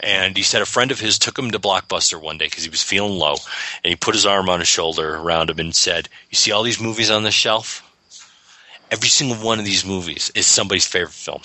And 0.00 0.36
he 0.36 0.42
said 0.42 0.60
a 0.60 0.66
friend 0.66 0.90
of 0.90 1.00
his 1.00 1.18
took 1.18 1.38
him 1.38 1.52
to 1.52 1.60
Blockbuster 1.60 2.20
one 2.20 2.36
day 2.36 2.46
because 2.46 2.64
he 2.64 2.70
was 2.70 2.82
feeling 2.82 3.12
low, 3.18 3.36
and 3.82 3.90
he 3.90 3.96
put 3.96 4.14
his 4.14 4.26
arm 4.26 4.50
on 4.50 4.58
his 4.58 4.68
shoulder 4.68 5.14
around 5.14 5.48
him 5.48 5.60
and 5.60 5.74
said, 5.74 6.10
"You 6.28 6.36
see 6.36 6.52
all 6.52 6.64
these 6.64 6.80
movies 6.80 7.10
on 7.10 7.22
this 7.22 7.34
shelf? 7.34 7.88
Every 8.92 9.08
single 9.08 9.38
one 9.38 9.58
of 9.58 9.64
these 9.64 9.84
movies 9.84 10.30
is 10.36 10.46
somebody's 10.46 10.86
favorite 10.86 11.14
film." 11.26 11.42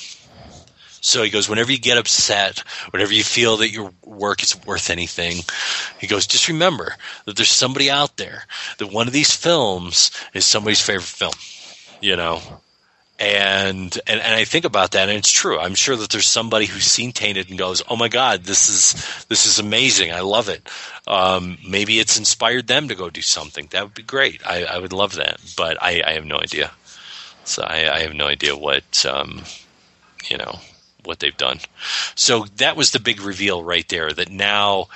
So 1.01 1.23
he 1.23 1.29
goes, 1.29 1.47
whenever 1.47 1.71
you 1.71 1.77
get 1.77 1.97
upset, 1.97 2.59
whenever 2.91 3.13
you 3.13 3.23
feel 3.23 3.57
that 3.57 3.69
your 3.69 3.93
work 4.03 4.43
isn't 4.43 4.65
worth 4.65 4.89
anything, 4.89 5.37
he 5.99 6.07
goes, 6.07 6.27
just 6.27 6.49
remember 6.49 6.95
that 7.25 7.37
there's 7.37 7.49
somebody 7.49 7.89
out 7.89 8.17
there 8.17 8.43
that 8.79 8.91
one 8.91 9.07
of 9.07 9.13
these 9.13 9.33
films 9.33 10.11
is 10.33 10.43
somebody's 10.45 10.81
favorite 10.81 11.03
film, 11.03 11.33
you 12.01 12.15
know? 12.17 12.41
And, 13.19 13.97
and 14.05 14.21
and 14.21 14.35
I 14.35 14.43
think 14.43 14.63
about 14.63 14.91
that, 14.91 15.09
and 15.09 15.17
it's 15.17 15.31
true. 15.31 15.57
I'm 15.57 15.73
sure 15.73 15.95
that 15.95 16.11
there's 16.11 16.27
somebody 16.27 16.67
who's 16.67 16.85
seen 16.85 17.11
Tainted 17.11 17.49
and 17.49 17.57
goes, 17.57 17.81
"Oh 17.89 17.95
my 17.95 18.09
God, 18.09 18.43
this 18.43 18.69
is 18.69 19.25
this 19.25 19.47
is 19.47 19.57
amazing! 19.57 20.11
I 20.11 20.19
love 20.19 20.49
it." 20.49 20.69
Um, 21.07 21.57
maybe 21.67 21.99
it's 21.99 22.19
inspired 22.19 22.67
them 22.67 22.89
to 22.89 22.95
go 22.95 23.09
do 23.09 23.23
something. 23.23 23.69
That 23.71 23.85
would 23.85 23.95
be 23.95 24.03
great. 24.03 24.45
I, 24.45 24.65
I 24.65 24.77
would 24.77 24.93
love 24.93 25.15
that, 25.15 25.39
but 25.57 25.81
I, 25.81 26.03
I 26.05 26.13
have 26.13 26.25
no 26.25 26.37
idea. 26.37 26.69
So 27.47 27.63
I, 27.63 27.89
I 27.91 27.99
have 27.99 28.13
no 28.13 28.27
idea 28.27 28.55
what 28.55 29.05
um, 29.05 29.41
you 30.29 30.37
know 30.37 30.59
what 31.03 31.19
they've 31.19 31.37
done. 31.37 31.59
So 32.15 32.45
that 32.57 32.75
was 32.75 32.91
the 32.91 32.99
big 32.99 33.21
reveal 33.21 33.63
right 33.63 33.87
there 33.87 34.11
that 34.11 34.29
now 34.29 34.87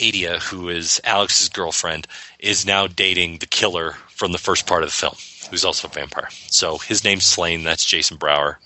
Adia, 0.00 0.38
who 0.38 0.68
is 0.68 1.00
Alex's 1.04 1.48
girlfriend, 1.48 2.06
is 2.38 2.64
now 2.64 2.86
dating 2.86 3.38
the 3.38 3.46
killer 3.46 3.92
from 4.08 4.32
the 4.32 4.38
first 4.38 4.66
part 4.66 4.82
of 4.82 4.88
the 4.88 4.94
film, 4.94 5.14
who's 5.50 5.64
also 5.64 5.88
a 5.88 5.90
vampire. 5.90 6.28
So 6.48 6.78
his 6.78 7.04
name's 7.04 7.24
Slain. 7.24 7.64
That's 7.64 7.84
Jason 7.84 8.16
Brower, 8.16 8.58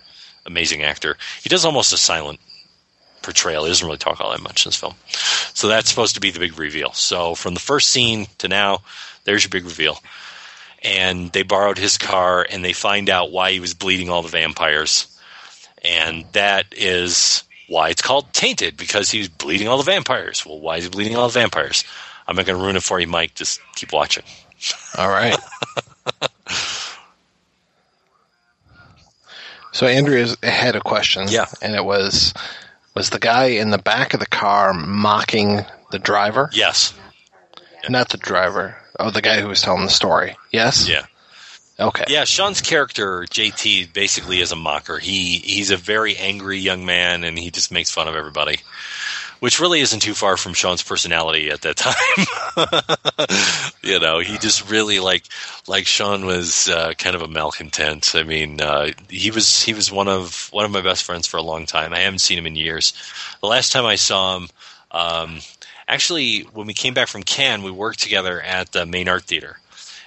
amazing 0.45 0.83
actor. 0.83 1.17
He 1.43 1.49
does 1.49 1.65
almost 1.65 1.93
a 1.93 1.97
silent 1.97 2.41
portrayal. 3.23 3.65
He 3.65 3.71
doesn't 3.71 3.87
really 3.87 3.99
talk 3.99 4.21
all 4.21 4.31
that 4.31 4.43
much 4.43 4.65
in 4.65 4.69
this 4.71 4.77
film. 4.77 4.95
So 5.55 5.69
that's 5.69 5.89
supposed 5.89 6.15
to 6.15 6.21
be 6.21 6.31
the 6.31 6.39
big 6.39 6.59
reveal. 6.59 6.93
So 6.93 7.35
from 7.35 7.55
the 7.55 7.61
first 7.61 7.89
scene 7.89 8.27
to 8.39 8.49
now, 8.49 8.83
there's 9.25 9.43
your 9.43 9.51
big 9.51 9.65
reveal. 9.65 9.99
And 10.87 11.33
they 11.33 11.43
borrowed 11.43 11.79
his 11.79 11.99
car 11.99 12.47
and 12.49 12.65
they 12.65 12.73
find 12.73 13.11
out 13.11 13.33
why 13.33 13.53
he 13.53 13.61
was 13.61 13.75
bleeding 13.75 14.09
all 14.09 14.23
the 14.23 14.29
vampires 14.29 15.09
and 15.87 16.25
that 16.33 16.67
is 16.73 17.45
why 17.69 17.91
it's 17.91 18.03
called 18.03 18.33
Tainted 18.33 18.77
because 18.77 19.11
he's 19.11 19.29
bleeding 19.29 19.69
all 19.69 19.79
the 19.79 19.85
vampires. 19.85 20.45
Well, 20.45 20.59
why 20.61 20.79
is 20.79 20.85
he 20.85 20.91
bleeding 20.91 21.17
all 21.17 21.29
the 21.29 21.39
vampires? 21.39 21.85
I'm 22.27 22.37
not 22.37 22.45
going 22.47 22.59
to 22.59 22.65
ruin 22.65 22.77
it 22.77 22.83
for 22.83 22.99
you, 22.99 23.07
Mike. 23.07 23.35
Just 23.35 23.61
keep 23.77 23.93
watching. 23.93 24.25
All 24.99 25.09
right. 25.09 25.39
so 29.73 29.87
Andrea 29.87 30.27
had 30.43 30.75
a 30.75 30.81
question. 30.81 31.29
Yeah. 31.29 31.47
And 31.63 31.77
it 31.77 31.85
was 31.85 32.35
was 32.95 33.11
the 33.11 33.19
guy 33.19 33.47
in 33.47 33.71
the 33.71 33.79
back 33.79 34.15
of 34.15 34.21
the 34.21 34.27
car 34.27 34.73
mocking 34.73 35.65
the 35.93 35.99
driver? 35.99 36.51
Yes. 36.53 36.95
Not 37.89 38.09
the 38.09 38.19
driver. 38.19 38.77
Oh, 38.99 39.11
the 39.11 39.23
guy 39.23 39.41
who 39.41 39.49
was 39.49 39.63
telling 39.63 39.85
the 39.85 39.91
story. 39.91 40.37
Yes? 40.53 40.89
Yeah. 40.89 41.07
Okay. 41.79 42.05
Yeah, 42.09 42.25
Sean's 42.25 42.63
character 42.63 43.27
JT 43.29 43.93
basically 43.93 44.41
is 44.41 44.51
a 44.51 44.57
mocker. 44.57 44.99
He 44.99 45.39
he's 45.39 45.71
a 45.71 45.77
very 45.77 46.17
angry 46.17 46.59
young 46.59 46.87
man, 46.87 47.23
and 47.23 47.39
he 47.39 47.51
just 47.51 47.71
makes 47.71 47.91
fun 47.91 48.09
of 48.09 48.15
everybody, 48.15 48.61
which 49.41 49.61
really 49.61 49.81
isn't 49.81 50.01
too 50.01 50.15
far 50.15 50.39
from 50.39 50.55
Sean's 50.55 50.83
personality 50.83 51.51
at 51.51 51.61
that 51.63 51.77
time. 53.67 53.67
you 53.83 54.01
know, 54.01 54.21
he 54.21 54.39
just 54.39 54.71
really 54.71 55.01
like 55.01 55.25
like 55.67 55.87
Sean 55.87 56.25
was 56.25 56.67
uh, 56.71 56.95
kind 56.97 57.15
of 57.15 57.21
a 57.21 57.29
malcontent. 57.29 58.15
I 58.15 58.23
mean, 58.23 58.63
uh, 58.63 58.93
he 59.11 59.31
was 59.31 59.63
he 59.63 59.75
was 59.75 59.93
one 59.93 60.09
of 60.09 60.49
one 60.53 60.65
of 60.65 60.71
my 60.71 60.81
best 60.81 61.05
friends 61.05 61.27
for 61.27 61.37
a 61.37 61.43
long 61.43 61.67
time. 61.67 61.93
I 61.93 62.01
haven't 62.01 62.21
seen 62.21 62.39
him 62.39 62.47
in 62.47 62.57
years. 62.57 62.95
The 63.43 63.49
last 63.49 63.73
time 63.73 63.85
I 63.85 63.97
saw 63.97 64.39
him. 64.39 64.49
Um, 64.93 65.41
actually, 65.89 66.41
when 66.53 66.67
we 66.67 66.75
came 66.75 66.95
back 66.95 67.09
from 67.09 67.23
Cannes, 67.23 67.63
we 67.63 67.71
worked 67.71 68.01
together 68.01 68.41
at 68.41 68.73
the 68.73 68.87
Main 68.87 69.09
Art 69.09 69.25
Theater 69.25 69.59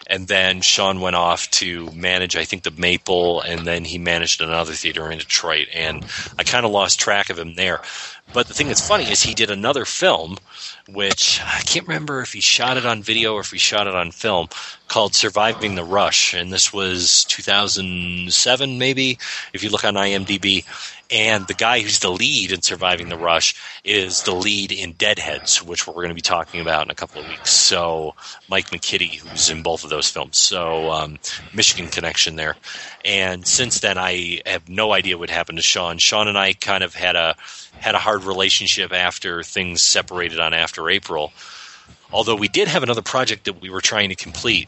and 0.09 0.27
then 0.27 0.61
Sean 0.61 0.99
went 1.01 1.15
off 1.15 1.49
to 1.51 1.91
manage, 1.91 2.35
I 2.35 2.43
think, 2.43 2.63
the 2.63 2.71
Maple, 2.71 3.41
and 3.41 3.65
then 3.65 3.85
he 3.85 3.99
managed 3.99 4.41
another 4.41 4.73
theater 4.73 5.11
in 5.11 5.19
Detroit, 5.19 5.67
and 5.71 6.03
I 6.37 6.43
kind 6.43 6.65
of 6.65 6.71
lost 6.71 6.99
track 6.99 7.29
of 7.29 7.37
him 7.37 7.53
there. 7.53 7.79
But 8.33 8.47
the 8.47 8.55
thing 8.55 8.67
that's 8.67 8.85
funny 8.85 9.09
is 9.09 9.21
he 9.21 9.35
did 9.35 9.51
another 9.51 9.85
film, 9.85 10.37
which 10.93 11.41
I 11.43 11.61
can't 11.61 11.87
remember 11.87 12.21
if 12.21 12.33
he 12.33 12.41
shot 12.41 12.77
it 12.77 12.85
on 12.85 13.03
video 13.03 13.33
or 13.33 13.41
if 13.41 13.51
he 13.51 13.57
shot 13.57 13.87
it 13.87 13.95
on 13.95 14.11
film, 14.11 14.49
called 14.87 15.15
Surviving 15.15 15.75
the 15.75 15.83
Rush, 15.83 16.33
and 16.33 16.51
this 16.51 16.73
was 16.73 17.25
2007, 17.25 18.77
maybe, 18.77 19.17
if 19.53 19.63
you 19.63 19.69
look 19.69 19.85
on 19.85 19.95
IMDb 19.95 20.65
and 21.11 21.47
the 21.47 21.53
guy 21.53 21.79
who's 21.79 21.99
the 21.99 22.11
lead 22.11 22.51
in 22.51 22.61
Surviving 22.61 23.09
the 23.09 23.17
Rush 23.17 23.55
is 23.83 24.23
the 24.23 24.33
lead 24.33 24.71
in 24.71 24.93
Deadheads, 24.93 25.63
which 25.63 25.87
we're 25.87 25.93
going 25.93 26.09
to 26.09 26.13
be 26.15 26.21
talking 26.21 26.61
about 26.61 26.85
in 26.85 26.91
a 26.91 26.95
couple 26.95 27.21
of 27.21 27.27
weeks. 27.27 27.51
So 27.51 28.15
Mike 28.47 28.69
McKiddy, 28.69 29.15
who's 29.15 29.49
in 29.49 29.63
both 29.63 29.83
of 29.83 29.89
those 29.89 30.09
films, 30.09 30.37
so 30.37 30.91
um, 30.91 31.17
Michigan 31.53 31.89
connection 31.89 32.35
there. 32.35 32.55
And 33.03 33.47
since 33.47 33.79
then, 33.79 33.97
I 33.97 34.41
have 34.45 34.69
no 34.69 34.93
idea 34.93 35.17
what 35.17 35.29
happened 35.29 35.57
to 35.57 35.63
Sean. 35.63 35.97
Sean 35.97 36.27
and 36.27 36.37
I 36.37 36.53
kind 36.53 36.83
of 36.83 36.93
had 36.93 37.15
a 37.15 37.35
had 37.79 37.95
a 37.95 37.99
hard 37.99 38.23
relationship 38.23 38.91
after 38.93 39.43
things 39.43 39.81
separated 39.81 40.39
on 40.39 40.53
After 40.53 40.89
April. 40.89 41.31
Although 42.11 42.35
we 42.35 42.47
did 42.47 42.67
have 42.67 42.83
another 42.83 43.01
project 43.01 43.45
that 43.45 43.61
we 43.61 43.69
were 43.69 43.81
trying 43.81 44.09
to 44.09 44.15
complete 44.15 44.67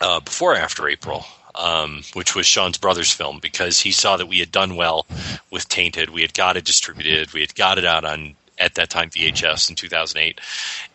uh, 0.00 0.20
before 0.20 0.54
After 0.54 0.88
April. 0.88 1.24
um, 1.56 2.02
which 2.12 2.34
was 2.34 2.46
Sean's 2.46 2.78
brother's 2.78 3.10
film, 3.10 3.38
because 3.40 3.80
he 3.80 3.90
saw 3.90 4.16
that 4.16 4.26
we 4.26 4.38
had 4.38 4.52
done 4.52 4.76
well 4.76 5.06
with 5.50 5.68
Tainted. 5.68 6.10
We 6.10 6.22
had 6.22 6.34
got 6.34 6.56
it 6.56 6.64
distributed. 6.64 7.32
We 7.32 7.40
had 7.40 7.54
got 7.54 7.78
it 7.78 7.84
out 7.84 8.04
on 8.04 8.34
at 8.58 8.74
that 8.76 8.88
time 8.88 9.10
VHS 9.10 9.68
in 9.68 9.76
2008, 9.76 10.40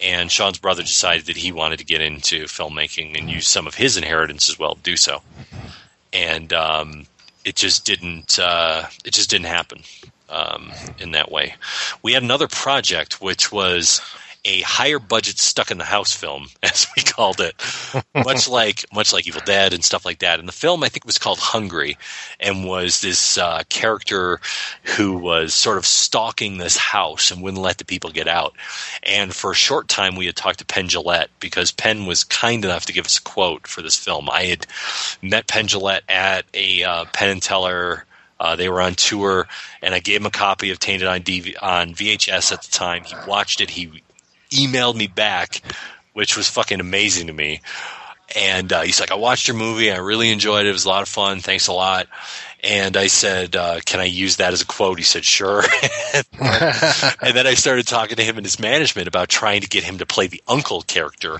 and 0.02 0.32
Sean's 0.32 0.58
brother 0.58 0.82
decided 0.82 1.28
that 1.28 1.38
he 1.38 1.52
wanted 1.52 1.78
to 1.78 1.86
get 1.86 2.02
into 2.02 2.46
filmmaking 2.46 3.18
and 3.18 3.30
use 3.30 3.48
some 3.48 3.68
of 3.68 3.76
his 3.76 3.98
inheritance 3.98 4.50
as 4.50 4.58
well 4.58 4.76
to 4.76 4.82
do 4.82 4.98
so, 4.98 5.22
and 6.12 6.52
um, 6.54 7.06
it 7.46 7.56
just 7.56 7.86
didn't. 7.86 8.40
Uh, 8.40 8.86
it 9.06 9.14
just 9.14 9.30
didn't 9.30 9.46
happen 9.46 9.84
um, 10.32 10.72
in 11.00 11.12
that 11.12 11.32
way. 11.32 11.56
We 12.02 12.14
had 12.14 12.24
another 12.24 12.48
project 12.48 13.22
which 13.22 13.52
was 13.52 14.02
a 14.44 14.62
higher 14.62 14.98
budget 14.98 15.38
stuck 15.38 15.70
in 15.70 15.78
the 15.78 15.84
house 15.84 16.14
film, 16.14 16.48
as 16.64 16.88
we 16.96 17.04
called 17.04 17.40
it, 17.40 17.56
much 18.16 18.48
like 18.50 18.86
much 18.94 19.14
like 19.14 19.28
Evil 19.28 19.42
Dead 19.46 19.74
and 19.74 19.84
stuff 19.84 20.06
like 20.06 20.20
that. 20.20 20.40
And 20.40 20.48
the 20.48 20.54
film 20.54 20.84
I 20.84 20.90
think 20.90 21.06
was 21.06 21.18
called 21.18 21.40
Hungry, 21.40 21.98
and 22.40 22.66
was 22.66 23.02
this 23.02 23.38
uh, 23.38 23.64
character 23.70 24.40
who 24.84 25.18
was 25.18 25.54
sort 25.54 25.78
of 25.78 25.86
stalking 25.86 26.58
this 26.58 26.78
house 26.78 27.32
and 27.32 27.42
wouldn't 27.42 27.62
let 27.62 27.78
the 27.78 27.86
people 27.86 28.10
get 28.10 28.28
out. 28.28 28.54
And 29.04 29.34
for 29.34 29.52
a 29.52 29.56
short 29.56 29.88
time, 29.88 30.16
we 30.16 30.26
had 30.26 30.36
talked 30.36 30.60
to 30.60 30.66
Penn 30.66 30.88
Jillette 30.88 31.28
because 31.40 31.72
Penn 31.72 32.06
was 32.06 32.24
kind 32.24 32.66
enough 32.66 32.86
to 32.88 32.94
give 32.94 33.06
us 33.06 33.18
a 33.18 33.22
quote 33.22 33.68
for 33.68 33.82
this 33.82 33.96
film. 33.96 34.30
I 34.30 34.44
had 34.44 34.68
met 35.22 35.48
Penn 35.48 35.68
Jillette 35.68 36.02
at 36.10 36.46
a 36.54 36.84
uh, 36.84 37.06
Penn 37.14 37.30
and 37.30 37.42
Teller. 37.42 38.06
Uh, 38.42 38.56
they 38.56 38.70
were 38.70 38.82
on 38.82 38.96
tour, 38.96 39.48
and 39.84 39.94
I 39.94 40.00
gave 40.00 40.22
him 40.22 40.26
a 40.26 40.32
copy 40.32 40.72
of 40.72 40.80
Tainted 40.80 41.08
on 41.08 41.22
DV- 41.22 41.62
on 41.62 41.94
VHS 41.94 42.52
at 42.52 42.64
the 42.64 42.72
time. 42.72 43.04
He 43.04 43.14
watched 43.28 43.62
it. 43.62 43.70
He 43.70 44.02
emailed 44.50 44.96
me 44.96 45.06
back, 45.06 45.62
which 46.14 46.36
was 46.36 46.50
fucking 46.50 46.80
amazing 46.80 47.28
to 47.28 47.34
me. 47.34 47.62
And 48.36 48.74
uh, 48.74 48.82
he's 48.82 49.00
like, 49.00 49.12
I 49.12 49.16
watched 49.16 49.48
your 49.48 49.58
movie. 49.58 49.92
I 49.92 49.98
really 49.98 50.32
enjoyed 50.32 50.66
it. 50.66 50.70
It 50.70 50.74
was 50.74 50.86
a 50.86 50.90
lot 50.90 51.04
of 51.04 51.08
fun. 51.08 51.40
Thanks 51.40 51.68
a 51.68 51.74
lot. 51.74 52.08
And 52.64 52.98
I 52.98 53.08
said, 53.08 53.56
uh, 53.56 53.80
Can 53.86 54.00
I 54.00 54.06
use 54.06 54.38
that 54.38 54.54
as 54.54 54.62
a 54.62 54.66
quote? 54.66 54.98
He 54.98 55.04
said, 55.04 55.24
Sure. 55.24 55.62
and 56.14 57.36
then 57.36 57.46
I 57.46 57.54
started 57.54 57.86
talking 57.88 58.16
to 58.18 58.24
him 58.24 58.38
and 58.38 58.46
his 58.46 58.60
management 58.60 59.08
about 59.08 59.30
trying 59.30 59.62
to 59.62 59.68
get 59.68 59.84
him 59.84 60.00
to 60.00 60.06
play 60.08 60.26
the 60.28 60.42
uncle 60.48 60.82
character 60.82 61.40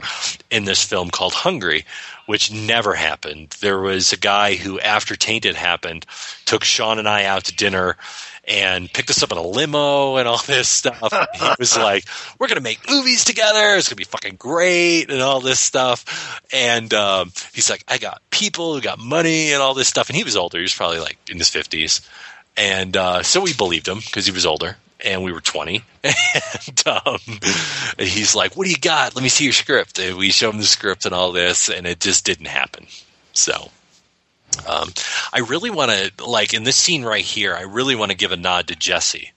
in 0.52 0.66
this 0.66 0.84
film 0.84 1.10
called 1.10 1.34
Hungry, 1.34 1.86
which 2.26 2.52
never 2.52 2.94
happened. 2.94 3.56
There 3.60 3.80
was 3.80 4.14
a 4.14 4.18
guy 4.18 4.56
who, 4.56 4.80
after 4.80 5.16
Tainted 5.16 5.56
happened, 5.56 6.06
took 6.46 6.64
Sean 6.64 7.00
and 7.00 7.08
I 7.08 7.26
out 7.26 7.46
to 7.46 7.56
dinner 7.56 7.98
and 8.46 8.92
picked 8.92 9.10
us 9.10 9.22
up 9.22 9.32
in 9.32 9.38
a 9.38 9.42
limo 9.42 10.16
and 10.18 10.28
all 10.28 10.42
this 10.46 10.68
stuff. 10.68 11.14
And 11.14 11.28
he 11.34 11.56
was 11.60 11.78
like, 11.78 12.06
"We're 12.40 12.48
gonna 12.48 12.62
make 12.62 12.90
movies 12.90 13.24
together. 13.24 13.76
It's 13.76 13.88
gonna 13.88 13.98
be 13.98 14.04
fucking 14.04 14.36
great," 14.36 15.10
and 15.10 15.22
all 15.22 15.42
this 15.42 15.60
stuff. 15.60 16.42
And 16.52 16.94
um, 16.94 17.32
he's 17.54 17.70
like, 17.70 17.84
"I 17.88 17.98
got 17.98 18.22
people 18.32 18.74
who 18.74 18.82
got 18.82 19.00
money 19.00 19.54
and 19.54 19.62
all 19.62 19.74
this 19.74 19.88
stuff." 19.88 20.10
And 20.10 20.16
he 20.16 20.24
was 20.24 20.36
older. 20.36 20.58
He 20.58 20.64
was 20.64 20.76
probably 20.76 21.00
like 21.00 21.18
in 21.30 21.38
his 21.38 21.50
fifties, 21.50 22.02
and 22.58 22.96
uh, 22.98 23.24
so 23.24 23.42
we 23.42 23.54
believed 23.54 23.88
him 23.88 24.00
because 24.00 24.26
he 24.26 24.32
was 24.32 24.46
older. 24.46 24.78
And 25.04 25.24
we 25.24 25.32
were 25.32 25.42
20. 25.42 25.84
And 26.04 26.88
um, 26.88 27.20
he's 28.00 28.36
like, 28.36 28.56
What 28.56 28.66
do 28.66 28.72
you 28.72 28.78
got? 28.78 29.16
Let 29.16 29.24
me 29.24 29.30
see 29.30 29.44
your 29.44 29.54
script. 29.54 30.00
And 30.00 30.18
we 30.18 30.32
show 30.32 30.50
him 30.50 30.58
the 30.58 30.64
script 30.64 31.06
and 31.06 31.14
all 31.14 31.32
this, 31.32 31.70
and 31.70 31.86
it 31.86 32.00
just 32.00 32.26
didn't 32.26 32.48
happen. 32.48 32.88
So 33.34 33.70
um, 34.68 34.90
I 35.34 35.40
really 35.40 35.70
want 35.70 35.92
to, 35.92 36.26
like 36.26 36.54
in 36.54 36.64
this 36.64 36.76
scene 36.76 37.04
right 37.04 37.24
here, 37.24 37.56
I 37.56 37.62
really 37.62 37.96
want 37.96 38.12
to 38.12 38.18
give 38.18 38.32
a 38.32 38.38
nod 38.38 38.68
to 38.68 38.76
Jesse, 38.76 39.32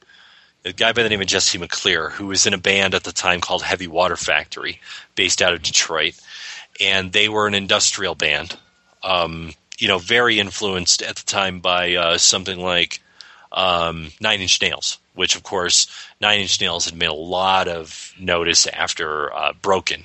a 0.64 0.72
guy 0.72 0.92
by 0.92 1.02
the 1.02 1.08
name 1.08 1.20
of 1.20 1.26
Jesse 1.26 1.58
McClear, 1.58 2.10
who 2.10 2.26
was 2.26 2.46
in 2.46 2.54
a 2.54 2.58
band 2.58 2.94
at 2.94 3.04
the 3.04 3.12
time 3.12 3.40
called 3.40 3.62
Heavy 3.62 3.86
Water 3.86 4.16
Factory, 4.16 4.80
based 5.14 5.42
out 5.42 5.54
of 5.54 5.62
Detroit, 5.62 6.18
and 6.80 7.12
they 7.12 7.28
were 7.28 7.46
an 7.46 7.54
industrial 7.54 8.14
band. 8.14 8.56
Um, 9.02 9.52
you 9.78 9.88
know, 9.88 9.98
very 9.98 10.38
influenced 10.38 11.02
at 11.02 11.16
the 11.16 11.24
time 11.24 11.60
by 11.60 11.94
uh, 11.94 12.18
something 12.18 12.58
like 12.58 13.00
um, 13.52 14.10
Nine 14.20 14.40
Inch 14.40 14.60
Nails, 14.60 14.98
which 15.14 15.36
of 15.36 15.42
course 15.42 15.86
Nine 16.20 16.40
Inch 16.40 16.60
Nails 16.60 16.84
had 16.86 16.96
made 16.96 17.06
a 17.06 17.14
lot 17.14 17.68
of 17.68 18.12
notice 18.18 18.66
after 18.66 19.32
uh, 19.32 19.52
Broken 19.60 20.04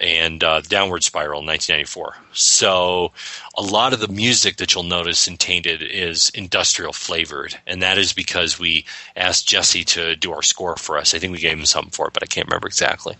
and 0.00 0.42
uh, 0.42 0.62
Downward 0.62 1.04
Spiral 1.04 1.40
in 1.40 1.46
1994. 1.46 2.16
So 2.32 3.12
a 3.56 3.62
lot 3.62 3.92
of 3.92 4.00
the 4.00 4.08
music 4.08 4.56
that 4.56 4.74
you'll 4.74 4.84
notice 4.84 5.28
in 5.28 5.36
Tainted 5.36 5.82
is 5.82 6.30
industrial 6.30 6.94
flavored, 6.94 7.58
and 7.66 7.82
that 7.82 7.98
is 7.98 8.14
because 8.14 8.58
we 8.58 8.86
asked 9.14 9.46
Jesse 9.46 9.84
to 9.84 10.16
do 10.16 10.32
our 10.32 10.42
score 10.42 10.76
for 10.76 10.96
us. 10.96 11.12
I 11.12 11.18
think 11.18 11.32
we 11.32 11.38
gave 11.38 11.58
him 11.58 11.66
something 11.66 11.90
for 11.90 12.08
it, 12.08 12.14
but 12.14 12.22
I 12.22 12.26
can't 12.26 12.48
remember 12.48 12.66
exactly. 12.66 13.16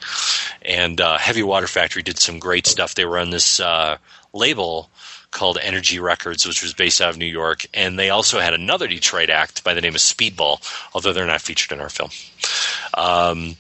And 0.62 1.00
uh, 1.00 1.18
Heavy 1.18 1.42
Water 1.42 1.66
Factory 1.66 2.02
did 2.02 2.18
some 2.18 2.38
great 2.38 2.66
stuff. 2.66 2.94
They 2.94 3.04
were 3.04 3.18
on 3.18 3.30
this 3.30 3.60
uh, 3.60 3.98
label 4.32 4.88
called 5.30 5.58
Energy 5.62 5.98
Records, 5.98 6.46
which 6.46 6.62
was 6.62 6.74
based 6.74 7.00
out 7.00 7.10
of 7.10 7.18
New 7.18 7.26
York, 7.26 7.66
and 7.72 7.98
they 7.98 8.10
also 8.10 8.40
had 8.40 8.54
another 8.54 8.86
Detroit 8.86 9.30
act 9.30 9.62
by 9.64 9.74
the 9.74 9.80
name 9.80 9.94
of 9.94 10.00
Speedball, 10.00 10.60
although 10.94 11.12
they're 11.12 11.26
not 11.26 11.40
featured 11.40 11.72
in 11.72 11.80
our 11.80 11.88
film. 11.88 12.10
Um, 12.94 13.56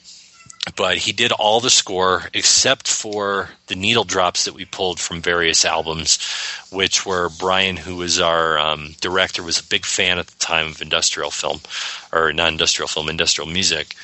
but 0.76 0.98
he 0.98 1.12
did 1.12 1.32
all 1.32 1.60
the 1.60 1.70
score 1.70 2.28
except 2.34 2.86
for 2.86 3.50
the 3.68 3.74
needle 3.74 4.04
drops 4.04 4.44
that 4.44 4.54
we 4.54 4.64
pulled 4.64 5.00
from 5.00 5.22
various 5.22 5.64
albums, 5.64 6.18
which 6.70 7.06
were 7.06 7.30
Brian, 7.38 7.76
who 7.76 7.96
was 7.96 8.20
our 8.20 8.58
um, 8.58 8.94
director, 9.00 9.42
was 9.42 9.58
a 9.58 9.64
big 9.64 9.86
fan 9.86 10.18
at 10.18 10.26
the 10.26 10.38
time 10.38 10.66
of 10.66 10.82
industrial 10.82 11.30
film, 11.30 11.60
or 12.12 12.32
not 12.32 12.52
industrial 12.52 12.88
film, 12.88 13.08
industrial 13.08 13.48
music, 13.48 13.94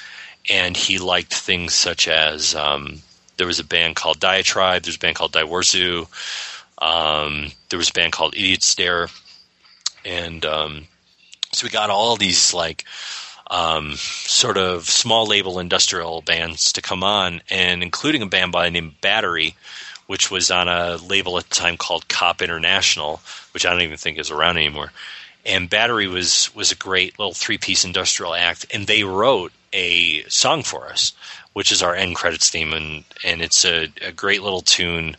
and 0.49 0.77
he 0.77 0.99
liked 0.99 1.35
things 1.35 1.75
such 1.75 2.09
as 2.09 2.55
um, 2.55 3.03
there 3.37 3.47
was 3.47 3.59
a 3.59 3.65
band 3.65 3.97
called 3.97 4.19
Diatribe, 4.19 4.83
there's 4.83 4.97
a 4.97 5.01
band 5.01 5.17
called 5.17 5.33
Diverzu, 5.33 6.09
um, 6.79 7.51
there 7.69 7.79
was 7.79 7.91
a 7.91 7.93
band 7.93 8.13
called 8.13 8.35
Idiot 8.35 8.63
Stare, 8.63 9.09
and 10.05 10.45
um, 10.45 10.87
so 11.53 11.65
we 11.65 11.71
got 11.71 11.91
all 11.91 12.17
these 12.17 12.53
like 12.53 12.85
um, 13.51 13.95
sort 13.97 14.59
of 14.59 14.89
small 14.89 15.27
label 15.27 15.59
industrial 15.59 16.23
bands 16.23 16.73
to 16.73 16.83
come 16.83 17.03
on, 17.03 17.43
and 17.51 17.83
including 17.83 18.23
a 18.23 18.27
band 18.27 18.53
by 18.53 18.65
the 18.65 18.71
name 18.71 18.95
Battery, 19.01 19.55
which 20.07 20.31
was 20.31 20.51
on 20.51 20.69
a 20.69 20.97
label 20.97 21.39
at 21.39 21.49
the 21.49 21.55
time 21.55 21.77
called 21.77 22.09
Cop 22.09 22.43
International, 22.43 23.21
which 23.53 23.65
I 23.65 23.73
don't 23.73 23.83
even 23.83 23.97
think 23.97 24.19
is 24.19 24.31
around 24.31 24.57
anymore. 24.57 24.93
And 25.45 25.71
Battery 25.71 26.09
was 26.09 26.55
was 26.55 26.73
a 26.73 26.77
great 26.77 27.19
little 27.19 27.35
three 27.35 27.59
piece 27.59 27.85
industrial 27.85 28.35
act, 28.35 28.67
and 28.75 28.87
they 28.87 29.05
wrote 29.05 29.53
a 29.73 30.25
song 30.25 30.63
for 30.63 30.89
us, 30.89 31.13
which 31.53 31.71
is 31.71 31.83
our 31.83 31.95
end 31.95 32.17
credits 32.17 32.51
theme, 32.51 32.73
and 32.73 33.05
and 33.25 33.41
it's 33.41 33.65
a, 33.65 33.89
a 34.03 34.13
great 34.13 34.43
little 34.43 34.63
tune. 34.63 35.17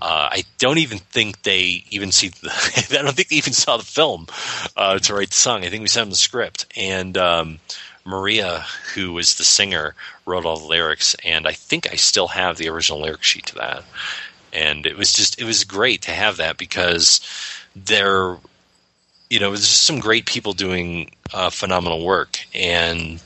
Uh, 0.00 0.28
I 0.30 0.44
don't 0.58 0.78
even 0.78 0.98
think 0.98 1.42
they 1.42 1.84
even 1.90 2.12
see. 2.12 2.28
The, 2.28 2.48
I 2.98 3.02
don't 3.02 3.16
think 3.16 3.28
they 3.28 3.36
even 3.36 3.52
saw 3.52 3.76
the 3.76 3.84
film 3.84 4.26
uh, 4.76 4.98
to 5.00 5.14
write 5.14 5.28
the 5.28 5.34
song. 5.34 5.64
I 5.64 5.70
think 5.70 5.82
we 5.82 5.88
sent 5.88 6.04
them 6.04 6.10
the 6.10 6.16
script, 6.16 6.66
and 6.76 7.16
um, 7.18 7.58
Maria, 8.08 8.64
who 8.94 9.12
was 9.12 9.34
the 9.34 9.44
singer, 9.44 9.94
wrote 10.24 10.46
all 10.46 10.56
the 10.56 10.66
lyrics. 10.66 11.14
And 11.24 11.46
I 11.46 11.52
think 11.52 11.92
I 11.92 11.96
still 11.96 12.28
have 12.28 12.56
the 12.56 12.68
original 12.68 13.00
lyric 13.00 13.22
sheet 13.22 13.46
to 13.46 13.56
that. 13.56 13.84
And 14.52 14.86
it 14.86 14.96
was 14.96 15.12
just 15.12 15.40
it 15.40 15.44
was 15.44 15.64
great 15.64 16.02
to 16.02 16.10
have 16.10 16.38
that 16.38 16.56
because 16.56 17.20
there, 17.76 18.36
you 19.28 19.40
know, 19.40 19.50
there's 19.50 19.68
just 19.68 19.82
some 19.82 19.98
great 19.98 20.24
people 20.24 20.54
doing 20.54 21.10
uh, 21.34 21.50
phenomenal 21.50 22.04
work, 22.04 22.38
and 22.54 23.20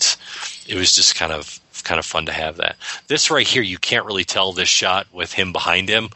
it 0.66 0.74
was 0.74 0.94
just 0.96 1.14
kind 1.14 1.32
of 1.32 1.60
kind 1.84 1.98
of 1.98 2.04
fun 2.06 2.26
to 2.26 2.32
have 2.32 2.56
that. 2.56 2.76
This 3.06 3.30
right 3.30 3.46
here, 3.46 3.62
you 3.62 3.78
can't 3.78 4.06
really 4.06 4.24
tell 4.24 4.52
this 4.52 4.68
shot 4.68 5.06
with 5.12 5.32
him 5.32 5.52
behind 5.52 5.88
him 5.88 6.10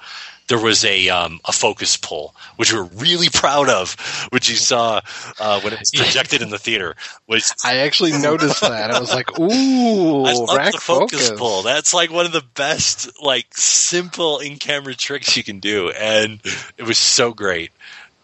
there 0.49 0.61
was 0.61 0.85
a 0.85 1.09
um, 1.09 1.41
a 1.45 1.53
focus 1.53 1.97
pull, 1.97 2.35
which 2.57 2.73
we 2.73 2.79
are 2.79 2.85
really 2.85 3.29
proud 3.29 3.69
of, 3.69 3.95
which 4.31 4.49
you 4.49 4.57
saw 4.57 5.01
uh, 5.41 5.61
when 5.61 5.73
it 5.73 5.81
was 5.81 5.91
projected 5.91 6.43
in 6.43 6.51
the 6.51 6.59
theater. 6.59 6.95
Was 7.27 7.55
I 7.65 7.79
actually 7.79 8.13
noticed 8.13 8.61
that? 8.61 8.91
I 8.91 9.01
was 9.01 9.13
like, 9.13 9.39
"Ooh, 9.39 10.25
I 10.25 10.33
love 10.33 10.73
the 10.73 10.79
focus, 10.81 11.29
focus. 11.29 11.33
pull. 11.39 11.63
That's 11.63 11.93
like 11.93 12.11
one 12.11 12.27
of 12.27 12.33
the 12.33 12.45
best, 12.55 13.23
like 13.23 13.47
simple 13.57 14.39
in 14.39 14.57
camera 14.57 14.95
tricks 14.95 15.37
you 15.37 15.45
can 15.45 15.59
do, 15.59 15.91
and 15.91 16.41
it 16.77 16.85
was 16.85 16.99
so 16.99 17.33
great. 17.35 17.73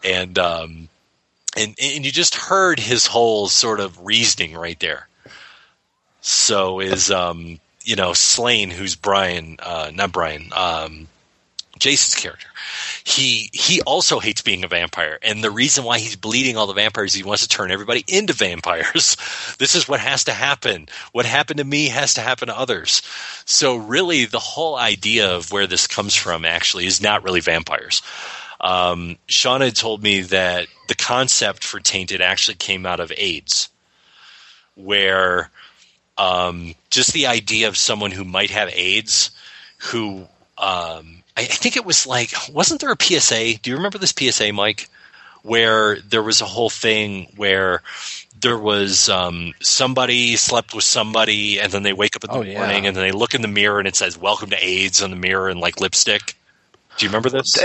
And 0.03 0.37
um, 0.39 0.89
and 1.57 1.75
and 1.81 2.05
you 2.05 2.11
just 2.11 2.35
heard 2.35 2.79
his 2.79 3.05
whole 3.05 3.47
sort 3.47 3.79
of 3.79 4.05
reasoning 4.05 4.55
right 4.55 4.79
there. 4.79 5.07
So 6.21 6.79
is 6.79 7.11
um 7.11 7.59
you 7.83 7.95
know 7.95 8.13
Slane, 8.13 8.69
who's 8.69 8.95
Brian, 8.95 9.57
uh, 9.61 9.91
not 9.93 10.11
Brian, 10.11 10.49
um, 10.53 11.07
Jason's 11.79 12.15
character. 12.15 12.47
He 13.03 13.49
he 13.51 13.81
also 13.81 14.19
hates 14.19 14.41
being 14.41 14.63
a 14.63 14.67
vampire, 14.67 15.17
and 15.21 15.43
the 15.43 15.51
reason 15.51 15.83
why 15.83 15.99
he's 15.99 16.15
bleeding 16.15 16.55
all 16.55 16.67
the 16.67 16.73
vampires, 16.73 17.11
is 17.11 17.15
he 17.15 17.23
wants 17.23 17.41
to 17.43 17.49
turn 17.49 17.71
everybody 17.71 18.03
into 18.07 18.33
vampires. 18.33 19.17
this 19.57 19.75
is 19.75 19.87
what 19.87 19.99
has 19.99 20.25
to 20.25 20.33
happen. 20.33 20.87
What 21.11 21.25
happened 21.25 21.57
to 21.57 21.63
me 21.63 21.87
has 21.87 22.13
to 22.15 22.21
happen 22.21 22.47
to 22.47 22.57
others. 22.57 23.01
So 23.45 23.75
really, 23.75 24.25
the 24.25 24.39
whole 24.39 24.75
idea 24.75 25.35
of 25.35 25.51
where 25.51 25.67
this 25.67 25.87
comes 25.87 26.15
from 26.15 26.45
actually 26.45 26.85
is 26.85 27.01
not 27.01 27.23
really 27.23 27.41
vampires. 27.41 28.01
Um, 28.61 29.17
Sean 29.27 29.61
had 29.61 29.75
told 29.75 30.01
me 30.01 30.21
that 30.21 30.67
the 30.87 30.95
concept 30.95 31.65
for 31.65 31.79
tainted 31.79 32.21
actually 32.21 32.55
came 32.55 32.85
out 32.85 33.01
of 33.01 33.11
AIDS, 33.17 33.67
where 34.75 35.49
um, 36.17 36.75
just 36.89 37.13
the 37.13 37.27
idea 37.27 37.67
of 37.67 37.75
someone 37.75 38.11
who 38.11 38.23
might 38.23 38.51
have 38.51 38.69
AIDS, 38.69 39.31
who 39.79 40.27
um, 40.57 41.22
I, 41.37 41.41
I 41.41 41.45
think 41.45 41.75
it 41.77 41.85
was 41.85 42.05
like, 42.07 42.31
wasn't 42.51 42.81
there 42.81 42.91
a 42.91 42.97
PSA? 43.01 43.57
Do 43.61 43.69
you 43.69 43.75
remember 43.75 43.97
this 43.97 44.13
PSA, 44.17 44.53
Mike? 44.53 44.89
Where 45.43 45.99
there 45.99 46.23
was 46.23 46.39
a 46.39 46.45
whole 46.45 46.69
thing 46.69 47.27
where 47.35 47.81
there 48.39 48.57
was 48.57 49.09
um, 49.09 49.53
somebody 49.61 50.37
slept 50.37 50.73
with 50.73 50.85
somebody, 50.85 51.59
and 51.59 51.71
then 51.71 51.83
they 51.83 51.91
wake 51.91 52.15
up 52.15 52.23
in 52.23 52.31
the 52.31 52.37
Oh, 52.37 52.41
yeah. 52.41 52.59
morning, 52.59 52.87
and 52.87 52.95
then 52.95 53.03
they 53.03 53.11
look 53.11 53.33
in 53.33 53.41
the 53.41 53.49
mirror, 53.49 53.79
and 53.79 53.87
it 53.87 53.95
says 53.97 54.17
"Welcome 54.17 54.51
to 54.51 54.65
AIDS" 54.65 55.01
on 55.03 55.09
the 55.09 55.17
mirror 55.17 55.49
and 55.49 55.59
like 55.59 55.81
lipstick. 55.81 56.35
Do 56.97 57.05
you 57.05 57.09
remember 57.09 57.29
this? 57.29 57.57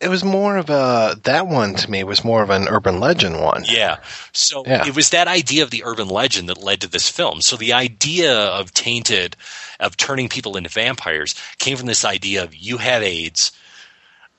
It, 0.00 0.08
was 0.08 0.22
more 0.24 0.56
of 0.56 0.70
a 0.70 1.18
that 1.24 1.48
one 1.48 1.74
to 1.74 1.90
me 1.90 2.04
was 2.04 2.24
more 2.24 2.42
of 2.42 2.50
an 2.50 2.68
urban 2.68 3.00
legend 3.00 3.40
one. 3.40 3.64
Yeah. 3.66 3.96
So 4.32 4.62
Yeah. 4.66 4.86
it 4.86 4.94
was 4.94 5.10
that 5.10 5.26
idea 5.28 5.64
of 5.64 5.70
the 5.70 5.82
urban 5.84 6.08
legend 6.08 6.48
that 6.48 6.62
led 6.62 6.82
to 6.82 6.86
this 6.88 7.08
film. 7.08 7.40
So 7.40 7.56
the 7.56 7.72
idea 7.72 8.32
of 8.32 8.72
tainted, 8.72 9.36
of 9.80 9.96
turning 9.96 10.28
people 10.28 10.56
into 10.56 10.70
vampires, 10.70 11.34
came 11.58 11.76
from 11.76 11.86
this 11.86 12.04
idea 12.04 12.44
of 12.44 12.54
you 12.54 12.78
have 12.78 13.02
AIDS 13.02 13.52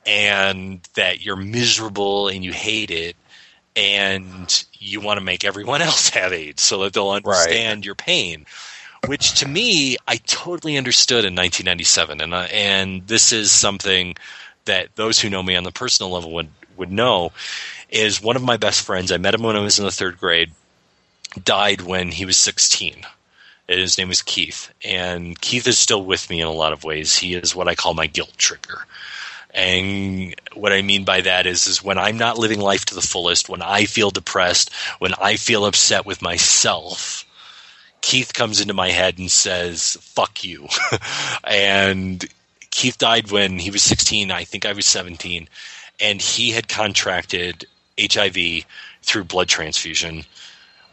and 0.05 0.81
that 0.95 1.21
you're 1.21 1.35
miserable 1.35 2.29
and 2.29 2.43
you 2.43 2.53
hate 2.53 2.91
it 2.91 3.15
and 3.75 4.65
you 4.73 5.01
want 5.01 5.17
to 5.17 5.23
make 5.23 5.43
everyone 5.43 5.81
else 5.83 6.09
have 6.09 6.33
AIDS 6.33 6.63
so 6.63 6.83
that 6.83 6.93
they'll 6.93 7.09
understand 7.09 7.85
your 7.85 7.95
pain. 7.95 8.45
Which 9.05 9.39
to 9.39 9.47
me, 9.47 9.97
I 10.07 10.17
totally 10.17 10.77
understood 10.77 11.25
in 11.25 11.35
1997, 11.35 12.21
and 12.21 12.35
I, 12.35 12.45
and 12.47 13.05
this 13.07 13.31
is 13.31 13.51
something 13.51 14.15
that 14.65 14.95
those 14.95 15.19
who 15.19 15.29
know 15.29 15.43
me 15.43 15.55
on 15.55 15.63
the 15.63 15.71
personal 15.71 16.11
level 16.11 16.31
would 16.33 16.49
would 16.75 16.91
know. 16.91 17.31
Is 17.89 18.21
one 18.21 18.35
of 18.35 18.43
my 18.43 18.57
best 18.57 18.81
friends. 18.85 19.11
I 19.11 19.17
met 19.17 19.33
him 19.33 19.43
when 19.43 19.55
I 19.55 19.61
was 19.61 19.79
in 19.79 19.85
the 19.85 19.91
third 19.91 20.17
grade. 20.19 20.51
Died 21.41 21.81
when 21.81 22.11
he 22.11 22.25
was 22.25 22.35
16. 22.35 23.05
And 23.69 23.79
His 23.79 23.97
name 23.97 24.07
was 24.07 24.21
Keith, 24.21 24.71
and 24.83 25.39
Keith 25.41 25.67
is 25.67 25.77
still 25.77 26.03
with 26.03 26.29
me 26.29 26.39
in 26.39 26.47
a 26.47 26.53
lot 26.53 26.71
of 26.71 26.85
ways. 26.85 27.17
He 27.17 27.35
is 27.35 27.53
what 27.53 27.67
I 27.67 27.75
call 27.75 27.93
my 27.93 28.07
guilt 28.07 28.33
trigger. 28.37 28.85
And 29.53 30.35
what 30.53 30.71
I 30.71 30.81
mean 30.81 31.03
by 31.03 31.21
that 31.21 31.45
is, 31.45 31.67
is 31.67 31.83
when 31.83 31.97
I'm 31.97 32.17
not 32.17 32.37
living 32.37 32.61
life 32.61 32.85
to 32.85 32.95
the 32.95 33.01
fullest, 33.01 33.49
when 33.49 33.61
I 33.61 33.85
feel 33.85 34.09
depressed, 34.09 34.71
when 34.99 35.13
I 35.15 35.35
feel 35.35 35.65
upset 35.65 36.05
with 36.05 36.21
myself, 36.21 37.25
Keith 38.01 38.33
comes 38.33 38.61
into 38.61 38.73
my 38.73 38.89
head 38.89 39.17
and 39.17 39.29
says, 39.29 39.97
fuck 40.01 40.43
you. 40.43 40.67
and 41.43 42.25
Keith 42.71 42.97
died 42.97 43.31
when 43.31 43.59
he 43.59 43.71
was 43.71 43.81
16. 43.83 44.31
I 44.31 44.43
think 44.43 44.65
I 44.65 44.73
was 44.73 44.85
17. 44.85 45.47
And 45.99 46.21
he 46.21 46.51
had 46.51 46.67
contracted 46.67 47.65
HIV 47.99 48.65
through 49.01 49.23
blood 49.23 49.47
transfusion 49.47 50.23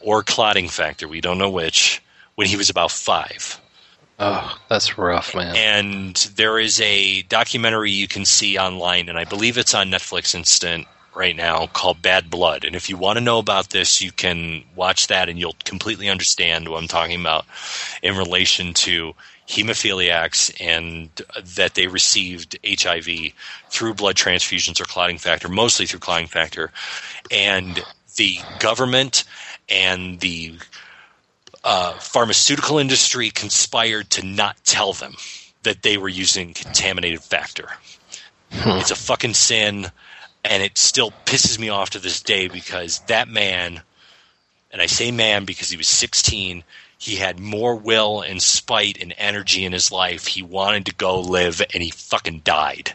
or 0.01 0.23
clotting 0.23 0.69
factor. 0.69 1.07
We 1.07 1.21
don't 1.21 1.39
know 1.39 1.51
which. 1.51 2.01
When 2.37 2.49
he 2.49 2.57
was 2.57 2.69
about 2.69 2.91
five. 2.91 3.61
Oh, 4.19 4.59
that's 4.69 4.99
rough, 4.99 5.35
man. 5.35 5.55
And 5.55 6.17
there 6.37 6.59
is 6.59 6.81
a 6.81 7.23
documentary 7.23 7.93
you 7.93 8.09
can 8.09 8.25
see 8.25 8.59
online, 8.59 9.09
and 9.09 9.17
I 9.17 9.25
believe 9.25 9.57
it's 9.57 9.75
on 9.75 9.91
Netflix 9.91 10.35
Instant 10.35 10.89
right 11.15 11.37
now 11.37 11.67
called 11.69 12.03
Bad 12.03 12.31
Blood. 12.31 12.65
And 12.65 12.75
if 12.75 12.89
you 12.89 12.97
want 12.97 13.19
to 13.19 13.25
know 13.25 13.39
about 13.39 13.71
this, 13.71 14.01
you 14.01 14.13
can 14.13 14.65
watch 14.75 15.07
that 15.09 15.29
and 15.29 15.39
you'll 15.39 15.57
completely 15.65 16.09
understand 16.09 16.69
what 16.69 16.83
I'm 16.83 16.89
talking 16.89 17.21
about 17.21 17.47
in 18.03 18.17
relation 18.17 18.75
to 18.75 19.15
hemophiliacs 19.49 20.55
and 20.61 21.11
that 21.57 21.75
they 21.75 21.87
received 21.87 22.59
HIV 22.67 23.33
through 23.69 23.95
blood 23.95 24.17
transfusions 24.17 24.81
or 24.81 24.85
clotting 24.85 25.19
factor, 25.19 25.49
mostly 25.49 25.87
through 25.87 26.01
clotting 26.01 26.27
factor. 26.27 26.71
And 27.31 27.83
the 28.17 28.39
government 28.59 29.25
and 29.69 30.21
the 30.21 30.59
uh, 31.63 31.93
pharmaceutical 31.95 32.79
industry 32.79 33.31
conspired 33.31 34.11
to 34.11 34.25
not 34.25 34.57
tell 34.65 34.93
them 34.93 35.15
that 35.63 35.83
they 35.83 35.97
were 35.97 36.09
using 36.09 36.55
contaminated 36.55 37.21
factor. 37.21 37.69
It's 38.51 38.91
a 38.91 38.97
fucking 38.97 39.35
sin, 39.35 39.91
and 40.45 40.63
it 40.63 40.77
still 40.77 41.13
pisses 41.25 41.59
me 41.59 41.71
off 41.71 41.91
to 41.91 41.99
this 41.99 42.23
day 42.23 42.49
because 42.49 43.01
that 43.07 43.29
man, 43.29 43.83
and 44.71 44.83
I 44.83 44.87
say 44.87 45.11
man 45.11 45.45
because 45.45 45.71
he 45.71 45.77
was 45.77 45.89
16, 45.89 46.63
he 46.99 47.17
had 47.17 47.39
more 47.39 47.75
will 47.75 48.21
and 48.21 48.41
spite 48.41 49.01
and 49.01 49.15
energy 49.19 49.65
in 49.65 49.73
his 49.73 49.91
life. 49.91 50.27
He 50.27 50.43
wanted 50.43 50.87
to 50.87 50.95
go 50.95 51.21
live, 51.21 51.61
and 51.73 51.83
he 51.83 51.91
fucking 51.91 52.41
died 52.45 52.95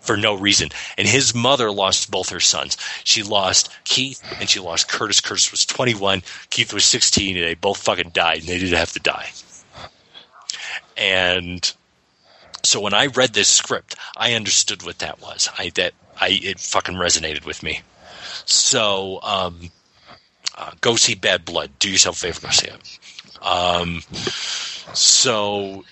for 0.00 0.16
no 0.16 0.34
reason. 0.34 0.70
And 0.96 1.06
his 1.06 1.34
mother 1.34 1.70
lost 1.70 2.10
both 2.10 2.30
her 2.30 2.40
sons. 2.40 2.76
She 3.04 3.22
lost 3.22 3.70
Keith 3.84 4.22
and 4.40 4.48
she 4.48 4.58
lost 4.58 4.88
Curtis. 4.88 5.20
Curtis 5.20 5.50
was 5.50 5.66
21, 5.66 6.22
Keith 6.48 6.72
was 6.72 6.84
16, 6.84 7.36
and 7.36 7.46
they 7.46 7.54
both 7.54 7.78
fucking 7.78 8.10
died, 8.10 8.40
and 8.40 8.48
they 8.48 8.58
didn't 8.58 8.78
have 8.78 8.92
to 8.92 9.00
die. 9.00 9.30
And 10.96 11.70
so 12.62 12.80
when 12.80 12.94
I 12.94 13.06
read 13.06 13.32
this 13.32 13.48
script, 13.48 13.94
I 14.16 14.34
understood 14.34 14.82
what 14.82 14.98
that 14.98 15.20
was. 15.20 15.48
I 15.58 15.70
that 15.76 15.94
I 16.20 16.40
it 16.42 16.60
fucking 16.60 16.96
resonated 16.96 17.44
with 17.44 17.62
me. 17.62 17.80
So 18.44 19.20
um, 19.22 19.70
uh, 20.56 20.72
go 20.80 20.96
see 20.96 21.14
Bad 21.14 21.44
Blood. 21.44 21.70
Do 21.78 21.90
yourself 21.90 22.16
a 22.16 22.20
favor, 22.20 22.40
go 22.42 22.50
see 22.50 22.68
it. 22.68 22.98
Um, 23.42 24.02
so 24.94 25.84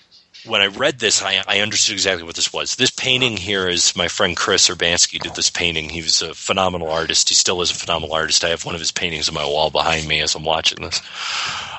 when 0.45 0.61
I 0.61 0.67
read 0.67 0.99
this, 0.99 1.21
I, 1.23 1.43
I 1.47 1.59
understood 1.59 1.93
exactly 1.93 2.23
what 2.23 2.35
this 2.35 2.53
was. 2.53 2.75
This 2.75 2.91
painting 2.91 3.37
here 3.37 3.67
is 3.67 3.95
my 3.95 4.07
friend 4.07 4.37
Chris 4.37 4.69
Urbanski 4.69 5.19
did 5.19 5.35
this 5.35 5.49
painting. 5.49 5.89
He 5.89 6.01
was 6.01 6.21
a 6.21 6.33
phenomenal 6.33 6.89
artist. 6.89 7.29
He 7.29 7.35
still 7.35 7.61
is 7.61 7.71
a 7.71 7.75
phenomenal 7.75 8.13
artist. 8.13 8.43
I 8.43 8.49
have 8.49 8.65
one 8.65 8.75
of 8.75 8.81
his 8.81 8.91
paintings 8.91 9.27
on 9.27 9.35
my 9.35 9.45
wall 9.45 9.69
behind 9.69 10.07
me 10.07 10.21
as 10.21 10.35
I'm 10.35 10.43
watching 10.43 10.81
this. 10.81 11.01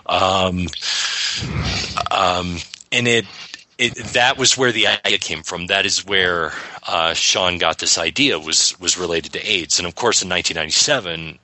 Um, 0.06 0.66
um, 2.10 2.58
and 2.92 3.08
it, 3.08 3.26
it 3.80 3.94
that 4.12 4.36
was 4.38 4.56
where 4.58 4.72
the 4.72 4.86
idea 4.88 5.18
came 5.18 5.42
from. 5.42 5.66
That 5.66 5.86
is 5.86 6.04
where 6.04 6.52
uh, 6.86 7.14
Sean 7.14 7.58
got 7.58 7.78
this 7.78 7.98
idea 7.98 8.38
was 8.38 8.78
was 8.78 8.98
related 8.98 9.32
to 9.32 9.40
AIDS. 9.44 9.78
And 9.78 9.88
of 9.88 9.94
course, 9.94 10.22
in 10.22 10.28
1997, 10.28 11.38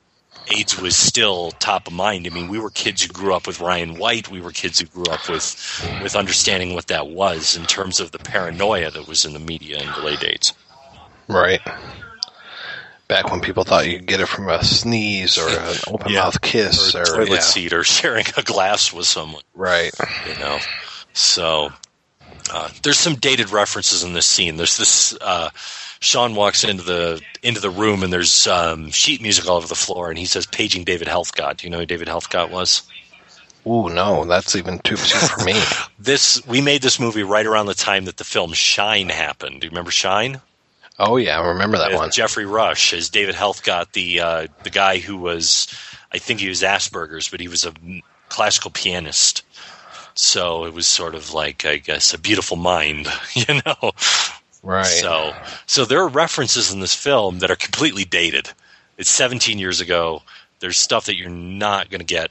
AIDS 0.52 0.80
was 0.80 0.94
still 0.94 1.50
top 1.52 1.86
of 1.88 1.92
mind. 1.92 2.26
I 2.26 2.30
mean, 2.30 2.48
we 2.48 2.58
were 2.60 2.70
kids 2.70 3.02
who 3.02 3.08
grew 3.12 3.34
up 3.34 3.46
with 3.46 3.60
Ryan 3.60 3.98
White. 3.98 4.30
We 4.30 4.40
were 4.40 4.52
kids 4.52 4.78
who 4.78 4.86
grew 4.86 5.06
up 5.12 5.28
with 5.28 5.56
with 6.02 6.14
understanding 6.14 6.74
what 6.74 6.86
that 6.88 7.08
was 7.08 7.56
in 7.56 7.64
terms 7.66 7.98
of 8.00 8.12
the 8.12 8.18
paranoia 8.18 8.90
that 8.90 9.08
was 9.08 9.24
in 9.24 9.32
the 9.32 9.40
media 9.40 9.78
in 9.80 9.86
the 9.92 10.00
late 10.02 10.22
AIDS. 10.22 10.52
Right. 11.28 11.60
Back 13.08 13.30
when 13.30 13.40
people 13.40 13.62
thought 13.62 13.86
you 13.86 13.98
could 13.98 14.06
get 14.06 14.20
it 14.20 14.26
from 14.26 14.48
a 14.48 14.62
sneeze 14.64 15.38
or 15.38 15.48
an 15.48 15.76
open 15.88 16.12
Yeah. 16.12 16.22
mouth 16.24 16.40
kiss 16.40 16.94
or 16.94 17.02
or, 17.02 17.04
toilet 17.04 17.30
yeah. 17.30 17.40
seat 17.40 17.72
or 17.72 17.84
sharing 17.84 18.26
a 18.36 18.42
glass 18.42 18.92
with 18.92 19.06
someone. 19.06 19.42
Right. 19.54 19.92
you 20.28 20.38
know. 20.40 20.58
So 21.12 21.70
uh, 22.52 22.70
there's 22.82 22.98
some 22.98 23.14
dated 23.16 23.51
references 23.51 24.02
in 24.02 24.12
this 24.12 24.27
scene. 24.27 24.56
There's 24.56 24.77
this 24.77 25.16
uh, 25.20 25.51
Sean 26.01 26.35
walks 26.35 26.64
into 26.64 26.82
the 26.82 27.20
into 27.43 27.60
the 27.60 27.70
room 27.70 28.02
and 28.02 28.12
there's 28.12 28.47
um, 28.47 28.90
sheet 28.90 29.23
music 29.23 29.48
all 29.48 29.56
over 29.56 29.66
the 29.66 29.74
floor, 29.74 30.09
and 30.10 30.18
he 30.18 30.27
says, 30.27 30.47
"Paging 30.47 30.85
David 30.85 31.09
Helfgott." 31.09 31.59
Do 31.59 31.66
you 31.66 31.70
know 31.70 31.78
who 31.78 31.86
David 31.86 32.09
Helfgott 32.09 32.51
was? 32.51 32.82
Ooh, 33.66 33.89
no, 33.89 34.24
that's 34.24 34.55
even 34.55 34.78
too 34.78 34.97
soon 34.97 35.28
for 35.28 35.44
me. 35.44 35.55
This 35.98 36.47
we 36.47 36.60
made 36.60 36.82
this 36.82 37.01
movie 37.01 37.24
right 37.24 37.47
around 37.47 37.66
the 37.66 37.74
time 37.74 38.05
that 38.05 38.18
the 38.18 38.24
film 38.24 38.52
Shine 38.52 39.09
happened. 39.09 39.60
Do 39.60 39.66
you 39.66 39.70
remember 39.70 39.90
Shine? 39.90 40.40
Oh 40.98 41.16
yeah, 41.16 41.40
I 41.40 41.48
remember 41.48 41.78
that 41.78 41.90
With 41.90 41.98
one. 41.98 42.10
Geoffrey 42.10 42.47
Rush 42.47 42.93
as 42.93 43.09
David 43.10 43.35
Helfgott, 43.35 43.93
the 43.93 44.20
uh, 44.20 44.47
the 44.62 44.70
guy 44.70 44.98
who 44.98 45.16
was, 45.16 45.66
I 46.12 46.18
think 46.18 46.40
he 46.40 46.48
was 46.48 46.62
Asperger's, 46.62 47.28
but 47.28 47.40
he 47.40 47.48
was 47.48 47.64
a 47.64 47.73
classical 48.28 48.70
pianist. 48.70 49.43
So 50.16 50.64
it 50.64 50.72
was 50.72 50.86
sort 50.86 51.14
of 51.14 51.34
like, 51.34 51.64
I 51.64 51.76
guess, 51.76 52.14
a 52.14 52.18
beautiful 52.18 52.56
mind, 52.56 53.06
you 53.34 53.60
know. 53.64 53.93
Right. 54.62 54.86
So, 54.86 55.34
so 55.66 55.84
there 55.84 56.01
are 56.01 56.09
references 56.09 56.72
in 56.72 56.80
this 56.80 56.94
film 56.94 57.38
that 57.40 57.51
are 57.51 57.56
completely 57.56 58.05
dated. 58.05 58.51
It's 58.98 59.10
17 59.10 59.59
years 59.59 59.80
ago. 59.80 60.22
There's 60.60 60.78
stuff 60.78 61.06
that 61.06 61.16
you're 61.16 61.28
not 61.28 61.90
going 61.90 62.01
to 62.01 62.06
get. 62.06 62.30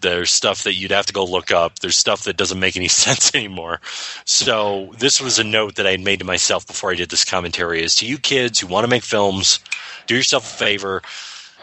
There's 0.00 0.30
stuff 0.30 0.64
that 0.64 0.74
you'd 0.74 0.92
have 0.92 1.06
to 1.06 1.12
go 1.12 1.24
look 1.24 1.50
up. 1.50 1.80
There's 1.80 1.96
stuff 1.96 2.24
that 2.24 2.36
doesn't 2.36 2.58
make 2.58 2.76
any 2.76 2.88
sense 3.04 3.34
anymore. 3.34 3.80
So 4.24 4.92
this 4.98 5.20
was 5.20 5.38
a 5.38 5.44
note 5.44 5.74
that 5.76 5.86
I 5.86 5.90
had 5.90 6.00
made 6.00 6.20
to 6.20 6.24
myself 6.24 6.66
before 6.66 6.92
I 6.92 6.94
did 6.94 7.10
this 7.10 7.24
commentary: 7.24 7.82
is 7.82 7.96
to 7.96 8.06
you 8.06 8.18
kids 8.18 8.60
who 8.60 8.68
want 8.68 8.84
to 8.84 8.90
make 8.90 9.02
films, 9.02 9.60
do 10.06 10.14
yourself 10.14 10.44
a 10.44 10.56
favor 10.56 11.02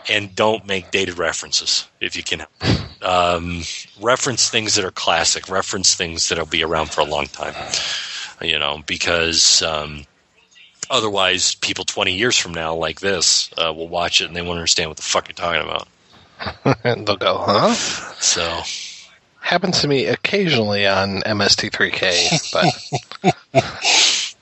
and 0.09 0.35
don't 0.35 0.67
make 0.67 0.91
dated 0.91 1.17
references 1.17 1.87
if 2.01 2.15
you 2.15 2.23
can. 2.23 2.45
Um, 3.01 3.61
reference 4.01 4.49
things 4.49 4.75
that 4.75 4.85
are 4.85 4.91
classic. 4.91 5.49
Reference 5.49 5.95
things 5.95 6.29
that'll 6.29 6.45
be 6.45 6.63
around 6.63 6.91
for 6.91 7.01
a 7.01 7.05
long 7.05 7.27
time 7.27 7.55
you 8.41 8.57
know, 8.57 8.81
because 8.85 9.61
um, 9.61 10.03
otherwise, 10.89 11.55
people 11.55 11.85
20 11.85 12.13
years 12.13 12.37
from 12.37 12.53
now, 12.53 12.75
like 12.75 12.99
this, 12.99 13.49
uh, 13.57 13.73
will 13.73 13.87
watch 13.87 14.21
it 14.21 14.25
and 14.25 14.35
they 14.35 14.41
won't 14.41 14.57
understand 14.57 14.89
what 14.89 14.97
the 14.97 15.03
fuck 15.03 15.27
you're 15.27 15.35
talking 15.35 15.61
about. 15.61 15.87
And 16.83 17.05
they'll 17.05 17.17
go, 17.17 17.37
huh? 17.37 17.73
So, 17.73 18.61
Happens 19.41 19.81
to 19.81 19.87
me 19.87 20.05
occasionally 20.05 20.87
on 20.87 21.21
MST3K, 21.21 22.53
but 22.53 23.53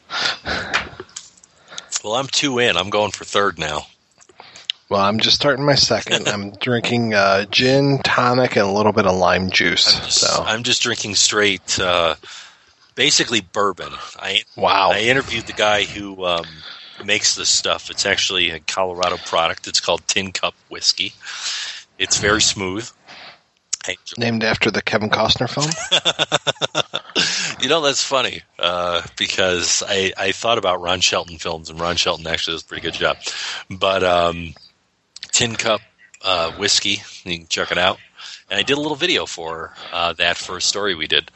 well, 2.03 2.15
I'm 2.15 2.27
two 2.27 2.60
in. 2.60 2.77
I'm 2.77 2.89
going 2.89 3.11
for 3.11 3.23
third 3.23 3.57
now. 3.57 3.88
Well, 4.89 5.01
I'm 5.01 5.19
just 5.19 5.35
starting 5.35 5.65
my 5.65 5.76
second. 5.76 6.27
I'm 6.27 6.51
drinking 6.59 7.14
uh, 7.14 7.45
gin, 7.45 7.99
tonic, 8.03 8.55
and 8.55 8.68
a 8.68 8.72
little 8.72 8.93
bit 8.93 9.05
of 9.05 9.15
lime 9.15 9.49
juice. 9.49 9.95
I'm 9.95 10.05
just, 10.05 10.19
so 10.19 10.43
I'm 10.43 10.64
just 10.64 10.81
drinking 10.81 11.15
straight 11.15 11.80
uh, 11.80 12.15
basically 12.95 13.41
bourbon. 13.41 13.93
I 14.18 14.43
Wow. 14.55 14.91
I 14.91 15.01
interviewed 15.01 15.45
the 15.45 15.53
guy 15.53 15.84
who 15.84 16.26
um, 16.26 16.45
makes 17.05 17.35
this 17.35 17.49
stuff. 17.49 17.89
It's 17.89 18.05
actually 18.05 18.49
a 18.51 18.59
Colorado 18.59 19.18
product. 19.18 19.68
It's 19.68 19.80
called 19.80 20.05
Tin 20.07 20.31
Cup 20.31 20.55
Whiskey. 20.69 21.14
It's 21.97 22.18
very 22.18 22.41
smooth. 22.41 22.89
Named 24.18 24.43
after 24.43 24.69
the 24.69 24.81
Kevin 24.81 25.09
Costner 25.09 25.49
film. 25.49 25.72
you 27.61 27.69
know 27.69 27.81
that's 27.81 28.03
funny 28.03 28.41
uh, 28.59 29.01
because 29.18 29.81
I, 29.88 30.11
I 30.18 30.31
thought 30.34 30.57
about 30.57 30.81
Ron 30.81 30.99
Shelton 30.99 31.38
films 31.38 31.69
and 31.69 31.80
Ron 31.80 31.95
Shelton 31.95 32.27
actually 32.27 32.55
does 32.55 32.64
a 32.64 32.65
pretty 32.65 32.81
good 32.81 32.93
job. 32.93 33.18
But 33.69 34.03
um, 34.03 34.53
Tin 35.32 35.56
Cup 35.56 35.82
uh, 36.24 36.52
Whiskey, 36.54 37.02
you 37.24 37.38
can 37.40 37.48
check 37.48 37.72
it 37.72 37.78
out. 37.78 37.99
And 38.49 38.58
I 38.58 38.64
did 38.64 38.78
a 38.78 38.82
little 38.82 38.95
video 38.95 39.26
for 39.26 39.74
uh, 39.91 40.14
that 40.14 40.38
for 40.38 40.56
a 40.56 40.62
story 40.62 40.95
we 40.95 41.08
did. 41.08 41.32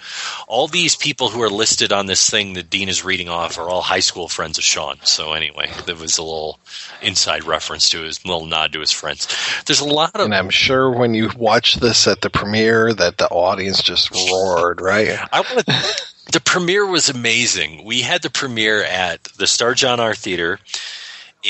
All 0.48 0.68
these 0.70 0.96
people 0.96 1.28
who 1.28 1.42
are 1.42 1.50
listed 1.50 1.92
on 1.92 2.06
this 2.06 2.30
thing 2.30 2.54
that 2.54 2.70
Dean 2.70 2.88
is 2.88 3.04
reading 3.04 3.28
off 3.28 3.58
are 3.58 3.70
all 3.70 3.82
high 3.82 4.00
school 4.00 4.30
friends 4.30 4.58
of 4.58 4.64
Sean. 4.64 4.98
So 5.04 5.34
anyway, 5.34 5.70
there 5.86 5.96
was 5.96 6.18
a 6.18 6.24
little 6.24 6.58
inside 7.02 7.44
reference 7.44 7.90
to 7.90 8.02
his 8.02 8.24
little 8.26 8.46
nod 8.46 8.72
to 8.74 8.80
his 8.80 8.92
friends. 8.92 9.28
There's 9.66 9.82
a 9.82 9.86
lot 9.86 10.16
of 10.16 10.22
And 10.22 10.34
I'm 10.34 10.50
sure 10.50 10.90
when 10.90 11.14
you 11.14 11.30
watch 11.36 11.76
this 11.76 12.08
at 12.08 12.22
the 12.22 12.30
premiere 12.30 12.94
that 12.94 13.18
the 13.18 13.28
audience 13.28 13.84
just 13.84 14.10
roared, 14.12 14.80
right? 14.80 15.20
I 15.34 15.42
want 15.42 15.66
to. 15.66 16.02
The 16.32 16.40
premiere 16.40 16.86
was 16.86 17.10
amazing. 17.10 17.84
We 17.84 18.02
had 18.02 18.22
the 18.22 18.30
premiere 18.30 18.84
at 18.84 19.22
the 19.38 19.48
Star 19.48 19.74
John 19.74 20.00
R 20.00 20.16
Theater. 20.16 20.60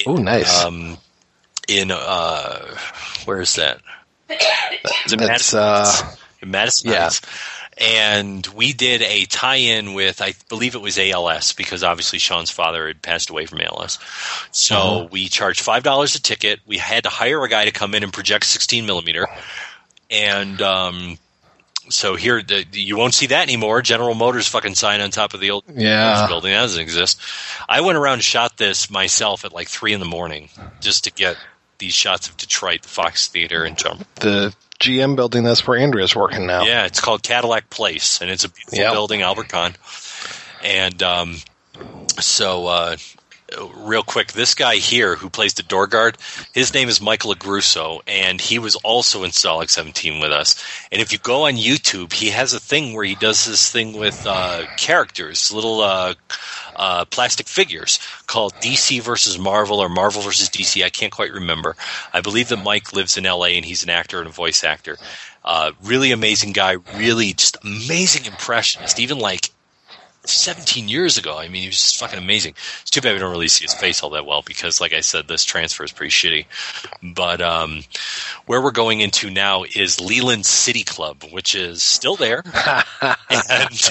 Oh, 0.08 0.16
nice. 0.16 0.64
Um, 0.64 0.98
in 1.72 1.91
uh, 1.91 2.76
where 3.26 3.41
is 3.41 3.56
that? 3.56 3.80
Is 5.06 5.18
Madison 5.18 5.60
uh, 5.60 5.91
Madison 6.45 6.91
yeah. 6.91 7.10
And 7.77 8.45
we 8.48 8.73
did 8.73 9.02
a 9.02 9.26
tie-in 9.26 9.93
with, 9.93 10.22
I 10.22 10.34
believe 10.49 10.76
it 10.76 10.81
was 10.81 10.99
ALS, 10.99 11.53
because 11.53 11.84
obviously 11.84 12.19
Sean's 12.19 12.52
father 12.52 12.85
had 12.88 13.02
passed 13.02 13.30
away 13.31 13.45
from 13.48 13.61
ALS. 13.61 13.98
So 14.52 14.76
Uh-huh. 14.76 15.07
we 15.10 15.30
charged 15.30 15.61
five 15.61 15.81
dollars 15.84 16.15
a 16.15 16.22
ticket. 16.22 16.60
We 16.68 16.77
had 16.77 17.03
to 17.03 17.10
hire 17.10 17.41
a 17.43 17.49
guy 17.49 17.65
to 17.65 17.72
come 17.72 17.95
in 17.95 18.03
and 18.03 18.14
project 18.14 18.45
16 18.45 18.85
millimeter, 18.85 19.27
and 20.11 20.61
um, 20.61 21.18
so 21.89 22.15
here 22.15 22.41
the, 22.43 22.65
you 22.72 22.98
won't 22.98 23.14
see 23.15 23.27
that 23.27 23.43
anymore. 23.43 23.81
General 23.81 24.14
Motors 24.14 24.48
fucking 24.48 24.76
sign 24.76 25.02
on 25.02 25.10
top 25.10 25.34
of 25.34 25.39
the 25.39 25.49
old 25.52 25.64
Yeah. 25.73 26.27
Building 26.27 26.52
that 26.52 26.61
doesn't 26.61 26.81
exist. 26.81 27.19
I 27.68 27.81
went 27.81 27.98
around 27.98 28.15
and 28.15 28.23
shot 28.23 28.57
this 28.57 28.89
myself 28.91 29.43
at 29.43 29.53
like 29.53 29.69
three 29.69 29.93
in 29.93 29.99
the 29.99 30.06
morning 30.06 30.49
just 30.81 31.06
to 31.06 31.11
get 31.11 31.38
these 31.82 31.94
shots 31.94 32.30
of 32.30 32.38
Detroit, 32.38 32.84
the 32.84 32.88
Fox 32.88 33.28
Theater, 33.28 33.66
and 33.66 33.76
Chum. 33.76 34.06
The 34.16 34.56
GM 34.80 35.16
building, 35.18 35.44
that's 35.44 35.68
where 35.68 35.78
Andrea's 35.78 36.16
working 36.16 36.45
now. 36.45 36.64
Yeah, 36.64 36.86
it's 36.86 37.02
called 37.02 37.24
Cadillac 37.24 37.70
Place, 37.70 38.22
and 38.22 38.30
it's 38.32 38.45
a 38.45 38.49
beautiful 38.49 38.80
Yep. 38.80 38.91
building, 38.94 39.22
Albert 39.24 39.49
Kahn. 39.49 39.76
And 40.64 41.02
um, 41.03 41.38
so, 42.20 42.68
uh, 42.68 42.98
real 43.76 44.03
quick, 44.03 44.32
this 44.32 44.56
guy 44.56 44.76
here 44.76 45.15
who 45.15 45.30
plays 45.30 45.53
the 45.53 45.64
door 45.64 45.88
guard, 45.88 46.18
his 46.53 46.73
name 46.73 46.90
is 46.90 47.02
Michael 47.02 47.34
Agruso, 47.34 48.02
and 48.07 48.40
he 48.40 48.60
was 48.60 48.76
also 48.78 49.23
in 49.23 49.32
Stalag 49.32 49.69
17 49.69 50.22
with 50.22 50.32
us. 50.32 50.64
And 50.91 51.02
if 51.02 51.11
you 51.11 51.19
go 51.19 51.48
on 51.48 51.53
YouTube, 51.53 52.14
he 52.14 52.30
has 52.30 52.53
a 52.53 52.60
thing 52.60 52.94
where 52.94 53.03
he 53.03 53.15
does 53.15 53.45
this 53.45 53.72
thing 53.72 53.98
with 53.98 54.26
uh, 54.26 54.64
characters, 54.76 55.52
little 55.52 55.82
uh, 55.82 56.14
uh, 56.76 57.06
plastic 57.06 57.48
figures 57.48 57.99
called 58.28 58.53
DC 58.60 59.02
versus 59.02 59.38
Marvel 59.38 59.80
or 59.80 59.90
Marvel 59.90 60.22
versus 60.22 60.49
DC. 60.49 60.84
I 60.84 60.90
can't 60.90 61.11
quite 61.11 61.34
remember. 61.34 61.76
I 62.14 62.22
believe 62.22 62.49
that 62.49 62.64
Mike 62.64 62.94
lives 62.94 63.18
in 63.18 63.26
LA 63.26 63.48
and 63.48 63.65
he's 63.65 63.84
an 63.84 63.90
actor 63.90 64.19
and 64.19 64.28
a 64.28 64.32
voice 64.32 64.64
actor. 64.64 64.98
Uh, 65.44 65.72
really 65.84 66.11
amazing 66.11 66.53
guy, 66.53 66.78
really 66.94 67.34
just 67.34 67.57
amazing 67.64 68.26
impressionist. 68.26 68.99
Even 68.99 69.18
like 69.18 69.49
17 70.26 70.88
years 70.88 71.18
ago. 71.18 71.38
I 71.38 71.48
mean, 71.48 71.64
he 71.64 71.68
was 71.69 71.77
just 71.77 71.98
fucking 71.98 72.19
amazing. 72.19 72.53
It's 72.81 72.91
too 72.91 73.02
bad 73.02 73.14
we 73.14 73.19
don't 73.19 73.31
really 73.31 73.48
see 73.48 73.65
his 73.65 73.73
face 73.73 74.03
all 74.03 74.11
that 74.11 74.26
well 74.26 74.41
because, 74.45 74.80
like 74.80 74.93
I 74.93 75.02
said, 75.02 75.27
this 75.27 75.43
transfer 75.43 75.84
is 75.84 75.91
pretty 75.91 76.11
shitty. 76.11 76.45
But 77.15 77.41
um, 77.41 77.81
where 78.45 78.61
we're 78.61 78.72
going 78.72 79.02
into 79.02 79.30
now 79.30 79.64
is 79.64 79.99
Leland 79.99 80.45
City 80.45 80.84
Club, 80.84 81.23
which 81.31 81.56
is 81.56 81.81
still 81.81 82.15
there. 82.15 82.43
and 83.02 83.18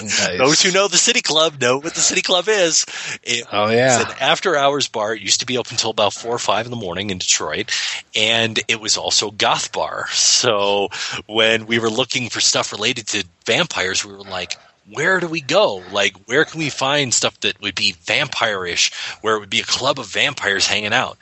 Nice. 0.00 0.38
those 0.38 0.62
who 0.62 0.70
know 0.72 0.88
the 0.88 0.96
City 0.96 1.20
Club 1.20 1.60
know 1.60 1.78
what 1.78 1.94
the 1.94 2.00
City 2.00 2.22
Club 2.22 2.46
is. 2.48 2.84
It 3.22 3.44
Oh, 3.52 3.68
yeah. 3.68 4.00
it's 4.00 4.10
an 4.10 4.16
after 4.20 4.56
hours 4.56 4.88
bar. 4.88 5.14
It 5.14 5.22
used 5.22 5.40
to 5.40 5.46
be 5.46 5.58
open 5.58 5.74
until 5.74 5.90
about 5.90 6.12
four 6.12 6.34
or 6.34 6.38
five 6.38 6.64
in 6.66 6.70
the 6.70 6.76
morning 6.76 7.10
in 7.10 7.18
Detroit. 7.18 7.70
And 8.14 8.58
it 8.68 8.80
was 8.80 8.96
also 8.96 9.30
goth 9.30 9.72
bar. 9.72 10.06
So 10.12 10.88
when 11.26 11.66
we 11.66 11.78
were 11.78 11.90
looking 11.90 12.28
for 12.30 12.40
stuff 12.40 12.72
related 12.72 13.08
to 13.08 13.24
vampires, 13.46 14.04
we 14.04 14.12
were 14.12 14.18
like, 14.20 14.54
where 14.88 15.20
do 15.20 15.28
we 15.28 15.40
go? 15.40 15.82
Like, 15.92 16.16
where 16.26 16.44
can 16.44 16.58
we 16.58 16.70
find 16.70 17.12
stuff 17.14 17.38
that 17.40 17.60
would 17.60 17.74
be 17.74 17.92
vampire-ish, 17.92 18.92
where 19.20 19.36
it 19.36 19.40
would 19.40 19.50
be 19.50 19.60
a 19.60 19.64
club 19.64 19.98
of 19.98 20.06
vampires 20.06 20.66
hanging 20.66 20.92
out? 20.92 21.18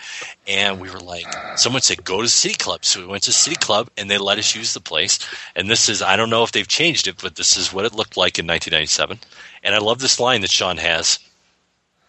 And 0.47 0.80
we 0.80 0.90
were 0.90 1.01
like, 1.01 1.36
someone 1.55 1.82
said, 1.82 2.05
go 2.05 2.22
to 2.22 2.28
City 2.28 2.55
Club. 2.55 2.85
So 2.85 3.01
we 3.01 3.06
went 3.06 3.24
to 3.24 3.32
City 3.32 3.56
Club, 3.56 3.90
and 3.97 4.10
they 4.10 4.18
let 4.18 4.39
us 4.39 4.55
use 4.55 4.72
the 4.74 4.80
place. 4.80 5.18
And 5.55 5.68
this 5.68 5.89
is, 5.89 6.01
I 6.02 6.16
don't 6.16 6.30
know 6.30 6.44
if 6.44 6.52
they've 6.52 6.66
changed 6.66 7.09
it, 7.09 7.20
but 7.20 7.36
this 7.36 7.56
is 7.56 7.72
what 7.72 7.85
it 7.85 7.94
looked 7.94 8.16
like 8.16 8.39
in 8.39 8.47
1997. 8.47 9.18
And 9.62 9.74
I 9.74 9.78
love 9.78 9.98
this 9.98 10.20
line 10.20 10.40
that 10.43 10.51
Sean 10.51 10.78
has. 10.78 11.18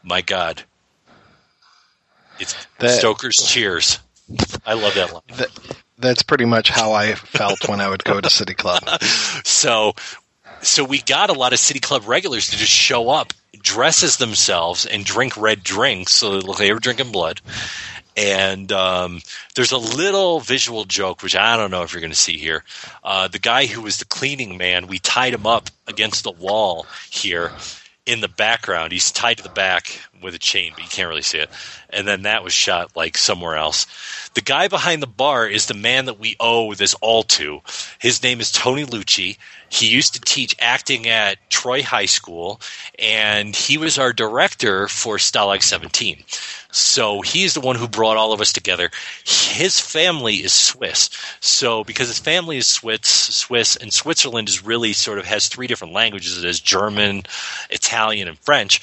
My 0.03 0.21
God. 0.21 0.63
It's 2.39 2.55
That- 2.77 2.99
Stoker's 2.99 3.37
Cheers. 3.37 3.99
I 4.65 4.73
love 4.73 4.93
that 4.93 5.11
line. 5.11 5.23
That, 5.37 5.49
that's 5.97 6.23
pretty 6.23 6.45
much 6.45 6.69
how 6.69 6.93
I 6.93 7.15
felt 7.15 7.67
when 7.67 7.81
I 7.81 7.89
would 7.89 8.03
go 8.03 8.21
to 8.21 8.29
City 8.29 8.53
Club. 8.53 8.83
So, 9.45 9.93
so 10.61 10.83
we 10.83 11.01
got 11.01 11.29
a 11.29 11.33
lot 11.33 11.53
of 11.53 11.59
City 11.59 11.79
Club 11.79 12.07
regulars 12.07 12.49
to 12.49 12.57
just 12.57 12.71
show 12.71 13.09
up, 13.09 13.33
dress 13.61 14.03
as 14.03 14.17
themselves, 14.17 14.85
and 14.85 15.05
drink 15.05 15.37
red 15.37 15.63
drinks, 15.63 16.13
so 16.13 16.31
they 16.31 16.37
look 16.37 16.59
like 16.59 16.67
they 16.67 16.73
were 16.73 16.79
drinking 16.79 17.11
blood. 17.11 17.41
And 18.17 18.71
um, 18.71 19.21
there's 19.55 19.71
a 19.71 19.77
little 19.77 20.41
visual 20.41 20.83
joke, 20.83 21.23
which 21.23 21.35
I 21.35 21.55
don't 21.55 21.71
know 21.71 21.83
if 21.83 21.93
you're 21.93 22.01
going 22.01 22.11
to 22.11 22.17
see 22.17 22.37
here. 22.37 22.63
Uh, 23.03 23.29
the 23.29 23.39
guy 23.39 23.65
who 23.65 23.81
was 23.81 23.97
the 23.97 24.05
cleaning 24.05 24.57
man, 24.57 24.87
we 24.87 24.99
tied 24.99 25.33
him 25.33 25.47
up 25.47 25.69
against 25.87 26.23
the 26.23 26.31
wall 26.31 26.85
here 27.09 27.51
in 28.05 28.19
the 28.19 28.27
background. 28.27 28.91
He's 28.91 29.11
tied 29.11 29.37
to 29.37 29.43
the 29.43 29.49
back 29.49 29.99
with 30.21 30.35
a 30.35 30.39
chain, 30.39 30.71
but 30.75 30.83
you 30.83 30.89
can't 30.89 31.09
really 31.09 31.21
see 31.21 31.39
it. 31.39 31.49
And 31.89 32.07
then 32.07 32.23
that 32.23 32.43
was 32.43 32.53
shot 32.53 32.95
like 32.95 33.17
somewhere 33.17 33.55
else. 33.55 33.85
The 34.33 34.41
guy 34.41 34.67
behind 34.67 35.01
the 35.01 35.07
bar 35.07 35.47
is 35.47 35.65
the 35.65 35.73
man 35.73 36.05
that 36.05 36.19
we 36.19 36.35
owe 36.39 36.73
this 36.73 36.93
all 36.95 37.23
to. 37.23 37.61
His 37.99 38.21
name 38.21 38.39
is 38.39 38.51
Tony 38.51 38.85
Lucci. 38.85 39.37
He 39.69 39.87
used 39.87 40.15
to 40.15 40.21
teach 40.21 40.55
acting 40.59 41.07
at 41.07 41.37
Troy 41.49 41.83
High 41.83 42.05
School, 42.07 42.59
and 42.97 43.55
he 43.55 43.77
was 43.77 43.99
our 43.99 44.13
director 44.13 44.87
for 44.87 45.17
Stalag 45.17 45.61
17. 45.61 46.23
So 46.71 47.21
he's 47.21 47.55
the 47.55 47.61
one 47.61 47.75
who 47.75 47.87
brought 47.87 48.17
all 48.17 48.31
of 48.31 48.41
us 48.41 48.53
together. 48.53 48.91
His 49.25 49.79
family 49.79 50.35
is 50.35 50.53
Swiss. 50.53 51.09
So 51.39 51.83
because 51.83 52.07
his 52.07 52.19
family 52.19 52.57
is 52.57 52.67
Swiss, 52.67 53.01
Swiss, 53.09 53.75
and 53.75 53.91
Switzerland 53.91 54.49
is 54.49 54.63
really 54.63 54.93
sort 54.93 55.17
of 55.17 55.25
has 55.25 55.47
three 55.47 55.67
different 55.67 55.93
languages. 55.93 56.37
It 56.37 56.45
has 56.45 56.59
German, 56.59 57.23
Italian, 57.71 58.27
and 58.27 58.37
French. 58.39 58.81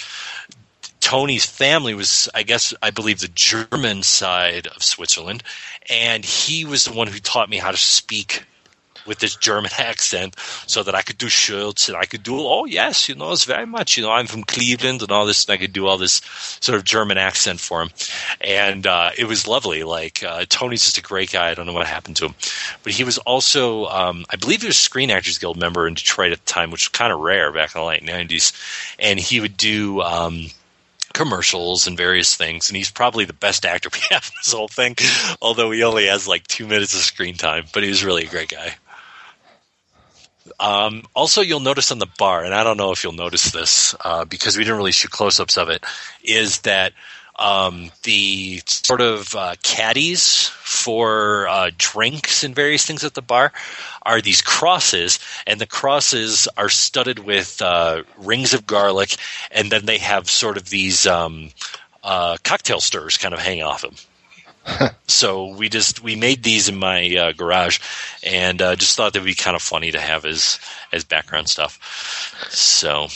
Tony's 1.06 1.46
family 1.46 1.94
was, 1.94 2.28
I 2.34 2.42
guess, 2.42 2.74
I 2.82 2.90
believe 2.90 3.20
the 3.20 3.28
German 3.28 4.02
side 4.02 4.66
of 4.66 4.82
Switzerland, 4.82 5.44
and 5.88 6.24
he 6.24 6.64
was 6.64 6.84
the 6.84 6.94
one 6.94 7.06
who 7.06 7.20
taught 7.20 7.48
me 7.48 7.58
how 7.58 7.70
to 7.70 7.76
speak 7.76 8.42
with 9.06 9.20
this 9.20 9.36
German 9.36 9.70
accent 9.78 10.34
so 10.66 10.82
that 10.82 10.96
I 10.96 11.02
could 11.02 11.16
do 11.16 11.28
shirts 11.28 11.88
and 11.88 11.96
I 11.96 12.06
could 12.06 12.24
do, 12.24 12.34
oh 12.40 12.64
yes, 12.64 13.08
you 13.08 13.14
know, 13.14 13.30
it's 13.30 13.44
very 13.44 13.66
much, 13.66 13.96
you 13.96 14.02
know, 14.02 14.10
I'm 14.10 14.26
from 14.26 14.42
Cleveland 14.42 15.00
and 15.00 15.12
all 15.12 15.26
this, 15.26 15.44
and 15.44 15.54
I 15.54 15.58
could 15.58 15.72
do 15.72 15.86
all 15.86 15.96
this 15.96 16.22
sort 16.58 16.76
of 16.76 16.82
German 16.82 17.18
accent 17.18 17.60
for 17.60 17.82
him. 17.82 17.90
And 18.40 18.84
uh, 18.84 19.10
it 19.16 19.26
was 19.26 19.46
lovely. 19.46 19.84
Like, 19.84 20.24
uh, 20.24 20.44
Tony's 20.48 20.82
just 20.82 20.98
a 20.98 21.02
great 21.02 21.30
guy. 21.30 21.50
I 21.50 21.54
don't 21.54 21.66
know 21.66 21.72
what 21.72 21.86
happened 21.86 22.16
to 22.16 22.26
him. 22.26 22.34
But 22.82 22.94
he 22.94 23.04
was 23.04 23.18
also, 23.18 23.84
um, 23.86 24.26
I 24.28 24.34
believe 24.34 24.62
he 24.62 24.66
was 24.66 24.76
a 24.76 24.82
Screen 24.82 25.12
Actors 25.12 25.38
Guild 25.38 25.56
member 25.56 25.86
in 25.86 25.94
Detroit 25.94 26.32
at 26.32 26.44
the 26.44 26.52
time, 26.52 26.72
which 26.72 26.86
was 26.86 26.98
kind 26.98 27.12
of 27.12 27.20
rare 27.20 27.52
back 27.52 27.76
in 27.76 27.80
the 27.80 27.86
late 27.86 28.02
90s. 28.02 28.96
And 28.98 29.20
he 29.20 29.38
would 29.38 29.56
do, 29.56 30.02
um, 30.02 30.48
commercials 31.16 31.86
and 31.86 31.96
various 31.96 32.36
things, 32.36 32.68
and 32.68 32.76
he's 32.76 32.90
probably 32.90 33.24
the 33.24 33.32
best 33.32 33.64
actor 33.64 33.88
we 33.92 34.00
have 34.10 34.24
in 34.26 34.32
this 34.38 34.52
whole 34.52 34.68
thing. 34.68 34.94
Although 35.40 35.70
he 35.70 35.82
only 35.82 36.06
has 36.06 36.28
like 36.28 36.46
two 36.46 36.66
minutes 36.66 36.94
of 36.94 37.00
screen 37.00 37.34
time, 37.34 37.64
but 37.72 37.82
he 37.82 37.88
was 37.88 38.04
really 38.04 38.24
a 38.24 38.28
great 38.28 38.50
guy. 38.50 38.74
Um, 40.60 41.02
also, 41.14 41.40
you'll 41.40 41.60
notice 41.60 41.90
on 41.90 41.98
the 41.98 42.08
bar, 42.18 42.44
and 42.44 42.54
I 42.54 42.64
don't 42.64 42.76
know 42.76 42.92
if 42.92 43.02
you'll 43.02 43.12
notice 43.12 43.50
this 43.50 43.94
uh, 44.04 44.24
because 44.24 44.56
we 44.56 44.64
didn't 44.64 44.78
really 44.78 44.92
shoot 44.92 45.10
close-ups 45.10 45.58
of 45.58 45.68
it, 45.68 45.84
is 46.22 46.60
that 46.60 46.92
um, 47.38 47.90
the 48.02 48.62
sort 48.66 49.00
of 49.00 49.34
uh, 49.34 49.54
caddies 49.62 50.48
for 50.48 51.48
uh, 51.48 51.70
drinks 51.76 52.44
and 52.44 52.54
various 52.54 52.86
things 52.86 53.04
at 53.04 53.14
the 53.14 53.22
bar 53.22 53.52
are 54.02 54.20
these 54.20 54.42
crosses, 54.42 55.18
and 55.46 55.60
the 55.60 55.66
crosses 55.66 56.48
are 56.56 56.68
studded 56.68 57.18
with 57.18 57.60
uh, 57.60 58.02
rings 58.18 58.54
of 58.54 58.66
garlic, 58.66 59.16
and 59.50 59.70
then 59.70 59.86
they 59.86 59.98
have 59.98 60.30
sort 60.30 60.56
of 60.56 60.70
these 60.70 61.06
um, 61.06 61.50
uh, 62.02 62.36
cocktail 62.44 62.80
stirrers 62.80 63.18
kind 63.18 63.34
of 63.34 63.40
hang 63.40 63.62
off 63.62 63.82
them. 63.82 63.96
so 65.06 65.56
we 65.56 65.68
just 65.68 66.02
we 66.02 66.16
made 66.16 66.42
these 66.42 66.68
in 66.68 66.76
my 66.76 67.14
uh, 67.16 67.32
garage, 67.32 67.78
and 68.22 68.60
uh, 68.62 68.76
just 68.76 68.96
thought 68.96 69.12
they'd 69.12 69.24
be 69.24 69.34
kind 69.34 69.54
of 69.54 69.62
funny 69.62 69.90
to 69.90 70.00
have 70.00 70.24
as 70.24 70.58
as 70.92 71.04
background 71.04 71.48
stuff. 71.48 71.78
So 72.50 73.08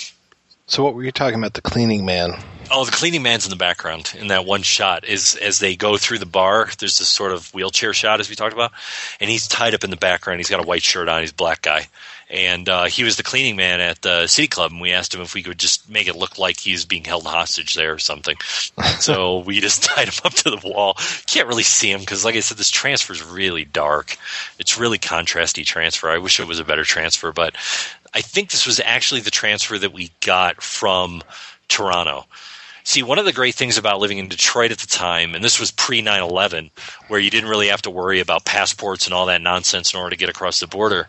So 0.66 0.84
what 0.84 0.94
were 0.94 1.02
you 1.02 1.12
talking 1.12 1.38
about? 1.38 1.54
The 1.54 1.62
cleaning 1.62 2.04
man. 2.04 2.40
Oh, 2.72 2.84
the 2.84 2.92
cleaning 2.92 3.22
man's 3.22 3.46
in 3.46 3.50
the 3.50 3.56
background 3.56 4.12
in 4.16 4.28
that 4.28 4.46
one 4.46 4.62
shot. 4.62 5.04
Is 5.04 5.34
as 5.34 5.58
they 5.58 5.74
go 5.74 5.96
through 5.96 6.18
the 6.18 6.26
bar, 6.26 6.68
there's 6.78 6.98
this 6.98 7.08
sort 7.08 7.32
of 7.32 7.52
wheelchair 7.52 7.92
shot 7.92 8.20
as 8.20 8.30
we 8.30 8.36
talked 8.36 8.52
about, 8.52 8.70
and 9.18 9.28
he's 9.28 9.48
tied 9.48 9.74
up 9.74 9.82
in 9.82 9.90
the 9.90 9.96
background. 9.96 10.38
He's 10.38 10.50
got 10.50 10.60
a 10.60 10.66
white 10.66 10.84
shirt 10.84 11.08
on. 11.08 11.20
He's 11.20 11.32
a 11.32 11.34
black 11.34 11.62
guy, 11.62 11.88
and 12.28 12.68
uh, 12.68 12.84
he 12.84 13.02
was 13.02 13.16
the 13.16 13.24
cleaning 13.24 13.56
man 13.56 13.80
at 13.80 14.00
the 14.02 14.28
city 14.28 14.46
club. 14.46 14.70
And 14.70 14.80
we 14.80 14.92
asked 14.92 15.12
him 15.12 15.20
if 15.20 15.34
we 15.34 15.42
could 15.42 15.58
just 15.58 15.90
make 15.90 16.06
it 16.06 16.14
look 16.14 16.38
like 16.38 16.60
he's 16.60 16.84
being 16.84 17.02
held 17.02 17.26
hostage 17.26 17.74
there 17.74 17.92
or 17.92 17.98
something. 17.98 18.36
so 19.00 19.38
we 19.40 19.60
just 19.60 19.82
tied 19.84 20.06
him 20.06 20.20
up 20.24 20.34
to 20.34 20.50
the 20.50 20.68
wall. 20.68 20.96
Can't 21.26 21.48
really 21.48 21.64
see 21.64 21.90
him 21.90 21.98
because, 21.98 22.24
like 22.24 22.36
I 22.36 22.40
said, 22.40 22.56
this 22.56 22.70
transfer 22.70 23.12
is 23.12 23.24
really 23.24 23.64
dark. 23.64 24.16
It's 24.60 24.78
really 24.78 24.98
contrasty 24.98 25.66
transfer. 25.66 26.08
I 26.08 26.18
wish 26.18 26.38
it 26.38 26.46
was 26.46 26.60
a 26.60 26.64
better 26.64 26.84
transfer, 26.84 27.32
but 27.32 27.56
I 28.14 28.20
think 28.20 28.50
this 28.50 28.66
was 28.66 28.78
actually 28.78 29.22
the 29.22 29.32
transfer 29.32 29.76
that 29.76 29.92
we 29.92 30.12
got 30.20 30.62
from 30.62 31.22
Toronto. 31.66 32.26
See, 32.84 33.02
one 33.02 33.18
of 33.18 33.24
the 33.24 33.32
great 33.32 33.54
things 33.54 33.76
about 33.78 34.00
living 34.00 34.18
in 34.18 34.28
Detroit 34.28 34.70
at 34.72 34.78
the 34.78 34.86
time, 34.86 35.34
and 35.34 35.44
this 35.44 35.60
was 35.60 35.70
pre 35.70 36.00
9 36.00 36.22
11, 36.22 36.70
where 37.08 37.20
you 37.20 37.30
didn't 37.30 37.50
really 37.50 37.68
have 37.68 37.82
to 37.82 37.90
worry 37.90 38.20
about 38.20 38.44
passports 38.44 39.06
and 39.06 39.14
all 39.14 39.26
that 39.26 39.42
nonsense 39.42 39.92
in 39.92 40.00
order 40.00 40.10
to 40.10 40.16
get 40.16 40.28
across 40.28 40.60
the 40.60 40.66
border, 40.66 41.08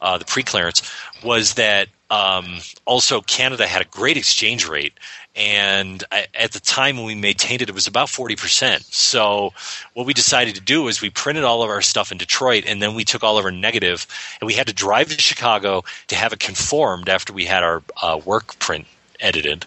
uh, 0.00 0.18
the 0.18 0.24
pre 0.24 0.42
clearance, 0.42 0.82
was 1.22 1.54
that 1.54 1.88
um, 2.10 2.58
also 2.86 3.20
Canada 3.20 3.66
had 3.66 3.82
a 3.82 3.86
great 3.86 4.16
exchange 4.16 4.66
rate. 4.68 4.94
And 5.36 6.02
at 6.34 6.52
the 6.52 6.60
time 6.60 6.96
when 6.96 7.06
we 7.06 7.14
maintained 7.14 7.62
it, 7.62 7.68
it 7.68 7.74
was 7.74 7.86
about 7.86 8.08
40%. 8.08 8.82
So 8.92 9.52
what 9.94 10.04
we 10.04 10.12
decided 10.12 10.56
to 10.56 10.60
do 10.60 10.88
is 10.88 11.00
we 11.00 11.10
printed 11.10 11.44
all 11.44 11.62
of 11.62 11.70
our 11.70 11.82
stuff 11.82 12.10
in 12.10 12.18
Detroit 12.18 12.64
and 12.66 12.82
then 12.82 12.94
we 12.94 13.04
took 13.04 13.22
all 13.22 13.38
of 13.38 13.44
our 13.44 13.52
negative 13.52 14.06
and 14.40 14.46
we 14.46 14.54
had 14.54 14.66
to 14.66 14.72
drive 14.72 15.08
to 15.08 15.20
Chicago 15.20 15.84
to 16.08 16.16
have 16.16 16.32
it 16.32 16.40
conformed 16.40 17.08
after 17.08 17.32
we 17.32 17.44
had 17.44 17.62
our 17.62 17.82
uh, 18.02 18.20
work 18.24 18.58
print 18.58 18.86
edited. 19.20 19.66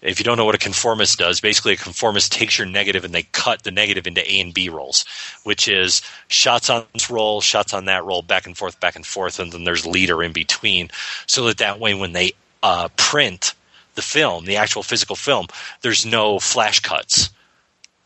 If 0.00 0.20
you 0.20 0.24
don't 0.24 0.36
know 0.36 0.44
what 0.44 0.54
a 0.54 0.58
conformist 0.58 1.18
does, 1.18 1.40
basically 1.40 1.72
a 1.72 1.76
conformist 1.76 2.30
takes 2.32 2.56
your 2.56 2.66
negative 2.66 3.04
and 3.04 3.12
they 3.12 3.24
cut 3.32 3.64
the 3.64 3.70
negative 3.72 4.06
into 4.06 4.28
A 4.30 4.40
and 4.40 4.54
B 4.54 4.68
rolls, 4.68 5.04
which 5.42 5.66
is 5.68 6.02
shots 6.28 6.70
on 6.70 6.84
this 6.92 7.10
roll, 7.10 7.40
shots 7.40 7.74
on 7.74 7.86
that 7.86 8.04
roll, 8.04 8.22
back 8.22 8.46
and 8.46 8.56
forth, 8.56 8.78
back 8.78 8.94
and 8.94 9.04
forth, 9.06 9.40
and 9.40 9.52
then 9.52 9.64
there's 9.64 9.84
leader 9.84 10.22
in 10.22 10.32
between, 10.32 10.88
so 11.26 11.44
that 11.46 11.58
that 11.58 11.80
way 11.80 11.94
when 11.94 12.12
they 12.12 12.32
uh, 12.62 12.88
print 12.96 13.54
the 13.96 14.02
film, 14.02 14.44
the 14.44 14.56
actual 14.56 14.84
physical 14.84 15.16
film, 15.16 15.46
there's 15.82 16.06
no 16.06 16.38
flash 16.38 16.78
cuts 16.80 17.30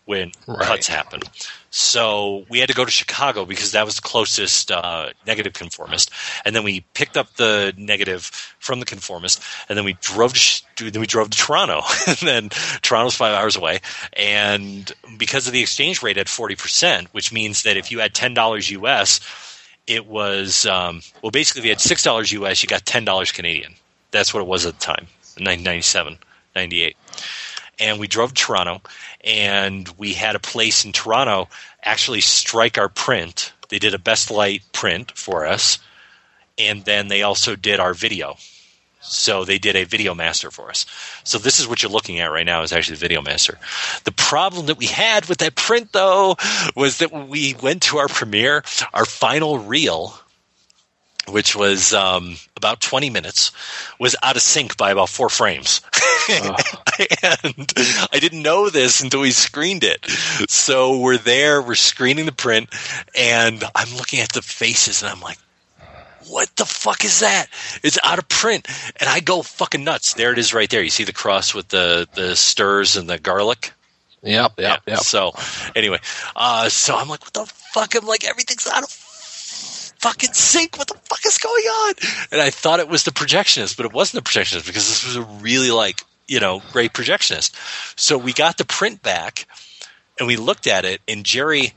when 0.07 0.33
Right. 0.47 0.67
cuts 0.67 0.89
happen. 0.89 1.21
So 1.75 2.45
we 2.51 2.59
had 2.59 2.69
to 2.69 2.75
go 2.75 2.85
to 2.85 2.91
Chicago 2.91 3.47
because 3.47 3.73
that 3.73 3.87
was 3.87 3.97
the 3.97 4.03
closest 4.03 4.71
uh, 4.71 5.09
negative 5.27 5.55
conformist, 5.55 6.11
and 6.45 6.55
then 6.55 6.65
we 6.65 6.85
picked 6.93 7.17
up 7.17 7.37
the 7.37 7.73
negative 7.79 8.25
from 8.59 8.79
the 8.79 8.85
conformist, 8.85 9.43
and 9.71 9.79
then 9.79 9.87
we 9.87 9.95
drove 9.95 10.35
to 10.35 10.91
then 10.91 11.01
we 11.01 11.07
drove 11.07 11.31
to 11.31 11.39
Toronto, 11.39 11.81
and 12.07 12.19
then 12.19 12.49
Toronto's 12.83 13.17
five 13.17 13.35
hours 13.35 13.57
away, 13.57 13.81
and 14.13 14.93
because 15.17 15.47
of 15.47 15.55
the 15.55 15.63
exchange 15.63 16.03
rate 16.03 16.19
at 16.19 16.29
forty 16.29 16.57
percent, 16.57 17.09
which 17.13 17.33
means 17.33 17.63
that 17.63 17.79
if 17.79 17.91
you 17.91 18.01
had 18.01 18.13
ten 18.13 18.35
dollars 18.35 18.71
US, 18.71 19.21
it 19.87 20.07
was 20.07 20.67
um, 20.67 21.01
well 21.23 21.31
basically 21.31 21.61
if 21.61 21.65
you 21.65 21.71
had 21.71 21.81
six 21.81 22.05
dollars 22.05 22.33
US, 22.33 22.63
you 22.63 22.69
got 22.69 22.85
ten 22.85 23.07
dollars 23.07 23.33
Canadian. 23.33 23.73
That's 24.11 24.35
what 24.35 24.41
it 24.41 24.47
was 24.47 24.67
at 24.67 24.75
the 24.75 24.81
time, 24.81 25.07
1997, 25.39 26.19
98 26.55 26.97
and 27.79 27.99
we 27.99 28.07
drove 28.07 28.35
to 28.35 28.43
Toronto, 28.43 28.81
and 29.23 29.89
we 29.99 30.13
had 30.13 30.37
a 30.37 30.41
place 30.41 30.85
in 30.85 30.93
Toronto 30.93 31.49
actually 31.83 32.21
strike 32.21 32.79
our 32.79 32.89
print. 32.89 33.53
They 33.69 33.79
did 33.79 33.95
a 33.95 33.99
best 33.99 34.31
light 34.31 34.63
print 34.73 35.13
for 35.17 35.47
us, 35.47 35.79
and 36.59 36.85
then 36.85 37.09
they 37.09 37.23
also 37.23 37.57
did 37.57 37.81
our 37.81 37.95
video. 37.95 38.37
So 39.03 39.45
they 39.45 39.59
did 39.59 39.75
a 39.75 39.85
video 39.85 40.15
master 40.15 40.51
for 40.51 40.71
us. 40.71 40.87
So 41.25 41.39
this 41.39 41.59
is 41.59 41.67
what 41.67 41.83
you're 41.83 41.91
looking 41.91 42.21
at 42.21 42.31
right 42.31 42.47
now 42.47 42.63
is 42.63 42.73
actually 42.73 42.95
the 42.95 43.01
video 43.01 43.21
master. 43.21 43.59
The 44.05 44.13
problem 44.13 44.67
that 44.67 44.79
we 44.79 44.87
had 44.87 45.27
with 45.27 45.39
that 45.39 45.57
print 45.57 45.93
though 45.93 46.37
was 46.77 46.99
that 46.99 47.13
we 47.13 47.55
went 47.61 47.83
to 47.83 47.99
our 47.99 48.07
premiere, 48.07 48.63
our 48.95 49.05
final 49.05 49.59
reel 49.59 50.15
which 51.29 51.55
was 51.55 51.93
um, 51.93 52.37
about 52.57 52.81
20 52.81 53.11
minutes, 53.11 53.53
was 53.99 54.17
out 54.23 54.37
of 54.37 54.43
sync 54.43 54.77
by 54.77 54.91
about 54.91 55.09
four 55.09 55.29
frames. 55.29 55.81
and 56.31 56.57
I 58.13 58.19
didn't 58.21 58.43
know 58.43 58.69
this 58.69 59.01
until 59.01 59.21
we 59.21 59.31
screened 59.31 59.85
it. 59.85 60.05
So 60.49 60.99
we're 60.99 61.19
there, 61.19 61.63
we're 61.63 61.75
screening 61.75 62.27
the 62.27 62.33
print, 62.33 62.71
and 63.17 63.63
I'm 63.75 63.95
looking 63.97 64.21
at 64.21 64.33
the 64.33 64.43
faces, 64.43 65.03
and 65.03 65.11
I'm 65.11 65.21
like, 65.21 65.39
what 66.29 66.55
the 66.57 66.65
fuck 66.65 67.05
is 67.05 67.21
that? 67.21 67.47
It's 67.83 67.99
out 68.03 68.19
of 68.19 68.29
print. 68.29 68.67
And 69.01 69.09
I 69.09 69.21
go 69.21 69.43
fucking 69.43 69.85
nuts. 69.85 70.15
There 70.15 70.33
it 70.33 70.39
is 70.39 70.55
right 70.55 70.71
there. 70.71 70.83
You 70.83 70.91
see 70.91 71.05
the 71.05 71.13
cross 71.13 71.55
with 71.55 71.69
the, 71.69 72.09
the 72.15 72.37
stirs 72.37 72.97
and 72.97 73.09
the 73.09 73.19
garlic? 73.19 73.73
Yep, 74.23 74.53
yep, 74.59 74.83
yep. 74.87 75.01
So 75.01 75.33
anyway, 75.75 75.99
uh, 76.37 76.69
so 76.69 76.97
I'm 76.97 77.09
like, 77.09 77.23
what 77.23 77.33
the 77.33 77.45
fuck? 77.47 77.97
I'm 77.97 78.07
like, 78.07 78.25
everything's 78.25 78.69
out 78.69 78.85
of 78.85 78.89
fucking 80.03 80.33
sync. 80.35 80.77
What 80.79 80.89
the 80.89 80.95
fuck 81.05 81.25
is 81.25 81.39
going 81.39 81.65
on? 81.65 81.95
And 82.31 82.41
I 82.41 82.51
thought 82.51 82.81
it 82.81 82.89
was 82.89 83.05
the 83.05 83.11
projectionist, 83.13 83.77
but 83.77 83.87
it 83.87 83.93
wasn't 83.93 84.25
the 84.25 84.31
projectionist 84.31 84.67
because 84.67 84.89
this 84.89 85.07
was 85.07 85.17
a 85.17 85.23
really 85.43 85.71
like 85.71 86.03
you 86.29 86.41
know 86.41 86.63
great 86.73 86.93
projectionist. 86.93 87.55
So 87.99 88.19
we 88.19 88.33
got 88.33 88.59
the 88.59 88.65
print 88.65 89.03
back 89.03 89.47
and 90.19 90.27
we 90.27 90.37
looked 90.37 90.67
at 90.67 90.85
it, 90.85 91.01
and 91.09 91.25
Jerry, 91.25 91.73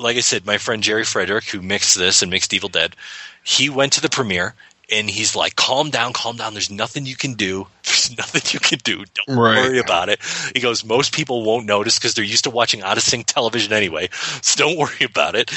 like 0.00 0.16
I 0.16 0.20
said, 0.20 0.46
my 0.46 0.58
friend 0.58 0.82
Jerry 0.82 1.04
Frederick, 1.04 1.44
who 1.44 1.60
mixed 1.60 1.98
this 1.98 2.22
and 2.22 2.30
mixed 2.30 2.52
Evil 2.54 2.68
Dead, 2.68 2.94
he 3.42 3.68
went 3.68 3.94
to 3.94 4.00
the 4.00 4.08
premiere. 4.10 4.54
And 4.90 5.08
he's 5.08 5.34
like, 5.34 5.56
calm 5.56 5.88
down, 5.88 6.12
calm 6.12 6.36
down. 6.36 6.52
There's 6.52 6.68
nothing 6.70 7.06
you 7.06 7.16
can 7.16 7.32
do. 7.32 7.66
There's 7.84 8.14
nothing 8.18 8.42
you 8.52 8.60
can 8.60 8.78
do. 8.84 9.04
Don't 9.26 9.38
Right. 9.38 9.56
worry 9.56 9.78
about 9.78 10.10
it. 10.10 10.18
He 10.54 10.60
goes, 10.60 10.84
most 10.84 11.14
people 11.14 11.44
won't 11.44 11.64
notice 11.64 11.98
because 11.98 12.12
they're 12.12 12.24
used 12.24 12.44
to 12.44 12.50
watching 12.50 12.82
out 12.82 12.98
of 12.98 13.02
sync 13.02 13.24
television 13.24 13.72
anyway. 13.72 14.10
So 14.42 14.58
don't 14.66 14.76
worry 14.76 15.04
about 15.06 15.34
it. 15.34 15.50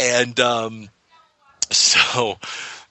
And 0.00 0.40
um, 0.40 0.88
so, 1.70 2.38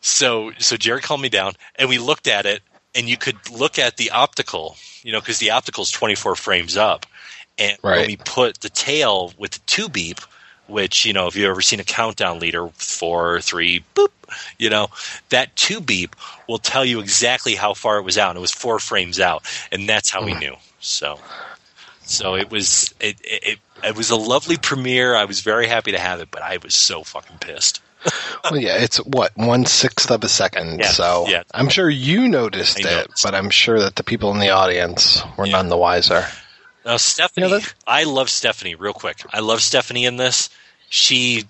so, 0.02 0.52
so 0.60 0.78
Jerry 0.78 1.02
calmed 1.02 1.24
me 1.24 1.30
down, 1.30 1.54
and 1.76 1.90
we 1.90 1.98
looked 1.98 2.28
at 2.28 2.46
it, 2.46 2.62
and 2.96 3.08
you 3.08 3.18
could 3.18 3.38
look 3.52 3.80
at 3.80 3.98
the 3.98 4.12
optical, 4.12 4.76
you 5.04 5.12
know, 5.12 5.20
because 5.20 5.40
the 5.40 5.52
optical 5.52 5.84
is 5.84 5.92
24 5.92 6.36
frames 6.36 6.78
up, 6.78 7.06
and 7.58 7.78
when 7.98 8.08
we 8.08 8.16
put 8.16 8.60
the 8.62 8.70
tail 8.70 9.34
with 9.38 9.52
the 9.52 9.60
two 9.66 9.90
beep, 9.90 10.20
which 10.68 11.04
you 11.06 11.14
know, 11.14 11.28
if 11.28 11.36
you've 11.36 11.50
ever 11.50 11.62
seen 11.62 11.80
a 11.80 11.84
countdown 11.84 12.40
leader, 12.40 12.68
four, 12.76 13.42
three, 13.42 13.84
boop, 13.96 14.12
you 14.58 14.70
know, 14.70 14.88
that 15.30 15.56
two 15.56 15.82
beep 15.82 16.16
will 16.48 16.60
tell 16.60 16.86
you 16.86 17.00
exactly 17.00 17.56
how 17.56 17.74
far 17.74 17.98
it 17.98 18.04
was 18.04 18.18
out, 18.18 18.30
and 18.30 18.38
it 18.38 18.42
was 18.42 18.52
four 18.52 18.80
frames 18.80 19.20
out, 19.20 19.44
and 19.72 19.90
that's 19.90 20.10
how 20.10 20.24
we 20.24 20.34
knew. 20.36 20.56
So. 20.80 21.20
So 22.10 22.36
it 22.36 22.50
was 22.50 22.92
it, 23.00 23.18
it 23.24 23.60
it 23.84 23.90
it 23.90 23.96
was 23.98 24.10
a 24.10 24.16
lovely 24.16 24.58
premiere. 24.58 25.16
I 25.16 25.26
was 25.26 25.42
very 25.42 25.68
happy 25.68 25.92
to 25.92 26.00
have 26.00 26.20
it, 26.22 26.30
but 26.32 26.42
I 26.42 26.58
was 26.64 26.74
so 26.76 27.04
fucking 27.04 27.38
pissed. 27.40 27.82
Well, 28.46 28.58
yeah, 28.58 28.78
it's 28.78 28.98
what 28.98 29.36
one 29.36 29.66
sixth 29.66 30.10
of 30.10 30.24
a 30.24 30.30
second. 30.30 30.80
Yeah, 30.80 30.88
so 30.88 31.26
yeah. 31.28 31.44
I'm 31.54 31.68
sure 31.68 31.90
you 31.90 32.28
noticed 32.30 32.86
I 32.86 33.02
it, 33.02 33.12
but 33.24 33.36
I'm 33.36 33.50
sure 33.50 33.80
that 33.80 33.96
the 33.98 34.04
people 34.04 34.32
in 34.32 34.40
the 34.40 34.50
audience 34.52 35.22
were 35.38 35.46
Yeah. 35.46 35.54
none 35.54 35.68
the 35.70 35.78
wiser. 35.78 36.26
Now 36.86 36.96
Stephanie, 36.98 37.48
Yeah, 37.50 37.58
that- 37.60 37.74
I 37.86 38.04
love 38.06 38.30
Stephanie. 38.30 38.76
Real 38.76 38.94
quick, 38.94 39.18
I 39.34 39.42
love 39.42 39.62
Stephanie 39.62 40.06
in 40.06 40.16
this. 40.18 40.50
She, 40.90 41.46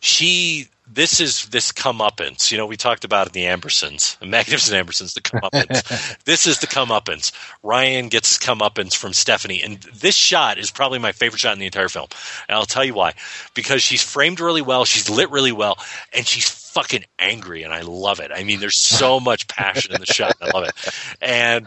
she. 0.00 0.68
This 0.86 1.18
is 1.18 1.46
this 1.46 1.72
comeuppance. 1.72 2.52
You 2.52 2.58
know, 2.58 2.66
we 2.66 2.76
talked 2.76 3.04
about 3.04 3.28
in 3.28 3.32
the 3.32 3.44
Ambersons, 3.44 4.18
the 4.18 4.26
Magnificent 4.26 4.86
Ambersons, 4.86 5.14
the 5.14 5.22
comeuppance. 5.22 6.18
this 6.24 6.46
is 6.46 6.58
the 6.58 6.66
comeuppance. 6.66 7.32
Ryan 7.62 8.08
gets 8.08 8.28
his 8.28 8.38
comeuppance 8.38 8.94
from 8.94 9.14
Stephanie, 9.14 9.62
and 9.62 9.78
this 9.78 10.14
shot 10.14 10.58
is 10.58 10.70
probably 10.70 10.98
my 10.98 11.12
favorite 11.12 11.40
shot 11.40 11.54
in 11.54 11.58
the 11.58 11.66
entire 11.66 11.88
film. 11.88 12.08
And 12.48 12.56
I'll 12.56 12.66
tell 12.66 12.84
you 12.84 12.94
why. 12.94 13.14
Because 13.54 13.82
she's 13.82 14.02
framed 14.02 14.40
really 14.40 14.62
well, 14.62 14.84
she's 14.84 15.08
lit 15.08 15.30
really 15.30 15.52
well, 15.52 15.78
and 16.12 16.26
she's 16.26 16.48
fucking 16.48 17.04
angry, 17.18 17.62
and 17.62 17.72
I 17.72 17.80
love 17.80 18.20
it. 18.20 18.30
I 18.34 18.44
mean, 18.44 18.60
there's 18.60 18.76
so 18.76 19.20
much 19.20 19.48
passion 19.48 19.94
in 19.94 20.00
the 20.00 20.06
shot. 20.06 20.36
and 20.40 20.50
I 20.50 20.58
love 20.58 20.68
it. 20.68 20.74
And 21.22 21.66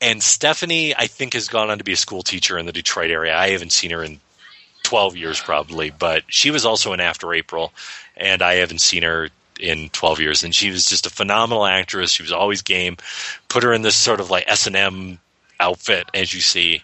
and 0.00 0.22
Stephanie, 0.22 0.94
I 0.94 1.06
think, 1.06 1.34
has 1.34 1.48
gone 1.48 1.70
on 1.70 1.78
to 1.78 1.84
be 1.84 1.92
a 1.92 1.96
school 1.96 2.22
teacher 2.22 2.58
in 2.58 2.66
the 2.66 2.72
Detroit 2.72 3.10
area. 3.10 3.36
I 3.36 3.50
haven't 3.50 3.72
seen 3.72 3.92
her 3.92 4.02
in 4.02 4.18
12 4.82 5.16
years 5.16 5.40
probably, 5.40 5.90
but 5.90 6.22
she 6.28 6.50
was 6.50 6.64
also 6.64 6.92
in 6.92 7.00
After 7.00 7.34
April, 7.34 7.72
and 8.16 8.42
I 8.42 8.54
haven't 8.54 8.80
seen 8.80 9.02
her 9.02 9.28
in 9.60 9.88
12 9.90 10.20
years. 10.20 10.44
And 10.44 10.54
she 10.54 10.70
was 10.70 10.88
just 10.88 11.06
a 11.06 11.10
phenomenal 11.10 11.66
actress. 11.66 12.10
She 12.10 12.22
was 12.22 12.32
always 12.32 12.62
game. 12.62 12.96
Put 13.48 13.62
her 13.62 13.72
in 13.72 13.82
this 13.82 13.96
sort 13.96 14.20
of 14.20 14.30
like 14.30 14.44
S&M 14.46 15.18
outfit, 15.60 16.08
as 16.14 16.34
you 16.34 16.40
see, 16.40 16.82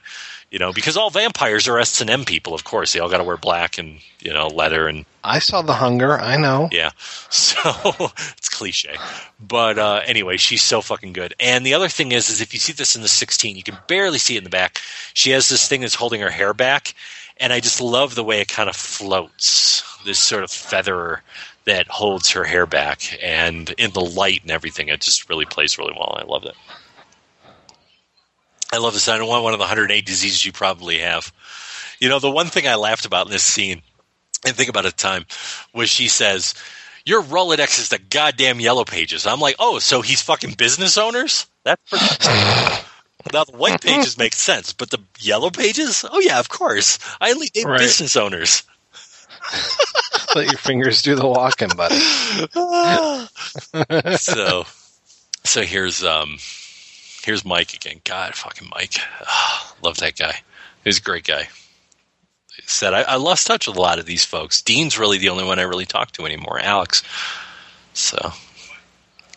you 0.50 0.59
know, 0.59 0.72
because 0.72 0.96
all 0.96 1.10
vampires 1.10 1.68
are 1.68 1.78
S&M 1.78 2.24
people, 2.24 2.54
of 2.54 2.64
course. 2.64 2.92
They 2.92 3.00
all 3.00 3.10
got 3.10 3.18
to 3.18 3.24
wear 3.24 3.36
black 3.36 3.78
and, 3.78 3.98
you 4.20 4.32
know, 4.32 4.48
leather 4.48 4.88
and 4.88 5.04
I 5.24 5.38
saw 5.38 5.62
the 5.62 5.74
hunger. 5.74 6.18
I 6.18 6.36
know. 6.36 6.68
yeah. 6.72 6.90
So 7.30 7.60
it's 8.36 8.48
cliche. 8.48 8.96
But 9.40 9.78
uh, 9.78 10.00
anyway, 10.04 10.36
she's 10.36 10.62
so 10.62 10.80
fucking 10.80 11.12
good. 11.12 11.34
And 11.40 11.64
the 11.64 11.74
other 11.74 11.88
thing 11.88 12.12
is, 12.12 12.28
is 12.28 12.40
if 12.40 12.52
you 12.52 12.60
see 12.60 12.72
this 12.72 12.94
in 12.94 13.02
the 13.02 13.09
16, 13.09 13.56
you 13.56 13.62
can 13.62 13.78
barely 13.86 14.18
see 14.18 14.34
it 14.34 14.38
in 14.38 14.44
the 14.44 14.50
back. 14.50 14.80
She 15.14 15.30
has 15.30 15.48
this 15.48 15.66
thing 15.66 15.80
that's 15.80 15.94
holding 15.94 16.20
her 16.20 16.30
hair 16.30 16.52
back. 16.52 16.94
And 17.38 17.52
I 17.52 17.60
just 17.60 17.80
love 17.80 18.14
the 18.14 18.24
way 18.24 18.40
it 18.40 18.48
kind 18.48 18.68
of 18.68 18.76
floats. 18.76 19.82
This 20.04 20.18
sort 20.18 20.44
of 20.44 20.50
feather 20.50 21.22
that 21.64 21.88
holds 21.88 22.30
her 22.30 22.44
hair 22.44 22.66
back. 22.66 23.18
And 23.22 23.70
in 23.78 23.92
the 23.92 24.00
light 24.00 24.42
and 24.42 24.50
everything, 24.50 24.88
it 24.88 25.00
just 25.00 25.28
really 25.28 25.44
plays 25.46 25.78
really 25.78 25.92
well. 25.92 26.18
I 26.20 26.24
love 26.24 26.44
it. 26.44 26.54
I 28.72 28.78
love 28.78 28.94
this. 28.94 29.08
I 29.08 29.18
don't 29.18 29.28
want 29.28 29.44
one 29.44 29.52
of 29.52 29.58
the 29.58 29.64
108 29.64 30.04
diseases 30.06 30.44
you 30.44 30.52
probably 30.52 30.98
have. 30.98 31.32
You 32.00 32.08
know, 32.08 32.18
the 32.18 32.30
one 32.30 32.46
thing 32.46 32.66
I 32.66 32.76
laughed 32.76 33.04
about 33.04 33.26
in 33.26 33.32
this 33.32 33.42
scene, 33.42 33.82
and 34.46 34.56
think 34.56 34.68
about 34.68 34.84
it 34.86 34.88
at 34.88 34.96
the 34.96 35.02
time, 35.02 35.26
was 35.74 35.90
she 35.90 36.08
says, 36.08 36.54
Your 37.04 37.22
Rolodex 37.22 37.78
is 37.78 37.90
the 37.90 37.98
goddamn 37.98 38.60
yellow 38.60 38.84
pages. 38.84 39.26
I'm 39.26 39.40
like, 39.40 39.56
oh, 39.58 39.78
so 39.78 40.00
he's 40.00 40.22
fucking 40.22 40.54
business 40.54 40.96
owners? 40.96 41.46
That's 41.64 41.82
pretty. 41.88 42.04
now 43.32 43.44
the 43.44 43.56
white 43.56 43.80
pages 43.80 44.18
make 44.18 44.34
sense, 44.34 44.72
but 44.72 44.90
the 44.90 44.98
yellow 45.20 45.50
pages? 45.50 46.04
Oh 46.10 46.18
yeah, 46.20 46.40
of 46.40 46.48
course. 46.48 46.98
I 47.20 47.30
only 47.30 47.50
name 47.54 47.68
Right. 47.68 47.78
business 47.78 48.16
owners. 48.16 48.64
Let 50.35 50.47
your 50.47 50.59
fingers 50.59 51.02
do 51.02 51.14
the 51.14 51.27
walking, 51.27 51.69
buddy. 51.77 51.98
so 54.16 54.64
so 55.44 55.62
here's 55.62 56.05
um 56.05 56.39
here's 57.23 57.44
Mike 57.44 57.74
again. 57.74 58.01
God 58.05 58.35
fucking 58.35 58.69
Mike. 58.74 58.94
Ah, 59.27 59.74
love 59.82 59.98
that 59.98 60.16
guy. 60.16 60.40
He's 60.85 60.98
a 60.98 61.02
great 61.02 61.24
guy. 61.24 61.48
Said 62.64 62.94
I, 62.94 63.02
I 63.02 63.16
lost 63.16 63.47
touch 63.47 63.66
with 63.66 63.77
a 63.77 63.81
lot 63.81 63.98
of 63.98 64.06
these 64.06 64.24
folks. 64.24 64.62
Dean's 64.62 64.98
really 64.98 65.19
the 65.19 65.28
only 65.28 65.44
one 65.44 65.59
I 65.59 65.62
really 65.62 65.86
talk 65.86 66.12
to 66.12 66.24
anymore. 66.24 66.59
Alex. 66.59 67.02
So 67.93 68.32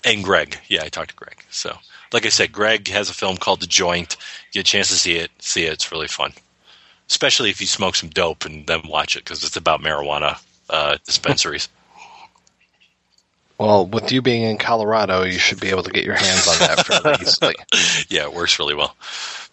and 0.04 0.24
Greg. 0.24 0.60
Yeah, 0.68 0.84
I 0.84 0.90
talked 0.90 1.10
to 1.10 1.16
Greg. 1.16 1.44
So 1.50 1.78
like 2.14 2.26
I 2.26 2.30
said, 2.30 2.52
Greg 2.52 2.88
has 2.90 3.10
a 3.10 3.14
film 3.14 3.38
called 3.38 3.62
The 3.62 3.68
Joint. 3.68 4.18
Get 4.52 4.62
a 4.62 4.64
chance 4.64 4.90
to 4.90 4.96
see 4.96 5.16
it. 5.16 5.32
See 5.40 5.66
it. 5.66 5.74
It's 5.74 5.92
really 5.92 6.08
fun. 6.08 6.34
Especially 7.08 7.50
if 7.50 7.62
you 7.62 7.68
smoke 7.68 7.96
some 7.96 8.10
dope 8.10 8.46
and 8.46 8.66
then 8.66 8.82
watch 8.88 9.16
it 9.16 9.24
because 9.24 9.44
it's 9.44 9.56
about 9.56 9.82
marijuana 9.82 10.40
uh, 10.70 10.98
dispensaries. 11.06 11.70
Well, 13.58 13.86
with 13.86 14.12
you 14.12 14.22
being 14.22 14.44
in 14.44 14.58
Colorado, 14.58 15.24
you 15.24 15.40
should 15.40 15.62
be 15.62 15.70
able 15.70 15.84
to 15.84 15.92
get 15.92 16.04
your 16.04 16.16
hands 16.16 16.46
on 16.46 16.60
that 16.60 16.86
fairly 16.86 17.18
easily. 17.22 17.56
yeah, 18.10 18.24
it 18.24 18.34
works 18.34 18.60
really 18.60 18.76
well. 18.76 18.94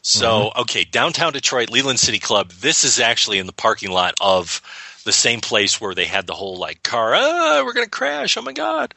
So, 0.03 0.51
okay, 0.57 0.83
downtown 0.83 1.33
Detroit, 1.33 1.71
Leland 1.71 2.01
City 2.01 2.19
Club. 2.19 2.51
This 2.51 2.83
is 2.83 2.99
actually 2.99 3.39
in 3.39 3.47
the 3.47 3.53
parking 3.53 3.93
lot 3.93 4.15
of 4.21 4.61
the 5.05 5.13
same 5.13 5.41
place 5.41 5.81
where 5.81 5.95
they 5.95 6.05
had 6.05 6.27
the 6.27 6.35
whole 6.35 6.57
like 6.57 6.83
car. 6.83 7.15
Ah, 7.15 7.63
we're 7.65 7.73
gonna 7.73 7.89
crash! 7.89 8.37
Oh 8.37 8.43
my 8.43 8.53
god! 8.53 8.95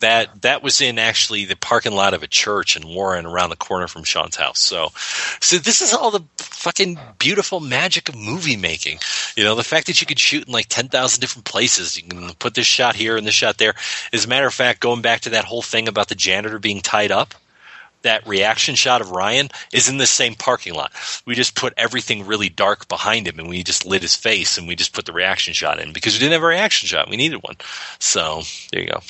That 0.00 0.42
that 0.42 0.62
was 0.62 0.80
in 0.80 0.98
actually 0.98 1.44
the 1.44 1.56
parking 1.56 1.94
lot 1.94 2.14
of 2.14 2.22
a 2.22 2.28
church 2.28 2.76
in 2.76 2.86
Warren, 2.86 3.26
around 3.26 3.50
the 3.50 3.56
corner 3.56 3.86
from 3.86 4.04
Sean's 4.04 4.36
house. 4.36 4.60
So, 4.60 4.90
so 5.40 5.58
this 5.58 5.80
is 5.80 5.92
all 5.92 6.10
the 6.10 6.24
fucking 6.38 6.98
beautiful 7.18 7.60
magic 7.60 8.08
of 8.08 8.16
movie 8.16 8.56
making. 8.56 8.98
You 9.36 9.44
know, 9.44 9.54
the 9.54 9.64
fact 9.64 9.86
that 9.86 10.00
you 10.00 10.06
could 10.06 10.18
shoot 10.18 10.46
in 10.46 10.52
like 10.52 10.66
ten 10.68 10.88
thousand 10.88 11.20
different 11.20 11.46
places. 11.46 11.96
You 11.96 12.02
can 12.04 12.34
put 12.34 12.54
this 12.54 12.66
shot 12.66 12.96
here 12.96 13.16
and 13.16 13.26
this 13.26 13.34
shot 13.34 13.58
there. 13.58 13.74
As 14.12 14.24
a 14.24 14.28
matter 14.28 14.46
of 14.46 14.54
fact, 14.54 14.80
going 14.80 15.02
back 15.02 15.22
to 15.22 15.30
that 15.30 15.44
whole 15.44 15.62
thing 15.62 15.88
about 15.88 16.08
the 16.08 16.14
janitor 16.14 16.58
being 16.58 16.80
tied 16.80 17.10
up 17.10 17.34
that 18.04 18.26
reaction 18.26 18.74
shot 18.74 19.00
of 19.00 19.10
Ryan 19.10 19.48
is 19.72 19.88
in 19.88 19.98
the 19.98 20.06
same 20.06 20.34
parking 20.34 20.74
lot. 20.74 20.92
We 21.26 21.34
just 21.34 21.54
put 21.54 21.74
everything 21.76 22.26
really 22.26 22.48
dark 22.48 22.88
behind 22.88 23.26
him 23.26 23.38
and 23.38 23.48
we 23.48 23.62
just 23.62 23.84
lit 23.84 24.02
his 24.02 24.14
face 24.14 24.56
and 24.56 24.66
we 24.66 24.76
just 24.76 24.94
put 24.94 25.04
the 25.04 25.12
reaction 25.12 25.52
shot 25.52 25.80
in 25.80 25.92
because 25.92 26.14
we 26.14 26.20
didn't 26.20 26.32
have 26.32 26.42
a 26.42 26.46
reaction 26.46 26.86
shot. 26.86 27.10
We 27.10 27.16
needed 27.16 27.42
one. 27.42 27.56
So 27.98 28.42
there 28.72 28.82
you 28.82 28.88
go. 28.88 29.00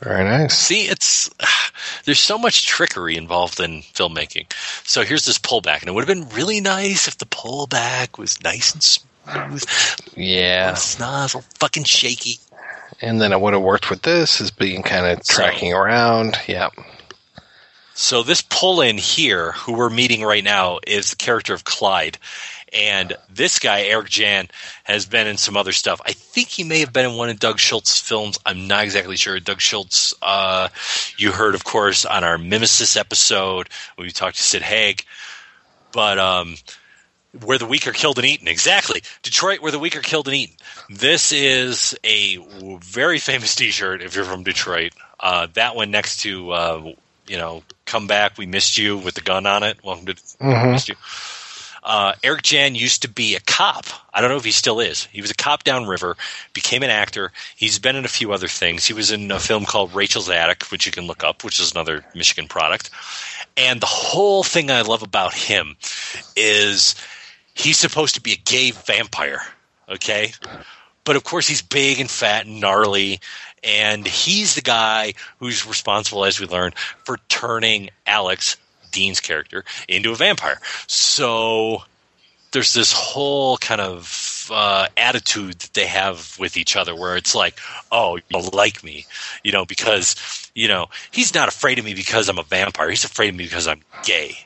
Very 0.00 0.24
nice. 0.24 0.56
See, 0.56 0.82
it's 0.82 1.28
there's 2.04 2.20
so 2.20 2.38
much 2.38 2.66
trickery 2.66 3.16
involved 3.16 3.60
in 3.60 3.82
filmmaking. 3.82 4.52
So 4.84 5.02
here's 5.02 5.24
this 5.24 5.38
pullback, 5.38 5.80
and 5.80 5.88
it 5.88 5.94
would 5.94 6.08
have 6.08 6.16
been 6.16 6.36
really 6.36 6.60
nice 6.60 7.08
if 7.08 7.18
the 7.18 7.26
pullback 7.26 8.18
was 8.18 8.42
nice 8.42 8.72
and 8.72 8.82
smooth. 8.82 9.64
Yeah. 10.16 10.72
It's 10.72 10.98
not 10.98 11.30
so 11.30 11.40
fucking 11.58 11.84
shaky. 11.84 12.38
And 13.00 13.20
then 13.20 13.32
it 13.32 13.40
would 13.40 13.52
have 13.52 13.62
worked 13.62 13.90
with 13.90 14.02
this 14.02 14.40
as 14.40 14.50
being 14.50 14.82
kind 14.82 15.06
of 15.06 15.24
tracking 15.24 15.72
around. 15.72 16.36
Yeah. 16.48 16.70
So 17.98 18.22
this 18.22 18.42
pull 18.42 18.80
in 18.80 18.96
here, 18.96 19.50
who 19.50 19.72
we're 19.72 19.90
meeting 19.90 20.22
right 20.22 20.44
now, 20.44 20.78
is 20.86 21.10
the 21.10 21.16
character 21.16 21.52
of 21.52 21.64
Clyde. 21.64 22.16
And 22.72 23.16
this 23.28 23.58
guy, 23.58 23.82
Eric 23.82 24.08
Jan, 24.08 24.46
has 24.84 25.04
been 25.04 25.26
in 25.26 25.36
some 25.36 25.56
other 25.56 25.72
stuff. 25.72 26.00
I 26.06 26.12
think 26.12 26.46
he 26.46 26.62
may 26.62 26.78
have 26.78 26.92
been 26.92 27.10
in 27.10 27.16
one 27.16 27.28
of 27.28 27.40
Doug 27.40 27.58
Schulze's 27.58 27.98
films. 27.98 28.38
I'm 28.46 28.68
not 28.68 28.84
exactly 28.84 29.16
sure. 29.16 29.40
Doug 29.40 29.60
Schulze, 29.60 30.14
uh, 30.22 30.68
you 31.16 31.32
heard, 31.32 31.56
of 31.56 31.64
course, 31.64 32.04
on 32.04 32.22
our 32.22 32.38
Mimesis 32.38 32.96
episode 32.96 33.68
when 33.96 34.06
we 34.06 34.12
talked 34.12 34.36
to 34.36 34.44
Sid 34.44 34.62
Haig. 34.62 35.04
But 35.90 36.20
um, 36.20 36.54
where 37.42 37.58
the 37.58 37.66
weak 37.66 37.88
are 37.88 37.92
killed 37.92 38.18
and 38.18 38.26
eaten. 38.28 38.46
Exactly. 38.46 39.02
Detroit, 39.22 39.60
where 39.60 39.72
the 39.72 39.80
weak 39.80 39.96
are 39.96 40.02
killed 40.02 40.28
and 40.28 40.36
eaten. 40.36 40.56
This 40.88 41.32
is 41.32 41.98
a 42.04 42.36
very 42.80 43.18
famous 43.18 43.54
T-shirt 43.56 44.02
if 44.02 44.14
you're 44.14 44.24
from 44.24 44.44
Detroit. 44.44 44.92
Uh, 45.18 45.48
that 45.54 45.74
one 45.74 45.90
next 45.90 46.18
to, 46.18 46.52
uh, 46.52 46.92
you 47.26 47.38
know, 47.38 47.64
"Come 47.88 48.06
Back, 48.06 48.36
We 48.36 48.44
Missed 48.46 48.76
You" 48.76 48.98
with 48.98 49.14
the 49.14 49.22
gun 49.22 49.46
on 49.46 49.62
it. 49.62 49.78
Welcome 49.82 50.06
to 50.06 50.14
Mhm. 50.14 50.72
Missed 50.72 50.88
You. 50.90 50.96
Uh, 51.82 52.12
Eric 52.22 52.42
Jan 52.42 52.74
used 52.74 53.00
to 53.02 53.08
be 53.08 53.34
a 53.34 53.40
cop. 53.40 53.86
I 54.12 54.20
don't 54.20 54.28
know 54.28 54.36
if 54.36 54.44
he 54.44 54.52
still 54.52 54.78
is. 54.78 55.08
He 55.10 55.22
was 55.22 55.30
a 55.30 55.34
cop 55.34 55.64
downriver, 55.64 56.18
became 56.52 56.82
an 56.82 56.90
actor. 56.90 57.32
He's 57.56 57.78
been 57.78 57.96
in 57.96 58.04
a 58.04 58.08
few 58.08 58.32
other 58.32 58.48
things. 58.48 58.84
He 58.84 58.92
was 58.92 59.10
in 59.10 59.30
a 59.30 59.40
film 59.40 59.64
called 59.64 59.94
Rachel's 59.94 60.28
Attic, 60.28 60.64
which 60.64 60.84
you 60.84 60.92
can 60.92 61.06
look 61.06 61.24
up, 61.24 61.44
which 61.44 61.58
is 61.58 61.72
another 61.72 62.04
Michigan 62.14 62.46
product. 62.46 62.90
And 63.56 63.80
the 63.80 63.86
whole 63.86 64.44
thing 64.44 64.70
I 64.70 64.82
love 64.82 65.02
about 65.02 65.32
him 65.32 65.76
is 66.36 66.94
he's 67.54 67.78
supposed 67.78 68.16
to 68.16 68.20
be 68.20 68.32
a 68.32 68.36
gay 68.36 68.72
vampire, 68.72 69.42
okay? 69.88 70.34
But 71.04 71.16
of 71.16 71.24
course, 71.24 71.48
he's 71.48 71.62
big 71.62 72.00
and 72.00 72.10
fat 72.10 72.44
and 72.44 72.60
gnarly, 72.60 73.20
and 73.62 74.06
he's 74.06 74.54
the 74.54 74.62
guy 74.62 75.14
who's 75.38 75.66
responsible, 75.66 76.24
as 76.24 76.40
we 76.40 76.46
learn, 76.46 76.72
for 77.04 77.18
turning 77.28 77.90
Alex, 78.06 78.56
Dean's 78.92 79.20
character, 79.20 79.64
into 79.88 80.12
a 80.12 80.16
vampire. 80.16 80.60
So 80.86 81.82
there's 82.52 82.72
this 82.72 82.92
whole 82.92 83.58
kind 83.58 83.80
of 83.80 84.48
uh, 84.52 84.88
attitude 84.96 85.58
that 85.58 85.74
they 85.74 85.86
have 85.86 86.36
with 86.38 86.56
each 86.56 86.76
other 86.76 86.94
where 86.94 87.16
it's 87.16 87.34
like, 87.34 87.58
oh, 87.92 88.16
you 88.16 88.22
don't 88.30 88.54
like 88.54 88.82
me, 88.82 89.06
you 89.44 89.52
know, 89.52 89.64
because, 89.64 90.50
you 90.54 90.68
know, 90.68 90.86
he's 91.10 91.34
not 91.34 91.48
afraid 91.48 91.78
of 91.78 91.84
me 91.84 91.94
because 91.94 92.28
I'm 92.28 92.38
a 92.38 92.42
vampire. 92.42 92.88
He's 92.88 93.04
afraid 93.04 93.28
of 93.28 93.36
me 93.36 93.44
because 93.44 93.68
I'm 93.68 93.82
gay. 94.04 94.36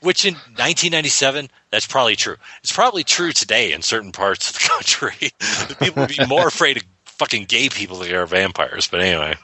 Which 0.00 0.24
in 0.24 0.32
1997, 0.32 1.50
that's 1.70 1.86
probably 1.86 2.16
true. 2.16 2.36
It's 2.62 2.72
probably 2.72 3.04
true 3.04 3.32
today 3.32 3.72
in 3.72 3.82
certain 3.82 4.12
parts 4.12 4.48
of 4.48 4.54
the 4.54 4.68
country. 4.68 5.30
people 5.78 6.02
would 6.02 6.16
be 6.16 6.26
more 6.26 6.46
afraid 6.48 6.78
of 6.78 6.84
fucking 7.20 7.44
gay 7.44 7.68
people 7.68 7.98
that 7.98 8.10
are 8.12 8.24
vampires. 8.24 8.88
But 8.88 9.00
anyway. 9.00 9.36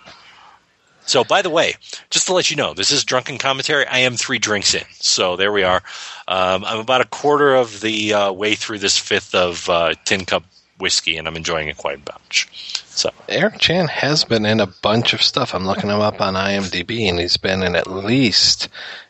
So, 1.05 1.23
by 1.23 1.43
the 1.43 1.51
way, 1.51 1.74
just 2.11 2.27
to 2.27 2.32
let 2.32 2.51
you 2.51 2.57
know, 2.57 2.74
this 2.74 2.90
is 2.90 3.05
drunken 3.05 3.39
commentary. 3.39 3.86
I 3.86 3.98
am 3.98 4.16
three 4.16 4.40
drinks 4.40 4.74
in, 4.74 4.82
so 4.94 5.36
there 5.36 5.53
we 5.53 5.62
are. 5.62 5.81
Um, 6.27 6.65
I'm 6.65 6.81
about 6.81 7.01
a 7.01 7.05
quarter 7.07 7.55
of 7.55 7.81
the 7.81 8.12
uh, 8.12 8.32
way 8.32 8.57
through 8.57 8.81
this 8.81 8.98
fifth 8.98 9.32
of 9.32 9.70
uh, 9.70 9.94
tin 10.05 10.24
cup 10.24 10.43
whiskey, 10.78 11.16
and 11.16 11.28
I'm 11.28 11.36
enjoying 11.36 11.69
it 11.69 11.77
quite 11.77 11.98
a 11.98 12.12
bunch. 12.12 12.48
So, 12.86 13.11
Eric 13.28 13.59
Chan 13.59 13.86
has 13.86 14.24
been 14.24 14.44
in 14.44 14.59
a 14.59 14.66
bunch 14.66 15.12
of 15.12 15.23
stuff. 15.23 15.55
I'm 15.55 15.66
looking 15.66 15.90
him 15.90 16.01
up 16.01 16.20
on 16.20 16.35
IMDb, 16.35 17.09
and 17.09 17.20
he's 17.20 17.36
been 17.36 17.62
in 17.62 17.77
at 17.77 17.86
least 17.86 18.69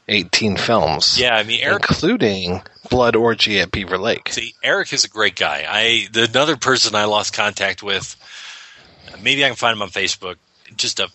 18 0.09 0.57
films. 0.57 1.19
yeah, 1.19 1.35
I 1.35 1.45
mean, 1.45 1.61
Eric 1.63 1.87
including 1.89 2.63
Blood 2.91 3.17
Orgy 3.17 3.61
at 3.61 3.71
Beaver 3.71 3.99
Lake. 3.99 4.33
See, 4.33 4.55
Eric 4.63 4.93
is 4.93 5.05
a 5.05 5.09
great 5.09 5.37
guy. 5.37 5.65
I 5.69 6.09
the 6.13 6.25
another 6.25 6.57
person 6.57 6.95
I 6.95 7.05
lost 7.05 7.33
contact 7.33 7.83
with. 7.83 8.17
Maybe 9.23 9.45
I 9.45 9.49
can 9.49 9.57
find 9.57 9.75
him 9.75 9.83
on 9.83 9.91
Facebook. 9.91 10.37
Just 10.77 11.01
a 11.01 11.09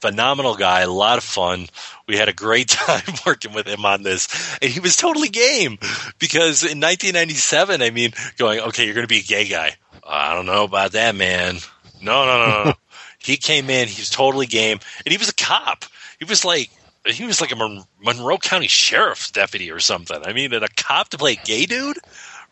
phenomenal 0.00 0.54
guy, 0.54 0.80
a 0.80 0.90
lot 0.90 1.18
of 1.18 1.24
fun. 1.24 1.66
We 2.06 2.16
had 2.16 2.28
a 2.28 2.32
great 2.32 2.68
time 2.68 3.14
working 3.26 3.52
with 3.52 3.66
him 3.66 3.84
on 3.84 4.02
this, 4.02 4.56
and 4.60 4.70
he 4.70 4.80
was 4.80 4.96
totally 4.96 5.28
game 5.28 5.78
because 6.18 6.62
in 6.62 6.80
1997, 6.80 7.82
I 7.82 7.90
mean, 7.90 8.12
going, 8.38 8.60
okay, 8.60 8.84
you're 8.84 8.94
going 8.94 9.06
to 9.06 9.08
be 9.08 9.20
a 9.20 9.22
gay 9.22 9.48
guy. 9.48 9.76
I 10.06 10.34
don't 10.34 10.46
know 10.46 10.64
about 10.64 10.92
that, 10.92 11.14
man. 11.14 11.56
No, 12.00 12.24
no, 12.26 12.46
no, 12.46 12.64
no. 12.64 12.72
he 13.18 13.36
came 13.36 13.70
in, 13.70 13.88
he 13.88 14.00
was 14.00 14.10
totally 14.10 14.46
game, 14.46 14.78
and 15.04 15.12
he 15.12 15.18
was 15.18 15.28
a 15.28 15.34
cop. 15.34 15.84
He 16.18 16.24
was 16.24 16.44
like. 16.44 16.70
He 17.08 17.24
was 17.24 17.40
like 17.40 17.52
a 17.52 17.84
Monroe 18.02 18.38
County 18.38 18.66
sheriff's 18.66 19.30
deputy 19.30 19.70
or 19.70 19.78
something. 19.78 20.20
I 20.24 20.32
mean, 20.32 20.52
and 20.52 20.64
a 20.64 20.68
cop 20.76 21.10
to 21.10 21.18
play 21.18 21.34
a 21.34 21.46
gay 21.46 21.64
dude? 21.64 21.98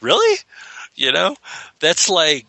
Really? 0.01 0.39
You 0.95 1.11
know, 1.11 1.37
that's 1.81 2.09
like 2.09 2.47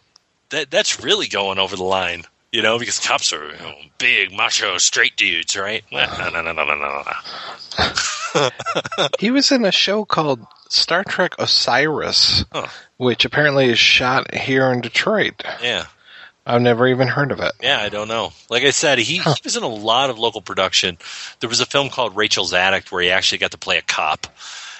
that. 0.49 0.69
That's 0.69 1.03
really 1.03 1.27
going 1.27 1.57
over 1.57 1.75
the 1.75 1.83
line. 1.83 2.25
You 2.55 2.61
know, 2.61 2.79
because 2.79 2.99
cops 2.99 3.33
are 3.33 3.47
you 3.51 3.57
know, 3.59 3.73
big, 3.97 4.31
macho, 4.31 4.77
straight 4.77 5.17
dudes, 5.17 5.57
right? 5.57 5.83
No, 5.91 6.05
no, 6.17 6.29
no, 6.29 6.41
no, 6.41 6.53
no, 6.53 6.63
no, 6.63 7.03
no. 8.35 8.49
He 9.19 9.29
was 9.31 9.51
in 9.51 9.65
a 9.65 9.71
show 9.71 10.05
called 10.05 10.39
Star 10.69 11.03
Trek 11.03 11.35
Osiris, 11.39 12.45
Huh. 12.53 12.67
which 12.97 13.25
apparently 13.25 13.65
is 13.69 13.79
shot 13.79 14.33
here 14.33 14.71
in 14.71 14.79
Detroit. 14.81 15.43
Yeah, 15.61 15.85
I've 16.45 16.61
never 16.61 16.87
even 16.87 17.07
heard 17.07 17.31
of 17.31 17.39
it. 17.41 17.51
yeah, 17.61 17.79
I 17.81 17.89
don't 17.89 18.07
know. 18.07 18.31
Like 18.49 18.63
I 18.63 18.71
said, 18.71 18.99
he, 18.99 19.17
he 19.17 19.41
was 19.43 19.57
in 19.57 19.63
a 19.63 19.67
lot 19.67 20.09
of 20.09 20.17
local 20.19 20.41
production. 20.41 20.97
There 21.41 21.49
was 21.49 21.59
a 21.59 21.65
film 21.65 21.89
called 21.89 22.15
Rachel's 22.15 22.53
Attic 22.53 22.87
where 22.89 23.01
he 23.01 23.09
actually 23.11 23.39
got 23.39 23.51
to 23.51 23.57
play 23.57 23.77
a 23.77 23.81
cop, 23.81 24.27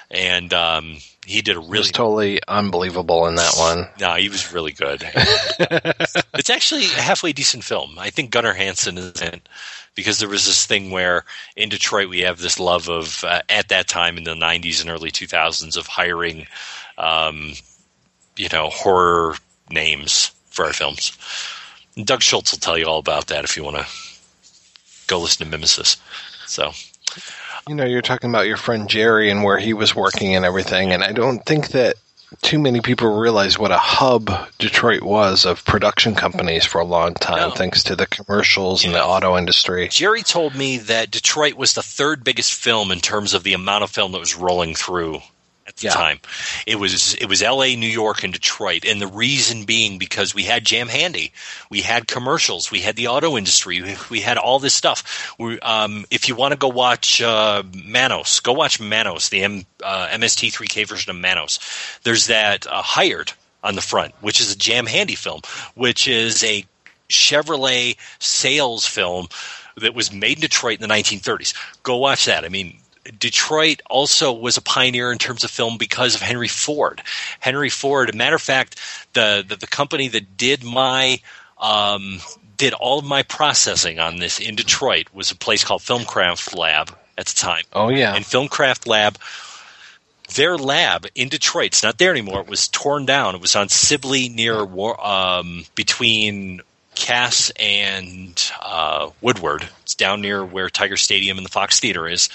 and 0.09 0.53
um, 0.53 0.97
he 1.25 1.41
did 1.41 1.57
a 1.57 1.61
He 1.61 1.67
was 1.67 1.71
really 1.71 1.89
totally 1.91 2.39
unbelievable 2.47 3.27
in 3.27 3.35
that 3.35 3.55
one. 3.57 3.87
no, 3.99 4.13
he 4.15 4.29
was 4.29 4.53
really 4.53 4.71
good. 4.71 5.03
it's 6.35 6.49
actually 6.49 6.85
a 6.85 7.01
halfway 7.01 7.33
decent 7.33 7.63
film. 7.63 7.97
I 7.97 8.09
think 8.09 8.31
Gunnar 8.31 8.53
Hansen 8.53 8.97
is 8.97 9.21
in 9.21 9.41
because 9.95 10.19
there 10.19 10.29
was 10.29 10.45
this 10.45 10.65
thing 10.65 10.91
where 10.91 11.25
in 11.55 11.69
Detroit 11.69 12.09
we 12.09 12.19
have 12.19 12.39
this 12.39 12.59
love 12.59 12.89
of 12.89 13.23
uh, 13.23 13.41
at 13.49 13.69
that 13.69 13.87
time 13.87 14.17
in 14.17 14.23
the 14.23 14.35
'90s 14.35 14.81
and 14.81 14.89
early 14.89 15.11
2000s 15.11 15.77
of 15.77 15.87
hiring, 15.87 16.47
um, 16.97 17.53
you 18.35 18.49
know, 18.51 18.69
horror 18.69 19.35
names 19.69 20.31
for 20.49 20.65
our 20.65 20.73
films. 20.73 21.17
And 21.95 22.05
Doug 22.05 22.21
Schulze 22.21 22.51
will 22.51 22.59
tell 22.59 22.77
you 22.77 22.85
all 22.85 22.99
about 22.99 23.27
that 23.27 23.43
if 23.43 23.57
you 23.57 23.63
want 23.63 23.77
to 23.77 23.87
go 25.07 25.19
listen 25.19 25.45
to 25.45 25.57
Mimesis. 25.57 25.97
So 26.45 26.71
You 27.67 27.73
know, 27.73 27.85
you're 27.85 28.03
talking 28.03 28.29
about 28.29 28.45
your 28.45 28.57
friend 28.57 28.87
Jerry 28.87 29.31
and 29.31 29.43
where 29.43 29.57
he 29.57 29.73
was 29.73 29.95
working 29.95 30.35
and 30.35 30.45
everything, 30.45 30.93
and 30.93 31.03
I 31.03 31.13
don't 31.13 31.43
think 31.43 31.69
that 31.69 31.95
too 32.43 32.59
many 32.59 32.79
people 32.79 33.17
realize 33.17 33.57
what 33.57 33.71
a 33.71 33.77
hub 33.77 34.29
Detroit 34.59 35.01
was 35.01 35.45
of 35.45 35.65
production 35.65 36.13
companies 36.13 36.63
for 36.63 36.79
a 36.79 36.85
long 36.85 37.15
time, 37.15 37.49
No. 37.49 37.55
thanks 37.55 37.83
to 37.85 37.95
the 37.95 38.05
commercials 38.05 38.85
and 38.85 38.93
the 38.93 39.03
auto 39.03 39.35
industry. 39.35 39.87
Jerry 39.89 40.21
told 40.21 40.53
me 40.53 40.77
that 40.77 41.09
Detroit 41.09 41.55
was 41.55 41.73
the 41.73 41.81
third 41.81 42.23
biggest 42.23 42.53
film 42.53 42.91
in 42.91 42.99
terms 42.99 43.33
of 43.33 43.41
the 43.43 43.53
amount 43.53 43.83
of 43.83 43.89
film 43.89 44.11
that 44.11 44.19
was 44.19 44.35
rolling 44.35 44.75
through 44.75 45.21
at 45.75 45.81
the 45.81 45.87
Yeah. 45.87 45.93
time. 45.93 46.19
It 46.65 46.77
was 46.77 47.15
it 47.15 47.25
was 47.27 47.41
L.A., 47.41 47.75
New 47.75 47.87
York, 47.87 48.23
and 48.23 48.31
Detroit, 48.33 48.85
and 48.85 49.01
the 49.01 49.07
reason 49.07 49.65
being 49.65 49.97
because 49.97 50.33
we 50.33 50.43
had 50.43 50.65
Jam 50.65 50.87
Handy, 50.87 51.33
we 51.69 51.81
had 51.81 52.07
commercials, 52.07 52.71
we 52.71 52.79
had 52.79 52.95
the 52.95 53.07
auto 53.07 53.37
industry, 53.37 53.81
we, 54.09 54.21
had 54.21 54.37
all 54.37 54.59
this 54.59 54.73
stuff. 54.73 55.35
We, 55.37 55.59
um, 55.59 56.05
if 56.09 56.27
you 56.27 56.35
want 56.35 56.53
to 56.53 56.57
go 56.57 56.69
watch 56.69 57.21
uh, 57.21 57.63
Manos, 57.73 58.39
go 58.39 58.53
watch 58.53 58.79
Manos, 58.79 59.29
the 59.29 59.43
M, 59.43 59.65
uh, 59.83 60.07
MST3K 60.13 60.87
version 60.87 61.09
of 61.11 61.17
Manos. 61.17 61.59
There's 62.03 62.27
that 62.27 62.65
uh, 62.67 62.81
Hired 62.81 63.33
on 63.63 63.75
the 63.75 63.81
front, 63.81 64.13
which 64.21 64.39
is 64.39 64.53
a 64.53 64.57
Jam 64.57 64.85
Handy 64.85 65.15
film, 65.15 65.41
which 65.75 66.07
is 66.07 66.43
a 66.43 66.65
Chevrolet 67.09 67.97
sales 68.19 68.85
film 68.85 69.27
that 69.77 69.93
was 69.93 70.11
made 70.11 70.37
in 70.37 70.41
Detroit 70.41 70.79
in 70.81 70.87
the 70.87 70.93
1930s. 70.93 71.53
Go 71.83 71.97
watch 71.97 72.25
that. 72.25 72.45
I 72.45 72.49
mean, 72.49 72.77
Detroit 73.19 73.81
also 73.89 74.33
was 74.33 74.57
a 74.57 74.61
pioneer 74.61 75.11
in 75.11 75.17
terms 75.17 75.43
of 75.43 75.51
film 75.51 75.77
because 75.77 76.15
of 76.15 76.21
Henry 76.21 76.47
Ford. 76.47 77.01
Henry 77.39 77.69
Ford, 77.69 78.09
a 78.09 78.17
matter 78.17 78.35
of 78.35 78.41
fact, 78.41 78.79
the 79.13 79.45
the, 79.47 79.55
the 79.55 79.67
company 79.67 80.07
that 80.07 80.37
did 80.37 80.63
my 80.63 81.19
um, 81.59 82.19
did 82.57 82.73
all 82.73 82.99
of 82.99 83.05
my 83.05 83.23
processing 83.23 83.99
on 83.99 84.17
this 84.17 84.39
in 84.39 84.55
Detroit 84.55 85.07
was 85.13 85.31
a 85.31 85.35
place 85.35 85.63
called 85.63 85.81
Filmcraft 85.81 86.55
Lab 86.55 86.95
at 87.17 87.27
the 87.27 87.35
time. 87.35 87.63
Oh 87.73 87.89
yeah, 87.89 88.15
And 88.15 88.25
Filmcraft 88.25 88.87
Lab, 88.87 89.17
their 90.35 90.57
lab 90.57 91.05
in 91.15 91.29
Detroit, 91.29 91.67
it's 91.67 91.83
not 91.83 91.97
there 91.97 92.11
anymore. 92.11 92.41
It 92.41 92.47
was 92.47 92.67
torn 92.67 93.05
down. 93.05 93.35
It 93.35 93.41
was 93.41 93.55
on 93.55 93.69
Sibley 93.69 94.29
near 94.29 94.59
um, 94.59 95.65
between 95.75 96.61
Cass 96.95 97.51
and 97.59 98.51
uh, 98.61 99.09
Woodward. 99.21 99.67
It's 99.83 99.95
down 99.95 100.21
near 100.21 100.43
where 100.43 100.69
Tiger 100.69 100.97
Stadium 100.97 101.37
and 101.37 101.45
the 101.45 101.51
Fox 101.51 101.79
Theater 101.79 102.07
is. 102.07 102.29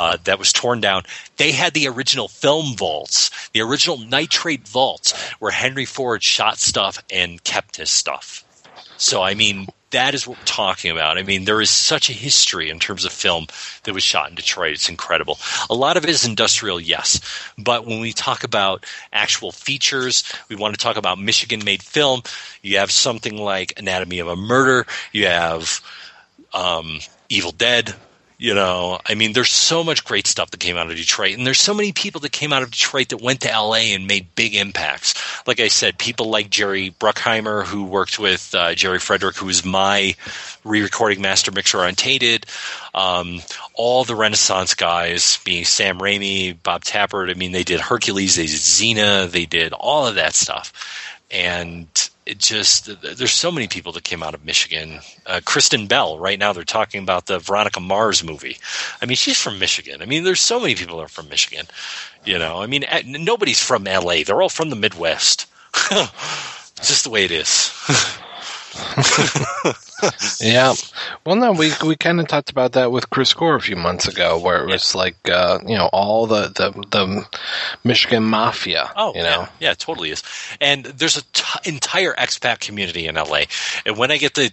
Uh, 0.00 0.16
that 0.24 0.38
was 0.38 0.50
torn 0.50 0.80
down. 0.80 1.02
They 1.36 1.52
had 1.52 1.74
the 1.74 1.86
original 1.86 2.26
film 2.26 2.74
vaults, 2.74 3.30
the 3.52 3.60
original 3.60 3.98
nitrate 3.98 4.66
vaults, 4.66 5.12
where 5.40 5.52
Henry 5.52 5.84
Ford 5.84 6.22
shot 6.22 6.58
stuff 6.58 7.04
and 7.12 7.44
kept 7.44 7.76
his 7.76 7.90
stuff. 7.90 8.42
So, 8.96 9.20
I 9.22 9.34
mean, 9.34 9.66
that 9.90 10.14
is 10.14 10.26
what 10.26 10.38
we're 10.38 10.44
talking 10.44 10.90
about. 10.90 11.18
I 11.18 11.22
mean, 11.22 11.44
there 11.44 11.60
is 11.60 11.68
such 11.68 12.08
a 12.08 12.14
history 12.14 12.70
in 12.70 12.78
terms 12.78 13.04
of 13.04 13.12
film 13.12 13.46
that 13.84 13.92
was 13.92 14.02
shot 14.02 14.30
in 14.30 14.36
Detroit. 14.36 14.72
It's 14.72 14.88
incredible. 14.88 15.38
A 15.68 15.74
lot 15.74 15.98
of 15.98 16.04
it 16.04 16.10
is 16.10 16.24
industrial, 16.24 16.80
yes. 16.80 17.20
But 17.58 17.86
when 17.86 18.00
we 18.00 18.14
talk 18.14 18.42
about 18.42 18.86
actual 19.12 19.52
features, 19.52 20.24
we 20.48 20.56
want 20.56 20.74
to 20.74 20.82
talk 20.82 20.96
about 20.96 21.18
Michigan 21.18 21.62
made 21.62 21.82
film. 21.82 22.22
You 22.62 22.78
have 22.78 22.90
something 22.90 23.36
like 23.36 23.78
Anatomy 23.78 24.20
of 24.20 24.28
a 24.28 24.36
Murder. 24.36 24.86
You 25.12 25.26
have 25.26 25.82
um, 26.54 27.00
Evil 27.28 27.52
Dead. 27.52 27.94
You 28.40 28.54
know, 28.54 28.98
I 29.06 29.16
mean, 29.16 29.34
there's 29.34 29.50
so 29.50 29.84
much 29.84 30.02
great 30.02 30.26
stuff 30.26 30.50
that 30.50 30.60
came 30.60 30.78
out 30.78 30.90
of 30.90 30.96
Detroit, 30.96 31.36
and 31.36 31.46
there's 31.46 31.60
so 31.60 31.74
many 31.74 31.92
people 31.92 32.22
that 32.22 32.32
came 32.32 32.54
out 32.54 32.62
of 32.62 32.70
Detroit 32.70 33.10
that 33.10 33.20
went 33.20 33.42
to 33.42 33.48
LA 33.48 33.92
and 33.92 34.06
made 34.06 34.34
big 34.34 34.54
impacts. 34.54 35.12
Like 35.46 35.60
I 35.60 35.68
said, 35.68 35.98
people 35.98 36.30
like 36.30 36.48
Jerry 36.48 36.94
Bruckheimer, 36.98 37.66
who 37.66 37.84
worked 37.84 38.18
with 38.18 38.54
uh, 38.54 38.74
Jerry 38.74 38.98
Frederick, 38.98 39.36
who 39.36 39.44
was 39.44 39.62
my 39.62 40.14
re-recording 40.64 41.20
master 41.20 41.52
mixer 41.52 41.80
on 41.80 41.96
Tainted. 41.96 42.46
Um, 42.94 43.42
all 43.74 44.04
the 44.04 44.16
Renaissance 44.16 44.72
guys, 44.72 45.38
being 45.44 45.66
Sam 45.66 45.98
Raimi, 45.98 46.56
Bob 46.62 46.82
Tapert. 46.82 47.30
I 47.30 47.34
mean, 47.34 47.52
they 47.52 47.62
did 47.62 47.80
Hercules, 47.80 48.36
they 48.36 48.46
did 48.46 48.56
Xena, 48.56 49.30
they 49.30 49.44
did 49.44 49.74
all 49.74 50.06
of 50.06 50.14
that 50.14 50.32
stuff, 50.32 50.72
and 51.30 51.88
it 52.30 52.38
just 52.38 53.02
there's 53.02 53.32
so 53.32 53.50
many 53.50 53.66
people 53.66 53.90
that 53.92 54.04
came 54.04 54.22
out 54.22 54.34
of 54.34 54.44
Michigan. 54.44 55.00
Uh, 55.26 55.40
Kristen 55.44 55.88
Bell, 55.88 56.16
right 56.16 56.38
now 56.38 56.52
they're 56.52 56.62
talking 56.62 57.02
about 57.02 57.26
the 57.26 57.40
Veronica 57.40 57.80
Mars 57.80 58.22
movie. 58.22 58.56
I 59.02 59.06
mean, 59.06 59.16
she's 59.16 59.40
from 59.40 59.58
Michigan. 59.58 60.00
I 60.00 60.06
mean, 60.06 60.22
there's 60.22 60.40
so 60.40 60.60
many 60.60 60.76
people 60.76 60.98
that 60.98 61.04
are 61.04 61.08
from 61.08 61.28
Michigan. 61.28 61.66
You 62.24 62.38
know, 62.38 62.62
I 62.62 62.66
mean, 62.66 62.84
eh, 62.84 63.02
nobody's 63.04 63.60
from 63.60 63.88
L.A. 63.88 64.22
They're 64.22 64.40
all 64.40 64.48
from 64.48 64.70
the 64.70 64.76
Midwest. 64.76 65.46
Just 66.76 67.04
the 67.04 67.10
way 67.10 67.24
it 67.24 67.32
is. 67.32 67.72
yeah. 70.40 70.74
Well, 71.24 71.36
no, 71.36 71.52
we 71.52 71.72
we 71.84 71.96
kind 71.96 72.20
of 72.20 72.28
talked 72.28 72.50
about 72.50 72.72
that 72.72 72.92
with 72.92 73.10
Chris 73.10 73.32
Gore 73.32 73.56
a 73.56 73.60
few 73.60 73.76
months 73.76 74.06
ago, 74.08 74.38
where 74.38 74.62
it 74.62 74.70
was 74.70 74.94
like 74.94 75.16
uh, 75.28 75.58
you 75.66 75.76
know 75.76 75.88
all 75.92 76.26
the, 76.26 76.48
the 76.48 76.70
the 76.90 77.26
Michigan 77.84 78.24
mafia. 78.24 78.90
Oh, 78.96 79.14
you 79.14 79.22
know. 79.22 79.40
yeah, 79.42 79.48
yeah, 79.60 79.70
it 79.72 79.78
totally 79.78 80.10
is. 80.10 80.22
And 80.60 80.84
there's 80.84 81.16
a 81.16 81.22
t- 81.32 81.68
entire 81.70 82.14
expat 82.14 82.60
community 82.60 83.06
in 83.06 83.14
LA. 83.14 83.42
And 83.86 83.96
when 83.96 84.10
I 84.10 84.16
get 84.16 84.34
the 84.34 84.50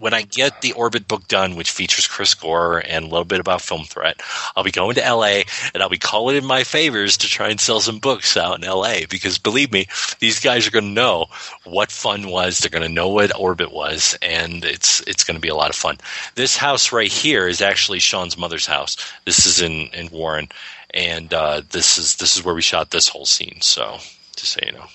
when 0.00 0.14
I 0.14 0.22
get 0.22 0.62
the 0.62 0.72
Orbit 0.72 1.06
book 1.06 1.28
done, 1.28 1.56
which 1.56 1.70
features 1.70 2.06
Chris 2.06 2.34
Gore 2.34 2.78
and 2.78 3.04
a 3.04 3.08
little 3.08 3.26
bit 3.26 3.38
about 3.38 3.60
Film 3.60 3.84
Threat, 3.84 4.20
I'll 4.56 4.64
be 4.64 4.70
going 4.70 4.94
to 4.94 5.02
LA 5.02 5.42
and 5.74 5.82
I'll 5.82 5.90
be 5.90 5.98
calling 5.98 6.36
in 6.36 6.44
my 6.44 6.64
favors 6.64 7.18
to 7.18 7.28
try 7.28 7.50
and 7.50 7.60
sell 7.60 7.80
some 7.80 7.98
books 7.98 8.36
out 8.36 8.62
in 8.62 8.68
LA. 8.68 9.00
Because 9.08 9.38
believe 9.38 9.70
me, 9.70 9.86
these 10.18 10.40
guys 10.40 10.66
are 10.66 10.70
going 10.70 10.86
to 10.86 10.90
know 10.90 11.26
what 11.64 11.92
fun 11.92 12.28
was. 12.28 12.58
They're 12.58 12.70
going 12.70 12.88
to 12.88 12.94
know 12.94 13.08
what 13.08 13.38
Orbit 13.38 13.72
was, 13.72 14.16
and 14.22 14.64
it's 14.64 15.00
it's 15.02 15.24
going 15.24 15.36
to 15.36 15.40
be 15.40 15.48
a 15.48 15.54
lot 15.54 15.70
of 15.70 15.76
fun. 15.76 15.98
This 16.34 16.56
house 16.56 16.92
right 16.92 17.12
here 17.12 17.46
is 17.46 17.60
actually 17.60 17.98
Sean's 17.98 18.38
mother's 18.38 18.66
house. 18.66 18.96
This 19.26 19.46
is 19.46 19.60
in 19.60 19.88
in 19.92 20.08
Warren, 20.10 20.48
and 20.94 21.32
uh, 21.34 21.60
this 21.70 21.98
is 21.98 22.16
this 22.16 22.36
is 22.36 22.44
where 22.44 22.54
we 22.54 22.62
shot 22.62 22.90
this 22.90 23.08
whole 23.08 23.26
scene. 23.26 23.58
So 23.60 23.98
just 24.34 24.54
so 24.54 24.60
you 24.64 24.72
know. 24.72 24.86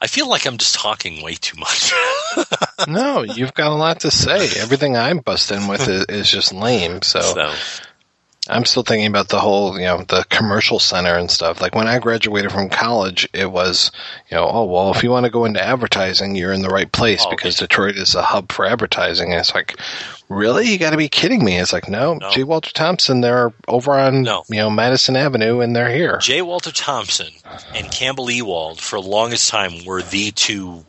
I 0.00 0.06
feel 0.06 0.28
like 0.28 0.46
I'm 0.46 0.56
just 0.56 0.74
talking 0.74 1.22
way 1.22 1.34
too 1.34 1.58
much. 1.58 1.92
no, 2.88 3.22
you've 3.22 3.54
got 3.54 3.72
a 3.72 3.74
lot 3.74 4.00
to 4.00 4.10
say. 4.10 4.48
Everything 4.60 4.96
I'm 4.96 5.18
busting 5.18 5.68
with 5.68 5.86
is, 5.88 6.06
is 6.06 6.30
just 6.30 6.54
lame. 6.54 7.02
So, 7.02 7.20
so 7.20 7.54
I'm 8.48 8.64
still 8.64 8.82
thinking 8.82 9.06
about 9.06 9.28
the 9.28 9.38
whole, 9.38 9.78
you 9.78 9.84
know, 9.84 10.02
the 10.02 10.24
commercial 10.30 10.78
center 10.78 11.16
and 11.16 11.30
stuff. 11.30 11.60
Like 11.60 11.74
when 11.74 11.86
I 11.86 11.98
graduated 11.98 12.50
from 12.50 12.70
college, 12.70 13.28
it 13.34 13.50
was, 13.50 13.92
you 14.30 14.36
know, 14.36 14.48
oh 14.50 14.64
well, 14.64 14.90
if 14.92 15.02
you 15.02 15.10
want 15.10 15.26
to 15.26 15.30
go 15.30 15.44
into 15.44 15.62
advertising, 15.62 16.34
you're 16.34 16.52
in 16.52 16.62
the 16.62 16.70
right 16.70 16.90
place 16.90 17.24
Oh, 17.26 17.30
because 17.30 17.56
Detroit 17.56 17.96
is 17.96 18.14
a 18.14 18.22
hub 18.22 18.50
for 18.50 18.64
advertising. 18.64 19.32
And 19.32 19.40
it's 19.40 19.54
like, 19.54 19.78
really? 20.30 20.70
You 20.70 20.78
got 20.78 20.90
to 20.90 20.96
be 20.96 21.08
kidding 21.10 21.44
me! 21.44 21.58
It's 21.58 21.72
like, 21.74 21.88
no, 21.90 22.14
No. 22.14 22.30
J. 22.30 22.44
Walter 22.44 22.70
Thompson, 22.72 23.20
they're 23.20 23.52
over 23.68 23.92
on, 23.98 24.22
No. 24.22 24.44
you 24.48 24.56
know, 24.56 24.70
Madison 24.70 25.16
Avenue, 25.16 25.60
and 25.60 25.76
they're 25.76 25.90
here. 25.92 26.16
J. 26.18 26.40
Walter 26.40 26.72
Thompson 26.72 27.28
and 27.74 27.90
Campbell 27.90 28.30
Ewald, 28.30 28.80
for 28.80 28.98
the 29.00 29.06
longest 29.06 29.50
time, 29.50 29.84
were 29.84 30.00
the 30.00 30.30
two, 30.30 30.86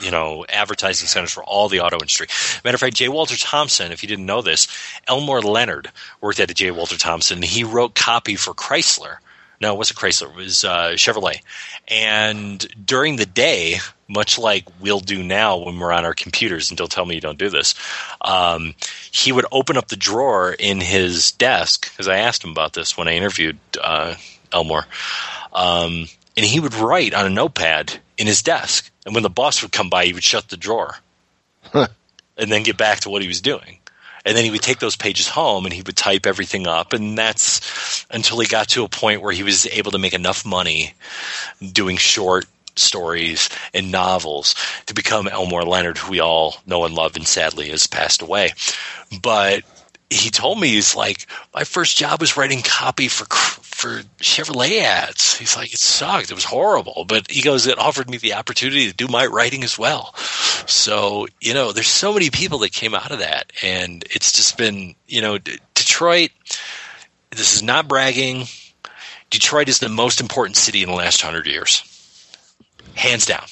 you 0.00 0.10
know, 0.10 0.44
advertising 0.48 1.06
centers 1.06 1.30
for 1.32 1.44
all 1.44 1.68
the 1.68 1.80
auto 1.80 1.96
industry. 1.96 2.26
Matter 2.64 2.74
of 2.74 2.80
fact, 2.80 2.96
J. 2.96 3.08
Walter 3.08 3.36
Thompson, 3.36 3.92
if 3.92 4.02
you 4.02 4.08
didn't 4.08 4.26
know 4.26 4.42
this, 4.42 4.66
Elmore 5.06 5.42
Leonard 5.42 5.90
worked 6.20 6.40
at 6.40 6.50
a 6.50 6.54
J. 6.54 6.70
Walter 6.72 6.96
Thompson. 6.98 7.42
He 7.42 7.62
wrote 7.62 7.94
copy 7.94 8.34
for 8.34 8.54
Chrysler. 8.54 9.18
No, 9.60 9.74
it 9.74 9.78
wasn't 9.78 9.98
Chrysler. 9.98 10.30
It 10.30 10.36
was 10.36 10.64
uh, 10.64 10.92
Chevrolet. 10.94 11.42
And 11.86 12.66
during 12.86 13.16
the 13.16 13.26
day, 13.26 13.76
much 14.08 14.38
like 14.38 14.64
we'll 14.80 15.00
do 15.00 15.22
now 15.22 15.58
when 15.58 15.78
we're 15.78 15.92
on 15.92 16.06
our 16.06 16.14
computers, 16.14 16.70
and 16.70 16.78
don't 16.78 16.90
tell 16.90 17.04
me 17.04 17.14
you 17.14 17.20
don't 17.20 17.38
do 17.38 17.50
this, 17.50 17.74
um, 18.22 18.74
he 19.10 19.32
would 19.32 19.44
open 19.52 19.76
up 19.76 19.88
the 19.88 19.96
drawer 19.96 20.52
in 20.52 20.80
his 20.80 21.32
desk, 21.32 21.90
because 21.90 22.08
I 22.08 22.18
asked 22.18 22.42
him 22.42 22.52
about 22.52 22.72
this 22.72 22.96
when 22.96 23.06
I 23.06 23.16
interviewed 23.16 23.58
uh, 23.82 24.14
Elmore, 24.50 24.86
um, 25.52 26.06
and 26.36 26.46
he 26.46 26.58
would 26.60 26.74
write 26.74 27.12
on 27.12 27.26
a 27.26 27.30
notepad 27.30 28.00
in 28.16 28.26
his 28.26 28.42
desk. 28.42 28.90
And 29.04 29.14
when 29.14 29.22
the 29.22 29.30
boss 29.30 29.62
would 29.62 29.72
come 29.72 29.90
by, 29.90 30.06
he 30.06 30.14
would 30.14 30.24
shut 30.24 30.48
the 30.48 30.56
drawer 30.56 30.96
and 31.72 32.50
then 32.50 32.62
get 32.62 32.78
back 32.78 33.00
to 33.00 33.10
what 33.10 33.20
he 33.22 33.28
was 33.28 33.42
doing. 33.42 33.79
And 34.24 34.36
then 34.36 34.44
he 34.44 34.50
would 34.50 34.62
take 34.62 34.78
those 34.78 34.96
pages 34.96 35.28
home 35.28 35.64
and 35.64 35.72
he 35.72 35.82
would 35.82 35.96
type 35.96 36.26
everything 36.26 36.66
up. 36.66 36.92
And 36.92 37.16
that's 37.16 38.06
until 38.10 38.38
he 38.40 38.46
got 38.46 38.68
to 38.70 38.84
a 38.84 38.88
point 38.88 39.22
where 39.22 39.32
he 39.32 39.42
was 39.42 39.66
able 39.66 39.92
to 39.92 39.98
make 39.98 40.14
enough 40.14 40.44
money 40.44 40.94
doing 41.72 41.96
short 41.96 42.46
stories 42.76 43.48
and 43.74 43.90
novels 43.90 44.54
to 44.86 44.94
become 44.94 45.28
Elmore 45.28 45.64
Leonard, 45.64 45.98
who 45.98 46.10
we 46.12 46.20
all 46.20 46.56
know 46.66 46.84
and 46.84 46.94
love 46.94 47.16
and 47.16 47.26
sadly 47.26 47.68
has 47.70 47.86
passed 47.86 48.22
away. 48.22 48.52
But 49.22 49.64
he 50.10 50.30
told 50.30 50.60
me 50.60 50.68
he's 50.68 50.96
like 50.96 51.26
my 51.54 51.62
first 51.62 51.96
job 51.96 52.20
was 52.20 52.36
writing 52.36 52.62
copy 52.62 53.08
for 53.08 53.24
for 53.80 54.02
Chevrolet 54.18 54.80
ads. 54.80 55.36
He's 55.38 55.56
like 55.56 55.72
it 55.72 55.78
sucked. 55.78 56.30
It 56.30 56.34
was 56.34 56.44
horrible, 56.44 57.04
but 57.08 57.30
he 57.30 57.40
goes 57.40 57.66
it 57.66 57.78
offered 57.78 58.10
me 58.10 58.18
the 58.18 58.34
opportunity 58.34 58.88
to 58.88 58.94
do 58.94 59.08
my 59.08 59.26
writing 59.26 59.62
as 59.62 59.78
well. 59.78 60.14
So 60.66 61.28
you 61.40 61.54
know, 61.54 61.72
there's 61.72 61.86
so 61.88 62.12
many 62.12 62.28
people 62.30 62.58
that 62.58 62.72
came 62.72 62.94
out 62.94 63.12
of 63.12 63.20
that, 63.20 63.52
and 63.62 64.04
it's 64.10 64.32
just 64.32 64.58
been 64.58 64.96
you 65.06 65.22
know 65.22 65.38
D- 65.38 65.58
Detroit. 65.74 66.30
This 67.30 67.54
is 67.54 67.62
not 67.62 67.86
bragging. 67.86 68.46
Detroit 69.30 69.68
is 69.68 69.78
the 69.78 69.88
most 69.88 70.20
important 70.20 70.56
city 70.56 70.82
in 70.82 70.88
the 70.88 70.96
last 70.96 71.22
hundred 71.22 71.46
years, 71.46 71.84
hands 72.94 73.26
down. 73.26 73.44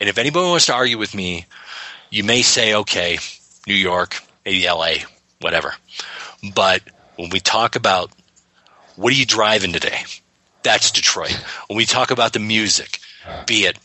And 0.00 0.08
if 0.08 0.18
anybody 0.18 0.48
wants 0.48 0.66
to 0.66 0.74
argue 0.74 0.98
with 0.98 1.14
me, 1.14 1.46
you 2.10 2.24
may 2.24 2.42
say, 2.42 2.74
okay, 2.74 3.18
New 3.68 3.74
York, 3.74 4.18
maybe 4.44 4.66
LA, 4.66 4.94
whatever. 5.44 5.74
But 6.54 6.82
when 7.16 7.28
we 7.28 7.38
talk 7.38 7.76
about 7.76 8.10
what 8.96 9.12
are 9.12 9.16
you 9.16 9.26
driving 9.26 9.72
today, 9.72 10.00
that's 10.62 10.90
Detroit. 10.90 11.38
When 11.68 11.76
we 11.76 11.84
talk 11.84 12.10
about 12.10 12.32
the 12.32 12.38
music, 12.38 12.98
be 13.46 13.66
it 13.66 13.78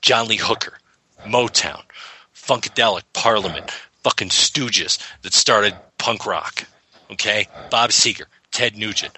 John 0.00 0.28
Lee 0.28 0.38
Hooker, 0.38 0.78
Motown, 1.26 1.82
Funkadelic, 2.34 3.02
Parliament, 3.12 3.70
fucking 4.02 4.30
Stooges 4.30 4.98
that 5.22 5.34
started 5.34 5.74
punk 5.98 6.24
rock, 6.24 6.64
okay? 7.10 7.48
Bob 7.70 7.90
Seger, 7.90 8.24
Ted 8.50 8.76
Nugent, 8.76 9.16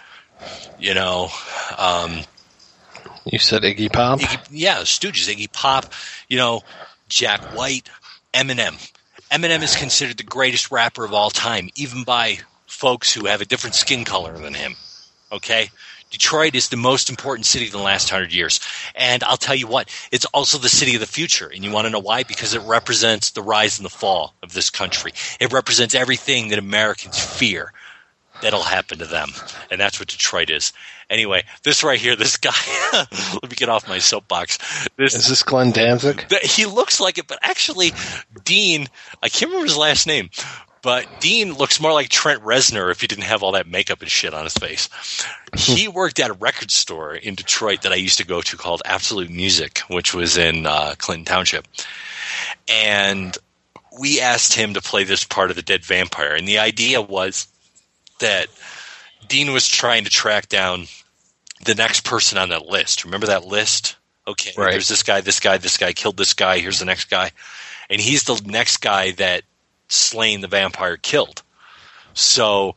you 0.80 0.92
know, 0.92 1.28
um, 1.78 2.22
You 3.24 3.38
said 3.38 3.62
Iggy 3.62 3.92
Pop. 3.92 4.18
Iggy, 4.18 4.48
yeah, 4.50 4.78
Stooges, 4.78 5.32
Iggy 5.32 5.52
Pop, 5.52 5.92
you 6.28 6.36
know, 6.36 6.62
Jack 7.08 7.40
White, 7.56 7.88
Eminem. 8.34 8.74
Eminem 9.30 9.62
is 9.62 9.74
considered 9.74 10.16
the 10.16 10.22
greatest 10.22 10.70
rapper 10.70 11.04
of 11.04 11.12
all 11.12 11.30
time, 11.30 11.68
even 11.74 12.04
by 12.04 12.38
folks 12.66 13.12
who 13.12 13.26
have 13.26 13.40
a 13.40 13.44
different 13.44 13.74
skin 13.74 14.04
color 14.04 14.36
than 14.38 14.54
him. 14.54 14.76
Okay? 15.32 15.70
Detroit 16.10 16.54
is 16.54 16.68
the 16.68 16.76
most 16.76 17.10
important 17.10 17.44
city 17.44 17.66
in 17.66 17.72
the 17.72 17.78
last 17.78 18.08
hundred 18.08 18.32
years. 18.32 18.60
And 18.94 19.24
I'll 19.24 19.36
tell 19.36 19.56
you 19.56 19.66
what, 19.66 19.90
it's 20.12 20.24
also 20.26 20.58
the 20.58 20.68
city 20.68 20.94
of 20.94 21.00
the 21.00 21.06
future. 21.06 21.48
And 21.48 21.64
you 21.64 21.72
want 21.72 21.86
to 21.86 21.90
know 21.90 21.98
why? 21.98 22.22
Because 22.22 22.54
it 22.54 22.62
represents 22.62 23.30
the 23.30 23.42
rise 23.42 23.78
and 23.78 23.84
the 23.84 23.90
fall 23.90 24.34
of 24.42 24.52
this 24.52 24.70
country. 24.70 25.12
It 25.40 25.52
represents 25.52 25.94
everything 25.94 26.48
that 26.48 26.60
Americans 26.60 27.18
fear 27.18 27.72
that'll 28.42 28.62
happen 28.62 28.98
to 28.98 29.06
them. 29.06 29.30
And 29.70 29.80
that's 29.80 29.98
what 29.98 30.08
Detroit 30.08 30.50
is. 30.50 30.72
Anyway, 31.08 31.44
this 31.62 31.84
right 31.84 31.98
here, 31.98 32.16
this 32.16 32.36
guy, 32.36 32.52
let 32.92 33.50
me 33.50 33.56
get 33.56 33.68
off 33.68 33.88
my 33.88 33.98
soapbox. 33.98 34.58
This 34.96 35.14
Is 35.14 35.28
this 35.28 35.42
Glenn 35.42 35.70
Danzig? 35.70 36.26
he 36.42 36.66
looks 36.66 37.00
like 37.00 37.18
it, 37.18 37.28
but 37.28 37.38
actually, 37.42 37.92
Dean, 38.44 38.88
I 39.22 39.28
can't 39.28 39.50
remember 39.50 39.66
his 39.66 39.76
last 39.76 40.06
name, 40.06 40.30
but 40.82 41.06
Dean 41.20 41.52
looks 41.52 41.80
more 41.80 41.92
like 41.92 42.08
Trent 42.08 42.42
Reznor 42.42 42.90
if 42.90 43.00
he 43.00 43.06
didn't 43.06 43.24
have 43.24 43.42
all 43.42 43.52
that 43.52 43.68
makeup 43.68 44.02
and 44.02 44.10
shit 44.10 44.34
on 44.34 44.44
his 44.44 44.54
face. 44.54 44.88
he 45.56 45.88
worked 45.88 46.20
at 46.20 46.30
a 46.30 46.34
record 46.34 46.70
store 46.70 47.14
in 47.14 47.34
Detroit 47.34 47.82
that 47.82 47.92
I 47.92 47.96
used 47.96 48.18
to 48.18 48.26
go 48.26 48.40
to 48.40 48.56
called 48.56 48.82
Absolute 48.84 49.30
Music, 49.30 49.80
which 49.88 50.14
was 50.14 50.36
in 50.36 50.66
uh, 50.66 50.94
Clinton 50.98 51.24
Township. 51.24 51.66
And 52.68 53.36
we 53.98 54.20
asked 54.20 54.54
him 54.54 54.74
to 54.74 54.80
play 54.80 55.04
this 55.04 55.24
part 55.24 55.50
of 55.50 55.56
the 55.56 55.62
Dead 55.62 55.84
Vampire. 55.84 56.34
And 56.34 56.46
the 56.46 56.58
idea 56.58 57.00
was 57.00 57.48
that 58.20 58.48
Dean 59.28 59.52
was 59.52 59.68
trying 59.68 60.04
to 60.04 60.10
track 60.10 60.48
down 60.48 60.86
the 61.64 61.74
next 61.74 62.04
person 62.04 62.38
on 62.38 62.50
that 62.50 62.66
list. 62.66 63.04
Remember 63.04 63.26
that 63.26 63.44
list? 63.44 63.96
Okay, 64.28 64.52
Right. 64.56 64.72
there's 64.72 64.88
this 64.88 65.02
guy, 65.02 65.20
this 65.20 65.40
guy, 65.40 65.56
this 65.58 65.76
guy 65.76 65.92
killed 65.92 66.16
this 66.16 66.34
guy. 66.34 66.58
Here's 66.58 66.80
the 66.80 66.84
next 66.84 67.10
guy, 67.10 67.30
and 67.88 68.00
he's 68.00 68.24
the 68.24 68.40
next 68.44 68.78
guy 68.78 69.12
that 69.12 69.42
Slain 69.88 70.40
the 70.40 70.48
vampire 70.48 70.96
killed. 70.96 71.42
So 72.12 72.74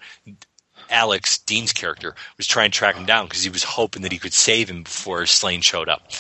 Alex 0.90 1.40
Dean's 1.40 1.74
character 1.74 2.16
was 2.38 2.46
trying 2.48 2.72
to 2.72 2.78
track 2.78 2.96
him 2.96 3.06
down 3.06 3.26
because 3.26 3.44
he 3.44 3.50
was 3.50 3.64
hoping 3.64 4.04
that 4.04 4.12
he 4.12 4.18
could 4.20 4.34
save 4.34 4.70
him 4.70 4.84
before 4.84 5.26
Slain 5.26 5.62
showed 5.62 5.90
up. 5.90 6.12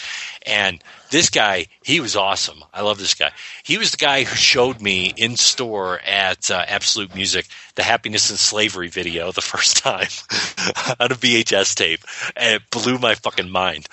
And 0.50 0.84
this 1.12 1.30
guy, 1.30 1.68
he 1.84 2.00
was 2.00 2.16
awesome. 2.16 2.64
I 2.74 2.82
love 2.82 2.98
this 2.98 3.14
guy. 3.14 3.32
He 3.64 3.78
was 3.78 3.92
the 3.92 3.98
guy 3.98 4.24
who 4.24 4.36
showed 4.36 4.82
me 4.82 5.14
in 5.16 5.36
store 5.38 6.00
at 6.00 6.50
uh, 6.50 6.66
Absolute 6.68 7.14
Music 7.14 7.46
the 7.76 7.84
Happiness 7.84 8.32
in 8.32 8.38
Slavery 8.38 8.88
video 8.88 9.32
the 9.32 9.42
first 9.54 9.78
time 9.78 10.08
on 11.00 11.12
a 11.12 11.16
VHS 11.16 11.76
tape, 11.76 12.02
and 12.36 12.56
it 12.56 12.70
blew 12.72 12.98
my 12.98 13.16
fucking 13.16 13.50
mind. 13.50 13.88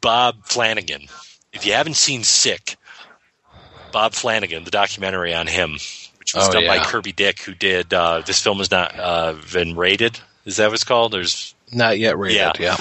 Bob 0.00 0.44
Flanagan. 0.44 1.06
If 1.52 1.64
you 1.66 1.72
haven't 1.72 1.94
seen 1.96 2.24
Sick, 2.24 2.76
Bob 3.92 4.12
Flanagan, 4.12 4.64
the 4.64 4.70
documentary 4.70 5.34
on 5.34 5.46
him, 5.46 5.72
which 6.18 6.34
was 6.34 6.48
Oh, 6.48 6.52
done 6.52 6.66
by. 6.66 6.78
Kirby 6.84 7.12
Dick, 7.12 7.40
who 7.40 7.54
did 7.54 7.92
uh, 7.92 8.22
this 8.24 8.40
film 8.42 8.58
has 8.58 8.70
not 8.70 8.98
uh, 8.98 9.34
been 9.52 9.76
rated. 9.76 10.18
Is 10.44 10.56
that 10.56 10.66
what 10.66 10.74
it's 10.74 10.84
called? 10.84 11.12
There's 11.12 11.54
Not 11.72 11.98
yet 11.98 12.16
rated. 12.18 12.36
Yeah. 12.36 12.52
Yeah. 12.58 12.76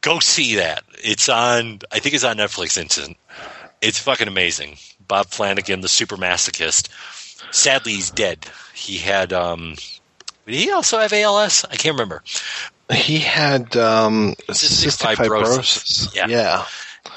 Go 0.00 0.18
see 0.20 0.56
that. 0.56 0.84
It's 1.02 1.28
on. 1.28 1.80
I 1.92 1.98
think 1.98 2.14
it's 2.14 2.24
on 2.24 2.36
Netflix. 2.36 2.78
Instant. 2.78 3.16
It's 3.80 3.98
fucking 3.98 4.28
amazing. 4.28 4.76
Bob 5.06 5.26
Flanagan, 5.26 5.80
the 5.80 5.88
super 5.88 6.16
masochist. 6.16 6.88
Sadly, 7.52 7.92
he's 7.92 8.10
dead. 8.10 8.46
He 8.74 8.98
had. 8.98 9.32
um 9.32 9.74
Did 10.46 10.54
he 10.54 10.70
also 10.70 10.98
have 10.98 11.12
ALS? 11.12 11.64
I 11.64 11.76
can't 11.76 11.94
remember. 11.94 12.22
He 12.92 13.18
had 13.18 13.76
um, 13.76 14.34
Cystic 14.48 14.98
cystic 14.98 15.14
fibrosis. 15.14 16.08
fibrosis. 16.08 16.14
Yeah. 16.14 16.26
yeah. 16.26 16.64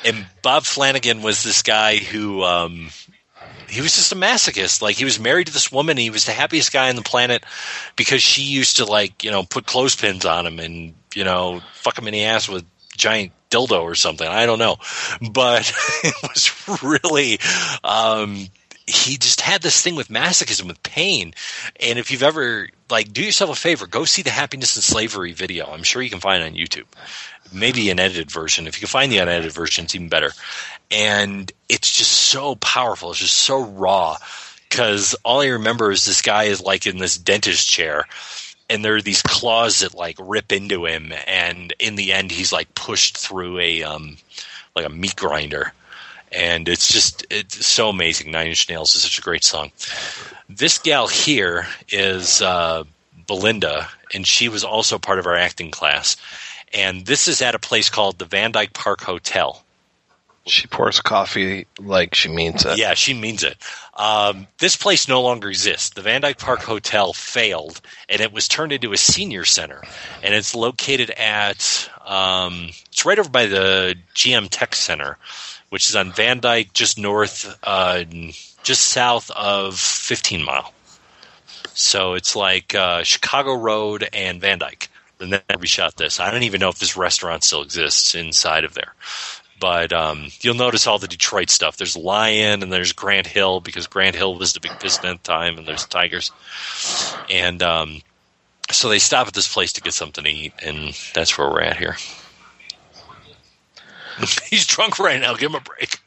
and 0.06 0.26
Bob 0.44 0.66
Flanagan 0.66 1.24
was 1.24 1.44
this 1.44 1.64
guy 1.64 1.98
who 1.98 2.44
um, 2.44 2.90
he 3.70 3.82
was 3.82 3.96
just 3.96 4.12
a 4.12 4.16
masochist. 4.16 4.82
Like 4.84 4.96
he 4.96 5.04
was 5.06 5.20
married 5.20 5.48
to 5.48 5.54
this 5.54 5.72
woman. 5.72 5.98
He 5.98 6.12
was 6.12 6.26
the 6.26 6.32
happiest 6.32 6.72
guy 6.72 6.90
on 6.90 6.96
the 6.96 7.02
planet 7.02 7.44
because 7.96 8.22
she 8.22 8.44
used 8.44 8.78
to 8.78 8.86
like 8.86 9.24
you 9.24 9.32
know 9.32 9.44
put 9.44 9.66
clothespins 9.66 10.26
on 10.26 10.46
him 10.46 10.60
and 10.60 10.94
you 11.16 11.24
know 11.24 11.62
fuck 11.74 11.98
him 11.98 12.08
in 12.08 12.14
the 12.14 12.24
ass 12.24 12.48
with 12.48 12.66
giant 12.98 13.32
dildo 13.50 13.82
or 13.82 13.96
something. 13.96 14.28
I 14.28 14.46
don't 14.46 14.60
know, 14.60 14.78
but 15.32 15.72
it 16.04 16.16
was 16.24 16.84
really. 16.84 17.40
Um, 17.84 18.48
he 18.86 19.16
just 19.18 19.40
had 19.40 19.62
this 19.62 19.82
thing 19.82 19.96
with 19.96 20.10
masochism, 20.10 20.68
with 20.68 20.84
pain. 20.84 21.34
And 21.80 21.98
if 21.98 22.12
you've 22.12 22.22
ever 22.22 22.68
like, 22.90 23.14
do 23.14 23.24
yourself 23.24 23.50
a 23.50 23.56
favor, 23.56 23.88
go 23.88 24.04
see 24.04 24.24
the 24.24 24.30
Happiness 24.30 24.76
in 24.76 24.82
Slavery 24.82 25.32
video. 25.32 25.68
I'm 25.68 25.84
sure 25.84 26.02
you 26.02 26.10
can 26.10 26.20
find 26.20 26.44
on 26.44 26.52
YouTube 26.52 26.84
maybe 27.54 27.90
an 27.90 28.00
edited 28.00 28.32
version. 28.32 28.68
If 28.68 28.78
you 28.78 28.82
can 28.82 28.92
find 28.92 29.12
the 29.12 29.20
unedited 29.20 29.52
version, 29.52 29.86
it's 29.86 29.96
even 29.96 30.10
better. 30.10 30.32
And 30.92 31.52
it's 31.70 31.96
just 31.98 32.12
so 32.12 32.56
powerful. 32.56 33.12
It's 33.12 33.20
just 33.20 33.38
so 33.38 33.64
raw. 33.64 34.18
Because 34.70 35.16
all 35.24 35.42
I 35.42 35.48
remember 35.48 35.92
is 35.92 36.06
this 36.06 36.24
guy 36.24 36.46
is 36.46 36.62
like 36.62 36.88
in 36.88 36.98
this 36.98 37.18
dentist 37.18 37.70
chair, 37.70 38.08
and 38.70 38.84
there 38.84 38.96
are 38.96 39.02
these 39.02 39.22
claws 39.22 39.80
that 39.80 39.94
like 39.94 40.18
rip 40.20 40.52
into 40.52 40.86
him, 40.86 41.14
and 41.28 41.74
in 41.80 41.96
the 41.96 42.14
end, 42.14 42.32
he's 42.32 42.52
like 42.52 42.74
pushed 42.76 43.18
through 43.18 43.60
a 43.60 43.84
um, 43.84 44.18
like 44.76 44.86
a 44.86 44.90
meat 44.90 45.16
grinder. 45.16 45.74
And 46.32 46.68
it's 46.68 46.92
just 46.92 47.26
it's 47.30 47.66
so 47.66 47.90
amazing. 47.90 48.32
Nine 48.32 48.48
Inch 48.48 48.68
Nails 48.68 48.96
is 48.96 49.04
such 49.04 49.20
a 49.20 49.22
great 49.22 49.44
song. 49.44 49.72
This 50.50 50.80
gal 50.80 51.08
here 51.08 51.68
is 51.90 52.42
uh, 52.42 52.84
Belinda, 53.28 53.88
and 54.14 54.26
she 54.26 54.50
was 54.50 54.64
also 54.64 54.98
part 54.98 55.20
of 55.20 55.28
our 55.28 55.36
acting 55.36 55.72
class. 55.72 56.18
And 56.74 57.06
this 57.06 57.28
is 57.28 57.42
at 57.42 57.54
a 57.54 57.60
place 57.60 57.90
called 57.90 58.18
the 58.18 58.26
Van 58.26 58.52
Dyke 58.52 58.74
Park 58.74 59.02
Hotel. 59.02 59.63
She 60.46 60.68
pours 60.68 61.00
coffee 61.00 61.68
like 61.80 62.16
she 62.16 62.28
means 62.28 62.66
it. 62.66 62.78
Yeah, 62.78 62.96
she 62.96 63.14
means 63.14 63.44
it. 63.44 63.58
Um, 63.94 64.48
this 64.58 64.76
place 64.76 65.08
no 65.08 65.22
longer 65.22 65.48
exists. 65.48 65.92
The 65.92 66.02
Van 66.02 66.20
Dyke 66.20 66.38
Park 66.38 66.60
Hotel 66.60 67.14
failed, 67.14 67.80
and 68.10 68.20
it 68.20 68.34
was 68.34 68.50
turned 68.50 68.74
into 68.74 68.92
a 68.92 68.98
senior 68.98 69.46
center. 69.46 69.82
And 70.22 70.34
it's 70.34 70.54
located 70.54 71.12
at 71.12 71.90
um, 72.06 72.70
it's 72.92 73.06
right 73.06 73.18
over 73.18 73.30
by 73.30 73.46
the 73.46 73.96
GM 74.16 74.50
Tech 74.52 74.76
Center, 74.76 75.18
which 75.70 75.90
is 75.90 75.96
on 75.96 76.12
Van 76.12 76.42
Dyke, 76.42 76.74
just 76.74 77.00
north, 77.00 77.58
uh, 77.64 78.04
just 78.64 78.88
south 78.88 79.32
of 79.32 79.80
15 79.80 80.44
Mile. 80.44 80.74
So 81.74 82.16
it's 82.16 82.36
like 82.36 82.76
uh, 82.76 83.04
Chicago 83.04 83.56
Road 83.56 84.10
and 84.12 84.42
Van 84.42 84.60
Dyke. 84.60 84.90
And 85.22 85.32
then 85.32 85.42
we 85.58 85.68
shot 85.68 85.96
this. 85.96 86.20
I 86.20 86.32
don't 86.32 86.44
even 86.44 86.60
know 86.60 86.68
if 86.68 86.80
this 86.80 86.98
restaurant 86.98 87.46
still 87.46 87.62
exists 87.62 88.14
inside 88.14 88.66
of 88.66 88.74
there 88.74 88.94
but 89.64 89.94
um, 89.94 90.28
you'll 90.42 90.56
notice 90.56 90.88
all 90.88 91.00
the 91.00 91.08
Detroit 91.08 91.50
stuff. 91.50 91.78
There's 91.78 91.96
Lion 91.96 92.64
and 92.64 92.74
there's 92.74 92.92
Grant 92.92 93.26
Hill 93.26 93.62
because 93.62 93.88
Grant 93.88 94.14
Hill 94.14 94.38
was 94.38 94.52
the 94.52 94.60
big 94.60 94.78
piston 94.78 95.10
at 95.10 95.24
the 95.24 95.26
time, 95.32 95.58
and 95.58 95.66
there's 95.66 95.86
Tigers. 95.86 96.34
And 97.30 97.64
um, 97.64 98.02
so 98.70 98.90
they 98.90 99.00
stop 99.00 99.28
at 99.28 99.34
this 99.34 99.48
place 99.48 99.72
to 99.72 99.82
get 99.82 99.94
something 99.94 100.26
to 100.26 100.30
eat, 100.30 100.52
and 100.62 100.94
that's 101.14 101.38
where 101.38 101.50
we're 101.50 101.62
at 101.62 101.78
here. 101.78 101.96
He's 104.50 104.68
drunk 104.68 105.00
right 105.00 105.22
now. 105.22 105.34
Give 105.36 105.50
him 105.50 105.56
a 105.56 105.62
break. 105.62 105.98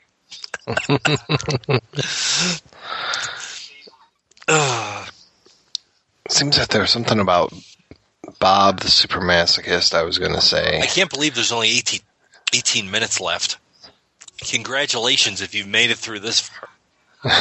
Seems 6.28 6.58
that 6.58 6.68
there's 6.68 6.90
something 6.90 7.20
about 7.20 7.54
Bob 8.38 8.80
the 8.80 8.90
super 8.90 9.20
masochist. 9.20 9.94
I 9.94 10.02
was 10.02 10.18
going 10.18 10.34
to 10.34 10.42
say. 10.42 10.82
I 10.82 10.86
can't 10.86 11.08
believe 11.08 11.34
there's 11.34 11.52
only 11.52 11.70
18, 11.70 12.00
18 12.54 12.90
minutes 12.90 13.20
left. 13.20 13.58
Congratulations 14.38 15.40
if 15.40 15.54
you've 15.54 15.66
made 15.66 15.90
it 15.90 15.98
through 15.98 16.20
this 16.20 16.40
far. 16.40 16.68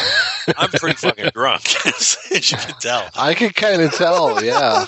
I'm 0.57 0.69
pretty 0.69 0.95
fucking 0.95 1.32
drunk, 1.34 1.86
as 1.86 2.18
you 2.32 2.57
can 2.57 2.76
tell. 2.80 3.10
I 3.15 3.34
can 3.34 3.52
kind 3.52 3.82
of 3.82 3.94
tell. 3.94 4.44
Yeah, 4.44 4.86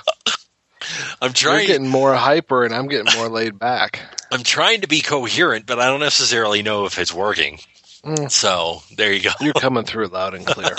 I'm 1.22 1.34
trying. 1.34 1.60
you're 1.60 1.68
getting 1.68 1.90
more 1.90 2.16
hyper, 2.16 2.64
and 2.64 2.74
I'm 2.74 2.88
getting 2.88 3.14
more 3.16 3.30
laid 3.30 3.60
back. 3.60 4.02
I'm 4.32 4.44
trying 4.44 4.82
to 4.82 4.88
be 4.88 5.02
coherent, 5.02 5.66
but 5.66 5.80
I 5.80 5.88
don't 5.88 6.00
necessarily 6.00 6.64
know 6.64 6.86
if 6.86 6.98
it's 6.98 7.14
working. 7.14 7.60
Mm. 8.04 8.32
So 8.32 8.82
there 8.96 9.12
you 9.12 9.22
go. 9.22 9.32
You're 9.42 9.54
coming 9.54 9.84
through 9.84 10.08
loud 10.08 10.34
and 10.34 10.46
clear. 10.46 10.76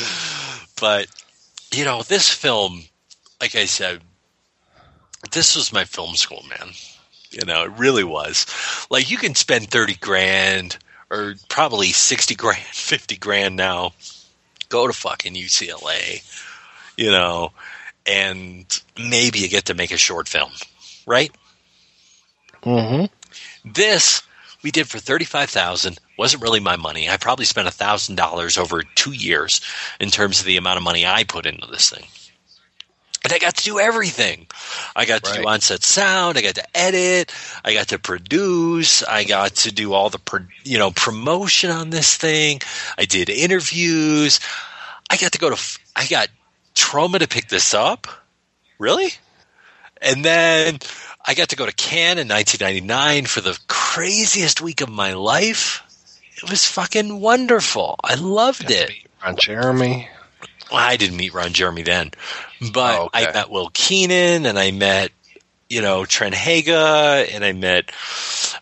but 0.80 1.06
you 1.72 1.84
know, 1.84 2.02
this 2.02 2.28
film, 2.28 2.82
like 3.40 3.54
I 3.54 3.66
said, 3.66 4.00
this 5.32 5.56
was 5.56 5.72
my 5.72 5.84
film 5.84 6.14
school, 6.16 6.44
man. 6.48 6.70
You 7.30 7.44
know, 7.44 7.64
it 7.64 7.72
really 7.78 8.04
was. 8.04 8.46
Like 8.90 9.10
you 9.10 9.18
can 9.18 9.34
spend 9.34 9.70
thirty 9.70 9.94
grand 9.94 10.78
or 11.10 11.34
probably 11.48 11.88
sixty 11.92 12.34
grand, 12.34 12.62
fifty 12.72 13.16
grand 13.16 13.56
now, 13.56 13.92
go 14.68 14.86
to 14.86 14.92
fucking 14.92 15.34
UCLA, 15.34 16.22
you 16.96 17.10
know, 17.10 17.52
and 18.06 18.64
maybe 18.98 19.40
you 19.40 19.48
get 19.48 19.66
to 19.66 19.74
make 19.74 19.90
a 19.90 19.98
short 19.98 20.28
film, 20.28 20.50
right? 21.06 21.30
hmm 22.64 23.04
This 23.64 24.22
we 24.62 24.70
did 24.70 24.88
for 24.88 24.98
thirty 24.98 25.24
five 25.24 25.50
thousand. 25.50 25.98
Wasn't 26.16 26.42
really 26.42 26.60
my 26.60 26.76
money. 26.76 27.08
I 27.08 27.16
probably 27.16 27.44
spent 27.44 27.68
a 27.68 27.72
thousand 27.72 28.16
dollars 28.16 28.58
over 28.58 28.82
two 28.82 29.12
years 29.12 29.60
in 30.00 30.10
terms 30.10 30.40
of 30.40 30.46
the 30.46 30.56
amount 30.56 30.78
of 30.78 30.82
money 30.82 31.06
I 31.06 31.24
put 31.24 31.46
into 31.46 31.66
this 31.66 31.90
thing. 31.90 32.06
And 33.24 33.32
I 33.32 33.38
got 33.38 33.56
to 33.56 33.64
do 33.64 33.78
everything. 33.80 34.46
I 34.94 35.04
got 35.04 35.24
to 35.24 35.32
do 35.32 35.38
Right. 35.40 35.46
on 35.54 35.60
set 35.60 35.82
sound. 35.82 36.38
I 36.38 36.42
got 36.42 36.54
to 36.54 36.76
edit. 36.76 37.32
I 37.64 37.74
got 37.74 37.88
to 37.88 37.98
produce. 37.98 39.02
I 39.02 39.24
got 39.24 39.56
to 39.56 39.72
do 39.72 39.92
all 39.92 40.08
the 40.08 40.18
pro, 40.20 40.40
you 40.64 40.78
know 40.78 40.90
promotion 40.92 41.70
on 41.70 41.90
this 41.90 42.16
thing. 42.16 42.60
I 42.96 43.04
did 43.04 43.28
interviews. 43.28 44.40
I 45.10 45.16
got 45.16 45.32
to 45.32 45.38
go 45.38 45.48
to. 45.50 45.54
f- 45.54 45.78
I 45.96 46.06
got 46.06 46.28
Troma 46.74 47.18
to 47.18 47.28
pick 47.28 47.48
this 47.48 47.74
up. 47.74 48.06
Really? 48.78 49.12
And 50.00 50.24
then 50.24 50.78
I 51.26 51.34
got 51.34 51.48
to 51.48 51.56
go 51.56 51.66
to 51.66 51.72
Cannes 51.72 52.18
in 52.18 52.28
1999 52.28 53.26
for 53.26 53.40
the 53.40 53.58
craziest 53.66 54.60
week 54.60 54.80
of 54.80 54.88
my 54.88 55.14
life. 55.14 55.82
It 56.40 56.48
was 56.48 56.64
fucking 56.64 57.20
wonderful. 57.20 57.96
I 58.04 58.14
loved 58.14 58.70
it. 58.70 58.92
On 59.24 59.34
Jeremy. 59.36 60.08
I 60.72 60.96
didn't 60.96 61.16
meet 61.16 61.34
Ron 61.34 61.52
Jeremy 61.52 61.82
then, 61.82 62.12
but 62.72 62.98
Oh, 62.98 63.04
okay. 63.06 63.26
I 63.26 63.32
met 63.32 63.50
Will 63.50 63.70
Keenan 63.72 64.46
and 64.46 64.58
I 64.58 64.70
met, 64.70 65.10
you 65.68 65.80
know, 65.82 66.04
Trent 66.04 66.34
Haaga 66.34 67.28
and 67.34 67.44
I 67.44 67.52
met 67.52 67.90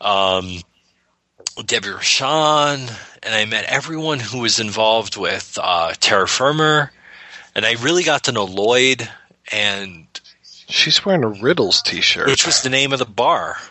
um, 0.00 0.58
Debbie 1.64 1.88
Rochon 1.88 2.90
and 3.22 3.34
I 3.34 3.44
met 3.46 3.64
everyone 3.64 4.20
who 4.20 4.40
was 4.40 4.60
involved 4.60 5.16
with 5.16 5.58
uh, 5.60 5.92
Terror 6.00 6.26
Firmer. 6.26 6.92
And 7.54 7.64
I 7.64 7.72
really 7.74 8.02
got 8.02 8.24
to 8.24 8.32
know 8.32 8.44
Lloyd 8.44 9.08
and 9.52 10.06
She's 10.68 11.04
wearing 11.04 11.22
a 11.24 11.28
Riddles 11.28 11.80
T-shirt. 11.82 12.26
which 12.26 12.44
was 12.44 12.62
the 12.62 12.70
name 12.70 12.92
of 12.92 12.98
the 12.98 13.04
bar. 13.06 13.56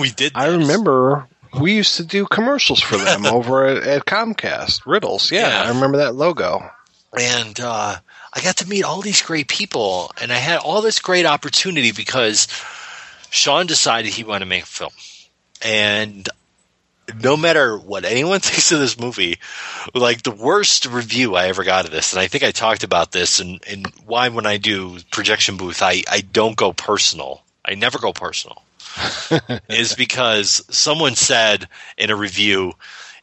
We 0.00 0.10
did. 0.10 0.32
I 0.34 0.46
remember 0.48 1.28
we 1.60 1.74
used 1.74 1.96
to 1.98 2.04
do 2.04 2.24
commercials 2.26 2.80
for 2.80 2.96
them 2.96 3.26
over 3.26 3.66
at, 3.66 3.82
at 3.82 4.04
Comcast. 4.06 4.80
Riddles, 4.86 5.30
yeah, 5.30 5.48
Yeah. 5.48 5.62
I 5.64 5.68
remember 5.68 5.98
that 5.98 6.14
logo. 6.14 6.68
and 7.16 7.60
uh, 7.60 7.96
I 8.36 8.42
got 8.42 8.58
to 8.58 8.68
meet 8.68 8.84
all 8.84 9.00
these 9.00 9.22
great 9.22 9.48
people, 9.48 10.12
and 10.20 10.30
I 10.30 10.36
had 10.36 10.58
all 10.58 10.82
this 10.82 10.98
great 10.98 11.24
opportunity 11.24 11.90
because 11.90 12.48
Sean 13.30 13.66
decided 13.66 14.12
he 14.12 14.24
wanted 14.24 14.40
to 14.40 14.46
make 14.46 14.64
a 14.64 14.66
film, 14.66 14.92
and 15.64 16.28
no 17.22 17.34
matter 17.34 17.78
what 17.78 18.04
anyone 18.04 18.40
thinks 18.40 18.70
of 18.72 18.78
this 18.78 19.00
movie, 19.00 19.38
like 19.94 20.22
the 20.22 20.30
worst 20.30 20.84
review 20.84 21.34
I 21.34 21.48
ever 21.48 21.64
got 21.64 21.86
of 21.86 21.92
this, 21.92 22.12
and 22.12 22.20
I 22.20 22.26
think 22.26 22.44
I 22.44 22.50
talked 22.50 22.84
about 22.84 23.10
this, 23.10 23.40
and, 23.40 23.58
and 23.66 23.86
why 24.04 24.28
when 24.28 24.44
I 24.44 24.58
do 24.58 24.98
projection 25.10 25.56
booth, 25.56 25.82
I, 25.82 26.02
I 26.10 26.20
don't 26.20 26.56
go 26.56 26.74
personal. 26.74 27.42
I 27.64 27.74
never 27.74 27.98
go 27.98 28.12
personal. 28.12 28.62
is 29.68 29.94
because 29.94 30.62
someone 30.70 31.14
said 31.14 31.68
in 31.96 32.10
a 32.10 32.16
review, 32.16 32.72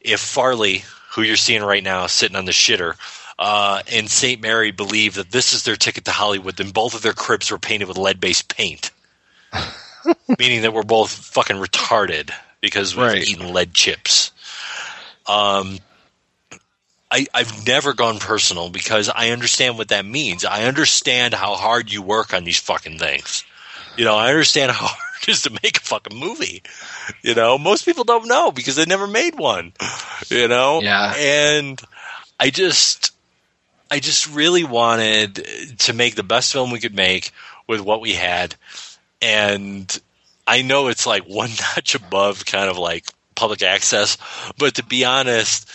if 0.01 0.19
Farley, 0.19 0.83
who 1.11 1.21
you're 1.21 1.35
seeing 1.35 1.63
right 1.63 1.83
now 1.83 2.07
sitting 2.07 2.35
on 2.35 2.45
the 2.45 2.51
shitter, 2.51 2.95
uh, 3.45 3.81
and 3.91 4.09
St. 4.09 4.41
Mary 4.41 4.71
believe 4.71 5.15
that 5.15 5.29
this 5.29 5.51
is 5.51 5.63
their 5.63 5.75
ticket 5.75 6.05
to 6.05 6.11
Hollywood, 6.11 6.55
then 6.55 6.69
both 6.69 6.95
of 6.95 7.01
their 7.01 7.11
cribs 7.11 7.51
were 7.51 7.59
painted 7.59 7.89
with 7.89 7.97
lead 7.97 8.21
based 8.21 8.47
paint. 8.47 8.89
Meaning 10.39 10.61
that 10.61 10.73
we're 10.73 10.83
both 10.83 11.11
fucking 11.11 11.57
retarded 11.57 12.31
because 12.61 12.95
we've 12.95 13.05
Right. 13.05 13.27
eaten 13.27 13.51
lead 13.51 13.73
chips. 13.73 14.31
Um, 15.27 15.79
I, 17.11 17.27
I've 17.33 17.67
never 17.67 17.91
gone 17.93 18.19
personal 18.19 18.69
because 18.69 19.09
I 19.09 19.31
understand 19.31 19.77
what 19.77 19.89
that 19.89 20.05
means. 20.05 20.45
I 20.45 20.63
understand 20.63 21.33
how 21.33 21.55
hard 21.55 21.91
you 21.91 22.01
work 22.01 22.33
on 22.33 22.45
these 22.45 22.59
fucking 22.59 22.97
things. 22.97 23.43
You 23.97 24.05
know, 24.05 24.15
I 24.15 24.29
understand 24.29 24.71
how 24.71 24.87
hard 24.87 25.23
it 25.23 25.29
is 25.29 25.41
to 25.41 25.49
make 25.61 25.77
a 25.77 25.81
fucking 25.81 26.17
movie. 26.17 26.63
You 27.21 27.35
know, 27.35 27.57
most 27.57 27.83
people 27.83 28.05
don't 28.05 28.29
know 28.29 28.53
because 28.53 28.77
they 28.77 28.85
never 28.85 29.05
made 29.07 29.37
one. 29.37 29.73
You 30.29 30.47
know? 30.47 30.79
Yeah. 30.81 31.13
And 31.17 31.81
I 32.39 32.49
just 32.49 33.12
I 33.93 33.99
just 33.99 34.33
really 34.33 34.63
wanted 34.63 35.35
to 35.81 35.93
make 35.93 36.15
the 36.15 36.23
best 36.23 36.51
film 36.51 36.71
we 36.71 36.79
could 36.79 36.95
make 36.95 37.29
with 37.67 37.79
what 37.79 38.01
we 38.01 38.13
had. 38.13 38.55
And 39.21 39.87
I 40.47 40.63
know 40.63 40.87
it's 40.87 41.05
like 41.05 41.25
one 41.25 41.51
notch 41.75 41.93
above 41.93 42.43
kind 42.43 42.71
of 42.71 42.79
like 42.79 43.05
public 43.35 43.61
access, 43.61 44.17
but 44.57 44.73
to 44.75 44.83
be 44.83 45.05
honest, 45.05 45.69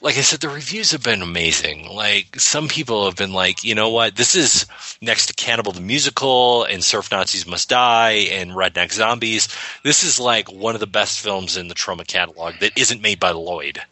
like 0.00 0.16
I 0.16 0.22
said, 0.22 0.40
the 0.40 0.48
reviews 0.48 0.92
have 0.92 1.02
been 1.02 1.20
amazing. 1.20 1.86
Like 1.86 2.40
some 2.40 2.66
people 2.66 3.04
have 3.04 3.16
been 3.16 3.34
like, 3.34 3.62
you 3.62 3.74
know 3.74 3.90
what, 3.90 4.16
this 4.16 4.34
is 4.34 4.64
next 5.02 5.26
to 5.26 5.34
Cannibal 5.34 5.72
the 5.72 5.82
Musical 5.82 6.64
and 6.64 6.82
Surf 6.82 7.12
Nazis 7.12 7.46
Must 7.46 7.68
Die 7.68 8.10
and 8.10 8.52
Redneck 8.52 8.90
Zombies. 8.90 9.54
This 9.84 10.02
is 10.02 10.18
like 10.18 10.50
one 10.50 10.74
of 10.74 10.80
the 10.80 10.86
best 10.86 11.20
films 11.20 11.58
in 11.58 11.68
the 11.68 11.74
Troma 11.74 12.06
catalog 12.06 12.54
that 12.60 12.78
isn't 12.78 13.02
made 13.02 13.20
by 13.20 13.32
Lloyd. 13.32 13.82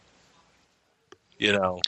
You 1.39 1.53
know, 1.53 1.79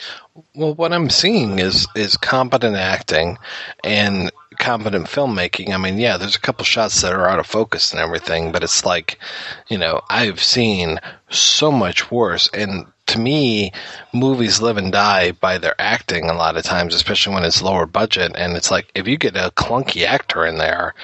Well, 0.55 0.73
what 0.75 0.93
I'm 0.93 1.09
seeing 1.09 1.59
is 1.59 1.85
is 1.93 2.15
competent 2.15 2.77
acting 2.77 3.37
and 3.83 4.31
competent 4.59 5.07
filmmaking. 5.07 5.73
I 5.73 5.77
mean, 5.77 5.97
yeah, 5.99 6.15
there's 6.15 6.37
a 6.37 6.39
couple 6.39 6.63
shots 6.63 7.01
that 7.01 7.11
are 7.11 7.27
out 7.27 7.39
of 7.39 7.47
focus 7.47 7.91
and 7.91 7.99
everything, 7.99 8.53
but 8.53 8.63
it's 8.63 8.85
like, 8.85 9.19
you 9.67 9.77
know, 9.77 10.01
I've 10.09 10.41
seen 10.41 10.99
so 11.29 11.69
much 11.69 12.09
worse. 12.09 12.49
And 12.53 12.85
to 13.11 13.19
me, 13.19 13.71
movies 14.13 14.61
live 14.61 14.77
and 14.77 14.91
die 14.91 15.31
by 15.31 15.57
their 15.57 15.75
acting 15.79 16.29
a 16.29 16.33
lot 16.33 16.57
of 16.57 16.63
times, 16.63 16.95
especially 16.95 17.33
when 17.33 17.43
it's 17.43 17.61
lower 17.61 17.85
budget. 17.85 18.33
And 18.35 18.55
it's 18.55 18.71
like 18.71 18.91
if 18.95 19.07
you 19.07 19.17
get 19.17 19.35
a 19.35 19.51
clunky 19.51 20.05
actor 20.05 20.45
in 20.45 20.57
there, 20.57 20.95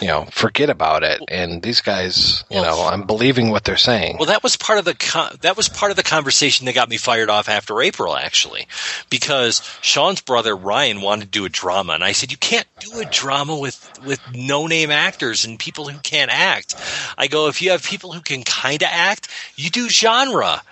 you 0.00 0.08
know, 0.08 0.24
forget 0.26 0.70
about 0.70 1.02
it. 1.02 1.22
And 1.28 1.62
these 1.62 1.80
guys, 1.80 2.44
you 2.50 2.60
know, 2.60 2.86
I'm 2.86 3.02
believing 3.02 3.50
what 3.50 3.64
they're 3.64 3.76
saying. 3.76 4.16
Well, 4.18 4.28
that 4.28 4.42
was 4.42 4.56
part 4.56 4.78
of 4.78 4.84
the 4.84 4.94
con- 4.94 5.36
that 5.40 5.56
was 5.56 5.68
part 5.68 5.90
of 5.90 5.96
the 5.96 6.02
conversation 6.02 6.66
that 6.66 6.74
got 6.74 6.88
me 6.88 6.96
fired 6.96 7.30
off 7.30 7.48
after 7.48 7.80
April, 7.80 8.16
actually, 8.16 8.66
because 9.10 9.62
Sean's 9.80 10.20
brother 10.20 10.56
Ryan 10.56 11.00
wanted 11.00 11.24
to 11.24 11.30
do 11.30 11.44
a 11.44 11.48
drama, 11.48 11.94
and 11.94 12.04
I 12.04 12.12
said 12.12 12.30
you 12.30 12.38
can't 12.38 12.68
do 12.80 13.00
a 13.00 13.04
drama 13.04 13.56
with 13.56 13.90
with 14.04 14.20
no 14.34 14.66
name 14.66 14.90
actors 14.90 15.44
and 15.44 15.58
people 15.58 15.88
who 15.88 15.98
can't 15.98 16.30
act. 16.30 16.74
I 17.16 17.26
go 17.26 17.48
if 17.48 17.62
you 17.62 17.70
have 17.70 17.82
people 17.82 18.12
who 18.12 18.20
can 18.20 18.42
kind 18.42 18.82
of 18.82 18.88
act, 18.90 19.28
you 19.56 19.70
do 19.70 19.88
genre. 19.88 20.62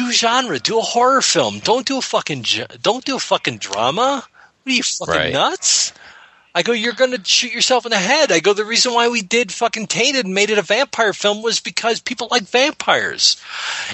Do 0.00 0.12
genre. 0.12 0.58
Do 0.58 0.78
a 0.78 0.82
horror 0.82 1.20
film. 1.20 1.58
Don't 1.58 1.86
do 1.86 1.98
a 1.98 2.02
fucking. 2.02 2.46
Don't 2.80 3.04
do 3.04 3.16
a 3.16 3.20
fucking 3.20 3.58
drama. 3.58 4.24
What 4.62 4.72
are 4.72 4.74
you 4.74 4.82
fucking 4.82 5.14
Right. 5.14 5.32
nuts? 5.32 5.92
I 6.54 6.62
go, 6.62 6.72
you're 6.72 6.94
going 6.94 7.12
to 7.12 7.22
shoot 7.24 7.52
yourself 7.52 7.84
in 7.86 7.90
the 7.90 7.98
head. 7.98 8.32
I 8.32 8.40
go, 8.40 8.54
the 8.54 8.64
reason 8.64 8.92
why 8.94 9.08
we 9.08 9.20
did 9.22 9.52
fucking 9.52 9.86
Tainted 9.86 10.24
and 10.24 10.34
made 10.34 10.50
it 10.50 10.58
a 10.58 10.62
vampire 10.62 11.12
film 11.12 11.42
was 11.42 11.60
because 11.60 12.00
people 12.00 12.28
like 12.30 12.42
vampires. 12.42 13.36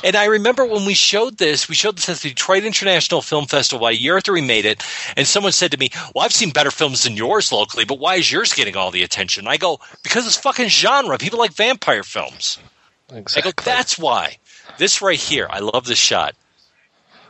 And 0.04 0.16
I 0.16 0.26
remember 0.26 0.64
when 0.64 0.86
we 0.86 0.94
showed 0.94 1.36
this, 1.38 1.68
we 1.68 1.74
showed 1.74 1.96
this 1.96 2.08
at 2.08 2.18
the 2.18 2.28
Detroit 2.30 2.64
International 2.64 3.20
Film 3.20 3.46
Festival 3.46 3.86
a 3.88 3.92
year 3.92 4.16
after 4.16 4.32
we 4.32 4.40
made 4.40 4.64
it, 4.64 4.82
and 5.16 5.26
someone 5.26 5.52
said 5.52 5.72
to 5.72 5.76
me, 5.76 5.90
Well, 6.14 6.24
I've 6.24 6.32
seen 6.32 6.50
better 6.50 6.70
films 6.70 7.02
than 7.02 7.16
yours 7.16 7.52
locally, 7.52 7.84
but 7.84 7.98
why 7.98 8.14
is 8.14 8.30
yours 8.32 8.54
getting 8.54 8.76
all 8.76 8.90
the 8.90 9.02
attention? 9.02 9.46
I 9.48 9.56
go, 9.58 9.80
Because 10.02 10.26
it's 10.26 10.38
fucking 10.38 10.68
genre. 10.68 11.18
People 11.18 11.40
like 11.40 11.52
vampire 11.52 12.04
films. 12.04 12.58
Exactly. 13.12 13.50
I 13.50 13.52
go, 13.52 13.62
That's 13.64 13.98
why. 13.98 14.38
This 14.78 15.00
right 15.02 15.18
here, 15.18 15.46
I 15.50 15.60
love 15.60 15.86
this 15.86 15.98
shot. 15.98 16.34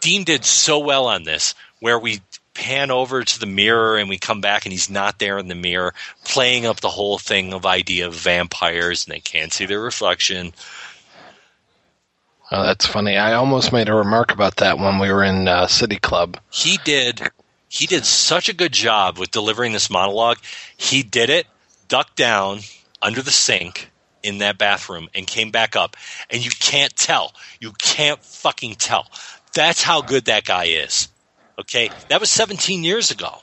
Dean 0.00 0.24
did 0.24 0.44
so 0.44 0.78
well 0.78 1.06
on 1.06 1.24
this, 1.24 1.54
where 1.80 1.98
we 1.98 2.20
pan 2.54 2.90
over 2.90 3.22
to 3.22 3.40
the 3.40 3.46
mirror 3.46 3.96
and 3.96 4.08
we 4.08 4.18
come 4.18 4.40
back 4.40 4.64
and 4.64 4.72
he's 4.72 4.90
not 4.90 5.18
there 5.18 5.38
in 5.38 5.48
the 5.48 5.54
mirror, 5.54 5.94
playing 6.24 6.66
up 6.66 6.80
the 6.80 6.88
whole 6.88 7.18
thing 7.18 7.52
of 7.52 7.66
idea 7.66 8.06
of 8.06 8.14
vampires 8.14 9.04
and 9.04 9.14
they 9.14 9.20
can't 9.20 9.52
see 9.52 9.66
their 9.66 9.80
reflection. 9.80 10.52
Oh, 12.50 12.62
that's 12.62 12.86
funny. 12.86 13.16
I 13.16 13.34
almost 13.34 13.72
made 13.72 13.88
a 13.88 13.94
remark 13.94 14.32
about 14.32 14.56
that 14.56 14.78
when 14.78 14.98
we 14.98 15.12
were 15.12 15.24
in 15.24 15.48
uh, 15.48 15.66
City 15.66 15.96
Club. 15.96 16.38
He 16.50 16.78
did 16.84 17.30
he 17.68 17.86
did 17.86 18.06
such 18.06 18.48
a 18.48 18.54
good 18.54 18.72
job 18.72 19.18
with 19.18 19.32
delivering 19.32 19.72
this 19.72 19.90
monologue. 19.90 20.38
He 20.76 21.02
did 21.02 21.28
it, 21.28 21.46
ducked 21.88 22.16
down 22.16 22.60
under 23.02 23.20
the 23.20 23.32
sink 23.32 23.90
in 24.26 24.38
that 24.38 24.58
bathroom 24.58 25.08
and 25.14 25.26
came 25.26 25.50
back 25.50 25.76
up 25.76 25.96
and 26.30 26.44
you 26.44 26.50
can't 26.50 26.94
tell. 26.94 27.32
You 27.60 27.72
can't 27.72 28.22
fucking 28.22 28.74
tell. 28.74 29.06
That's 29.54 29.82
how 29.82 30.02
good 30.02 30.26
that 30.26 30.44
guy 30.44 30.64
is. 30.64 31.08
Okay, 31.58 31.90
that 32.08 32.20
was 32.20 32.28
17 32.30 32.84
years 32.84 33.10
ago. 33.10 33.38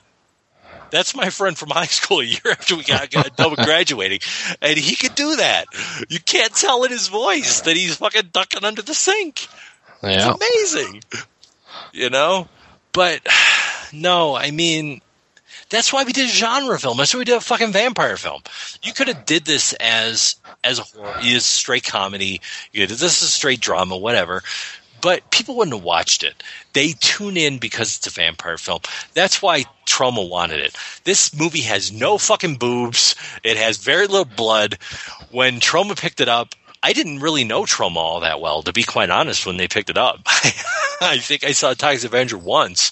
That's 0.90 1.16
my 1.16 1.30
friend 1.30 1.58
from 1.58 1.70
high 1.70 1.86
school 1.86 2.20
a 2.20 2.24
year 2.24 2.40
after 2.50 2.76
we 2.76 2.84
got, 2.84 3.10
got 3.10 3.50
with 3.50 3.64
graduating, 3.64 4.20
and 4.62 4.78
he 4.78 4.94
could 4.94 5.16
do 5.16 5.36
that. 5.36 5.66
You 6.08 6.20
can't 6.20 6.54
tell 6.54 6.84
in 6.84 6.92
his 6.92 7.08
voice 7.08 7.62
that 7.62 7.76
he's 7.76 7.96
fucking 7.96 8.28
ducking 8.32 8.64
under 8.64 8.82
the 8.82 8.94
sink. 8.94 9.48
Yeah. 10.02 10.34
It's 10.34 10.72
amazing. 10.76 11.02
You 11.92 12.10
know? 12.10 12.48
But 12.92 13.26
no, 13.92 14.36
I 14.36 14.52
mean 14.52 15.00
that's 15.74 15.92
why 15.92 16.04
we 16.04 16.12
did 16.12 16.26
a 16.26 16.32
genre 16.32 16.78
film. 16.78 16.96
That's 16.98 17.14
why 17.14 17.18
we 17.18 17.24
did 17.24 17.36
a 17.36 17.40
fucking 17.40 17.72
vampire 17.72 18.16
film. 18.16 18.42
You 18.82 18.92
could 18.92 19.08
have 19.08 19.24
did 19.24 19.44
this 19.44 19.72
as 19.74 20.36
as 20.62 20.78
a 20.78 20.82
horror, 20.82 21.18
as 21.22 21.44
straight 21.44 21.84
comedy. 21.84 22.40
You 22.72 22.82
have 22.82 22.90
this 22.90 23.22
is 23.22 23.22
a 23.22 23.32
straight 23.32 23.60
drama, 23.60 23.96
whatever. 23.96 24.42
But 25.00 25.30
people 25.30 25.56
wouldn't 25.56 25.76
have 25.76 25.84
watched 25.84 26.22
it. 26.22 26.42
They 26.72 26.92
tune 26.92 27.36
in 27.36 27.58
because 27.58 27.96
it's 27.96 28.06
a 28.06 28.10
vampire 28.10 28.56
film. 28.56 28.80
That's 29.12 29.42
why 29.42 29.64
Troma 29.84 30.26
wanted 30.26 30.60
it. 30.60 30.74
This 31.04 31.38
movie 31.38 31.60
has 31.60 31.92
no 31.92 32.16
fucking 32.16 32.56
boobs. 32.56 33.14
It 33.42 33.58
has 33.58 33.76
very 33.76 34.06
little 34.06 34.24
blood. 34.24 34.78
When 35.30 35.60
Troma 35.60 35.98
picked 35.98 36.22
it 36.22 36.28
up, 36.28 36.54
I 36.84 36.92
didn't 36.92 37.20
really 37.20 37.44
know 37.44 37.62
Troma 37.62 37.96
all 37.96 38.20
that 38.20 38.42
well, 38.42 38.62
to 38.62 38.70
be 38.70 38.82
quite 38.82 39.08
honest, 39.08 39.46
when 39.46 39.56
they 39.56 39.68
picked 39.68 39.88
it 39.88 39.96
up. 39.96 40.20
I 41.00 41.16
think 41.18 41.42
I 41.42 41.52
saw 41.52 41.72
Toxic 41.72 42.10
Avenger 42.10 42.36
once, 42.36 42.90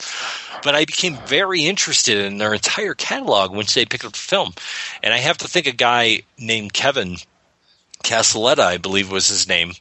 but 0.63 0.75
I 0.75 0.87
became 0.87 1.17
very 1.27 1.67
interested 1.67 2.17
in 2.17 2.39
their 2.39 2.55
entire 2.55 2.95
catalog 2.95 3.55
once 3.55 3.75
they 3.75 3.85
picked 3.85 4.07
up 4.07 4.13
the 4.13 4.19
film. 4.19 4.55
And 5.03 5.13
I 5.13 5.19
have 5.19 5.37
to 5.39 5.47
think 5.47 5.67
a 5.67 5.73
guy 5.73 6.23
named 6.39 6.73
Kevin 6.73 7.19
Castelletta, 8.03 8.61
I 8.61 8.77
believe 8.79 9.11
was 9.11 9.29
his 9.29 9.49
name, 9.49 9.73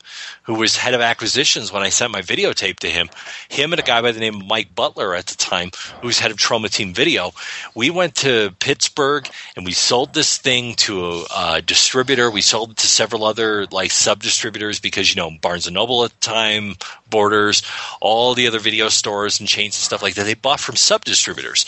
who 0.43 0.55
was 0.55 0.77
head 0.77 0.93
of 0.93 1.01
acquisitions 1.01 1.71
when 1.71 1.83
I 1.83 1.89
sent 1.89 2.11
my 2.11 2.21
videotape 2.21 2.79
to 2.79 2.89
him. 2.89 3.09
Him 3.49 3.73
and 3.73 3.79
a 3.79 3.83
guy 3.83 4.01
by 4.01 4.11
the 4.11 4.19
name 4.19 4.35
of 4.35 4.45
Mike 4.45 4.73
Butler 4.73 5.15
at 5.15 5.27
the 5.27 5.35
time, 5.35 5.71
who 6.01 6.07
was 6.07 6.19
head 6.19 6.31
of 6.31 6.37
Troma 6.37 6.69
Team 6.69 6.93
Video. 6.93 7.31
We 7.75 7.89
went 7.89 8.15
to 8.15 8.53
Pittsburgh 8.59 9.29
and 9.55 9.65
we 9.65 9.73
sold 9.73 10.13
this 10.13 10.37
thing 10.37 10.75
to 10.75 11.05
a, 11.05 11.25
a 11.55 11.61
distributor. 11.61 12.31
We 12.31 12.41
sold 12.41 12.71
it 12.71 12.77
to 12.77 12.87
several 12.87 13.23
other 13.23 13.65
like 13.67 13.91
sub 13.91 14.21
distributors 14.21 14.79
because 14.79 15.13
you 15.13 15.21
know 15.21 15.31
Barnes 15.41 15.67
and 15.67 15.75
Noble 15.75 16.03
at 16.03 16.11
the 16.11 16.25
time, 16.25 16.75
Borders, 17.09 17.63
all 17.99 18.33
the 18.33 18.47
other 18.47 18.59
video 18.59 18.89
stores 18.89 19.39
and 19.39 19.49
chains 19.49 19.75
and 19.75 19.83
stuff 19.83 20.01
like 20.01 20.15
that. 20.15 20.23
They 20.23 20.33
bought 20.33 20.59
from 20.59 20.75
sub 20.75 21.05
distributors. 21.05 21.65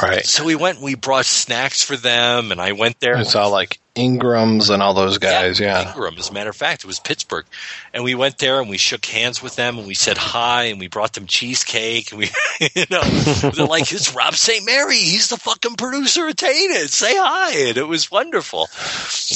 Right. 0.00 0.24
So 0.24 0.44
we 0.44 0.54
went. 0.54 0.76
and 0.76 0.84
We 0.84 0.94
brought 0.94 1.26
snacks 1.26 1.82
for 1.82 1.96
them, 1.96 2.52
and 2.52 2.60
I 2.60 2.72
went 2.72 3.00
there. 3.00 3.18
It's 3.18 3.34
all 3.34 3.50
like 3.50 3.78
Ingrams 4.00 4.70
and 4.70 4.82
all 4.82 4.94
those 4.94 5.18
guys. 5.18 5.60
Yeah. 5.60 5.92
Ingram, 5.92 6.16
as 6.18 6.30
a 6.30 6.32
matter 6.32 6.50
of 6.50 6.56
fact, 6.56 6.84
it 6.84 6.86
was 6.86 6.98
Pittsburgh, 6.98 7.44
and 7.92 8.02
we 8.02 8.14
went 8.14 8.38
there 8.38 8.60
and 8.60 8.70
we 8.70 8.78
shook 8.78 9.04
hands 9.04 9.42
with 9.42 9.56
them 9.56 9.78
and 9.78 9.86
we 9.86 9.94
said 9.94 10.16
hi 10.16 10.64
and 10.64 10.80
we 10.80 10.88
brought 10.88 11.12
them 11.12 11.26
cheesecake 11.26 12.10
and 12.10 12.18
we, 12.18 12.30
you 12.74 12.86
know, 12.90 13.02
they're 13.02 13.66
like, 13.66 13.92
"It's 13.92 14.14
Rob 14.14 14.34
St. 14.34 14.64
Mary. 14.64 14.96
He's 14.96 15.28
the 15.28 15.36
fucking 15.36 15.76
producer 15.76 16.26
of 16.26 16.36
Tainted. 16.36 16.90
Say 16.90 17.14
hi." 17.16 17.68
And 17.68 17.76
it 17.76 17.86
was 17.86 18.10
wonderful. 18.10 18.68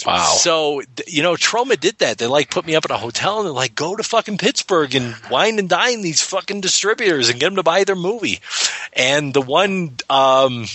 Wow. 0.07 0.35
So 0.39 0.83
you 1.07 1.23
know, 1.23 1.35
Troma 1.35 1.79
did 1.79 1.99
that. 1.99 2.19
They 2.19 2.27
like 2.27 2.51
put 2.51 2.67
me 2.67 2.75
up 2.75 2.85
in 2.85 2.91
a 2.91 2.99
hotel 2.99 3.39
and 3.39 3.47
they're 3.47 3.53
like, 3.53 3.75
"Go 3.75 3.95
to 3.97 4.03
fucking 4.03 4.39
Pittsburgh 4.39 4.95
and 4.95 5.15
wine 5.31 5.59
and 5.59 5.69
dine 5.69 6.03
these 6.03 6.23
fucking 6.23 6.61
distributors 6.61 7.29
and 7.29 7.39
get 7.39 7.47
them 7.47 7.57
to 7.57 7.63
buy 7.63 7.85
their 7.85 7.97
movie." 7.97 8.41
And 8.93 9.35
the 9.35 9.43
one. 9.43 9.97
um 10.09 10.67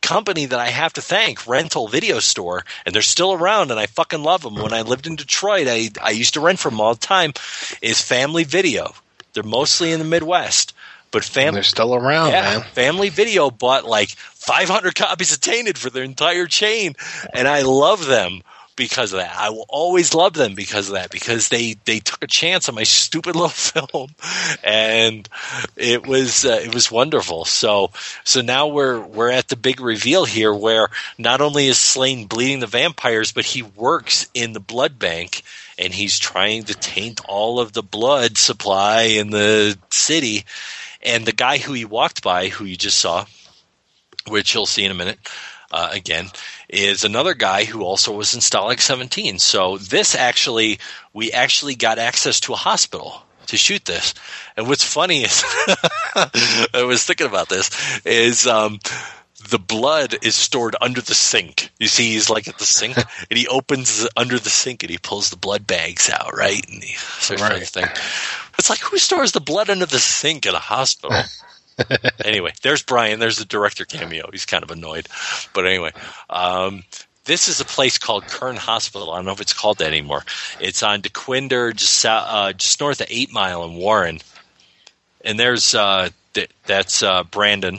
company 0.00 0.46
that 0.46 0.58
I 0.58 0.68
have 0.68 0.92
to 0.94 1.02
thank, 1.02 1.46
Rental 1.46 1.88
Video 1.88 2.18
Store, 2.18 2.64
and 2.84 2.94
they're 2.94 3.02
still 3.02 3.32
around, 3.32 3.70
and 3.70 3.78
I 3.80 3.86
fucking 3.86 4.22
love 4.22 4.42
them. 4.42 4.56
When 4.56 4.72
I 4.72 4.82
lived 4.82 5.06
in 5.06 5.16
Detroit, 5.16 5.66
I 5.68 5.90
I 6.02 6.10
used 6.10 6.34
to 6.34 6.40
rent 6.40 6.58
from 6.58 6.74
them 6.74 6.80
all 6.80 6.94
the 6.94 7.00
time. 7.00 7.32
Is 7.82 8.00
Family 8.00 8.44
Video? 8.44 8.94
They're 9.32 9.42
mostly 9.42 9.92
in 9.92 9.98
the 9.98 10.04
Midwest, 10.04 10.74
but 11.10 11.24
And 11.24 11.32
Family 11.32 11.54
they're 11.58 11.62
still 11.64 11.94
around, 11.94 12.30
yeah, 12.30 12.58
man. 12.58 12.62
Family 12.72 13.08
Video 13.08 13.50
bought 13.50 13.84
like 13.84 14.10
500 14.10 14.94
copies 14.94 15.32
of 15.32 15.40
Tainted 15.40 15.78
for 15.78 15.90
their 15.90 16.04
entire 16.04 16.46
chain, 16.46 16.94
and 17.32 17.46
I 17.46 17.62
love 17.62 18.06
them 18.06 18.42
because 18.78 19.12
of 19.12 19.18
that. 19.18 19.36
I 19.36 19.50
will 19.50 19.66
always 19.68 20.14
love 20.14 20.32
them 20.32 20.54
because 20.54 20.88
of 20.88 20.94
that 20.94 21.10
because 21.10 21.48
they 21.48 21.74
they 21.84 22.00
took 22.00 22.24
a 22.24 22.26
chance 22.26 22.68
on 22.68 22.74
my 22.74 22.84
stupid 22.84 23.36
little 23.36 23.50
film, 23.50 24.14
and 24.64 25.28
it 25.76 26.06
was 26.06 26.46
uh, 26.46 26.60
it 26.64 26.72
was 26.72 26.90
wonderful. 26.90 27.44
So 27.44 27.90
so 28.24 28.40
now 28.40 28.68
we're 28.68 29.00
we're 29.00 29.30
at 29.30 29.48
the 29.48 29.56
big 29.56 29.80
reveal 29.80 30.24
here 30.24 30.54
where 30.54 30.88
not 31.18 31.42
only 31.42 31.66
is 31.66 31.76
Slane 31.76 32.26
bleeding 32.26 32.60
the 32.60 32.66
vampires, 32.66 33.32
but 33.32 33.44
he 33.44 33.62
works 33.62 34.26
in 34.32 34.54
the 34.54 34.60
blood 34.60 34.98
bank. 34.98 35.42
And 35.80 35.94
he's 35.94 36.18
trying 36.18 36.64
to 36.64 36.74
taint 36.74 37.20
all 37.24 37.60
of 37.60 37.72
the 37.72 37.84
blood 37.84 38.36
supply 38.36 39.02
in 39.02 39.30
the 39.30 39.78
city. 39.90 40.44
And 41.02 41.24
the 41.24 41.30
guy 41.32 41.58
who 41.58 41.72
he 41.72 41.84
walked 41.84 42.20
by, 42.20 42.48
who 42.48 42.64
you 42.64 42.76
just 42.76 42.98
saw, 42.98 43.26
which 44.26 44.54
you'll 44.54 44.66
see 44.66 44.84
in 44.84 44.90
a 44.90 44.94
minute 44.94 45.20
uh, 45.70 45.90
again, 45.92 46.30
is 46.68 47.04
another 47.04 47.34
guy 47.34 47.64
who 47.64 47.82
also 47.82 48.12
was 48.12 48.34
in 48.34 48.40
Stalag 48.40 48.80
17. 48.80 49.38
So 49.38 49.78
this 49.78 50.14
actually, 50.14 50.78
we 51.12 51.32
actually 51.32 51.74
got 51.74 51.98
access 51.98 52.40
to 52.40 52.52
a 52.52 52.56
hospital 52.56 53.22
to 53.46 53.56
shoot 53.56 53.84
this. 53.84 54.14
And 54.56 54.68
what's 54.68 54.84
funny 54.84 55.24
is, 55.24 55.42
I 56.14 56.84
was 56.86 57.04
thinking 57.04 57.26
about 57.26 57.48
this, 57.48 57.70
is 58.04 58.46
um, 58.46 58.78
the 59.50 59.58
blood 59.58 60.16
is 60.22 60.34
stored 60.34 60.76
under 60.80 61.00
the 61.00 61.14
sink. 61.14 61.70
You 61.78 61.86
see, 61.86 62.12
he's 62.12 62.28
like 62.28 62.48
at 62.48 62.58
the 62.58 62.66
sink, 62.66 62.96
and 63.30 63.38
he 63.38 63.46
opens 63.48 64.06
under 64.16 64.38
the 64.38 64.50
sink 64.50 64.82
and 64.82 64.90
he 64.90 64.98
pulls 64.98 65.30
the 65.30 65.36
blood 65.36 65.66
bags 65.66 66.10
out, 66.10 66.34
right? 66.36 66.64
And 66.68 66.82
he 66.82 66.94
starts 66.94 67.42
Right. 67.42 67.66
thing. 67.66 67.86
It's 68.58 68.68
like 68.70 68.80
who 68.80 68.98
stores 68.98 69.32
the 69.32 69.40
blood 69.40 69.70
under 69.70 69.86
the 69.86 69.98
sink 69.98 70.46
at 70.46 70.54
a 70.54 70.58
hospital? 70.58 71.16
anyway, 72.24 72.52
there's 72.62 72.82
Brian. 72.82 73.20
There's 73.20 73.38
the 73.38 73.44
director 73.44 73.84
cameo. 73.84 74.28
He's 74.32 74.46
kind 74.46 74.62
of 74.62 74.70
annoyed, 74.70 75.08
but 75.54 75.66
anyway, 75.66 75.92
um, 76.30 76.82
this 77.24 77.48
is 77.48 77.60
a 77.60 77.64
place 77.64 77.98
called 77.98 78.26
Kern 78.26 78.56
Hospital. 78.56 79.12
I 79.12 79.16
don't 79.16 79.26
know 79.26 79.32
if 79.32 79.40
it's 79.40 79.52
called 79.52 79.78
that 79.78 79.88
anymore. 79.88 80.24
It's 80.60 80.82
on 80.82 81.02
Dequindre, 81.02 81.76
just 81.76 82.04
uh, 82.04 82.52
just 82.54 82.80
north 82.80 83.00
of 83.00 83.06
Eight 83.10 83.32
Mile 83.32 83.64
in 83.64 83.74
Warren. 83.74 84.18
And 85.24 85.38
there's 85.38 85.74
uh, 85.74 86.08
th- 86.32 86.50
that's 86.64 87.02
uh, 87.02 87.24
Brandon, 87.24 87.78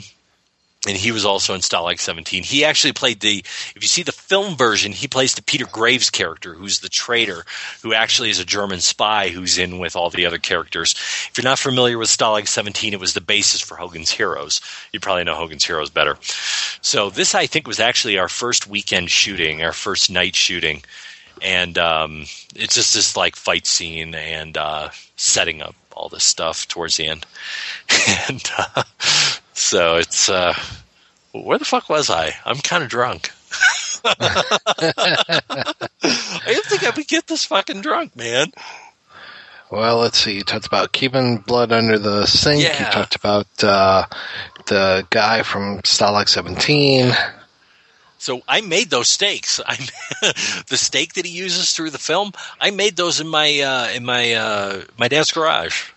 and 0.86 0.96
he 0.96 1.12
was 1.12 1.26
also 1.26 1.54
in 1.54 1.60
Stalag 1.60 2.00
17. 2.00 2.42
He 2.42 2.64
actually 2.64 2.94
played 2.94 3.20
the. 3.20 3.40
If 3.40 3.82
you 3.82 3.88
see 3.88 4.02
the 4.02 4.12
film 4.12 4.56
version, 4.56 4.92
he 4.92 5.08
plays 5.08 5.34
the 5.34 5.42
Peter 5.42 5.66
Graves 5.66 6.08
character, 6.08 6.54
who's 6.54 6.80
the 6.80 6.88
traitor, 6.88 7.44
who 7.82 7.92
actually 7.92 8.30
is 8.30 8.38
a 8.38 8.46
German 8.46 8.80
spy 8.80 9.28
who's 9.28 9.58
in 9.58 9.78
with 9.78 9.94
all 9.94 10.08
the 10.08 10.24
other 10.24 10.38
characters. 10.38 10.94
If 11.28 11.32
you're 11.36 11.44
not 11.44 11.58
familiar 11.58 11.98
with 11.98 12.08
Stalag 12.08 12.48
17, 12.48 12.94
it 12.94 13.00
was 13.00 13.12
the 13.12 13.20
basis 13.20 13.60
for 13.60 13.76
Hogan's 13.76 14.10
Heroes. 14.10 14.62
You 14.92 15.00
probably 15.00 15.24
know 15.24 15.34
Hogan's 15.34 15.64
Heroes 15.64 15.90
better. 15.90 16.16
So 16.80 17.10
this, 17.10 17.34
I 17.34 17.46
think, 17.46 17.66
was 17.66 17.78
actually 17.80 18.18
our 18.18 18.30
first 18.30 18.66
weekend 18.66 19.10
shooting, 19.10 19.62
our 19.62 19.74
first 19.74 20.10
night 20.10 20.34
shooting, 20.34 20.82
and 21.42 21.76
um, 21.76 22.22
it's 22.54 22.74
just 22.74 22.94
this 22.94 23.18
like 23.18 23.36
fight 23.36 23.66
scene 23.66 24.14
and 24.14 24.56
uh, 24.56 24.88
setting 25.16 25.60
up 25.60 25.74
all 25.92 26.08
this 26.08 26.24
stuff 26.24 26.66
towards 26.68 26.96
the 26.96 27.06
end, 27.06 27.26
and 28.28 28.50
uh, 28.56 28.82
so 29.60 29.96
it's 29.96 30.28
uh, 30.28 30.54
where 31.32 31.58
the 31.58 31.64
fuck 31.64 31.88
was 31.88 32.10
I? 32.10 32.34
I'm 32.44 32.56
kind 32.56 32.82
of 32.82 32.88
drunk. 32.88 33.30
I 34.04 34.14
didn't 36.46 36.66
think 36.66 36.84
I 36.84 36.92
would 36.96 37.08
get 37.08 37.26
this 37.26 37.44
fucking 37.44 37.82
drunk, 37.82 38.16
man. 38.16 38.52
Well, 39.70 39.98
let's 39.98 40.18
see. 40.18 40.34
You 40.34 40.42
talked 40.42 40.66
about 40.66 40.92
keeping 40.92 41.38
blood 41.38 41.70
under 41.70 41.98
the 41.98 42.26
sink. 42.26 42.62
You 42.62 42.86
talked 42.86 43.14
about 43.14 43.46
uh, 43.62 44.06
the 44.66 45.06
guy 45.10 45.42
from 45.42 45.80
Stalag 45.82 46.28
17. 46.28 47.12
So 48.18 48.42
I 48.48 48.60
made 48.60 48.90
those 48.90 49.08
steaks. 49.08 49.60
I 49.64 49.76
the 50.68 50.76
steak 50.76 51.14
that 51.14 51.24
he 51.24 51.32
uses 51.32 51.72
through 51.72 51.90
the 51.90 51.98
film. 51.98 52.32
I 52.60 52.70
made 52.70 52.96
those 52.96 53.20
in 53.20 53.28
my 53.28 53.60
uh, 53.60 53.88
in 53.94 54.04
my 54.04 54.34
uh, 54.34 54.82
my 54.98 55.08
dad's 55.08 55.32
garage. 55.32 55.90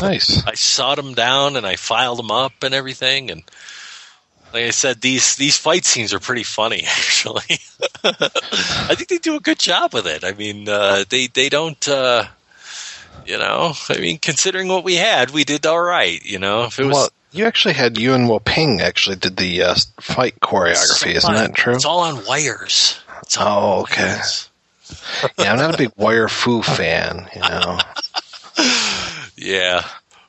Nice. 0.00 0.42
I 0.46 0.54
sawed 0.54 0.98
them 0.98 1.14
down 1.14 1.56
and 1.56 1.66
I 1.66 1.76
filed 1.76 2.18
them 2.18 2.30
up 2.30 2.52
and 2.62 2.74
everything. 2.74 3.30
And 3.30 3.42
like 4.52 4.64
I 4.64 4.70
said, 4.70 5.00
these 5.00 5.36
these 5.36 5.56
fight 5.56 5.84
scenes 5.84 6.12
are 6.12 6.20
pretty 6.20 6.42
funny. 6.44 6.82
Actually, 6.86 7.58
I 8.04 8.94
think 8.94 9.08
they 9.08 9.18
do 9.18 9.36
a 9.36 9.40
good 9.40 9.58
job 9.58 9.94
with 9.94 10.06
it. 10.06 10.24
I 10.24 10.32
mean, 10.32 10.68
uh, 10.68 11.04
they 11.08 11.26
they 11.28 11.48
don't. 11.48 11.88
Uh, 11.88 12.24
you 13.24 13.38
know, 13.38 13.72
I 13.88 13.98
mean, 13.98 14.18
considering 14.18 14.66
what 14.66 14.82
we 14.82 14.96
had, 14.96 15.30
we 15.30 15.44
did 15.44 15.64
all 15.64 15.80
right. 15.80 16.24
You 16.24 16.40
know, 16.40 16.64
if 16.64 16.80
it 16.80 16.84
was 16.86 16.92
well, 16.92 17.08
you 17.30 17.44
actually 17.46 17.74
had 17.74 17.96
Yuen 17.96 18.26
Woo-ping 18.26 18.80
actually 18.80 19.14
did 19.14 19.36
the 19.36 19.62
uh, 19.62 19.74
fight 20.00 20.40
choreography, 20.40 21.14
isn't 21.14 21.32
that 21.32 21.54
true? 21.54 21.74
It's 21.74 21.84
all 21.84 22.00
on 22.00 22.24
wires. 22.26 23.00
It's 23.22 23.36
all 23.36 23.46
Oh, 23.46 23.72
on 23.76 23.80
okay. 23.82 24.02
wires. 24.14 24.48
Yeah, 25.38 25.52
I'm 25.52 25.58
not 25.58 25.74
a 25.74 25.78
big 25.78 25.92
Wire 25.96 26.28
Fu 26.28 26.62
fan, 26.62 27.28
you 27.34 27.40
know. 27.40 27.78
Yeah. 29.42 29.84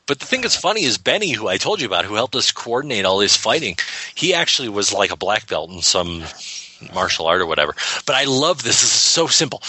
But 0.05 0.19
the 0.19 0.25
thing 0.25 0.41
that's 0.41 0.57
funny 0.57 0.83
is 0.83 0.97
Benny, 0.97 1.31
who 1.31 1.47
I 1.47 1.57
told 1.57 1.79
you 1.79 1.87
about, 1.87 2.05
who 2.05 2.15
helped 2.15 2.35
us 2.35 2.51
coordinate 2.51 3.05
all 3.05 3.19
this 3.19 3.37
fighting, 3.37 3.77
he 4.15 4.33
actually 4.33 4.69
was 4.69 4.91
like 4.91 5.11
a 5.11 5.17
black 5.17 5.47
belt 5.47 5.71
in 5.71 5.81
some 5.81 6.23
martial 6.93 7.27
art 7.27 7.39
or 7.39 7.45
whatever. 7.45 7.73
But 8.05 8.15
I 8.15 8.25
love 8.25 8.63
this. 8.63 8.81
This 8.81 8.83
is 8.83 8.91
so 8.91 9.27
simple. 9.27 9.61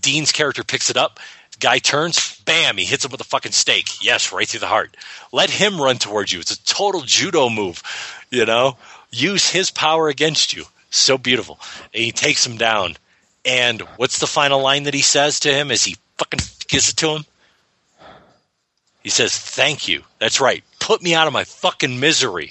Dean's 0.00 0.32
character 0.32 0.64
picks 0.64 0.90
it 0.90 0.96
up, 0.96 1.20
Guy 1.58 1.78
turns, 1.78 2.38
bam, 2.40 2.76
he 2.76 2.84
hits 2.84 3.04
him 3.04 3.10
with 3.10 3.20
a 3.20 3.24
fucking 3.24 3.52
stake. 3.52 4.04
Yes, 4.04 4.30
right 4.30 4.46
through 4.46 4.60
the 4.60 4.66
heart. 4.66 4.96
Let 5.32 5.48
him 5.48 5.80
run 5.80 5.96
towards 5.96 6.32
you. 6.32 6.40
It's 6.40 6.50
a 6.50 6.64
total 6.64 7.00
judo 7.00 7.48
move, 7.48 7.82
you 8.30 8.44
know? 8.44 8.76
Use 9.10 9.48
his 9.48 9.70
power 9.70 10.08
against 10.08 10.52
you. 10.52 10.64
So 10.90 11.16
beautiful. 11.16 11.58
And 11.94 12.04
he 12.04 12.12
takes 12.12 12.46
him 12.46 12.58
down. 12.58 12.96
And 13.44 13.80
what's 13.96 14.18
the 14.18 14.26
final 14.26 14.60
line 14.60 14.82
that 14.82 14.94
he 14.94 15.02
says 15.02 15.40
to 15.40 15.52
him 15.52 15.70
as 15.70 15.84
he 15.84 15.96
fucking 16.18 16.40
gives 16.68 16.90
it 16.90 16.96
to 16.98 17.16
him? 17.16 17.24
He 19.06 19.10
says, 19.10 19.38
Thank 19.38 19.86
you. 19.86 20.02
That's 20.18 20.40
right. 20.40 20.64
Put 20.80 21.00
me 21.00 21.14
out 21.14 21.28
of 21.28 21.32
my 21.32 21.44
fucking 21.44 22.00
misery. 22.00 22.50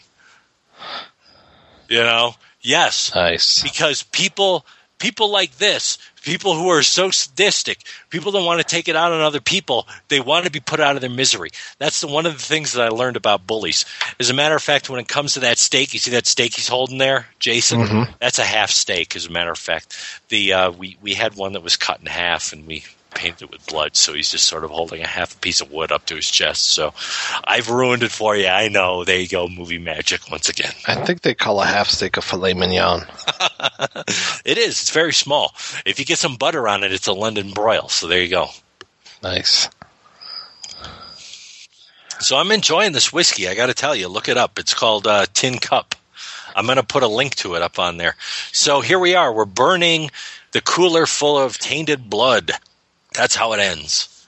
You 1.89 1.99
know? 1.99 2.35
Yes 2.61 3.13
Nice. 3.13 3.61
because 3.61 4.03
people 4.03 4.65
people 4.97 5.29
like 5.29 5.57
this 5.57 5.97
people 6.23 6.55
who 6.55 6.69
are 6.69 6.81
so 6.81 7.11
sadistic 7.11 7.83
people 8.09 8.31
don't 8.31 8.45
want 8.45 8.61
to 8.61 8.65
take 8.65 8.87
it 8.87 8.95
out 8.95 9.11
on 9.11 9.19
other 9.19 9.41
people 9.41 9.85
they 10.07 10.21
want 10.21 10.45
to 10.45 10.51
be 10.51 10.61
put 10.61 10.79
out 10.79 10.95
of 10.95 11.01
their 11.01 11.09
misery 11.09 11.49
that's 11.77 11.99
the, 11.99 12.07
one 12.07 12.25
of 12.25 12.33
the 12.33 12.41
things 12.41 12.71
that 12.71 12.85
i 12.85 12.87
learned 12.87 13.17
about 13.17 13.45
bullies 13.45 13.83
as 14.19 14.29
a 14.29 14.33
matter 14.33 14.55
of 14.55 14.63
fact 14.63 14.89
when 14.89 15.01
it 15.01 15.07
comes 15.09 15.33
to 15.33 15.41
that 15.41 15.57
steak 15.57 15.93
you 15.93 15.99
see 15.99 16.11
that 16.11 16.25
steak 16.25 16.55
he's 16.55 16.69
holding 16.69 16.97
there 16.97 17.27
jason 17.39 17.81
that's 18.19 18.39
a 18.39 18.45
half 18.45 18.71
steak 18.71 19.15
as 19.17 19.25
a 19.25 19.31
matter 19.31 19.51
of 19.51 19.59
fact 19.59 19.95
the 20.29 20.53
uh, 20.53 20.71
we, 20.71 20.97
we 21.01 21.13
had 21.13 21.35
one 21.35 21.51
that 21.53 21.61
was 21.61 21.75
cut 21.75 21.99
in 21.99 22.05
half 22.07 22.53
and 22.53 22.65
we 22.65 22.83
painted 23.15 23.49
with 23.49 23.65
blood 23.65 23.95
so 23.95 24.13
he's 24.13 24.29
just 24.29 24.45
sort 24.45 24.63
of 24.63 24.69
holding 24.69 25.01
a 25.01 25.07
half 25.07 25.33
a 25.33 25.37
piece 25.39 25.61
of 25.61 25.71
wood 25.71 25.91
up 25.91 26.05
to 26.05 26.15
his 26.15 26.29
chest 26.29 26.63
so 26.63 26.93
i've 27.45 27.69
ruined 27.69 28.03
it 28.03 28.11
for 28.11 28.35
you 28.35 28.47
i 28.47 28.67
know 28.67 29.03
there 29.03 29.19
you 29.19 29.27
go 29.27 29.47
movie 29.47 29.79
magic 29.79 30.29
once 30.29 30.49
again 30.49 30.71
I 30.87 30.95
think 31.05 31.21
they 31.21 31.33
call 31.33 31.61
a 31.61 31.65
half 31.65 31.87
steak 31.89 32.17
a 32.17 32.21
filet 32.21 32.53
mignon. 32.53 33.01
It 34.45 34.59
is. 34.59 34.81
It's 34.81 34.91
very 34.91 35.13
small. 35.13 35.55
If 35.85 35.97
you 35.97 36.05
get 36.05 36.19
some 36.19 36.35
butter 36.35 36.67
on 36.67 36.83
it, 36.83 36.93
it's 36.93 37.07
a 37.07 37.13
London 37.13 37.51
broil. 37.51 37.89
So 37.89 38.07
there 38.07 38.21
you 38.21 38.29
go. 38.29 38.49
Nice. 39.23 39.67
So 42.19 42.37
I'm 42.37 42.51
enjoying 42.51 42.91
this 42.91 43.11
whiskey. 43.11 43.47
I 43.47 43.55
got 43.55 43.67
to 43.67 43.73
tell 43.73 43.95
you, 43.95 44.07
look 44.07 44.29
it 44.29 44.37
up. 44.37 44.59
It's 44.59 44.75
called 44.75 45.07
uh, 45.07 45.25
Tin 45.33 45.57
Cup. 45.57 45.95
I'm 46.55 46.65
going 46.65 46.77
to 46.77 46.83
put 46.83 47.03
a 47.03 47.07
link 47.07 47.35
to 47.37 47.55
it 47.55 47.63
up 47.63 47.79
on 47.79 47.97
there. 47.97 48.15
So 48.51 48.81
here 48.81 48.99
we 48.99 49.15
are. 49.15 49.33
We're 49.33 49.45
burning 49.45 50.11
the 50.51 50.61
cooler 50.61 51.07
full 51.07 51.37
of 51.37 51.57
tainted 51.57 52.09
blood. 52.09 52.51
That's 53.15 53.35
how 53.35 53.53
it 53.53 53.59
ends. 53.59 54.27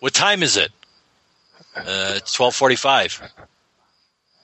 What 0.00 0.14
time 0.14 0.42
is 0.42 0.56
it? 0.56 0.70
Uh, 1.76 2.14
it's 2.16 2.36
12:45. 2.36 3.22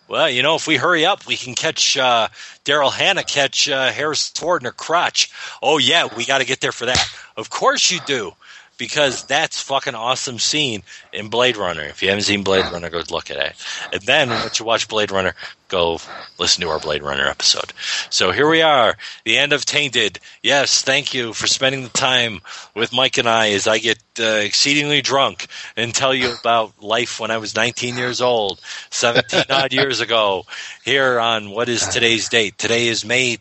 Well, 0.07 0.29
you 0.29 0.43
know, 0.43 0.55
if 0.55 0.67
we 0.67 0.77
hurry 0.77 1.07
up, 1.07 1.27
we 1.27 1.37
can 1.37 1.55
catch 1.55 1.97
uh, 1.97 2.29
Daryl 2.65 2.93
Hannah 2.93 3.25
catch 3.25 3.69
uh, 3.69 3.91
Harrison 3.91 4.35
Ford 4.35 4.63
in 4.63 4.67
her 4.67 4.73
crotch. 4.73 5.31
Oh 5.63 5.79
yeah, 5.79 6.09
we 6.15 6.27
got 6.27 6.39
to 6.39 6.45
get 6.45 6.61
there 6.61 6.73
for 6.73 6.87
that. 6.87 7.03
Of 7.37 7.51
course 7.51 7.91
you 7.91 8.01
do, 8.07 8.33
because 8.77 9.25
that's 9.25 9.61
fucking 9.61 9.95
awesome 9.95 10.39
scene 10.39 10.83
in 11.13 11.29
Blade 11.29 11.57
Runner. 11.57 11.83
If 11.83 12.03
you 12.03 12.09
haven't 12.09 12.25
seen 12.25 12.43
Blade 12.43 12.71
Runner, 12.73 12.91
go 12.91 13.03
look 13.11 13.31
at 13.31 13.39
it. 13.39 13.55
And 13.93 14.03
then 14.03 14.31
once 14.31 14.59
you 14.59 14.65
watch 14.65 14.89
Blade 14.89 15.11
Runner, 15.11 15.35
go 15.69 15.99
listen 16.39 16.63
to 16.63 16.69
our 16.69 16.79
Blade 16.79 17.03
Runner 17.03 17.27
episode. 17.27 17.73
So 18.11 18.33
here 18.33 18.49
we 18.49 18.63
are, 18.63 18.97
the 19.25 19.39
end 19.39 19.53
of 19.53 19.65
Tainted. 19.65 20.19
Yes, 20.43 20.83
thank 20.83 21.15
you 21.15 21.33
for 21.33 21.47
spending 21.47 21.83
the 21.83 21.89
time 21.89 22.41
with 22.75 22.93
Mike 22.93 23.19
and 23.19 23.29
I 23.29 23.51
as 23.51 23.67
I 23.67 23.79
get 23.79 23.99
uh, 24.19 24.23
exceedingly 24.23 25.03
drunk 25.03 25.47
and 25.77 25.95
tell 25.95 26.15
you 26.15 26.35
about 26.39 26.83
life 26.83 27.21
when 27.21 27.31
I 27.31 27.39
was 27.39 27.55
19 27.55 27.97
years 27.97 28.21
old, 28.21 28.61
17 28.91 29.45
odd 29.51 29.73
years 29.73 30.01
ago, 30.01 30.47
here 30.85 31.19
on 31.19 31.51
what 31.51 31.69
is 31.69 31.87
today's 31.89 32.29
date? 32.29 32.59
Today 32.59 32.89
is 32.89 33.05
May 33.05 33.39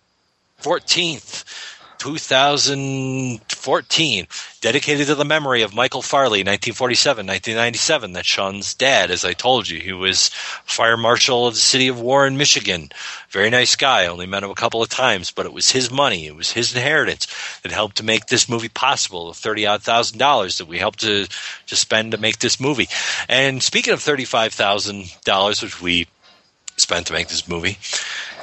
14th. 0.61 1.43
2014, 2.03 4.27
dedicated 4.59 5.07
to 5.07 5.15
the 5.15 5.23
memory 5.23 5.61
of 5.61 5.73
Michael 5.73 6.01
Farley, 6.01 6.39
1947, 6.39 7.25
1997. 7.25 8.11
That's 8.11 8.27
Sean's 8.27 8.73
dad, 8.73 9.09
as 9.09 9.23
I 9.23 9.31
told 9.31 9.69
you. 9.69 9.79
He 9.79 9.93
was 9.93 10.27
fire 10.65 10.97
marshal 10.97 11.47
of 11.47 11.53
the 11.53 11.61
city 11.61 11.87
of 11.87 12.01
Warren, 12.01 12.35
Michigan. 12.35 12.89
Very 13.29 13.49
nice 13.49 13.77
guy. 13.77 14.05
Only 14.05 14.25
met 14.25 14.43
him 14.43 14.49
a 14.49 14.55
couple 14.55 14.83
of 14.83 14.89
times, 14.89 15.31
but 15.31 15.45
it 15.45 15.53
was 15.53 15.71
his 15.71 15.89
money. 15.89 16.27
It 16.27 16.35
was 16.35 16.51
his 16.51 16.75
inheritance 16.75 17.25
that 17.61 17.71
helped 17.71 17.95
to 17.97 18.03
make 18.03 18.25
this 18.25 18.49
movie 18.49 18.67
possible. 18.67 19.29
The 19.29 19.35
thirty 19.35 19.65
odd 19.65 19.81
thousand 19.81 20.17
dollars 20.17 20.57
that 20.57 20.67
we 20.67 20.79
helped 20.79 20.99
to 20.99 21.29
to 21.67 21.75
spend 21.77 22.11
to 22.11 22.17
make 22.17 22.39
this 22.39 22.59
movie. 22.59 22.89
And 23.29 23.63
speaking 23.63 23.93
of 23.93 24.01
thirty 24.01 24.25
five 24.25 24.53
thousand 24.53 25.05
dollars, 25.23 25.63
which 25.63 25.81
we 25.81 26.07
spent 26.83 27.07
to 27.07 27.13
make 27.13 27.27
this 27.27 27.47
movie. 27.47 27.77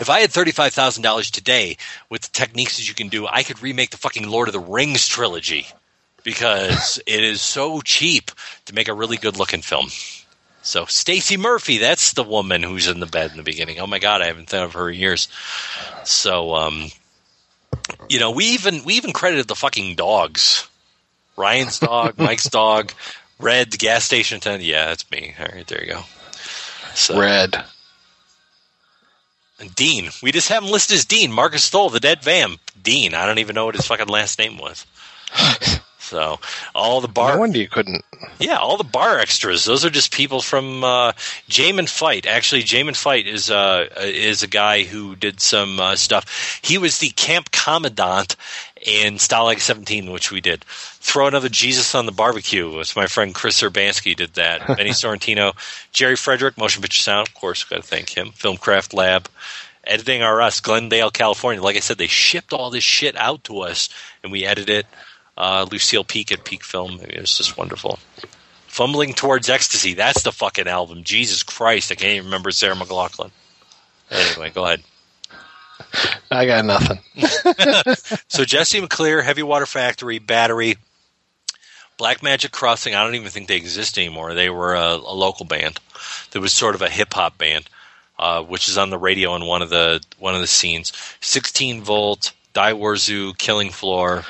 If 0.00 0.10
I 0.10 0.20
had 0.20 0.30
thirty-five 0.30 0.72
thousand 0.72 1.02
dollars 1.02 1.30
today 1.30 1.76
with 2.08 2.22
the 2.22 2.30
techniques 2.32 2.78
that 2.78 2.88
you 2.88 2.94
can 2.94 3.08
do, 3.08 3.26
I 3.26 3.42
could 3.42 3.62
remake 3.62 3.90
the 3.90 3.96
fucking 3.96 4.28
Lord 4.28 4.48
of 4.48 4.52
the 4.52 4.60
Rings 4.60 5.06
trilogy 5.06 5.66
because 6.24 7.00
it 7.06 7.22
is 7.22 7.40
so 7.40 7.80
cheap 7.80 8.30
to 8.66 8.74
make 8.74 8.88
a 8.88 8.94
really 8.94 9.16
good-looking 9.16 9.62
film. 9.62 9.88
So 10.62 10.84
Stacy 10.84 11.36
Murphy, 11.36 11.78
that's 11.78 12.12
the 12.12 12.22
woman 12.22 12.62
who's 12.62 12.88
in 12.88 13.00
the 13.00 13.06
bed 13.06 13.30
in 13.30 13.36
the 13.36 13.42
beginning. 13.42 13.78
Oh 13.78 13.86
my 13.86 13.98
god, 13.98 14.20
I 14.20 14.26
haven't 14.26 14.48
thought 14.48 14.64
of 14.64 14.74
her 14.74 14.90
in 14.90 14.98
years. 14.98 15.28
So, 16.04 16.54
um, 16.54 16.90
you 18.08 18.18
know, 18.18 18.30
we 18.30 18.46
even 18.46 18.84
we 18.84 18.94
even 18.94 19.12
credited 19.12 19.48
the 19.48 19.54
fucking 19.54 19.94
dogs. 19.94 20.68
Ryan's 21.36 21.78
dog, 21.78 22.14
Mike's 22.18 22.48
dog, 22.48 22.92
Red, 23.38 23.70
the 23.70 23.78
gas 23.78 24.04
station 24.04 24.38
attendant. 24.38 24.64
Yeah, 24.64 24.86
that's 24.86 25.10
me. 25.10 25.34
All 25.38 25.46
right, 25.46 25.66
there 25.66 25.82
you 25.82 25.92
go. 25.92 26.02
So, 26.94 27.18
Red. 27.18 27.64
Dean. 29.74 30.10
We 30.22 30.32
just 30.32 30.48
have 30.48 30.62
him 30.64 30.70
listed 30.70 30.96
as 30.96 31.04
Dean. 31.04 31.32
Marcus 31.32 31.64
Stoll, 31.64 31.90
the 31.90 32.00
dead 32.00 32.22
vamp. 32.22 32.60
Dean. 32.82 33.14
I 33.14 33.26
don't 33.26 33.38
even 33.38 33.54
know 33.54 33.66
what 33.66 33.74
his 33.76 33.86
fucking 33.86 34.08
last 34.08 34.38
name 34.38 34.58
was. 34.58 34.86
So 36.02 36.40
all 36.74 37.00
the 37.00 37.06
bar, 37.06 37.34
No 37.34 37.38
wonder 37.40 37.58
you 37.58 37.68
couldn't. 37.68 38.04
yeah, 38.40 38.56
all 38.56 38.76
the 38.76 38.82
bar 38.82 39.20
extras. 39.20 39.64
Those 39.64 39.84
are 39.84 39.90
just 39.90 40.12
people 40.12 40.40
from 40.42 40.82
uh, 40.82 41.12
Jamin 41.48 41.88
Fight. 41.88 42.26
Actually, 42.26 42.64
Jamin 42.64 42.96
Fight 42.96 43.28
is 43.28 43.48
uh, 43.48 43.86
is 44.00 44.42
a 44.42 44.48
guy 44.48 44.82
who 44.82 45.14
did 45.14 45.40
some 45.40 45.78
uh, 45.78 45.94
stuff. 45.94 46.58
He 46.62 46.78
was 46.78 46.98
the 46.98 47.10
camp 47.10 47.52
commandant 47.52 48.34
in 48.80 49.14
Stalag 49.14 49.60
17, 49.60 50.10
which 50.10 50.30
we 50.30 50.40
did. 50.40 50.64
Throw 50.64 51.26
another 51.26 51.48
Jesus 51.48 51.94
on 51.94 52.06
the 52.06 52.12
barbecue. 52.12 52.78
It's 52.80 52.96
my 52.96 53.06
friend 53.06 53.34
Chris 53.34 53.62
Urbanski 53.62 54.16
did 54.16 54.34
that. 54.34 54.66
Benny 54.76 54.90
Sorrentino, 54.90 55.54
Jerry 55.92 56.16
Frederick, 56.16 56.56
Motion 56.56 56.82
Picture 56.82 57.02
Sound. 57.02 57.28
Of 57.28 57.34
course, 57.34 57.64
got 57.64 57.76
to 57.76 57.82
thank 57.82 58.10
him. 58.10 58.30
Filmcraft 58.30 58.94
Lab. 58.94 59.28
Editing 59.84 60.22
RS, 60.22 60.60
Glendale, 60.60 61.10
California. 61.10 61.62
Like 61.62 61.76
I 61.76 61.80
said, 61.80 61.98
they 61.98 62.06
shipped 62.06 62.52
all 62.52 62.70
this 62.70 62.84
shit 62.84 63.16
out 63.16 63.44
to 63.44 63.60
us, 63.60 63.88
and 64.22 64.30
we 64.30 64.44
edited 64.44 64.70
it. 64.70 64.86
Uh, 65.36 65.66
Lucille 65.70 66.04
Peak 66.04 66.30
at 66.32 66.44
Peak 66.44 66.62
Film. 66.62 67.00
It 67.00 67.18
was 67.18 67.36
just 67.36 67.56
wonderful. 67.56 67.98
Fumbling 68.68 69.14
Towards 69.14 69.48
Ecstasy. 69.48 69.94
That's 69.94 70.22
the 70.22 70.32
fucking 70.32 70.68
album. 70.68 71.02
Jesus 71.02 71.42
Christ. 71.42 71.90
I 71.90 71.94
can't 71.94 72.12
even 72.12 72.26
remember 72.26 72.50
Sarah 72.50 72.76
McLachlan. 72.76 73.30
Anyway, 74.10 74.50
go 74.50 74.64
ahead. 74.64 74.82
I 76.30 76.46
got 76.46 76.64
nothing. 76.64 76.98
So 78.28 78.44
Jesse 78.44 78.80
McClear, 78.80 79.22
Heavy 79.22 79.42
Water 79.42 79.66
Factory, 79.66 80.18
Battery, 80.18 80.76
Black 81.98 82.22
Magic 82.22 82.52
Crossing. 82.52 82.94
I 82.94 83.04
don't 83.04 83.14
even 83.16 83.28
think 83.30 83.48
they 83.48 83.56
exist 83.56 83.98
anymore. 83.98 84.34
They 84.34 84.48
were 84.48 84.74
a, 84.74 84.94
a 84.94 85.14
local 85.14 85.44
band. 85.44 85.80
There 86.30 86.40
was 86.40 86.52
sort 86.52 86.74
of 86.74 86.82
a 86.82 86.88
hip 86.88 87.12
hop 87.12 87.36
band, 87.36 87.68
uh, 88.18 88.42
which 88.42 88.68
is 88.68 88.78
on 88.78 88.90
the 88.90 88.98
radio 88.98 89.34
in 89.34 89.44
one 89.44 89.62
of 89.62 89.68
the 89.68 90.00
one 90.18 90.34
of 90.34 90.40
the 90.40 90.46
scenes. 90.46 90.92
Sixteen 91.20 91.82
Volt, 91.82 92.32
Die 92.52 92.72
Warzau, 92.72 93.36
Killing 93.36 93.70
Floor. 93.70 94.24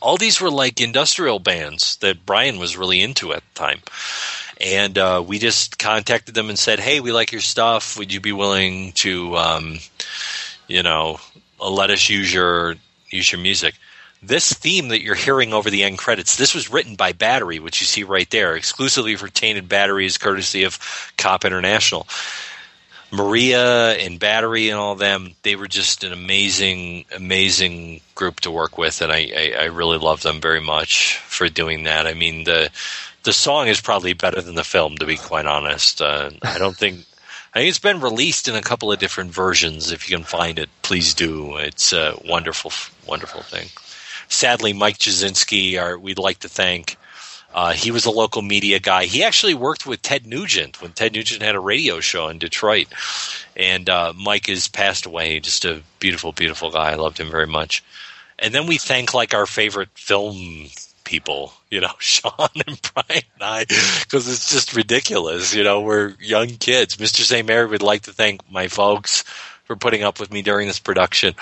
All 0.00 0.16
these 0.16 0.40
were 0.40 0.50
like 0.50 0.80
industrial 0.80 1.40
bands 1.40 1.96
that 1.96 2.24
Brian 2.24 2.58
was 2.58 2.76
really 2.76 3.00
into 3.02 3.32
at 3.32 3.42
the 3.54 3.58
time. 3.58 3.80
And 4.60 4.98
uh, 4.98 5.24
we 5.26 5.38
just 5.38 5.78
contacted 5.78 6.34
them 6.34 6.50
and 6.50 6.58
said, 6.58 6.80
"Hey, 6.80 7.00
we 7.00 7.12
like 7.12 7.32
your 7.32 7.40
stuff. 7.40 7.98
Would 7.98 8.12
you 8.12 8.20
be 8.20 8.32
willing 8.32 8.92
to, 8.92 9.36
um, 9.36 9.78
you 10.68 10.82
know, 10.82 11.18
uh, 11.60 11.70
let 11.70 11.90
us 11.90 12.08
use 12.08 12.32
your 12.32 12.76
use 13.08 13.32
your 13.32 13.40
music?" 13.40 13.74
This 14.22 14.52
theme 14.52 14.88
that 14.88 15.00
you're 15.00 15.14
hearing 15.14 15.54
over 15.54 15.70
the 15.70 15.82
end 15.82 15.96
credits, 15.96 16.36
this 16.36 16.54
was 16.54 16.70
written 16.70 16.94
by 16.94 17.12
Battery, 17.12 17.58
which 17.58 17.80
you 17.80 17.86
see 17.86 18.02
right 18.02 18.28
there, 18.28 18.54
exclusively 18.54 19.16
for 19.16 19.28
Tainted 19.28 19.66
Batteries, 19.66 20.18
courtesy 20.18 20.64
of 20.64 20.78
Cop 21.16 21.46
International. 21.46 22.06
Maria 23.12 23.92
and 23.94 24.20
Battery 24.20 24.68
and 24.68 24.78
all 24.78 24.94
them, 24.94 25.34
they 25.42 25.56
were 25.56 25.66
just 25.66 26.04
an 26.04 26.12
amazing, 26.12 27.06
amazing 27.16 28.00
group 28.14 28.40
to 28.40 28.50
work 28.50 28.78
with, 28.78 29.02
and 29.02 29.10
I, 29.10 29.30
I, 29.36 29.54
I 29.62 29.64
really 29.64 29.98
love 29.98 30.22
them 30.22 30.40
very 30.40 30.60
much 30.60 31.16
for 31.26 31.48
doing 31.48 31.84
that. 31.84 32.06
I 32.06 32.14
mean, 32.14 32.44
the 32.44 32.70
the 33.22 33.32
song 33.32 33.68
is 33.68 33.80
probably 33.80 34.12
better 34.12 34.40
than 34.40 34.54
the 34.54 34.64
film, 34.64 34.96
to 34.98 35.06
be 35.06 35.16
quite 35.16 35.46
honest. 35.46 36.00
Uh, 36.00 36.30
I 36.42 36.58
don't 36.58 36.76
think. 36.76 37.04
I 37.52 37.58
think 37.58 37.70
it's 37.70 37.80
been 37.80 38.00
released 38.00 38.46
in 38.46 38.54
a 38.54 38.62
couple 38.62 38.92
of 38.92 39.00
different 39.00 39.32
versions. 39.32 39.90
If 39.90 40.08
you 40.08 40.16
can 40.16 40.24
find 40.24 40.56
it, 40.56 40.70
please 40.82 41.14
do. 41.14 41.56
It's 41.56 41.92
a 41.92 42.16
wonderful, 42.24 42.70
wonderful 43.08 43.42
thing. 43.42 43.66
Sadly, 44.28 44.72
Mike 44.72 44.98
Jasinski, 44.98 45.76
our, 45.80 45.98
we'd 45.98 46.20
like 46.20 46.38
to 46.40 46.48
thank. 46.48 46.96
Uh, 47.52 47.72
he 47.72 47.90
was 47.90 48.06
a 48.06 48.10
local 48.12 48.42
media 48.42 48.78
guy. 48.78 49.06
He 49.06 49.24
actually 49.24 49.54
worked 49.54 49.84
with 49.84 50.00
Ted 50.00 50.26
Nugent 50.26 50.80
when 50.80 50.92
Ted 50.92 51.14
Nugent 51.14 51.42
had 51.42 51.56
a 51.56 51.60
radio 51.60 51.98
show 51.98 52.28
in 52.28 52.38
Detroit. 52.38 52.86
And 53.56 53.90
uh, 53.90 54.12
Mike 54.16 54.46
has 54.46 54.68
passed 54.68 55.04
away. 55.04 55.40
Just 55.40 55.64
a 55.64 55.82
beautiful, 55.98 56.30
beautiful 56.30 56.70
guy. 56.70 56.92
I 56.92 56.94
loved 56.94 57.18
him 57.18 57.30
very 57.30 57.48
much. 57.48 57.82
And 58.38 58.54
then 58.54 58.68
we 58.68 58.78
thank 58.78 59.12
like 59.12 59.34
our 59.34 59.46
favorite 59.46 59.90
film 59.94 60.68
people, 61.10 61.52
you 61.70 61.80
know, 61.80 61.92
Sean 61.98 62.48
and 62.66 62.80
Brian 62.94 63.24
and 63.34 63.42
I, 63.42 63.64
because 63.64 64.28
it's 64.28 64.50
just 64.50 64.76
ridiculous. 64.76 65.52
You 65.54 65.64
know, 65.64 65.80
we're 65.80 66.14
young 66.20 66.48
kids. 66.48 66.96
Mr. 66.96 67.22
St. 67.22 67.46
Mary 67.46 67.66
would 67.66 67.82
like 67.82 68.02
to 68.02 68.12
thank 68.12 68.48
my 68.50 68.68
folks 68.68 69.24
for 69.64 69.76
putting 69.76 70.02
up 70.02 70.18
with 70.18 70.32
me 70.32 70.42
during 70.42 70.66
this 70.66 70.80
production. 70.80 71.34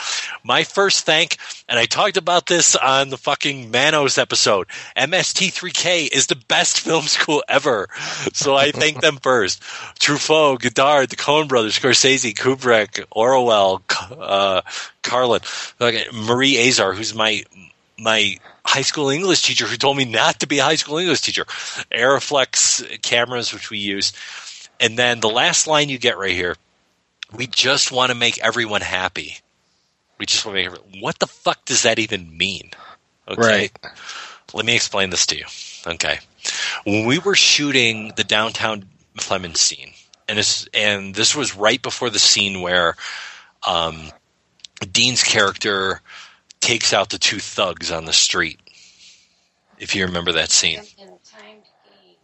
My 0.42 0.64
first 0.64 1.06
thank, 1.06 1.38
and 1.68 1.78
I 1.78 1.86
talked 1.86 2.16
about 2.18 2.46
this 2.46 2.76
on 2.76 3.08
the 3.08 3.16
fucking 3.16 3.70
Manos 3.70 4.18
episode. 4.18 4.66
MST3K 4.96 6.12
is 6.12 6.26
the 6.26 6.36
best 6.36 6.80
film 6.80 7.04
school 7.04 7.42
ever, 7.48 7.88
so 8.34 8.54
I 8.54 8.70
thank 8.70 9.00
them 9.00 9.16
first. 9.22 9.62
Truffaut, 9.98 10.60
Godard, 10.60 11.08
the 11.10 11.16
Coen 11.16 11.48
Brothers, 11.48 11.78
Scorsese, 11.78 12.34
Kubrick, 12.34 13.04
Orwell, 13.10 13.82
uh, 14.18 14.60
Carlin, 15.02 15.40
okay, 15.80 16.04
Marie 16.12 16.68
Azar, 16.68 16.92
who's 16.92 17.14
my 17.14 17.44
my 17.98 18.36
high 18.68 18.82
school 18.82 19.08
English 19.08 19.42
teacher 19.42 19.66
who 19.66 19.76
told 19.76 19.96
me 19.96 20.04
not 20.04 20.40
to 20.40 20.46
be 20.46 20.58
a 20.58 20.64
high 20.64 20.76
school 20.76 20.98
English 20.98 21.22
teacher. 21.22 21.44
Aeroflex 21.92 23.02
cameras, 23.02 23.52
which 23.52 23.70
we 23.70 23.78
use. 23.78 24.12
And 24.80 24.98
then 24.98 25.20
the 25.20 25.30
last 25.30 25.66
line 25.66 25.88
you 25.88 25.98
get 25.98 26.18
right 26.18 26.32
here 26.34 26.54
we 27.32 27.46
just 27.46 27.92
want 27.92 28.10
to 28.10 28.14
make 28.14 28.38
everyone 28.38 28.80
happy. 28.80 29.36
We 30.18 30.26
just 30.26 30.44
want 30.44 30.56
to 30.56 30.58
make 30.58 30.66
everyone, 30.66 31.00
what 31.00 31.18
the 31.18 31.26
fuck 31.26 31.64
does 31.64 31.82
that 31.82 31.98
even 31.98 32.36
mean? 32.36 32.70
Okay. 33.28 33.40
Right. 33.40 33.78
Let 34.54 34.64
me 34.64 34.74
explain 34.74 35.10
this 35.10 35.26
to 35.26 35.36
you. 35.36 35.44
Okay. 35.86 36.18
When 36.84 37.06
we 37.06 37.18
were 37.18 37.34
shooting 37.34 38.12
the 38.16 38.24
downtown 38.24 38.86
Clemens 39.16 39.60
scene, 39.60 39.92
and 40.28 40.38
this, 40.38 40.68
and 40.72 41.14
this 41.14 41.34
was 41.34 41.54
right 41.54 41.80
before 41.80 42.10
the 42.10 42.18
scene 42.18 42.60
where 42.60 42.96
um, 43.66 44.10
Dean's 44.90 45.22
character 45.22 46.00
takes 46.60 46.92
out 46.92 47.10
the 47.10 47.18
two 47.18 47.38
thugs 47.38 47.90
on 47.90 48.04
the 48.04 48.12
street. 48.12 48.60
If 49.78 49.94
you 49.94 50.06
remember 50.06 50.32
that 50.32 50.50
scene. 50.50 50.80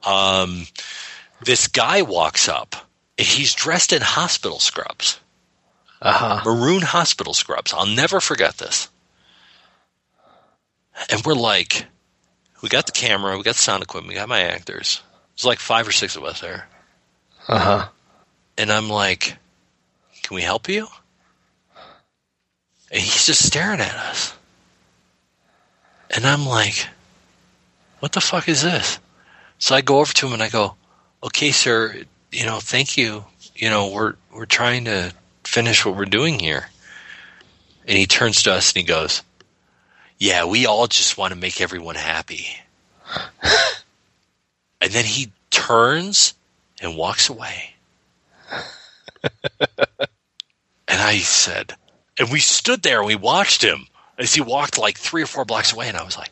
Um, 0.05 0.66
this 1.44 1.69
guy 1.69 2.02
walks 2.02 2.48
up 2.48 2.77
he's 3.16 3.55
dressed 3.55 3.93
in 3.93 4.02
hospital 4.02 4.59
scrubs. 4.59 5.20
Uh-huh. 6.02 6.43
Maroon 6.44 6.82
hospital 6.82 7.35
scrubs. 7.35 7.73
I'll 7.73 7.86
never 7.86 8.20
forget 8.20 8.59
this. 8.59 8.89
And 11.11 11.23
we're 11.24 11.35
like, 11.35 11.86
we 12.62 12.69
got 12.69 12.86
the 12.86 12.93
camera, 12.93 13.36
we 13.36 13.43
got 13.43 13.56
the 13.56 13.62
sound 13.62 13.82
equipment, 13.82 14.11
we 14.11 14.15
got 14.15 14.28
my 14.28 14.40
actors. 14.40 15.02
There's 15.35 15.44
like 15.44 15.59
five 15.59 15.89
or 15.89 15.93
six 15.93 16.16
of 16.16 16.24
us 16.24 16.40
there. 16.40 16.69
Uh 17.48 17.59
huh. 17.59 17.89
And 18.56 18.70
I'm 18.70 18.89
like, 18.89 19.36
can 20.23 20.35
we 20.35 20.43
help 20.43 20.69
you? 20.69 20.86
And 22.95 23.03
he's 23.03 23.27
just 23.27 23.45
staring 23.45 23.81
at 23.81 23.95
us. 23.95 24.35
And 26.11 26.25
I'm 26.25 26.47
like, 26.47 26.87
what 27.99 28.12
the 28.12 28.21
fuck 28.21 28.49
is 28.49 28.62
this? 28.62 29.01
So 29.59 29.75
I 29.75 29.81
go 29.81 29.99
over 29.99 30.12
to 30.12 30.27
him 30.27 30.33
and 30.33 30.43
I 30.43 30.49
go, 30.49 30.77
okay, 31.21 31.51
sir, 31.51 32.05
you 32.31 32.47
know, 32.47 32.61
thank 32.61 32.97
you. 32.97 33.25
You 33.57 33.69
know, 33.69 33.91
we're 33.91 34.15
we're 34.33 34.47
trying 34.47 34.85
to 34.85 35.12
finish 35.43 35.85
what 35.85 35.97
we're 35.97 36.05
doing 36.05 36.39
here. 36.39 36.69
And 37.87 37.99
he 37.99 38.07
turns 38.07 38.45
to 38.45 38.53
us 38.53 38.73
and 38.73 38.83
he 38.83 38.87
goes, 38.87 39.23
"Yeah, 40.19 40.45
we 40.45 40.66
all 40.66 40.87
just 40.87 41.19
want 41.19 41.35
to 41.35 41.39
make 41.39 41.61
everyone 41.61 41.97
happy." 41.97 42.47
and 44.81 44.93
then 44.93 45.05
he 45.05 45.33
turns 45.51 46.35
and 46.81 46.97
walks 46.97 47.29
away. 47.29 47.75
and 49.61 51.01
I 51.01 51.19
said, 51.19 51.75
and 52.19 52.31
we 52.31 52.41
stood 52.41 52.82
there 52.82 52.99
and 52.99 53.07
we 53.07 53.16
watched 53.16 53.62
him 53.62 53.86
as 54.19 54.35
he 54.35 54.41
walked 54.41 54.78
like 54.78 54.99
three 54.99 55.23
or 55.23 55.27
four 55.27 55.45
blocks 55.45 55.73
away, 55.73 55.89
and 55.89 55.97
I 55.97 56.05
was 56.05 56.16
like, 56.16 56.31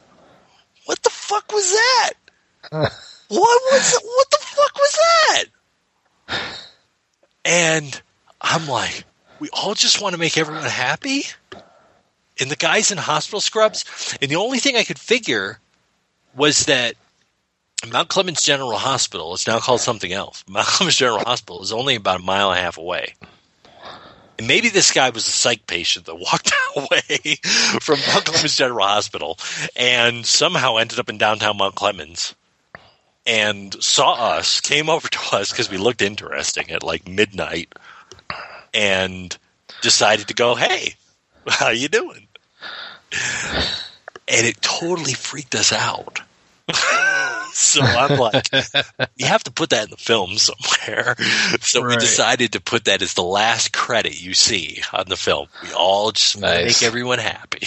"What 0.85 1.03
the 1.03 1.11
fuck 1.11 1.51
was 1.53 1.71
that? 1.73 2.13
what 3.29 3.63
was? 3.73 4.01
What 4.03 4.31
the 4.31 4.39
fuck 4.41 4.75
was 4.77 4.99
that?" 4.99 5.45
And 7.45 8.03
I'm 8.41 8.69
like, 8.69 9.05
we 9.41 9.49
all 9.53 9.75
just 9.75 10.01
want 10.01 10.13
to 10.13 10.19
make 10.19 10.39
everyone 10.39 10.63
happy. 10.63 11.25
And 12.41 12.51
the 12.51 12.57
guys 12.57 12.93
in 12.93 12.99
hospital 12.99 13.41
scrubs, 13.41 14.17
and 14.23 14.31
the 14.31 14.37
only 14.37 14.59
thing 14.59 14.77
I 14.77 14.85
could 14.85 14.99
figure 14.99 15.59
was 16.35 16.67
that 16.67 16.95
Mount 17.91 18.09
Clemens 18.09 18.43
General 18.43 18.79
Hospital, 18.79 19.35
it's 19.35 19.47
now 19.47 19.59
called 19.59 19.81
something 19.81 20.13
else. 20.13 20.45
Mount 20.49 20.67
Clemens 20.67 20.97
General 20.97 21.19
Hospital 21.21 21.63
is 21.63 21.73
only 21.73 21.97
about 21.97 22.21
a 22.21 22.23
mile 22.23 22.51
and 22.51 22.59
a 22.59 22.63
half 22.63 22.79
away. 22.79 23.15
And 24.43 24.49
maybe 24.49 24.71
this 24.71 24.91
guy 24.91 25.09
was 25.11 25.29
a 25.29 25.31
psych 25.31 25.69
patient 25.69 26.07
that 26.07 26.17
walked 26.19 26.51
away 26.75 27.37
from 27.81 28.01
Mount 28.09 28.25
Clemens 28.25 28.57
General 28.57 28.89
Hospital 28.89 29.39
and 29.77 30.27
somehow 30.27 30.79
ended 30.79 30.99
up 30.99 31.09
in 31.09 31.17
downtown 31.17 31.59
Mount 31.59 31.77
Clemens 31.77 32.35
and 33.25 33.81
saw 33.81 34.15
us, 34.15 34.61
came 34.61 34.91
over 34.91 35.07
to 35.07 35.37
us 35.37 35.53
because 35.53 35.71
we 35.71 35.77
looked 35.77 36.03
interesting 36.03 36.73
at 36.73 36.83
like 36.83 37.07
midnight, 37.07 37.73
and 38.75 39.39
decided 39.81 40.27
to 40.27 40.35
go, 40.35 40.57
"Hey, 40.57 40.97
how 41.47 41.69
you 41.69 41.87
doing?" 41.87 42.27
And 43.13 44.45
it 44.45 44.61
totally 44.61 45.15
freaked 45.15 45.55
us 45.55 45.73
out. 45.73 46.21
so 47.53 47.83
I'm 47.83 48.19
like, 48.19 48.49
you 49.17 49.27
have 49.27 49.45
to 49.45 49.53
put 49.53 49.71
that 49.71 49.85
in 49.85 49.91
the 49.91 49.97
film 49.97 50.37
somewhere. 50.39 51.17
So 51.61 51.81
Right. 51.83 51.91
we 51.91 51.97
decided 51.97 52.53
to 52.53 52.61
put 52.61 52.85
that 52.87 53.03
as 53.03 53.15
the 53.15 53.23
last 53.23 53.73
credit 53.73 54.21
you 54.21 54.35
see 54.35 54.83
on 54.93 55.05
the 55.09 55.17
film. 55.17 55.49
We 55.63 55.73
all 55.73 56.13
just 56.13 56.39
Nice. 56.39 56.83
make 56.83 56.87
everyone 56.87 57.19
happy. 57.19 57.67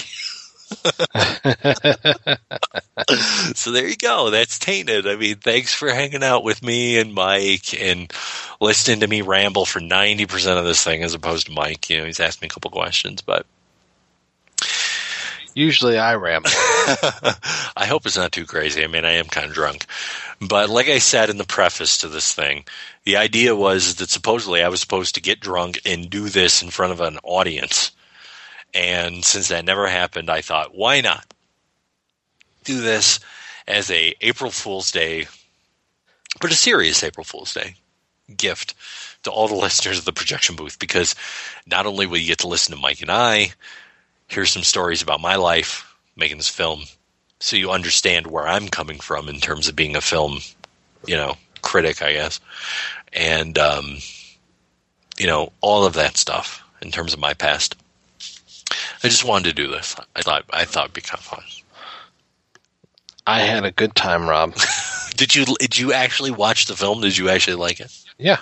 so 3.55 3.71
there 3.71 3.87
you 3.87 3.95
go. 3.95 4.29
That's 4.29 4.59
tainted. 4.59 5.07
I 5.07 5.15
mean, 5.15 5.37
thanks 5.37 5.73
for 5.73 5.89
hanging 5.89 6.23
out 6.23 6.43
with 6.43 6.61
me 6.63 6.97
and 6.99 7.13
Mike 7.13 7.79
and 7.79 8.11
listening 8.59 8.99
to 9.01 9.07
me 9.07 9.21
ramble 9.21 9.65
for 9.65 9.79
90% 9.79 10.57
of 10.57 10.65
this 10.65 10.83
thing 10.83 11.03
as 11.03 11.13
opposed 11.13 11.47
to 11.47 11.53
Mike. 11.53 11.89
You 11.89 11.99
know, 11.99 12.05
he's 12.05 12.19
asked 12.19 12.41
me 12.41 12.47
a 12.47 12.49
couple 12.49 12.71
questions, 12.71 13.21
but 13.21 13.45
Usually 15.55 15.97
I 15.97 16.15
ramble. 16.15 16.51
I 17.77 17.85
hope 17.87 18.05
it's 18.05 18.17
not 18.17 18.31
too 18.31 18.45
crazy. 18.45 18.83
I 18.83 18.87
mean, 18.87 19.05
I 19.05 19.13
am 19.13 19.25
kind 19.25 19.47
of 19.47 19.53
drunk. 19.53 19.85
But 20.39 20.69
like 20.69 20.87
I 20.87 20.99
said 20.99 21.29
in 21.29 21.37
the 21.37 21.45
preface 21.45 21.97
to 21.99 22.09
this 22.09 22.33
thing, 22.33 22.65
the 23.05 23.17
idea 23.17 23.55
was 23.55 23.95
that 23.95 24.09
supposedly 24.09 24.61
I 24.61 24.69
was 24.69 24.81
supposed 24.81 25.15
to 25.15 25.21
get 25.21 25.39
drunk 25.39 25.79
and 25.85 26.09
do 26.09 26.29
this 26.29 26.61
in 26.61 26.69
front 26.69 26.91
of 26.91 27.01
an 27.01 27.17
audience. 27.23 27.91
And 28.73 29.23
since 29.23 29.47
that 29.47 29.65
never 29.65 29.87
happened, 29.87 30.29
I 30.29 30.41
thought, 30.41 30.75
why 30.75 31.01
not 31.01 31.25
do 32.65 32.81
this 32.81 33.19
as 33.67 33.89
a 33.89 34.13
April 34.21 34.51
Fool's 34.51 34.91
Day, 34.91 35.27
but 36.41 36.51
a 36.51 36.55
serious 36.55 37.03
April 37.03 37.23
Fool's 37.23 37.53
Day 37.53 37.75
gift 38.35 38.73
to 39.23 39.31
all 39.31 39.47
the 39.47 39.55
listeners 39.65 39.99
of 39.99 40.05
the 40.05 40.11
projection 40.11 40.55
booth 40.55 40.77
because 40.79 41.15
not 41.65 41.85
only 41.85 42.05
will 42.05 42.17
you 42.17 42.27
get 42.27 42.39
to 42.39 42.47
listen 42.47 42.75
to 42.75 42.81
Mike 42.81 43.01
and 43.01 43.11
I, 43.11 43.53
hear 44.27 44.45
some 44.45 44.63
stories 44.63 45.01
about 45.01 45.21
my 45.21 45.35
life 45.35 45.95
making 46.15 46.37
this 46.37 46.49
film 46.49 46.83
so 47.39 47.55
you 47.55 47.71
understand 47.71 48.27
where 48.27 48.47
I'm 48.47 48.69
coming 48.69 48.99
from 48.99 49.27
in 49.29 49.39
terms 49.39 49.67
of 49.67 49.75
being 49.75 49.95
a 49.95 50.01
film, 50.01 50.39
you 51.05 51.15
know, 51.15 51.35
critic, 51.61 52.01
I 52.01 52.13
guess. 52.13 52.39
And 53.13 53.57
um, 53.57 53.97
you 55.17 55.27
know, 55.27 55.51
all 55.61 55.85
of 55.85 55.93
that 55.93 56.17
stuff 56.17 56.63
in 56.81 56.91
terms 56.91 57.13
of 57.13 57.19
my 57.19 57.33
past. 57.33 57.75
I 59.03 59.07
just 59.07 59.25
wanted 59.25 59.49
to 59.49 59.61
do 59.63 59.67
this. 59.69 59.95
I 60.15 60.21
thought 60.21 60.45
I 60.49 60.65
thought 60.65 60.85
it'd 60.85 60.93
be 60.93 61.01
kind 61.01 61.19
of 61.19 61.25
fun. 61.25 61.43
I 63.27 63.41
had 63.41 63.65
a 63.65 63.71
good 63.71 63.95
time, 63.95 64.29
Rob. 64.29 64.55
Did 65.15 65.33
you 65.33 65.45
did 65.45 65.77
you 65.77 65.93
actually 65.93 66.31
watch 66.31 66.65
the 66.65 66.75
film? 66.75 66.99
Did 66.99 67.17
you 67.17 67.29
actually 67.29 67.55
like 67.55 67.79
it? 67.79 67.89
Yeah, 68.17 68.39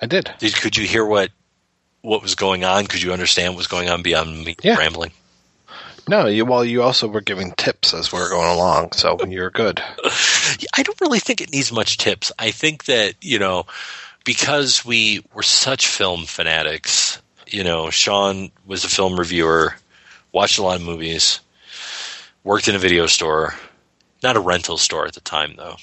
I 0.00 0.06
did. 0.06 0.32
Did 0.38 0.54
could 0.54 0.74
you 0.74 0.86
hear 0.86 1.04
what 1.04 1.30
what 2.02 2.22
was 2.22 2.34
going 2.34 2.64
on? 2.64 2.86
Could 2.86 3.02
you 3.02 3.12
understand 3.12 3.52
what 3.54 3.58
was 3.58 3.66
going 3.66 3.88
on 3.88 4.02
beyond 4.02 4.44
me 4.44 4.56
Yeah. 4.62 4.76
rambling? 4.76 5.12
No, 6.08 6.26
you 6.26 6.46
well, 6.46 6.64
you 6.64 6.82
also 6.82 7.06
were 7.06 7.20
giving 7.20 7.52
tips 7.52 7.92
as 7.92 8.10
we 8.12 8.18
are 8.18 8.30
going 8.30 8.48
along, 8.48 8.92
so 8.92 9.18
you're 9.28 9.50
good. 9.50 9.82
I 10.74 10.82
don't 10.82 11.00
really 11.02 11.18
think 11.18 11.40
it 11.40 11.52
needs 11.52 11.70
much 11.70 11.98
tips. 11.98 12.32
I 12.38 12.50
think 12.50 12.84
that, 12.86 13.14
you 13.20 13.38
know, 13.38 13.66
because 14.24 14.84
we 14.84 15.22
were 15.34 15.42
such 15.42 15.86
film 15.86 16.24
fanatics, 16.24 17.20
you 17.46 17.62
know, 17.62 17.90
Sean 17.90 18.50
was 18.66 18.84
a 18.84 18.88
film 18.88 19.18
reviewer, 19.18 19.74
watched 20.32 20.58
a 20.58 20.62
lot 20.62 20.76
of 20.76 20.86
movies, 20.86 21.40
worked 22.42 22.68
in 22.68 22.74
a 22.74 22.78
video 22.78 23.06
store, 23.06 23.54
not 24.22 24.36
a 24.36 24.40
rental 24.40 24.78
store 24.78 25.06
at 25.06 25.12
the 25.14 25.20
time 25.20 25.54
though. 25.56 25.76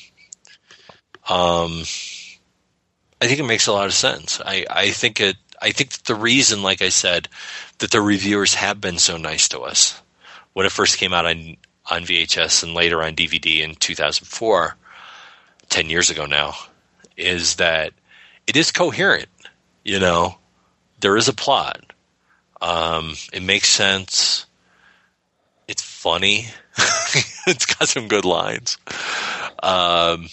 Um 1.29 1.83
I 3.21 3.27
think 3.27 3.39
it 3.39 3.43
makes 3.43 3.67
a 3.67 3.73
lot 3.73 3.85
of 3.85 3.93
sense. 3.93 4.41
I, 4.45 4.65
I 4.69 4.89
think 4.91 5.19
it 5.19 5.35
I 5.65 5.71
think 5.71 5.93
that 5.93 6.03
the 6.05 6.13
reason, 6.13 6.61
like 6.61 6.83
I 6.83 6.89
said, 6.89 7.27
that 7.79 7.89
the 7.89 7.99
reviewers 7.99 8.53
have 8.53 8.79
been 8.79 8.99
so 8.99 9.17
nice 9.17 9.47
to 9.49 9.61
us 9.61 9.99
when 10.53 10.67
it 10.67 10.71
first 10.71 10.99
came 10.99 11.11
out 11.11 11.25
on 11.25 11.57
on 11.89 12.03
VHS 12.03 12.63
and 12.63 12.73
later 12.73 13.01
on 13.01 13.15
DVD 13.15 13.61
in 13.61 13.75
2004, 13.75 14.75
10 15.69 15.89
years 15.89 16.09
ago 16.09 16.25
now, 16.25 16.53
is 17.17 17.55
that 17.55 17.93
it 18.47 18.55
is 18.55 18.71
coherent. 18.71 19.29
You 19.83 19.99
know, 19.99 20.37
there 20.99 21.17
is 21.17 21.27
a 21.27 21.33
plot. 21.33 21.81
Um, 22.61 23.15
it 23.33 23.41
makes 23.41 23.69
sense. 23.69 24.45
It's 25.67 25.81
funny. 25.81 26.47
it's 27.47 27.65
got 27.65 27.87
some 27.87 28.07
good 28.07 28.25
lines. 28.25 28.77
Um, 29.61 30.29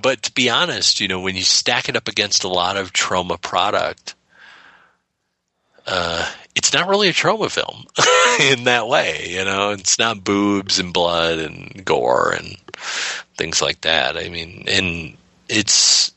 but 0.00 0.22
to 0.22 0.32
be 0.32 0.50
honest, 0.50 1.00
you 1.00 1.08
know, 1.08 1.20
when 1.20 1.36
you 1.36 1.42
stack 1.42 1.88
it 1.88 1.96
up 1.96 2.08
against 2.08 2.44
a 2.44 2.48
lot 2.48 2.76
of 2.76 2.92
Troma 2.92 3.40
product, 3.40 4.14
uh, 5.86 6.30
it's 6.54 6.72
not 6.72 6.88
really 6.88 7.08
a 7.08 7.12
Troma 7.12 7.50
film 7.50 7.86
in 8.40 8.64
that 8.64 8.88
way. 8.88 9.28
You 9.30 9.44
know, 9.44 9.70
it's 9.70 9.98
not 9.98 10.24
boobs 10.24 10.78
and 10.78 10.92
blood 10.92 11.38
and 11.38 11.84
gore 11.84 12.32
and 12.32 12.56
things 13.36 13.62
like 13.62 13.82
that. 13.82 14.16
I 14.16 14.28
mean, 14.28 14.64
and 14.66 15.16
it's, 15.48 16.12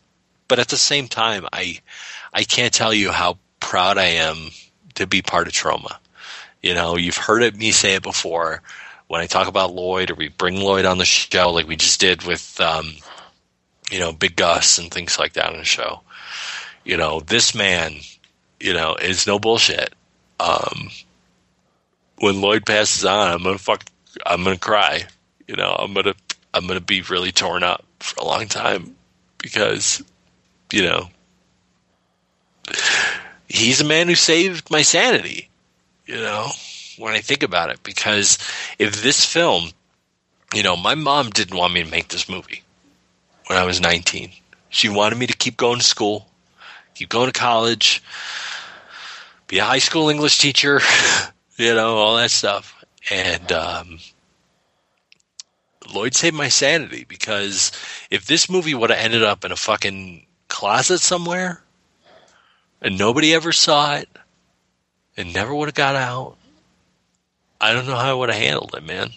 but 0.48 0.60
at 0.60 0.70
the 0.70 0.78
same 0.78 1.08
time, 1.08 1.46
I, 1.54 1.80
I 2.34 2.44
can't 2.44 2.74
tell 2.74 2.94
you 2.94 3.12
how 3.12 3.38
proud 3.60 3.98
I 3.98 4.06
am 4.06 4.50
to 4.96 5.06
be 5.06 5.22
part 5.22 5.48
of 5.48 5.54
Troma. 5.54 5.98
You 6.62 6.74
know, 6.74 6.98
you've 6.98 7.18
heard 7.18 7.44
it, 7.44 7.56
me 7.56 7.72
say 7.72 7.96
it 7.96 8.04
before 8.04 8.62
when 9.08 9.22
I 9.22 9.28
talk 9.28 9.48
about 9.48 9.74
Lloyd 9.74 10.12
or 10.12 10.16
we 10.16 10.30
bring 10.30 10.62
Lloyd 10.62 10.86
on 10.86 10.98
the 10.98 11.06
show, 11.06 11.52
like 11.52 11.68
we 11.68 11.76
just 11.76 12.00
did 12.00 12.24
with, 12.24 12.60
um, 12.62 12.94
you 13.91 14.00
know, 14.00 14.12
Big 14.12 14.36
Gus 14.36 14.78
and 14.78 14.91
things 14.91 15.18
like 15.18 15.34
that 15.34 15.52
on 15.52 15.58
the 15.58 15.64
show. 15.64 16.02
You 16.84 16.98
know, 16.98 17.20
this 17.20 17.56
man, 17.56 17.96
you 18.60 18.73
know, 18.73 18.95
it's 18.99 19.27
no 19.27 19.40
bullshit. 19.40 19.94
Um, 20.40 20.90
when 22.18 22.41
Lloyd 22.41 22.65
passes 22.65 23.06
on, 23.06 23.31
I'm 23.31 23.44
gonna 23.44 23.57
fuck, 23.57 23.86
I'm 24.26 24.44
gonna 24.44 24.57
cry. 24.57 25.03
You 25.48 25.56
know, 25.56 25.76
I'm 25.77 25.94
gonna, 25.94 26.15
I'm 26.53 26.68
gonna 26.68 26.81
be 26.81 27.02
really 27.02 27.31
torn 27.31 27.64
up 27.64 27.84
for 27.99 28.22
a 28.22 28.26
long 28.26 28.48
time 28.48 28.95
because, 29.38 30.03
you 30.72 30.84
know, 30.84 31.10
he's 33.48 33.81
a 33.81 33.86
man 33.86 34.07
who 34.07 34.15
saved 34.15 34.69
my 34.69 34.81
sanity. 34.81 35.49
You 36.06 36.15
know, 36.15 36.48
when 36.98 37.14
I 37.14 37.19
think 37.19 37.44
about 37.44 37.69
it, 37.69 37.81
because 37.84 38.38
if 38.77 39.02
this 39.02 39.26
film, 39.26 39.69
you 40.53 40.64
know, 40.64 40.76
my 40.76 40.95
mom 40.95 41.30
didn't 41.30 41.57
want 41.57 41.73
me 41.73 41.84
to 41.84 41.90
make 41.90 42.07
this 42.07 42.27
movie 42.27 42.64
when 43.48 43.57
I 43.57 43.65
was 43.65 43.80
19. 43.80 44.31
She 44.69 44.90
wanted 44.90 45.18
me 45.18 45.27
to 45.27 45.38
keep 45.38 45.57
going 45.57 45.80
to 45.80 45.86
school, 45.86 46.27
keep 47.00 47.08
go 47.08 47.26
to 47.26 47.32
college, 47.32 48.04
be 49.48 49.60
a 49.60 49.64
high 49.64 49.80
school 49.80 50.10
English 50.10 50.38
teacher, 50.40 50.82
you 51.58 51.74
know, 51.74 51.96
all 51.96 52.18
that 52.18 52.30
stuff. 52.30 52.84
And 53.10 53.52
um, 53.54 54.00
Lloyd 55.94 56.14
saved 56.14 56.36
my 56.36 56.50
sanity 56.50 57.06
because 57.08 57.72
if 58.12 58.26
this 58.26 58.50
movie 58.50 58.76
would 58.76 58.90
have 58.90 59.00
ended 59.00 59.24
up 59.24 59.46
in 59.46 59.54
a 59.54 59.56
fucking 59.56 60.26
closet 60.50 61.00
somewhere 61.00 61.64
and 62.82 62.98
nobody 62.98 63.34
ever 63.34 63.54
saw 63.54 63.96
it 63.96 64.10
and 65.16 65.34
never 65.34 65.56
would 65.56 65.70
have 65.70 65.76
got 65.76 65.96
out, 65.96 66.36
I 67.62 67.72
don't 67.72 67.88
know 67.88 67.96
how 67.96 68.12
I 68.12 68.14
would 68.14 68.30
have 68.30 68.42
handled 68.42 68.76
it, 68.76 68.84
man. 68.84 69.12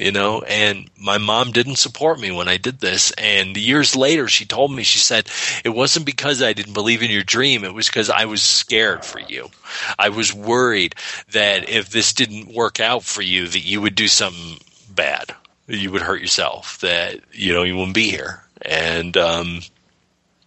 You 0.00 0.12
know, 0.12 0.40
and 0.40 0.88
my 0.98 1.18
mom 1.18 1.52
didn't 1.52 1.76
support 1.76 2.18
me 2.18 2.30
when 2.30 2.48
I 2.48 2.56
did 2.56 2.80
this. 2.80 3.10
And 3.18 3.54
years 3.54 3.94
later, 3.94 4.28
she 4.28 4.46
told 4.46 4.72
me, 4.72 4.82
she 4.82 4.98
said, 4.98 5.28
it 5.62 5.68
wasn't 5.68 6.06
because 6.06 6.42
I 6.42 6.54
didn't 6.54 6.72
believe 6.72 7.02
in 7.02 7.10
your 7.10 7.22
dream. 7.22 7.64
It 7.64 7.74
was 7.74 7.86
because 7.86 8.08
I 8.08 8.24
was 8.24 8.42
scared 8.42 9.04
for 9.04 9.18
you. 9.18 9.50
I 9.98 10.08
was 10.08 10.32
worried 10.32 10.94
that 11.32 11.68
if 11.68 11.90
this 11.90 12.14
didn't 12.14 12.54
work 12.54 12.80
out 12.80 13.02
for 13.02 13.20
you, 13.20 13.46
that 13.46 13.60
you 13.60 13.82
would 13.82 13.94
do 13.94 14.08
something 14.08 14.58
bad. 14.88 15.34
You 15.66 15.92
would 15.92 16.00
hurt 16.00 16.22
yourself, 16.22 16.78
that, 16.78 17.20
you 17.32 17.52
know, 17.52 17.62
you 17.62 17.76
wouldn't 17.76 17.94
be 17.94 18.08
here. 18.08 18.42
And, 18.62 19.14
um, 19.18 19.60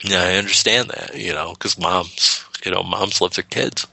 yeah, 0.02 0.24
I 0.24 0.38
understand 0.38 0.90
that, 0.90 1.16
you 1.16 1.32
know, 1.32 1.54
because 1.54 1.78
moms, 1.78 2.44
you 2.66 2.72
know, 2.72 2.82
moms 2.82 3.22
love 3.22 3.36
their 3.36 3.44
kids. 3.44 3.86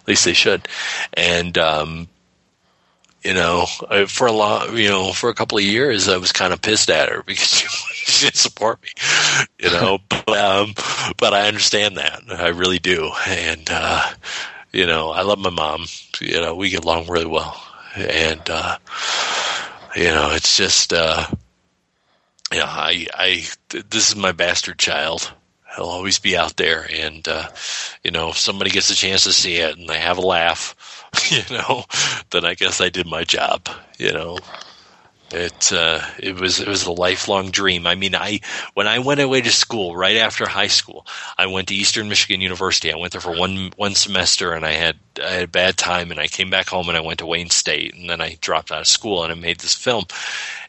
At 0.00 0.08
least 0.08 0.24
they 0.24 0.32
should. 0.32 0.66
And, 1.12 1.58
um, 1.58 2.08
you 3.22 3.34
know, 3.34 3.66
for 4.08 4.26
a 4.26 4.32
lot, 4.32 4.72
you 4.74 4.88
know, 4.88 5.12
for 5.12 5.30
a 5.30 5.34
couple 5.34 5.58
of 5.58 5.64
years, 5.64 6.08
I 6.08 6.16
was 6.16 6.32
kind 6.32 6.52
of 6.52 6.60
pissed 6.60 6.90
at 6.90 7.08
her 7.08 7.22
because 7.26 7.48
she, 7.48 8.26
didn't 8.26 8.36
support 8.36 8.82
me, 8.82 8.88
you 9.58 9.70
know. 9.70 9.98
but, 10.08 10.38
um, 10.38 10.74
but 11.18 11.32
I 11.34 11.46
understand 11.48 11.96
that, 11.96 12.22
I 12.28 12.48
really 12.48 12.78
do, 12.78 13.10
and 13.26 13.68
uh, 13.70 14.12
you 14.72 14.86
know, 14.86 15.10
I 15.10 15.22
love 15.22 15.38
my 15.38 15.50
mom. 15.50 15.86
You 16.20 16.40
know, 16.40 16.54
we 16.54 16.70
get 16.70 16.84
along 16.84 17.08
really 17.08 17.26
well, 17.26 17.60
and 17.96 18.42
uh, 18.48 18.78
you 19.96 20.04
know, 20.04 20.30
it's 20.32 20.56
just, 20.56 20.92
uh, 20.92 21.26
you 22.52 22.58
know, 22.58 22.66
I, 22.66 23.06
I, 23.14 23.46
this 23.68 24.10
is 24.10 24.16
my 24.16 24.32
bastard 24.32 24.78
child. 24.78 25.32
He'll 25.76 25.86
always 25.86 26.18
be 26.18 26.36
out 26.36 26.56
there, 26.56 26.86
and 26.92 27.26
uh, 27.28 27.48
you 28.02 28.10
know, 28.10 28.30
if 28.30 28.38
somebody 28.38 28.70
gets 28.70 28.90
a 28.90 28.94
chance 28.94 29.24
to 29.24 29.32
see 29.32 29.56
it 29.56 29.78
and 29.78 29.88
they 29.88 29.98
have 29.98 30.18
a 30.18 30.22
laugh, 30.22 30.74
you 31.30 31.42
know, 31.50 31.84
then 32.30 32.44
I 32.44 32.54
guess 32.54 32.80
I 32.80 32.88
did 32.88 33.06
my 33.06 33.24
job. 33.24 33.68
You 33.98 34.12
know, 34.12 34.38
it 35.32 35.72
uh, 35.72 36.00
it 36.18 36.38
was 36.38 36.60
it 36.60 36.68
was 36.68 36.84
a 36.84 36.92
lifelong 36.92 37.50
dream. 37.50 37.86
I 37.86 37.94
mean, 37.94 38.14
I 38.14 38.40
when 38.74 38.86
I 38.86 38.98
went 38.98 39.20
away 39.20 39.40
to 39.40 39.50
school 39.50 39.96
right 39.96 40.16
after 40.16 40.46
high 40.46 40.68
school, 40.68 41.06
I 41.38 41.46
went 41.46 41.68
to 41.68 41.74
Eastern 41.74 42.08
Michigan 42.08 42.40
University. 42.40 42.92
I 42.92 42.96
went 42.96 43.12
there 43.12 43.20
for 43.20 43.36
one 43.36 43.72
one 43.76 43.94
semester, 43.94 44.52
and 44.52 44.64
I 44.64 44.72
had 44.72 44.96
I 45.22 45.30
had 45.30 45.44
a 45.44 45.48
bad 45.48 45.76
time, 45.76 46.10
and 46.10 46.20
I 46.20 46.26
came 46.26 46.50
back 46.50 46.68
home, 46.68 46.88
and 46.88 46.96
I 46.96 47.00
went 47.00 47.18
to 47.20 47.26
Wayne 47.26 47.50
State, 47.50 47.94
and 47.94 48.08
then 48.08 48.20
I 48.20 48.36
dropped 48.40 48.70
out 48.72 48.80
of 48.80 48.86
school, 48.86 49.22
and 49.22 49.32
I 49.32 49.34
made 49.34 49.60
this 49.60 49.74
film, 49.74 50.04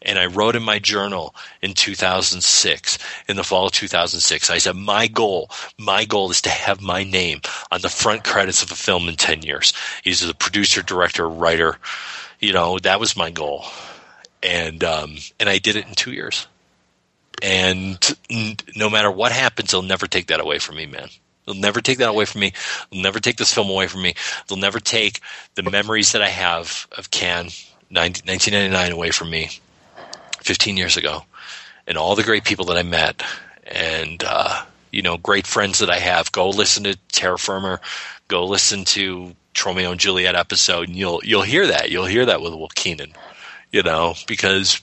and 0.01 0.17
I 0.19 0.27
wrote 0.27 0.55
in 0.55 0.63
my 0.63 0.79
journal 0.79 1.35
in 1.61 1.73
2006, 1.73 2.97
in 3.27 3.35
the 3.35 3.43
fall 3.43 3.67
of 3.67 3.71
2006, 3.71 4.49
I 4.49 4.57
said 4.57 4.75
my 4.75 5.07
goal, 5.07 5.49
my 5.77 6.05
goal 6.05 6.31
is 6.31 6.41
to 6.41 6.49
have 6.49 6.81
my 6.81 7.03
name 7.03 7.41
on 7.71 7.81
the 7.81 7.89
front 7.89 8.23
credits 8.23 8.63
of 8.63 8.71
a 8.71 8.75
film 8.75 9.07
in 9.07 9.15
10 9.15 9.43
years. 9.43 9.73
He's 10.03 10.19
the 10.19 10.33
producer, 10.33 10.81
director, 10.81 11.27
writer. 11.27 11.77
You 12.39 12.51
know, 12.51 12.77
that 12.79 12.99
was 12.99 13.15
my 13.15 13.31
goal 13.31 13.65
and 14.43 14.83
um, 14.83 15.15
and 15.39 15.49
I 15.49 15.57
did 15.57 15.75
it 15.75 15.87
in 15.87 15.95
two 15.95 16.11
years. 16.11 16.47
And 17.41 17.97
no 18.75 18.89
matter 18.89 19.09
what 19.09 19.31
happens, 19.31 19.71
they'll 19.71 19.81
never 19.81 20.07
take 20.07 20.27
that 20.27 20.39
away 20.39 20.59
from 20.59 20.75
me, 20.75 20.85
man. 20.85 21.09
They'll 21.45 21.55
never 21.55 21.81
take 21.81 21.97
that 21.97 22.09
away 22.09 22.25
from 22.25 22.41
me. 22.41 22.53
They'll 22.89 23.01
never 23.01 23.19
take 23.19 23.37
this 23.37 23.53
film 23.53 23.69
away 23.69 23.87
from 23.87 24.01
me. 24.01 24.13
They'll 24.47 24.57
never 24.57 24.79
take 24.79 25.19
the 25.55 25.63
memories 25.63 26.11
that 26.13 26.21
I 26.21 26.29
have 26.29 26.87
of 26.97 27.11
Cannes 27.11 27.69
90, 27.89 28.21
1999 28.29 28.91
away 28.91 29.11
from 29.11 29.29
me 29.29 29.49
15 30.41 30.77
years 30.77 30.95
ago 30.95 31.23
and 31.85 31.97
all 31.97 32.15
the 32.15 32.23
great 32.23 32.45
people 32.45 32.65
that 32.65 32.77
I 32.77 32.83
met 32.83 33.23
and, 33.67 34.23
uh, 34.25 34.63
you 34.91 35.01
know, 35.01 35.17
great 35.17 35.47
friends 35.47 35.79
that 35.79 35.89
I 35.89 35.99
have. 35.99 36.31
Go 36.31 36.49
listen 36.49 36.85
to 36.85 36.97
Terror 37.11 37.37
Firmer. 37.37 37.81
Go 38.29 38.45
listen 38.45 38.85
to 38.85 39.35
Tromeo 39.53 39.91
and 39.91 39.99
Juliet 39.99 40.35
episode 40.35 40.87
and 40.87 40.97
you'll, 40.97 41.19
you'll 41.25 41.41
hear 41.41 41.67
that. 41.67 41.91
You'll 41.91 42.05
hear 42.05 42.25
that 42.25 42.41
with 42.41 42.53
Will 42.53 42.69
Keenan 42.69 43.13
you 43.73 43.81
know, 43.81 44.13
because 44.27 44.79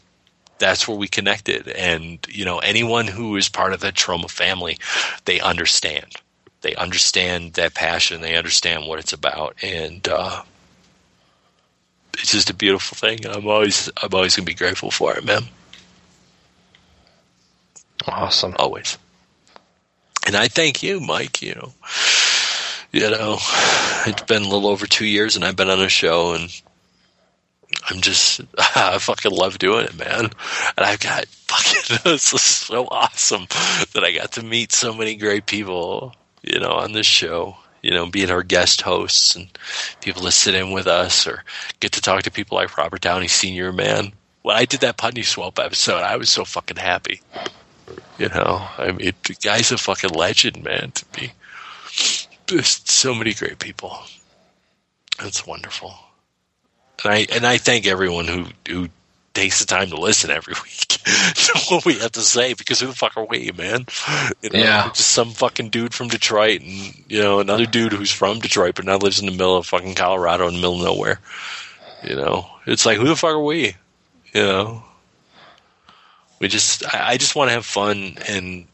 that's 0.59 0.87
where 0.87 0.99
we 0.99 1.09
connected. 1.09 1.69
And, 1.69 2.19
you 2.29 2.45
know, 2.45 2.59
anyone 2.59 3.07
who 3.07 3.37
is 3.37 3.49
part 3.49 3.73
of 3.73 3.81
the 3.81 3.93
Troma 3.93 4.29
family, 4.29 4.77
they 5.25 5.41
understand. 5.41 6.17
They 6.61 6.75
understand 6.75 7.55
that 7.55 7.73
passion. 7.73 8.21
They 8.21 8.37
understand 8.37 8.87
what 8.87 8.99
it's 8.99 9.15
about. 9.15 9.57
And, 9.63 10.07
uh, 10.07 10.43
it's 12.15 12.33
just 12.33 12.51
a 12.51 12.55
beautiful 12.55 12.97
thing. 12.97 13.25
And 13.25 13.35
I'm 13.35 13.47
always, 13.49 13.89
I'm 14.03 14.13
always 14.13 14.37
going 14.37 14.45
to 14.45 14.51
be 14.51 14.55
grateful 14.55 14.91
for 14.91 15.17
it, 15.17 15.25
man. 15.25 15.45
Awesome. 18.07 18.55
Always. 18.59 18.99
And 20.27 20.37
I 20.37 20.49
thank 20.49 20.83
you, 20.83 21.01
Mike, 21.01 21.41
you 21.41 21.55
know, 21.55 21.73
you 22.93 23.09
know, 23.09 23.39
it's 24.07 24.23
been 24.23 24.43
a 24.43 24.49
little 24.49 24.67
over 24.67 24.87
two 24.87 25.07
years 25.07 25.37
and 25.37 25.45
I've 25.45 25.57
been 25.57 25.71
on 25.71 25.81
a 25.81 25.89
show 25.89 26.35
and 26.35 26.51
I'm 27.89 28.01
just, 28.01 28.41
I 28.77 28.99
fucking 28.99 29.33
love 29.33 29.59
doing 29.59 29.85
it, 29.85 29.99
man. 29.99 30.25
And 30.25 30.87
I've 30.87 31.01
got 31.01 31.27
fucking, 31.29 31.99
this 32.05 32.33
is 32.33 32.41
so 32.41 32.87
awesome 32.87 33.47
that 33.95 34.05
I 34.05 34.13
got 34.13 34.33
to 34.33 34.43
meet 34.43 34.73
so 34.73 34.95
many 34.95 35.17
great 35.17 35.47
people, 35.47 36.15
you 36.43 36.61
know, 36.61 36.73
on 36.73 36.93
this 36.93 37.07
show, 37.07 37.57
you 37.83 37.91
know, 37.91 38.07
being 38.07 38.31
our 38.31 38.43
guest 38.43 38.83
hosts 38.83 39.37
and 39.37 39.49
people 40.01 40.23
to 40.23 40.31
sit 40.31 40.55
in 40.55 40.73
with 40.73 40.87
us 40.87 41.27
or 41.27 41.45
get 41.81 41.93
to 41.93 42.01
talk 42.01 42.23
to 42.25 42.31
people 42.31 42.57
like 42.57 42.77
Robert 42.77 43.01
Downey 43.01 43.29
Sr., 43.29 43.73
man. 43.73 44.13
When 44.43 44.57
I 44.57 44.65
did 44.65 44.81
that 44.81 44.97
Putney 44.97 45.23
Swope 45.23 45.59
episode, 45.59 46.03
I 46.03 46.17
was 46.17 46.31
so 46.31 46.45
fucking 46.45 46.79
happy. 46.79 47.21
You 48.19 48.29
know, 48.29 48.67
I 48.79 48.93
mean, 48.93 49.13
the 49.25 49.35
guy's 49.35 49.73
a 49.73 49.79
fucking 49.79 50.11
legend, 50.11 50.63
man, 50.63 50.93
to 50.93 51.05
me. 51.17 51.33
Just 52.47 52.91
so 52.91 53.15
many 53.15 53.35
great 53.35 53.59
people. 53.59 53.99
It's 55.21 55.47
wonderful. 55.47 55.95
And 57.05 57.13
I 57.13 57.27
and 57.33 57.47
I 57.47 57.57
thank 57.59 57.87
everyone 57.87 58.27
who 58.27 58.47
who 58.69 58.89
takes 59.33 59.61
the 59.61 59.67
time 59.67 59.89
to 59.91 59.97
listen 59.97 60.31
every 60.31 60.55
week 60.65 60.87
to 60.89 61.59
what 61.71 61.85
we 61.85 61.95
have 61.99 62.13
to 62.13 62.21
say 62.21 62.53
because 62.53 62.81
who 62.81 62.89
the 62.89 62.95
fuck 62.95 63.17
are 63.17 63.25
we, 63.25 63.53
man? 63.57 63.87
You 64.43 64.51
know, 64.51 64.59
Yeah. 64.59 64.89
just 64.95 65.11
some 65.11 65.31
fucking 65.31 65.71
dude 65.71 65.95
from 65.95 66.09
Detroit 66.09 66.61
and 66.63 66.95
you 67.09 67.23
know 67.23 67.39
another 67.41 67.65
dude 67.67 67.93
who's 67.93 68.11
from 68.11 68.41
Detroit 68.41 68.75
but 68.75 68.85
now 68.85 68.97
lives 68.97 69.21
in 69.21 69.27
the 69.27 69.33
middle 69.33 69.57
of 69.57 69.67
fucking 69.67 69.95
Colorado 69.95 70.47
in 70.49 70.55
the 70.55 70.61
middle 70.61 70.77
of 70.77 70.83
nowhere. 70.85 71.21
You 72.03 72.17
know, 72.17 72.49
it's 72.67 72.85
like 72.87 72.99
who 72.99 73.05
the 73.07 73.17
fuck 73.17 73.31
are 73.35 73.43
we? 73.43 73.77
You 74.35 74.43
know, 74.43 74.85
we 76.41 76.49
just 76.49 76.85
I, 76.95 77.11
I 77.13 77.17
just 77.17 77.35
want 77.37 77.49
to 77.51 77.55
have 77.55 77.67
fun 77.67 78.17
and 78.29 78.67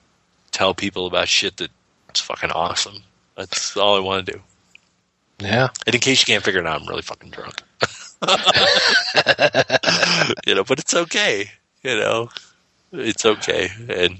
tell 0.52 0.74
people 0.74 1.06
about 1.06 1.28
shit 1.28 1.56
that's 1.58 2.20
fucking 2.20 2.50
awesome. 2.50 3.02
That's 3.36 3.76
all 3.76 3.96
I 3.96 4.00
want 4.00 4.26
to 4.26 4.32
do. 4.32 4.40
Yeah. 5.38 5.68
And 5.86 5.94
in 5.94 6.00
case 6.00 6.20
you 6.26 6.32
can't 6.32 6.42
figure 6.42 6.60
it 6.60 6.66
out, 6.66 6.80
I'm 6.80 6.88
really 6.88 7.02
fucking 7.02 7.30
drunk. 7.30 7.62
you 10.46 10.54
know, 10.54 10.64
but 10.64 10.78
it's 10.78 10.94
okay. 10.94 11.50
You 11.82 11.96
know, 11.96 12.28
it's 12.92 13.24
okay. 13.24 13.68
And 13.88 14.16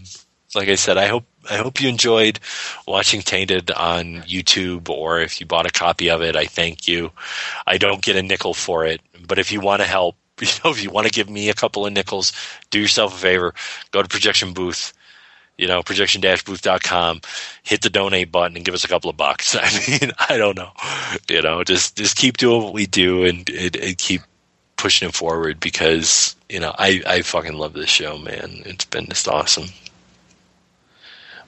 like 0.55 0.69
I 0.69 0.75
said, 0.75 0.99
I 0.99 1.07
hope 1.07 1.25
I 1.51 1.57
hope 1.57 1.81
you 1.81 1.89
enjoyed 1.89 2.41
watching 2.87 3.23
Tainted 3.23 3.71
on 3.71 4.23
YouTube, 4.23 4.89
or 4.89 5.21
if 5.21 5.41
you 5.41 5.47
bought 5.47 5.67
a 5.67 5.71
copy 5.71 6.11
of 6.11 6.23
it, 6.23 6.37
I 6.37 6.47
thank 6.47 6.89
you. 6.89 7.13
I 7.67 7.79
don't 7.79 8.03
get 8.03 8.17
a 8.17 8.23
nickel 8.23 8.55
for 8.55 8.85
it, 8.85 9.01
but 9.27 9.39
if 9.39 9.53
you 9.53 9.61
want 9.61 9.83
to 9.83 9.87
help, 9.87 10.17
you 10.41 10.49
know, 10.65 10.71
if 10.71 10.83
you 10.83 10.91
want 10.91 11.07
to 11.07 11.13
give 11.13 11.31
me 11.31 11.49
a 11.49 11.55
couple 11.55 11.87
of 11.87 11.93
nickels, 11.93 12.33
do 12.71 12.81
yourself 12.81 13.15
a 13.15 13.19
favor, 13.19 13.55
go 13.93 14.03
to 14.03 14.09
Projection 14.09 14.53
Booth. 14.53 14.93
You 15.59 15.67
know, 15.69 15.83
projection-booth.com, 15.83 17.23
hit 17.63 17.81
the 17.81 17.89
donate 17.89 18.31
button 18.31 18.57
and 18.57 18.65
give 18.65 18.75
us 18.75 18.85
a 18.85 18.89
couple 18.89 19.09
of 19.09 19.17
bucks. 19.17 19.57
I 19.61 19.71
mean, 19.89 20.13
I 20.29 20.37
don't 20.37 20.57
know. 20.57 20.73
You 21.29 21.43
know, 21.43 21.65
just 21.65 21.97
just 21.97 22.17
keep 22.17 22.37
doing 22.37 22.63
what 22.63 22.75
we 22.75 22.87
do 22.87 23.25
and, 23.25 23.49
and, 23.49 23.77
and 23.77 23.99
keep 23.99 24.21
pushing 24.77 25.09
it 25.09 25.15
forward 25.15 25.59
because 25.59 26.37
you 26.49 26.61
know 26.61 26.75
I 26.79 27.03
I 27.07 27.23
fucking 27.23 27.55
love 27.55 27.73
this 27.73 27.89
show, 27.89 28.19
man. 28.19 28.63
It's 28.67 28.85
been 28.85 29.07
just 29.07 29.29
awesome. 29.29 29.69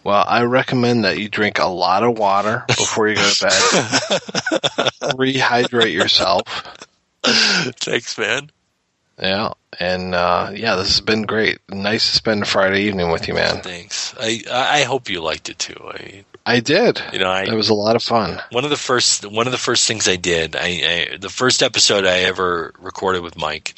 Well, 0.05 0.25
I 0.27 0.43
recommend 0.43 1.05
that 1.05 1.19
you 1.19 1.29
drink 1.29 1.59
a 1.59 1.67
lot 1.67 2.03
of 2.03 2.19
water 2.19 2.65
before 2.69 3.09
you 3.09 3.17
go 3.17 3.29
to 3.31 3.45
bed. 3.45 3.53
Rehydrate 5.19 5.93
yourself. 5.93 6.43
Thanks, 7.25 8.17
man. 8.17 8.51
Yeah, 9.21 9.53
and 9.81 10.15
uh, 10.15 10.51
yeah, 10.55 10.77
this 10.77 10.89
has 10.89 11.01
been 11.01 11.23
great. 11.23 11.59
Nice 11.69 12.09
to 12.11 12.17
spend 12.17 12.43
a 12.43 12.47
Friday 12.47 12.83
evening 12.83 13.11
with 13.11 13.27
you, 13.27 13.35
man. 13.35 13.61
Thanks. 13.63 14.15
I 14.19 14.43
I 14.51 14.83
hope 14.85 15.09
you 15.11 15.21
liked 15.21 15.49
it 15.49 15.59
too. 15.59 15.75
I 15.93 16.25
I 16.47 16.61
did. 16.61 17.03
you 17.13 17.19
know 17.19 17.29
I 17.31 17.43
It 17.43 17.55
was 17.55 17.69
a 17.69 17.75
lot 17.75 17.97
of 17.97 18.03
fun. 18.03 18.41
one 18.53 18.65
of 18.65 18.71
the 18.71 18.77
first 18.77 19.25
one 19.27 19.47
of 19.47 19.53
the 19.53 19.59
first 19.59 19.87
things 19.89 20.09
I 20.09 20.17
did. 20.17 20.55
I, 20.57 21.11
I 21.13 21.17
the 21.19 21.29
first 21.29 21.63
episode 21.63 22.05
I 22.07 22.21
ever 22.21 22.73
recorded 22.79 23.23
with 23.23 23.37
Mike 23.37 23.75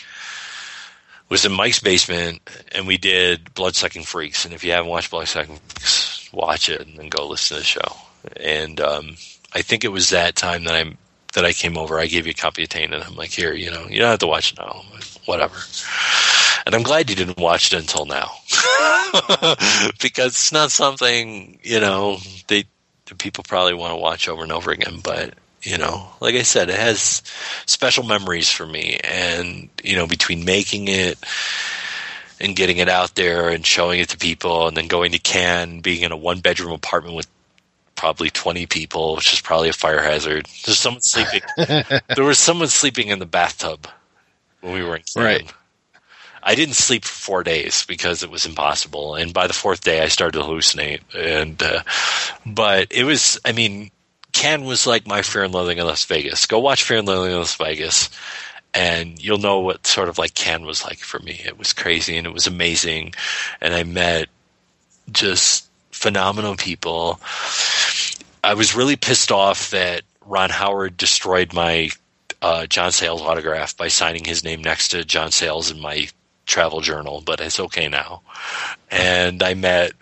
was 1.30 1.44
in 1.44 1.52
Mike's 1.52 1.80
basement, 1.80 2.40
and 2.72 2.86
we 2.86 2.98
did 2.98 3.54
Bloodsucking 3.54 4.02
Freaks. 4.02 4.44
And 4.44 4.52
if 4.52 4.62
you 4.64 4.72
haven't 4.72 4.90
watched 4.90 5.10
Bloodsucking 5.10 5.56
Freaks, 5.68 6.28
watch 6.32 6.68
it 6.68 6.86
and 6.86 6.98
then 6.98 7.08
go 7.08 7.26
listen 7.26 7.56
to 7.56 7.60
the 7.60 7.66
show. 7.66 7.96
And 8.36 8.80
um, 8.80 9.16
I 9.54 9.62
think 9.62 9.84
it 9.84 9.92
was 9.92 10.10
that 10.10 10.36
time 10.36 10.64
that 10.64 10.74
I 10.74 10.92
that 11.34 11.44
I 11.44 11.52
came 11.52 11.78
over. 11.78 11.98
I 11.98 12.06
gave 12.06 12.26
you 12.26 12.32
a 12.32 12.34
copy 12.34 12.64
of 12.64 12.68
Tainted, 12.68 13.00
and 13.00 13.04
I'm 13.04 13.14
like, 13.16 13.30
here, 13.30 13.54
you 13.54 13.70
know, 13.70 13.86
you 13.88 14.00
don't 14.00 14.10
have 14.10 14.18
to 14.20 14.26
watch 14.26 14.52
it 14.52 14.58
now, 14.58 14.82
whatever. 15.31 15.57
And 16.66 16.74
I'm 16.74 16.82
glad 16.82 17.09
you 17.09 17.16
didn't 17.16 17.39
watch 17.39 17.73
it 17.73 17.78
until 17.78 18.05
now, 18.05 18.32
because 20.02 20.32
it's 20.32 20.52
not 20.52 20.70
something 20.70 21.59
you 21.62 21.81
know 21.81 22.19
they 22.48 22.65
the 23.07 23.15
people 23.15 23.44
probably 23.47 23.74
want 23.74 23.93
to 23.93 23.97
watch 23.97 24.28
over 24.28 24.43
and 24.43 24.52
over 24.52 24.70
again. 24.70 24.98
But 25.02 25.35
you 25.62 25.78
know, 25.78 26.09
like 26.20 26.35
I 26.35 26.43
said, 26.43 26.69
it 26.69 26.78
has 26.78 27.23
special 27.66 28.05
memories 28.05 28.51
for 28.51 28.66
me, 28.66 28.98
and 29.05 29.69
you 29.82 29.97
know, 29.97 30.07
between 30.07 30.44
making 30.44 30.89
it 30.89 31.19
and 32.40 32.57
getting 32.57 32.78
it 32.78 32.89
out 32.89 33.15
there 33.15 33.51
and 33.51 33.65
showing 33.65 34.01
it 34.01 34.09
to 34.11 34.19
people, 34.19 34.66
and 34.66 34.77
then 34.77 34.89
going 34.89 35.12
to 35.12 35.19
Cannes, 35.19 35.81
being 35.81 36.02
in 36.02 36.12
a 36.12 36.16
one 36.16 36.40
bedroom 36.40 36.73
apartment 36.73 37.15
with 37.15 37.28
probably 37.94 38.31
20 38.31 38.66
people, 38.66 39.16
which 39.16 39.32
is 39.32 39.43
probably 39.43 39.69
a 39.69 39.74
fire 39.74 40.02
hazard. 40.02 40.47
There's 40.65 40.78
someone 40.78 41.02
sleeping. 41.02 41.43
there 41.57 42.24
was 42.24 42.39
someone 42.39 42.69
sleeping 42.69 43.09
in 43.09 43.19
the 43.19 43.27
bathtub 43.27 43.86
when 44.61 44.74
we 44.74 44.82
were 44.82 44.97
in 44.97 45.03
Cannes. 45.03 45.24
Right. 45.24 45.53
I 46.43 46.55
didn't 46.55 46.74
sleep 46.74 47.05
for 47.05 47.12
four 47.12 47.43
days 47.43 47.85
because 47.85 48.23
it 48.23 48.31
was 48.31 48.47
impossible, 48.47 49.15
and 49.15 49.32
by 49.32 49.47
the 49.47 49.53
fourth 49.53 49.82
day, 49.82 50.01
I 50.01 50.09
started 50.09 50.39
to 50.39 50.45
hallucinate. 50.45 51.01
And 51.15 51.62
uh, 51.62 51.82
but 52.47 52.89
it 52.91 53.05
was, 53.05 53.39
I 53.45 53.53
mean, 53.53 53.91
Cannes 54.32 54.65
was 54.65 54.87
like 54.87 55.07
my 55.07 55.23
Fear 55.23 55.45
and 55.45 55.55
Loathing 55.55 55.78
in 55.78 55.87
Las 55.87 56.05
Vegas. 56.07 56.47
Go 56.47 56.59
watch 56.59 56.85
Fear 56.85 56.99
and 56.99 57.09
Loathing 57.09 57.32
in 57.32 57.39
Las 57.39 57.57
Vegas, 57.57 58.09
and 58.73 59.23
you'll 59.23 59.39
know 59.39 59.61
what 59.61 59.87
sort 59.87 60.09
of 60.09 60.16
like 60.16 60.35
Cannes 60.35 60.65
was 60.65 60.82
like 60.82 60.99
for 60.99 61.19
me. 61.19 61.41
It 61.45 61.59
was 61.59 61.73
crazy 61.73 62.16
and 62.16 62.27
it 62.27 62.32
was 62.32 62.47
amazing, 62.47 63.15
and 63.61 63.74
I 63.74 63.82
met 63.82 64.28
just 65.12 65.69
phenomenal 65.91 66.57
people. 66.57 67.20
I 68.43 68.55
was 68.55 68.74
really 68.74 68.97
pissed 68.97 69.31
off 69.31 69.70
that 69.70 70.03
Ron 70.24 70.51
Howard 70.51 70.97
destroyed 70.97 71.53
my 71.53 71.91
uh, 72.42 72.66
John 72.66 72.92
Sayles 72.92 73.22
autograph 73.22 73.76
by 73.76 73.88
signing 73.88 74.24
his 74.24 74.44
name 74.44 74.62
next 74.62 74.88
to 74.88 75.04
John 75.04 75.30
Sayles 75.30 75.70
in 75.70 75.80
my 75.80 76.08
travel 76.46 76.80
journal, 76.80 77.22
but 77.24 77.40
it's 77.40 77.60
okay 77.60 77.88
now. 77.88 78.22
And 78.90 79.42
I 79.42 79.54
met, 79.54 79.92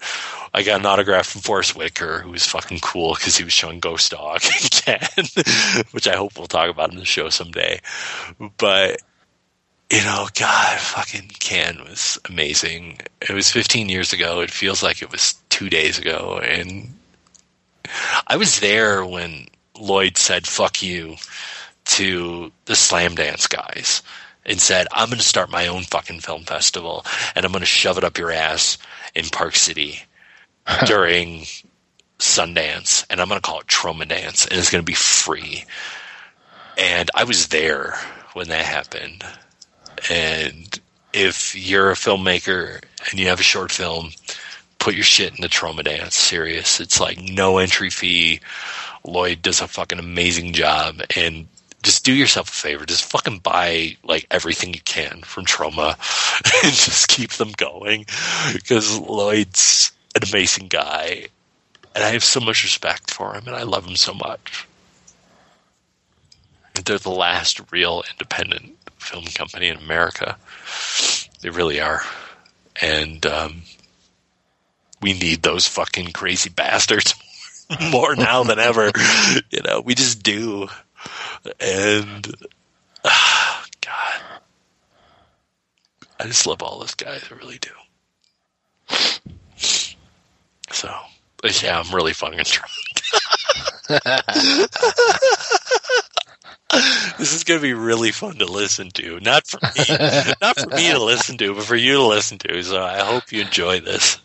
I 0.54 0.62
got 0.62 0.80
an 0.80 0.86
autograph 0.86 1.26
from 1.26 1.42
Forest 1.42 1.76
Whitaker, 1.76 2.20
who 2.20 2.30
was 2.30 2.46
fucking 2.46 2.80
cool 2.80 3.14
because 3.14 3.36
he 3.36 3.44
was 3.44 3.52
showing 3.52 3.80
Ghost 3.80 4.10
Dog 4.10 4.40
again, 4.64 5.26
which 5.90 6.08
I 6.08 6.16
hope 6.16 6.38
we'll 6.38 6.46
talk 6.46 6.70
about 6.70 6.90
in 6.90 6.98
the 6.98 7.04
show 7.04 7.28
someday. 7.28 7.80
But 8.56 9.00
you 9.90 10.02
know, 10.04 10.28
God, 10.38 10.78
fucking 10.78 11.30
Cannes 11.40 11.80
was 11.80 12.18
amazing. 12.28 13.00
It 13.22 13.32
was 13.32 13.50
15 13.50 13.88
years 13.88 14.12
ago. 14.12 14.40
It 14.40 14.50
feels 14.50 14.82
like 14.82 15.00
it 15.00 15.10
was 15.10 15.34
two 15.48 15.70
days 15.70 15.98
ago, 15.98 16.38
and 16.42 16.94
I 18.26 18.36
was 18.36 18.60
there 18.60 19.04
when 19.04 19.46
Lloyd 19.78 20.18
said 20.18 20.46
"fuck 20.46 20.82
you" 20.82 21.16
to 21.88 22.52
the 22.66 22.74
Slamdance 22.74 23.48
guys 23.48 24.02
and 24.44 24.60
said, 24.60 24.86
"I'm 24.92 25.08
going 25.08 25.18
to 25.18 25.24
start 25.24 25.50
my 25.50 25.66
own 25.66 25.82
fucking 25.82 26.20
film 26.20 26.44
festival, 26.44 27.04
and 27.34 27.44
I'm 27.44 27.52
going 27.52 27.60
to 27.60 27.66
shove 27.66 27.98
it 27.98 28.04
up 28.04 28.18
your 28.18 28.30
ass 28.30 28.78
in 29.14 29.26
Park 29.26 29.56
City 29.56 30.02
during 30.86 31.46
Sundance, 32.18 33.04
and 33.10 33.20
I'm 33.20 33.28
going 33.28 33.40
to 33.40 33.46
call 33.46 33.60
it 33.60 33.66
TromaDance, 33.66 34.48
and 34.48 34.58
it's 34.58 34.70
going 34.70 34.82
to 34.82 34.90
be 34.90 34.94
free." 34.94 35.64
And 36.76 37.10
I 37.14 37.24
was 37.24 37.48
there 37.48 37.96
when 38.34 38.48
that 38.48 38.64
happened. 38.64 39.24
And 40.08 40.80
if 41.12 41.56
you're 41.56 41.90
a 41.90 41.94
filmmaker 41.94 42.80
and 43.10 43.18
you 43.18 43.28
have 43.28 43.40
a 43.40 43.44
short 43.44 43.72
film, 43.72 44.12
put 44.78 44.94
your 44.94 45.04
shit 45.04 45.34
in 45.34 45.42
the 45.42 45.48
TromaDance. 45.48 46.12
Serious. 46.12 46.78
It's 46.78 47.00
like 47.00 47.20
no 47.20 47.58
entry 47.58 47.90
fee. 47.90 48.40
Lloyd 49.04 49.42
does 49.42 49.60
a 49.60 49.66
fucking 49.66 49.98
amazing 49.98 50.52
job. 50.52 51.00
And 51.16 51.48
just 51.82 52.04
do 52.04 52.12
yourself 52.12 52.48
a 52.48 52.52
favor. 52.52 52.86
Just 52.86 53.04
fucking 53.04 53.38
buy 53.38 53.96
like 54.02 54.26
everything 54.30 54.74
you 54.74 54.80
can 54.80 55.22
from 55.22 55.44
Troma 55.44 55.90
and 56.64 56.72
just 56.72 57.08
keep 57.08 57.32
them 57.32 57.52
going. 57.56 58.06
Because 58.52 58.98
Lloyd's 58.98 59.92
an 60.14 60.28
amazing 60.28 60.68
guy. 60.68 61.28
And 61.94 62.04
I 62.04 62.10
have 62.10 62.24
so 62.24 62.40
much 62.40 62.62
respect 62.62 63.10
for 63.10 63.34
him 63.34 63.46
and 63.46 63.56
I 63.56 63.62
love 63.62 63.86
him 63.86 63.96
so 63.96 64.14
much. 64.14 64.66
They're 66.84 66.98
the 66.98 67.10
last 67.10 67.60
real 67.72 68.04
independent 68.12 68.76
film 68.98 69.24
company 69.26 69.68
in 69.68 69.76
America. 69.76 70.36
They 71.40 71.50
really 71.50 71.80
are. 71.80 72.02
And 72.80 73.24
um, 73.26 73.62
we 75.00 75.12
need 75.12 75.42
those 75.42 75.66
fucking 75.66 76.12
crazy 76.12 76.50
bastards 76.50 77.14
more 77.90 78.14
now 78.16 78.44
than 78.44 78.58
ever. 78.58 78.92
You 79.50 79.62
know, 79.62 79.80
we 79.80 79.94
just 79.94 80.22
do. 80.22 80.68
And 81.60 82.34
ah, 83.04 83.64
God, 83.80 84.20
I 86.20 86.24
just 86.24 86.46
love 86.46 86.62
all 86.62 86.80
those 86.80 86.94
guys. 86.94 87.24
I 87.30 87.34
really 87.36 87.58
do. 87.58 87.70
So, 90.70 90.94
yeah, 91.62 91.80
I'm 91.80 91.94
really 91.94 92.12
fucking 92.12 92.38
drunk. 92.44 92.70
this 97.18 97.32
is 97.32 97.44
going 97.44 97.58
to 97.58 97.62
be 97.62 97.74
really 97.74 98.12
fun 98.12 98.36
to 98.36 98.46
listen 98.46 98.90
to. 98.90 99.18
Not 99.20 99.46
for 99.46 99.58
me, 99.76 99.84
not 100.40 100.58
for 100.58 100.70
me 100.70 100.92
to 100.92 101.02
listen 101.02 101.36
to, 101.38 101.54
but 101.54 101.64
for 101.64 101.76
you 101.76 101.94
to 101.94 102.02
listen 102.02 102.38
to. 102.38 102.62
So 102.62 102.82
I 102.82 103.00
hope 103.00 103.32
you 103.32 103.42
enjoy 103.42 103.80
this. 103.80 104.18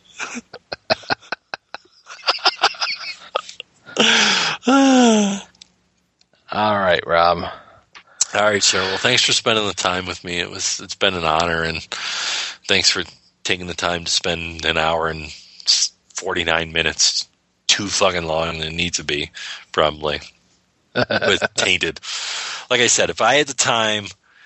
All 6.54 6.78
right, 6.78 7.06
Rob. 7.08 7.52
All 8.36 8.42
right, 8.44 8.62
sir. 8.62 8.80
Well, 8.80 8.98
thanks 8.98 9.24
for 9.24 9.34
spending 9.34 9.66
the 9.66 9.74
time 9.74 10.06
with 10.06 10.24
me. 10.24 10.40
It 10.40 10.52
was 10.52 10.80
it's 10.80 10.94
been 10.94 11.16
an 11.16 11.24
honor, 11.24 11.64
and 11.64 11.82
thanks 12.68 12.92
for 12.92 13.04
taking 13.44 13.66
the 13.66 13.74
time 13.74 14.06
to 14.06 14.12
spend 14.12 14.64
an 14.64 14.78
hour 14.78 15.08
and 15.08 15.34
forty 16.14 16.44
nine 16.44 16.72
minutes. 16.72 17.28
Too 17.66 17.88
fucking 17.88 18.26
long 18.26 18.60
than 18.60 18.68
it 18.68 18.76
needs 18.76 18.98
to 18.98 19.04
be, 19.04 19.32
probably. 19.72 20.20
with 20.96 21.44
tainted. 21.56 22.00
Like 22.70 22.82
I 22.82 22.88
said, 22.88 23.10
if 23.10 23.20
I 23.20 23.36
had 23.36 23.48
the 23.48 23.56
time 23.56 24.06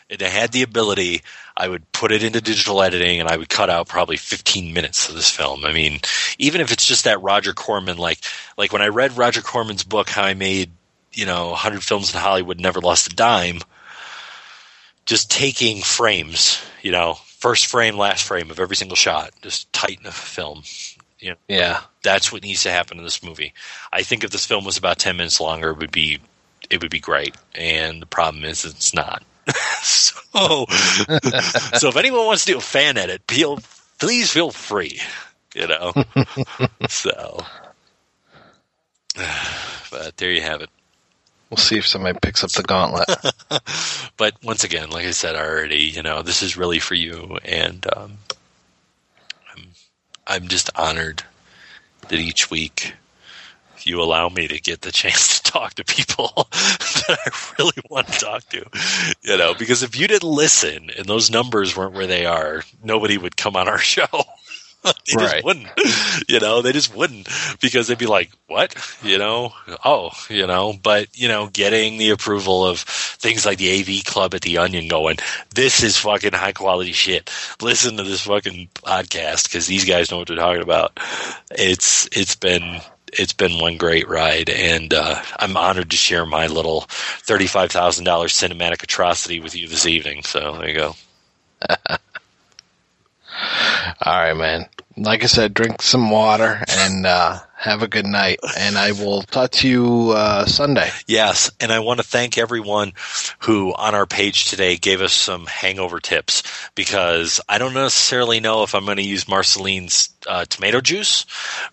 and 0.09 0.23
I 0.23 0.27
had 0.27 0.53
the 0.53 0.63
ability, 0.63 1.23
I 1.55 1.67
would 1.67 1.91
put 1.91 2.13
it 2.13 2.23
into 2.23 2.39
digital 2.39 2.81
editing 2.81 3.19
and 3.19 3.27
I 3.27 3.35
would 3.35 3.49
cut 3.49 3.69
out 3.69 3.89
probably 3.89 4.15
15 4.15 4.73
minutes 4.73 5.09
of 5.09 5.15
this 5.15 5.29
film. 5.29 5.65
I 5.65 5.73
mean, 5.73 5.99
even 6.37 6.61
if 6.61 6.71
it's 6.71 6.85
just 6.85 7.03
that 7.03 7.21
Roger 7.21 7.51
Corman, 7.51 7.97
like, 7.97 8.19
like 8.57 8.71
when 8.71 8.81
I 8.81 8.87
read 8.87 9.17
Roger 9.17 9.41
Corman's 9.41 9.83
book, 9.83 10.07
how 10.07 10.23
I 10.23 10.33
made, 10.35 10.71
you 11.17 11.25
know, 11.25 11.47
100 11.49 11.83
films 11.83 12.13
in 12.13 12.19
Hollywood, 12.19 12.59
never 12.59 12.79
lost 12.79 13.11
a 13.11 13.15
dime, 13.15 13.61
just 15.05 15.31
taking 15.31 15.81
frames, 15.81 16.63
you 16.83 16.91
know, 16.91 17.15
first 17.15 17.65
frame, 17.65 17.97
last 17.97 18.23
frame 18.23 18.51
of 18.51 18.59
every 18.59 18.75
single 18.75 18.95
shot, 18.95 19.31
just 19.41 19.71
tighten 19.73 20.05
a 20.05 20.11
film. 20.11 20.61
You 21.19 21.31
know, 21.31 21.35
Yeah. 21.47 21.81
that's 22.03 22.31
what 22.31 22.43
needs 22.43 22.61
to 22.63 22.71
happen 22.71 22.99
in 22.99 23.03
this 23.03 23.23
movie. 23.23 23.53
I 23.91 24.03
think 24.03 24.23
if 24.23 24.29
this 24.29 24.45
film 24.45 24.63
was 24.63 24.77
about 24.77 24.99
10 24.99 25.17
minutes 25.17 25.39
longer, 25.41 25.71
it 25.71 25.77
would 25.79 25.91
be, 25.91 26.19
it 26.69 26.81
would 26.83 26.91
be 26.91 26.99
great. 26.99 27.35
And 27.55 27.99
the 27.99 28.05
problem 28.05 28.43
is 28.45 28.63
it's 28.63 28.93
not. 28.93 29.23
so, 29.81 30.65
so 31.79 31.87
if 31.87 31.95
anyone 31.95 32.27
wants 32.27 32.45
to 32.45 32.51
do 32.51 32.57
a 32.59 32.61
fan 32.61 32.97
edit, 32.97 33.23
feel, 33.27 33.57
please 33.99 34.29
feel 34.29 34.51
free. 34.51 35.01
You 35.55 35.67
know, 35.67 35.93
so. 36.89 37.43
But 39.89 40.17
there 40.17 40.31
you 40.31 40.41
have 40.41 40.61
it. 40.61 40.69
We'll 41.49 41.57
see 41.57 41.77
if 41.77 41.87
somebody 41.87 42.17
picks 42.21 42.43
up 42.43 42.51
the 42.51 42.63
gauntlet. 42.63 43.07
but 44.17 44.35
once 44.43 44.63
again, 44.63 44.89
like 44.89 45.05
I 45.05 45.11
said 45.11 45.35
already, 45.35 45.83
you 45.83 46.03
know, 46.03 46.21
this 46.21 46.43
is 46.43 46.57
really 46.57 46.79
for 46.79 46.95
you, 46.95 47.37
and 47.45 47.85
um, 47.95 48.17
I'm 49.53 49.67
I'm 50.25 50.47
just 50.49 50.69
honored 50.75 51.23
that 52.09 52.19
each 52.19 52.51
week 52.51 52.93
you 53.83 54.01
allow 54.01 54.27
me 54.29 54.47
to 54.47 54.59
get 54.59 54.81
the 54.81 54.91
chance 55.01 55.39
to 55.39 55.51
talk 55.51 55.75
to 55.75 55.85
people 55.85 56.31
that 56.51 57.17
I 57.25 57.53
really 57.57 57.71
want 57.89 58.07
to 58.07 58.19
talk 58.19 58.43
to. 58.49 58.65
You 59.21 59.37
know, 59.37 59.53
because 59.53 59.83
if 59.83 59.97
you 59.97 60.07
didn't 60.07 60.29
listen 60.29 60.89
and 60.97 61.05
those 61.05 61.31
numbers 61.31 61.75
weren't 61.75 61.93
where 61.93 62.07
they 62.07 62.25
are, 62.25 62.63
nobody 62.83 63.17
would 63.17 63.37
come 63.37 63.55
on 63.55 63.67
our 63.67 63.77
show. 63.77 64.07
they 64.83 65.15
Right. 65.15 65.31
just 65.31 65.43
wouldn't. 65.43 65.67
You 66.27 66.39
know, 66.39 66.61
they 66.61 66.71
just 66.73 66.93
wouldn't 66.93 67.29
because 67.61 67.87
they'd 67.87 67.97
be 67.97 68.07
like, 68.07 68.31
"What?" 68.47 68.75
You 69.03 69.17
know, 69.17 69.53
oh, 69.85 70.11
you 70.29 70.45
know. 70.47 70.73
But 70.81 71.07
you 71.17 71.27
know, 71.27 71.47
getting 71.47 71.97
the 71.97 72.09
approval 72.09 72.65
of 72.65 72.79
things 72.79 73.45
like 73.45 73.59
the 73.59 73.79
AV 73.79 74.03
Club 74.03 74.33
at 74.33 74.41
the 74.41 74.57
Onion 74.57 74.87
going, 74.87 75.17
this 75.53 75.83
is 75.83 75.95
fucking 75.95 76.33
high 76.33 76.51
quality 76.53 76.91
shit. 76.91 77.29
Listen 77.61 77.95
to 77.97 78.03
this 78.03 78.21
fucking 78.25 78.69
podcast 78.73 79.43
because 79.43 79.67
these 79.67 79.85
guys 79.85 80.09
know 80.11 80.17
what 80.17 80.27
they're 80.27 80.35
talking 80.37 80.63
about. 80.63 80.99
It's 81.51 82.09
it's 82.11 82.35
been 82.35 82.81
it's 83.13 83.33
been 83.33 83.59
one 83.61 83.77
great 83.77 84.09
ride, 84.09 84.49
and 84.49 84.93
uh, 84.93 85.21
I'm 85.39 85.55
honored 85.55 85.91
to 85.91 85.97
share 85.97 86.25
my 86.25 86.47
little 86.47 86.81
thirty 86.89 87.47
five 87.47 87.71
thousand 87.71 88.03
dollars 88.05 88.33
cinematic 88.33 88.83
atrocity 88.83 89.39
with 89.39 89.55
you 89.55 89.67
this 89.67 89.85
evening. 89.85 90.23
So 90.23 90.57
there 90.57 90.67
you 90.69 90.75
go. 90.75 90.95
All 94.01 94.13
right, 94.13 94.33
man. 94.33 94.67
Like 94.95 95.23
I 95.23 95.27
said, 95.27 95.53
drink 95.53 95.81
some 95.81 96.09
water 96.09 96.63
and 96.67 97.05
uh, 97.05 97.39
have 97.55 97.83
a 97.83 97.87
good 97.87 98.05
night. 98.05 98.39
And 98.57 98.77
I 98.77 98.93
will 98.93 99.21
talk 99.21 99.51
to 99.51 99.67
you 99.67 100.11
uh, 100.11 100.45
Sunday. 100.45 100.89
Yes, 101.05 101.51
and 101.59 101.71
I 101.71 101.79
want 101.79 101.99
to 101.99 102.05
thank 102.05 102.37
everyone 102.37 102.93
who 103.39 103.73
on 103.75 103.93
our 103.93 104.07
page 104.07 104.49
today 104.49 104.75
gave 104.77 105.01
us 105.01 105.13
some 105.13 105.45
hangover 105.45 105.99
tips 105.99 106.43
because 106.73 107.39
I 107.47 107.59
don't 107.59 107.75
necessarily 107.75 108.39
know 108.39 108.63
if 108.63 108.73
I'm 108.73 108.85
going 108.85 108.97
to 108.97 109.03
use 109.03 109.27
Marceline's 109.27 110.09
uh, 110.25 110.45
tomato 110.45 110.81
juice, 110.81 111.25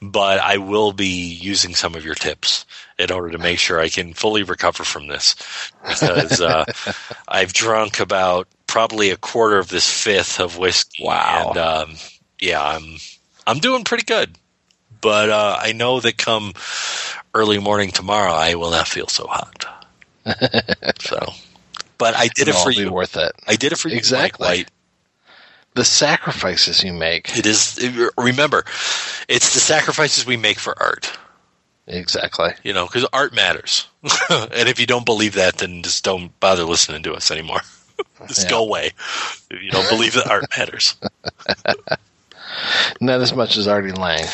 but 0.03 0.41
I 0.41 0.59
will 0.59 0.93
be 0.93 1.35
using 1.35 1.75
some 1.75 1.95
of 1.95 2.05
your 2.05 2.15
tips 2.15 2.67
in 2.99 3.11
order 3.11 3.31
to 3.31 3.39
make 3.39 3.59
sure 3.59 3.81
I 3.81 3.89
can 3.89 4.15
fully 4.15 4.43
recover 4.43 4.85
from 4.85 5.07
this 5.09 5.35
because 5.89 6.41
uh, 6.41 6.65
I've 7.29 7.53
drunk 7.53 8.01
about 8.01 8.47
probably 8.67 9.11
a 9.11 9.17
quarter 9.17 9.59
of 9.59 9.69
this 9.69 9.89
fifth 9.89 10.41
of 10.41 10.59
whiskey. 10.59 11.05
Wow. 11.05 11.49
And 11.49 11.59
um, 11.59 11.95
yeah, 12.41 12.63
I'm 12.63 12.97
I'm 13.47 13.59
doing 13.59 13.85
pretty 13.85 14.05
good. 14.05 14.37
But 15.01 15.29
uh, 15.29 15.59
I 15.61 15.73
know 15.73 16.01
that 16.01 16.17
come 16.17 16.55
early 17.35 17.59
morning 17.59 17.91
tomorrow, 17.91 18.33
I 18.33 18.55
will 18.55 18.71
not 18.71 18.89
feel 18.89 19.07
so 19.07 19.27
hot. 19.27 19.67
so, 21.01 21.19
but 21.99 22.17
I 22.17 22.29
did 22.29 22.49
it 22.49 22.51
It'll 22.51 22.63
for 22.63 22.71
you. 22.71 22.91
worth 22.91 23.17
it. 23.19 23.33
I 23.47 23.57
did 23.57 23.73
it 23.73 23.79
for 23.79 23.89
you, 23.89 23.97
Exactly. 23.97 24.47
Mike 24.47 24.57
White. 24.57 24.71
The 25.75 25.85
sacrifices 25.85 26.83
you 26.83 26.93
make. 26.95 27.37
It 27.37 27.45
is. 27.45 27.79
Remember, 28.17 28.65
it's 29.29 29.53
the 29.53 29.61
sacrifices 29.61 30.25
we 30.25 30.37
make 30.39 30.59
for 30.59 30.81
art. 30.81 31.13
Exactly. 31.87 32.51
You 32.63 32.73
know, 32.73 32.87
because 32.87 33.07
art 33.13 33.35
matters. 33.35 33.87
and 34.31 34.69
if 34.69 34.81
you 34.81 34.87
don't 34.87 35.05
believe 35.05 35.35
that, 35.35 35.59
then 35.59 35.83
just 35.83 36.05
don't 36.05 36.39
bother 36.41 36.65
listening 36.65 37.03
to 37.03 37.13
us 37.15 37.31
anymore. 37.31 37.61
just 38.27 38.45
Yeah. 38.45 38.51
go 38.51 38.65
away. 38.65 38.93
If 39.51 39.63
you 39.63 39.71
don't 39.71 39.89
believe 39.89 40.15
that 40.15 40.29
art 40.31 40.45
matters. 40.57 40.97
Not 43.01 43.21
as 43.21 43.35
much 43.35 43.57
as 43.57 43.69
Artie 43.69 43.93
Lange. 43.93 44.27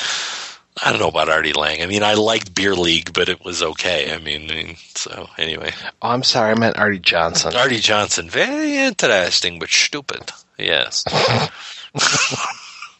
I 0.82 0.90
don't 0.90 1.00
know 1.00 1.08
about 1.08 1.28
Artie 1.28 1.52
Lange. 1.52 1.82
I 1.82 1.86
mean, 1.86 2.02
I 2.02 2.14
liked 2.14 2.54
Beer 2.54 2.74
League, 2.74 3.12
but 3.12 3.28
it 3.28 3.44
was 3.44 3.62
okay. 3.62 4.14
I 4.14 4.18
mean, 4.18 4.50
I 4.50 4.54
mean, 4.54 4.76
so 4.94 5.28
anyway. 5.36 5.72
Oh, 6.00 6.08
I'm 6.10 6.22
sorry. 6.22 6.52
I 6.52 6.58
meant 6.58 6.78
Arte 6.78 7.00
Johnson. 7.00 7.54
Arte 7.56 7.80
Johnson, 7.80 8.30
very 8.30 8.76
interesting, 8.76 9.58
but 9.58 9.68
stupid. 9.70 10.30
Yes. 10.56 11.04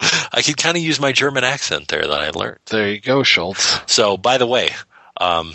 I 0.33 0.43
could 0.43 0.57
kind 0.57 0.77
of 0.77 0.83
use 0.83 1.01
my 1.01 1.13
German 1.13 1.45
accent 1.45 1.89
there 1.89 2.07
that 2.07 2.21
I 2.21 2.31
learned. 2.31 2.59
There 2.67 2.89
you 2.89 3.01
go, 3.01 3.23
Schultz. 3.23 3.81
So, 3.93 4.17
by 4.17 4.39
the 4.39 4.47
way, 4.47 4.71
um, 5.21 5.53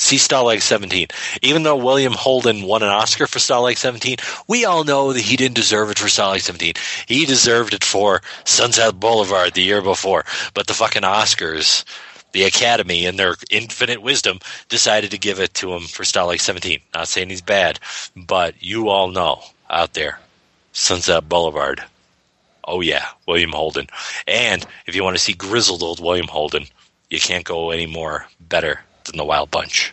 see 0.00 0.16
Stalag 0.16 0.62
17. 0.62 1.08
Even 1.42 1.62
though 1.62 1.76
William 1.76 2.12
Holden 2.12 2.62
won 2.62 2.82
an 2.82 2.88
Oscar 2.88 3.26
for 3.26 3.38
Stalag 3.38 3.76
17, 3.76 4.16
we 4.48 4.64
all 4.64 4.84
know 4.84 5.12
that 5.12 5.20
he 5.20 5.36
didn't 5.36 5.56
deserve 5.56 5.90
it 5.90 5.98
for 5.98 6.08
Stalag 6.08 6.40
17. 6.40 6.74
He 7.06 7.26
deserved 7.26 7.74
it 7.74 7.84
for 7.84 8.22
Sunset 8.44 8.98
Boulevard 8.98 9.54
the 9.54 9.62
year 9.62 9.82
before. 9.82 10.24
But 10.54 10.66
the 10.66 10.74
fucking 10.74 11.02
Oscars, 11.02 11.84
the 12.32 12.44
Academy, 12.44 13.04
in 13.06 13.16
their 13.16 13.36
infinite 13.50 14.02
wisdom, 14.02 14.40
decided 14.68 15.10
to 15.12 15.18
give 15.18 15.38
it 15.38 15.54
to 15.54 15.72
him 15.72 15.82
for 15.82 16.02
Stalag 16.02 16.40
17. 16.40 16.80
Not 16.94 17.08
saying 17.08 17.28
he's 17.28 17.42
bad, 17.42 17.78
but 18.16 18.60
you 18.62 18.88
all 18.88 19.08
know 19.08 19.42
out 19.68 19.94
there, 19.94 20.18
Sunset 20.72 21.28
Boulevard. 21.28 21.84
Oh 22.70 22.80
yeah, 22.80 23.06
William 23.26 23.50
Holden. 23.50 23.88
And 24.28 24.64
if 24.86 24.94
you 24.94 25.02
want 25.02 25.16
to 25.16 25.22
see 25.22 25.32
grizzled 25.32 25.82
old 25.82 25.98
William 25.98 26.28
Holden, 26.28 26.66
you 27.10 27.18
can't 27.18 27.44
go 27.44 27.70
any 27.70 27.86
more 27.86 28.26
better 28.38 28.80
than 29.04 29.16
the 29.16 29.24
Wild 29.24 29.50
Bunch. 29.50 29.92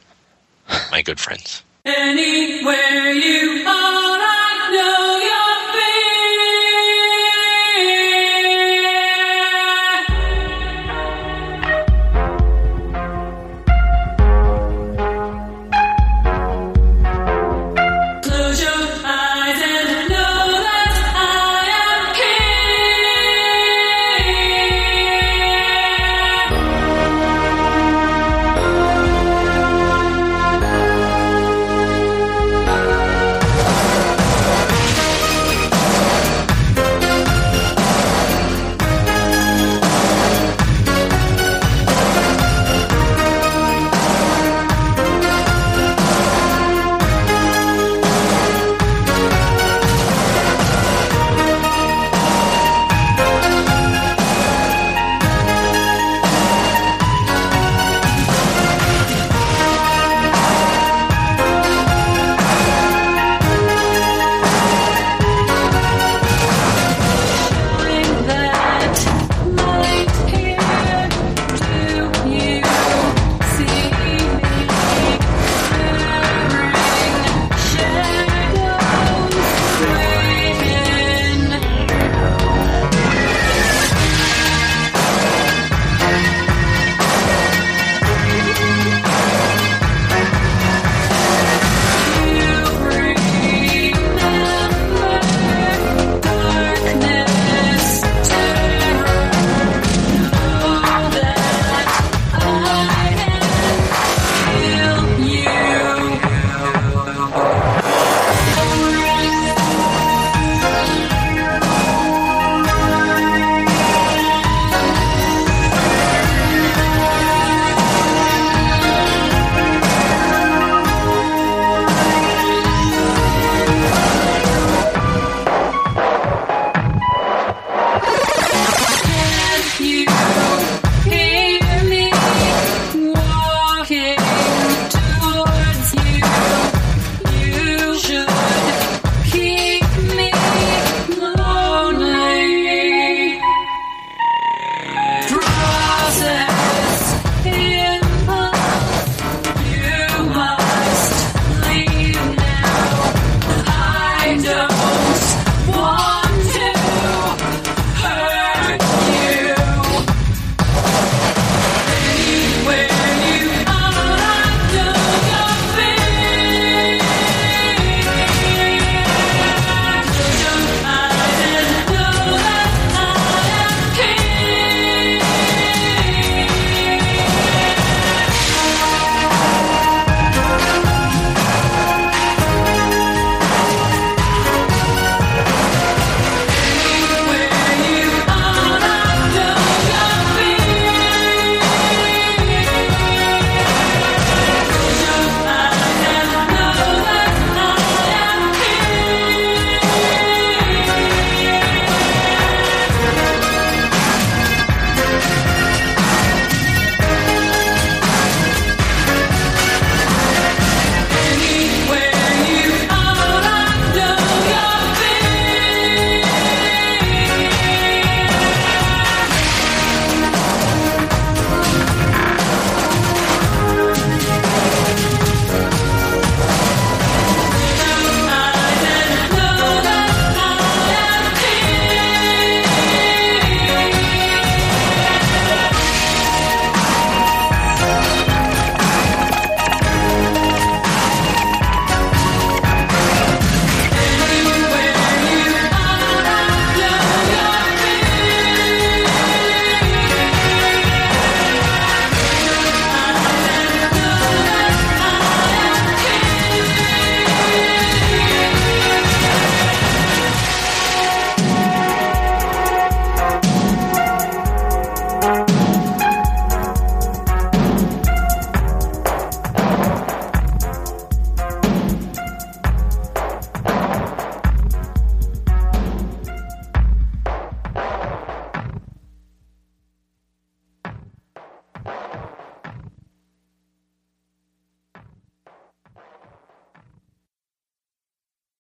My 0.92 1.02
good 1.02 1.20
friends. 1.20 1.64
Anywhere 1.86 3.14
you 3.14 3.64
are, 3.66 4.20
I 4.22 4.70
know 4.72 5.17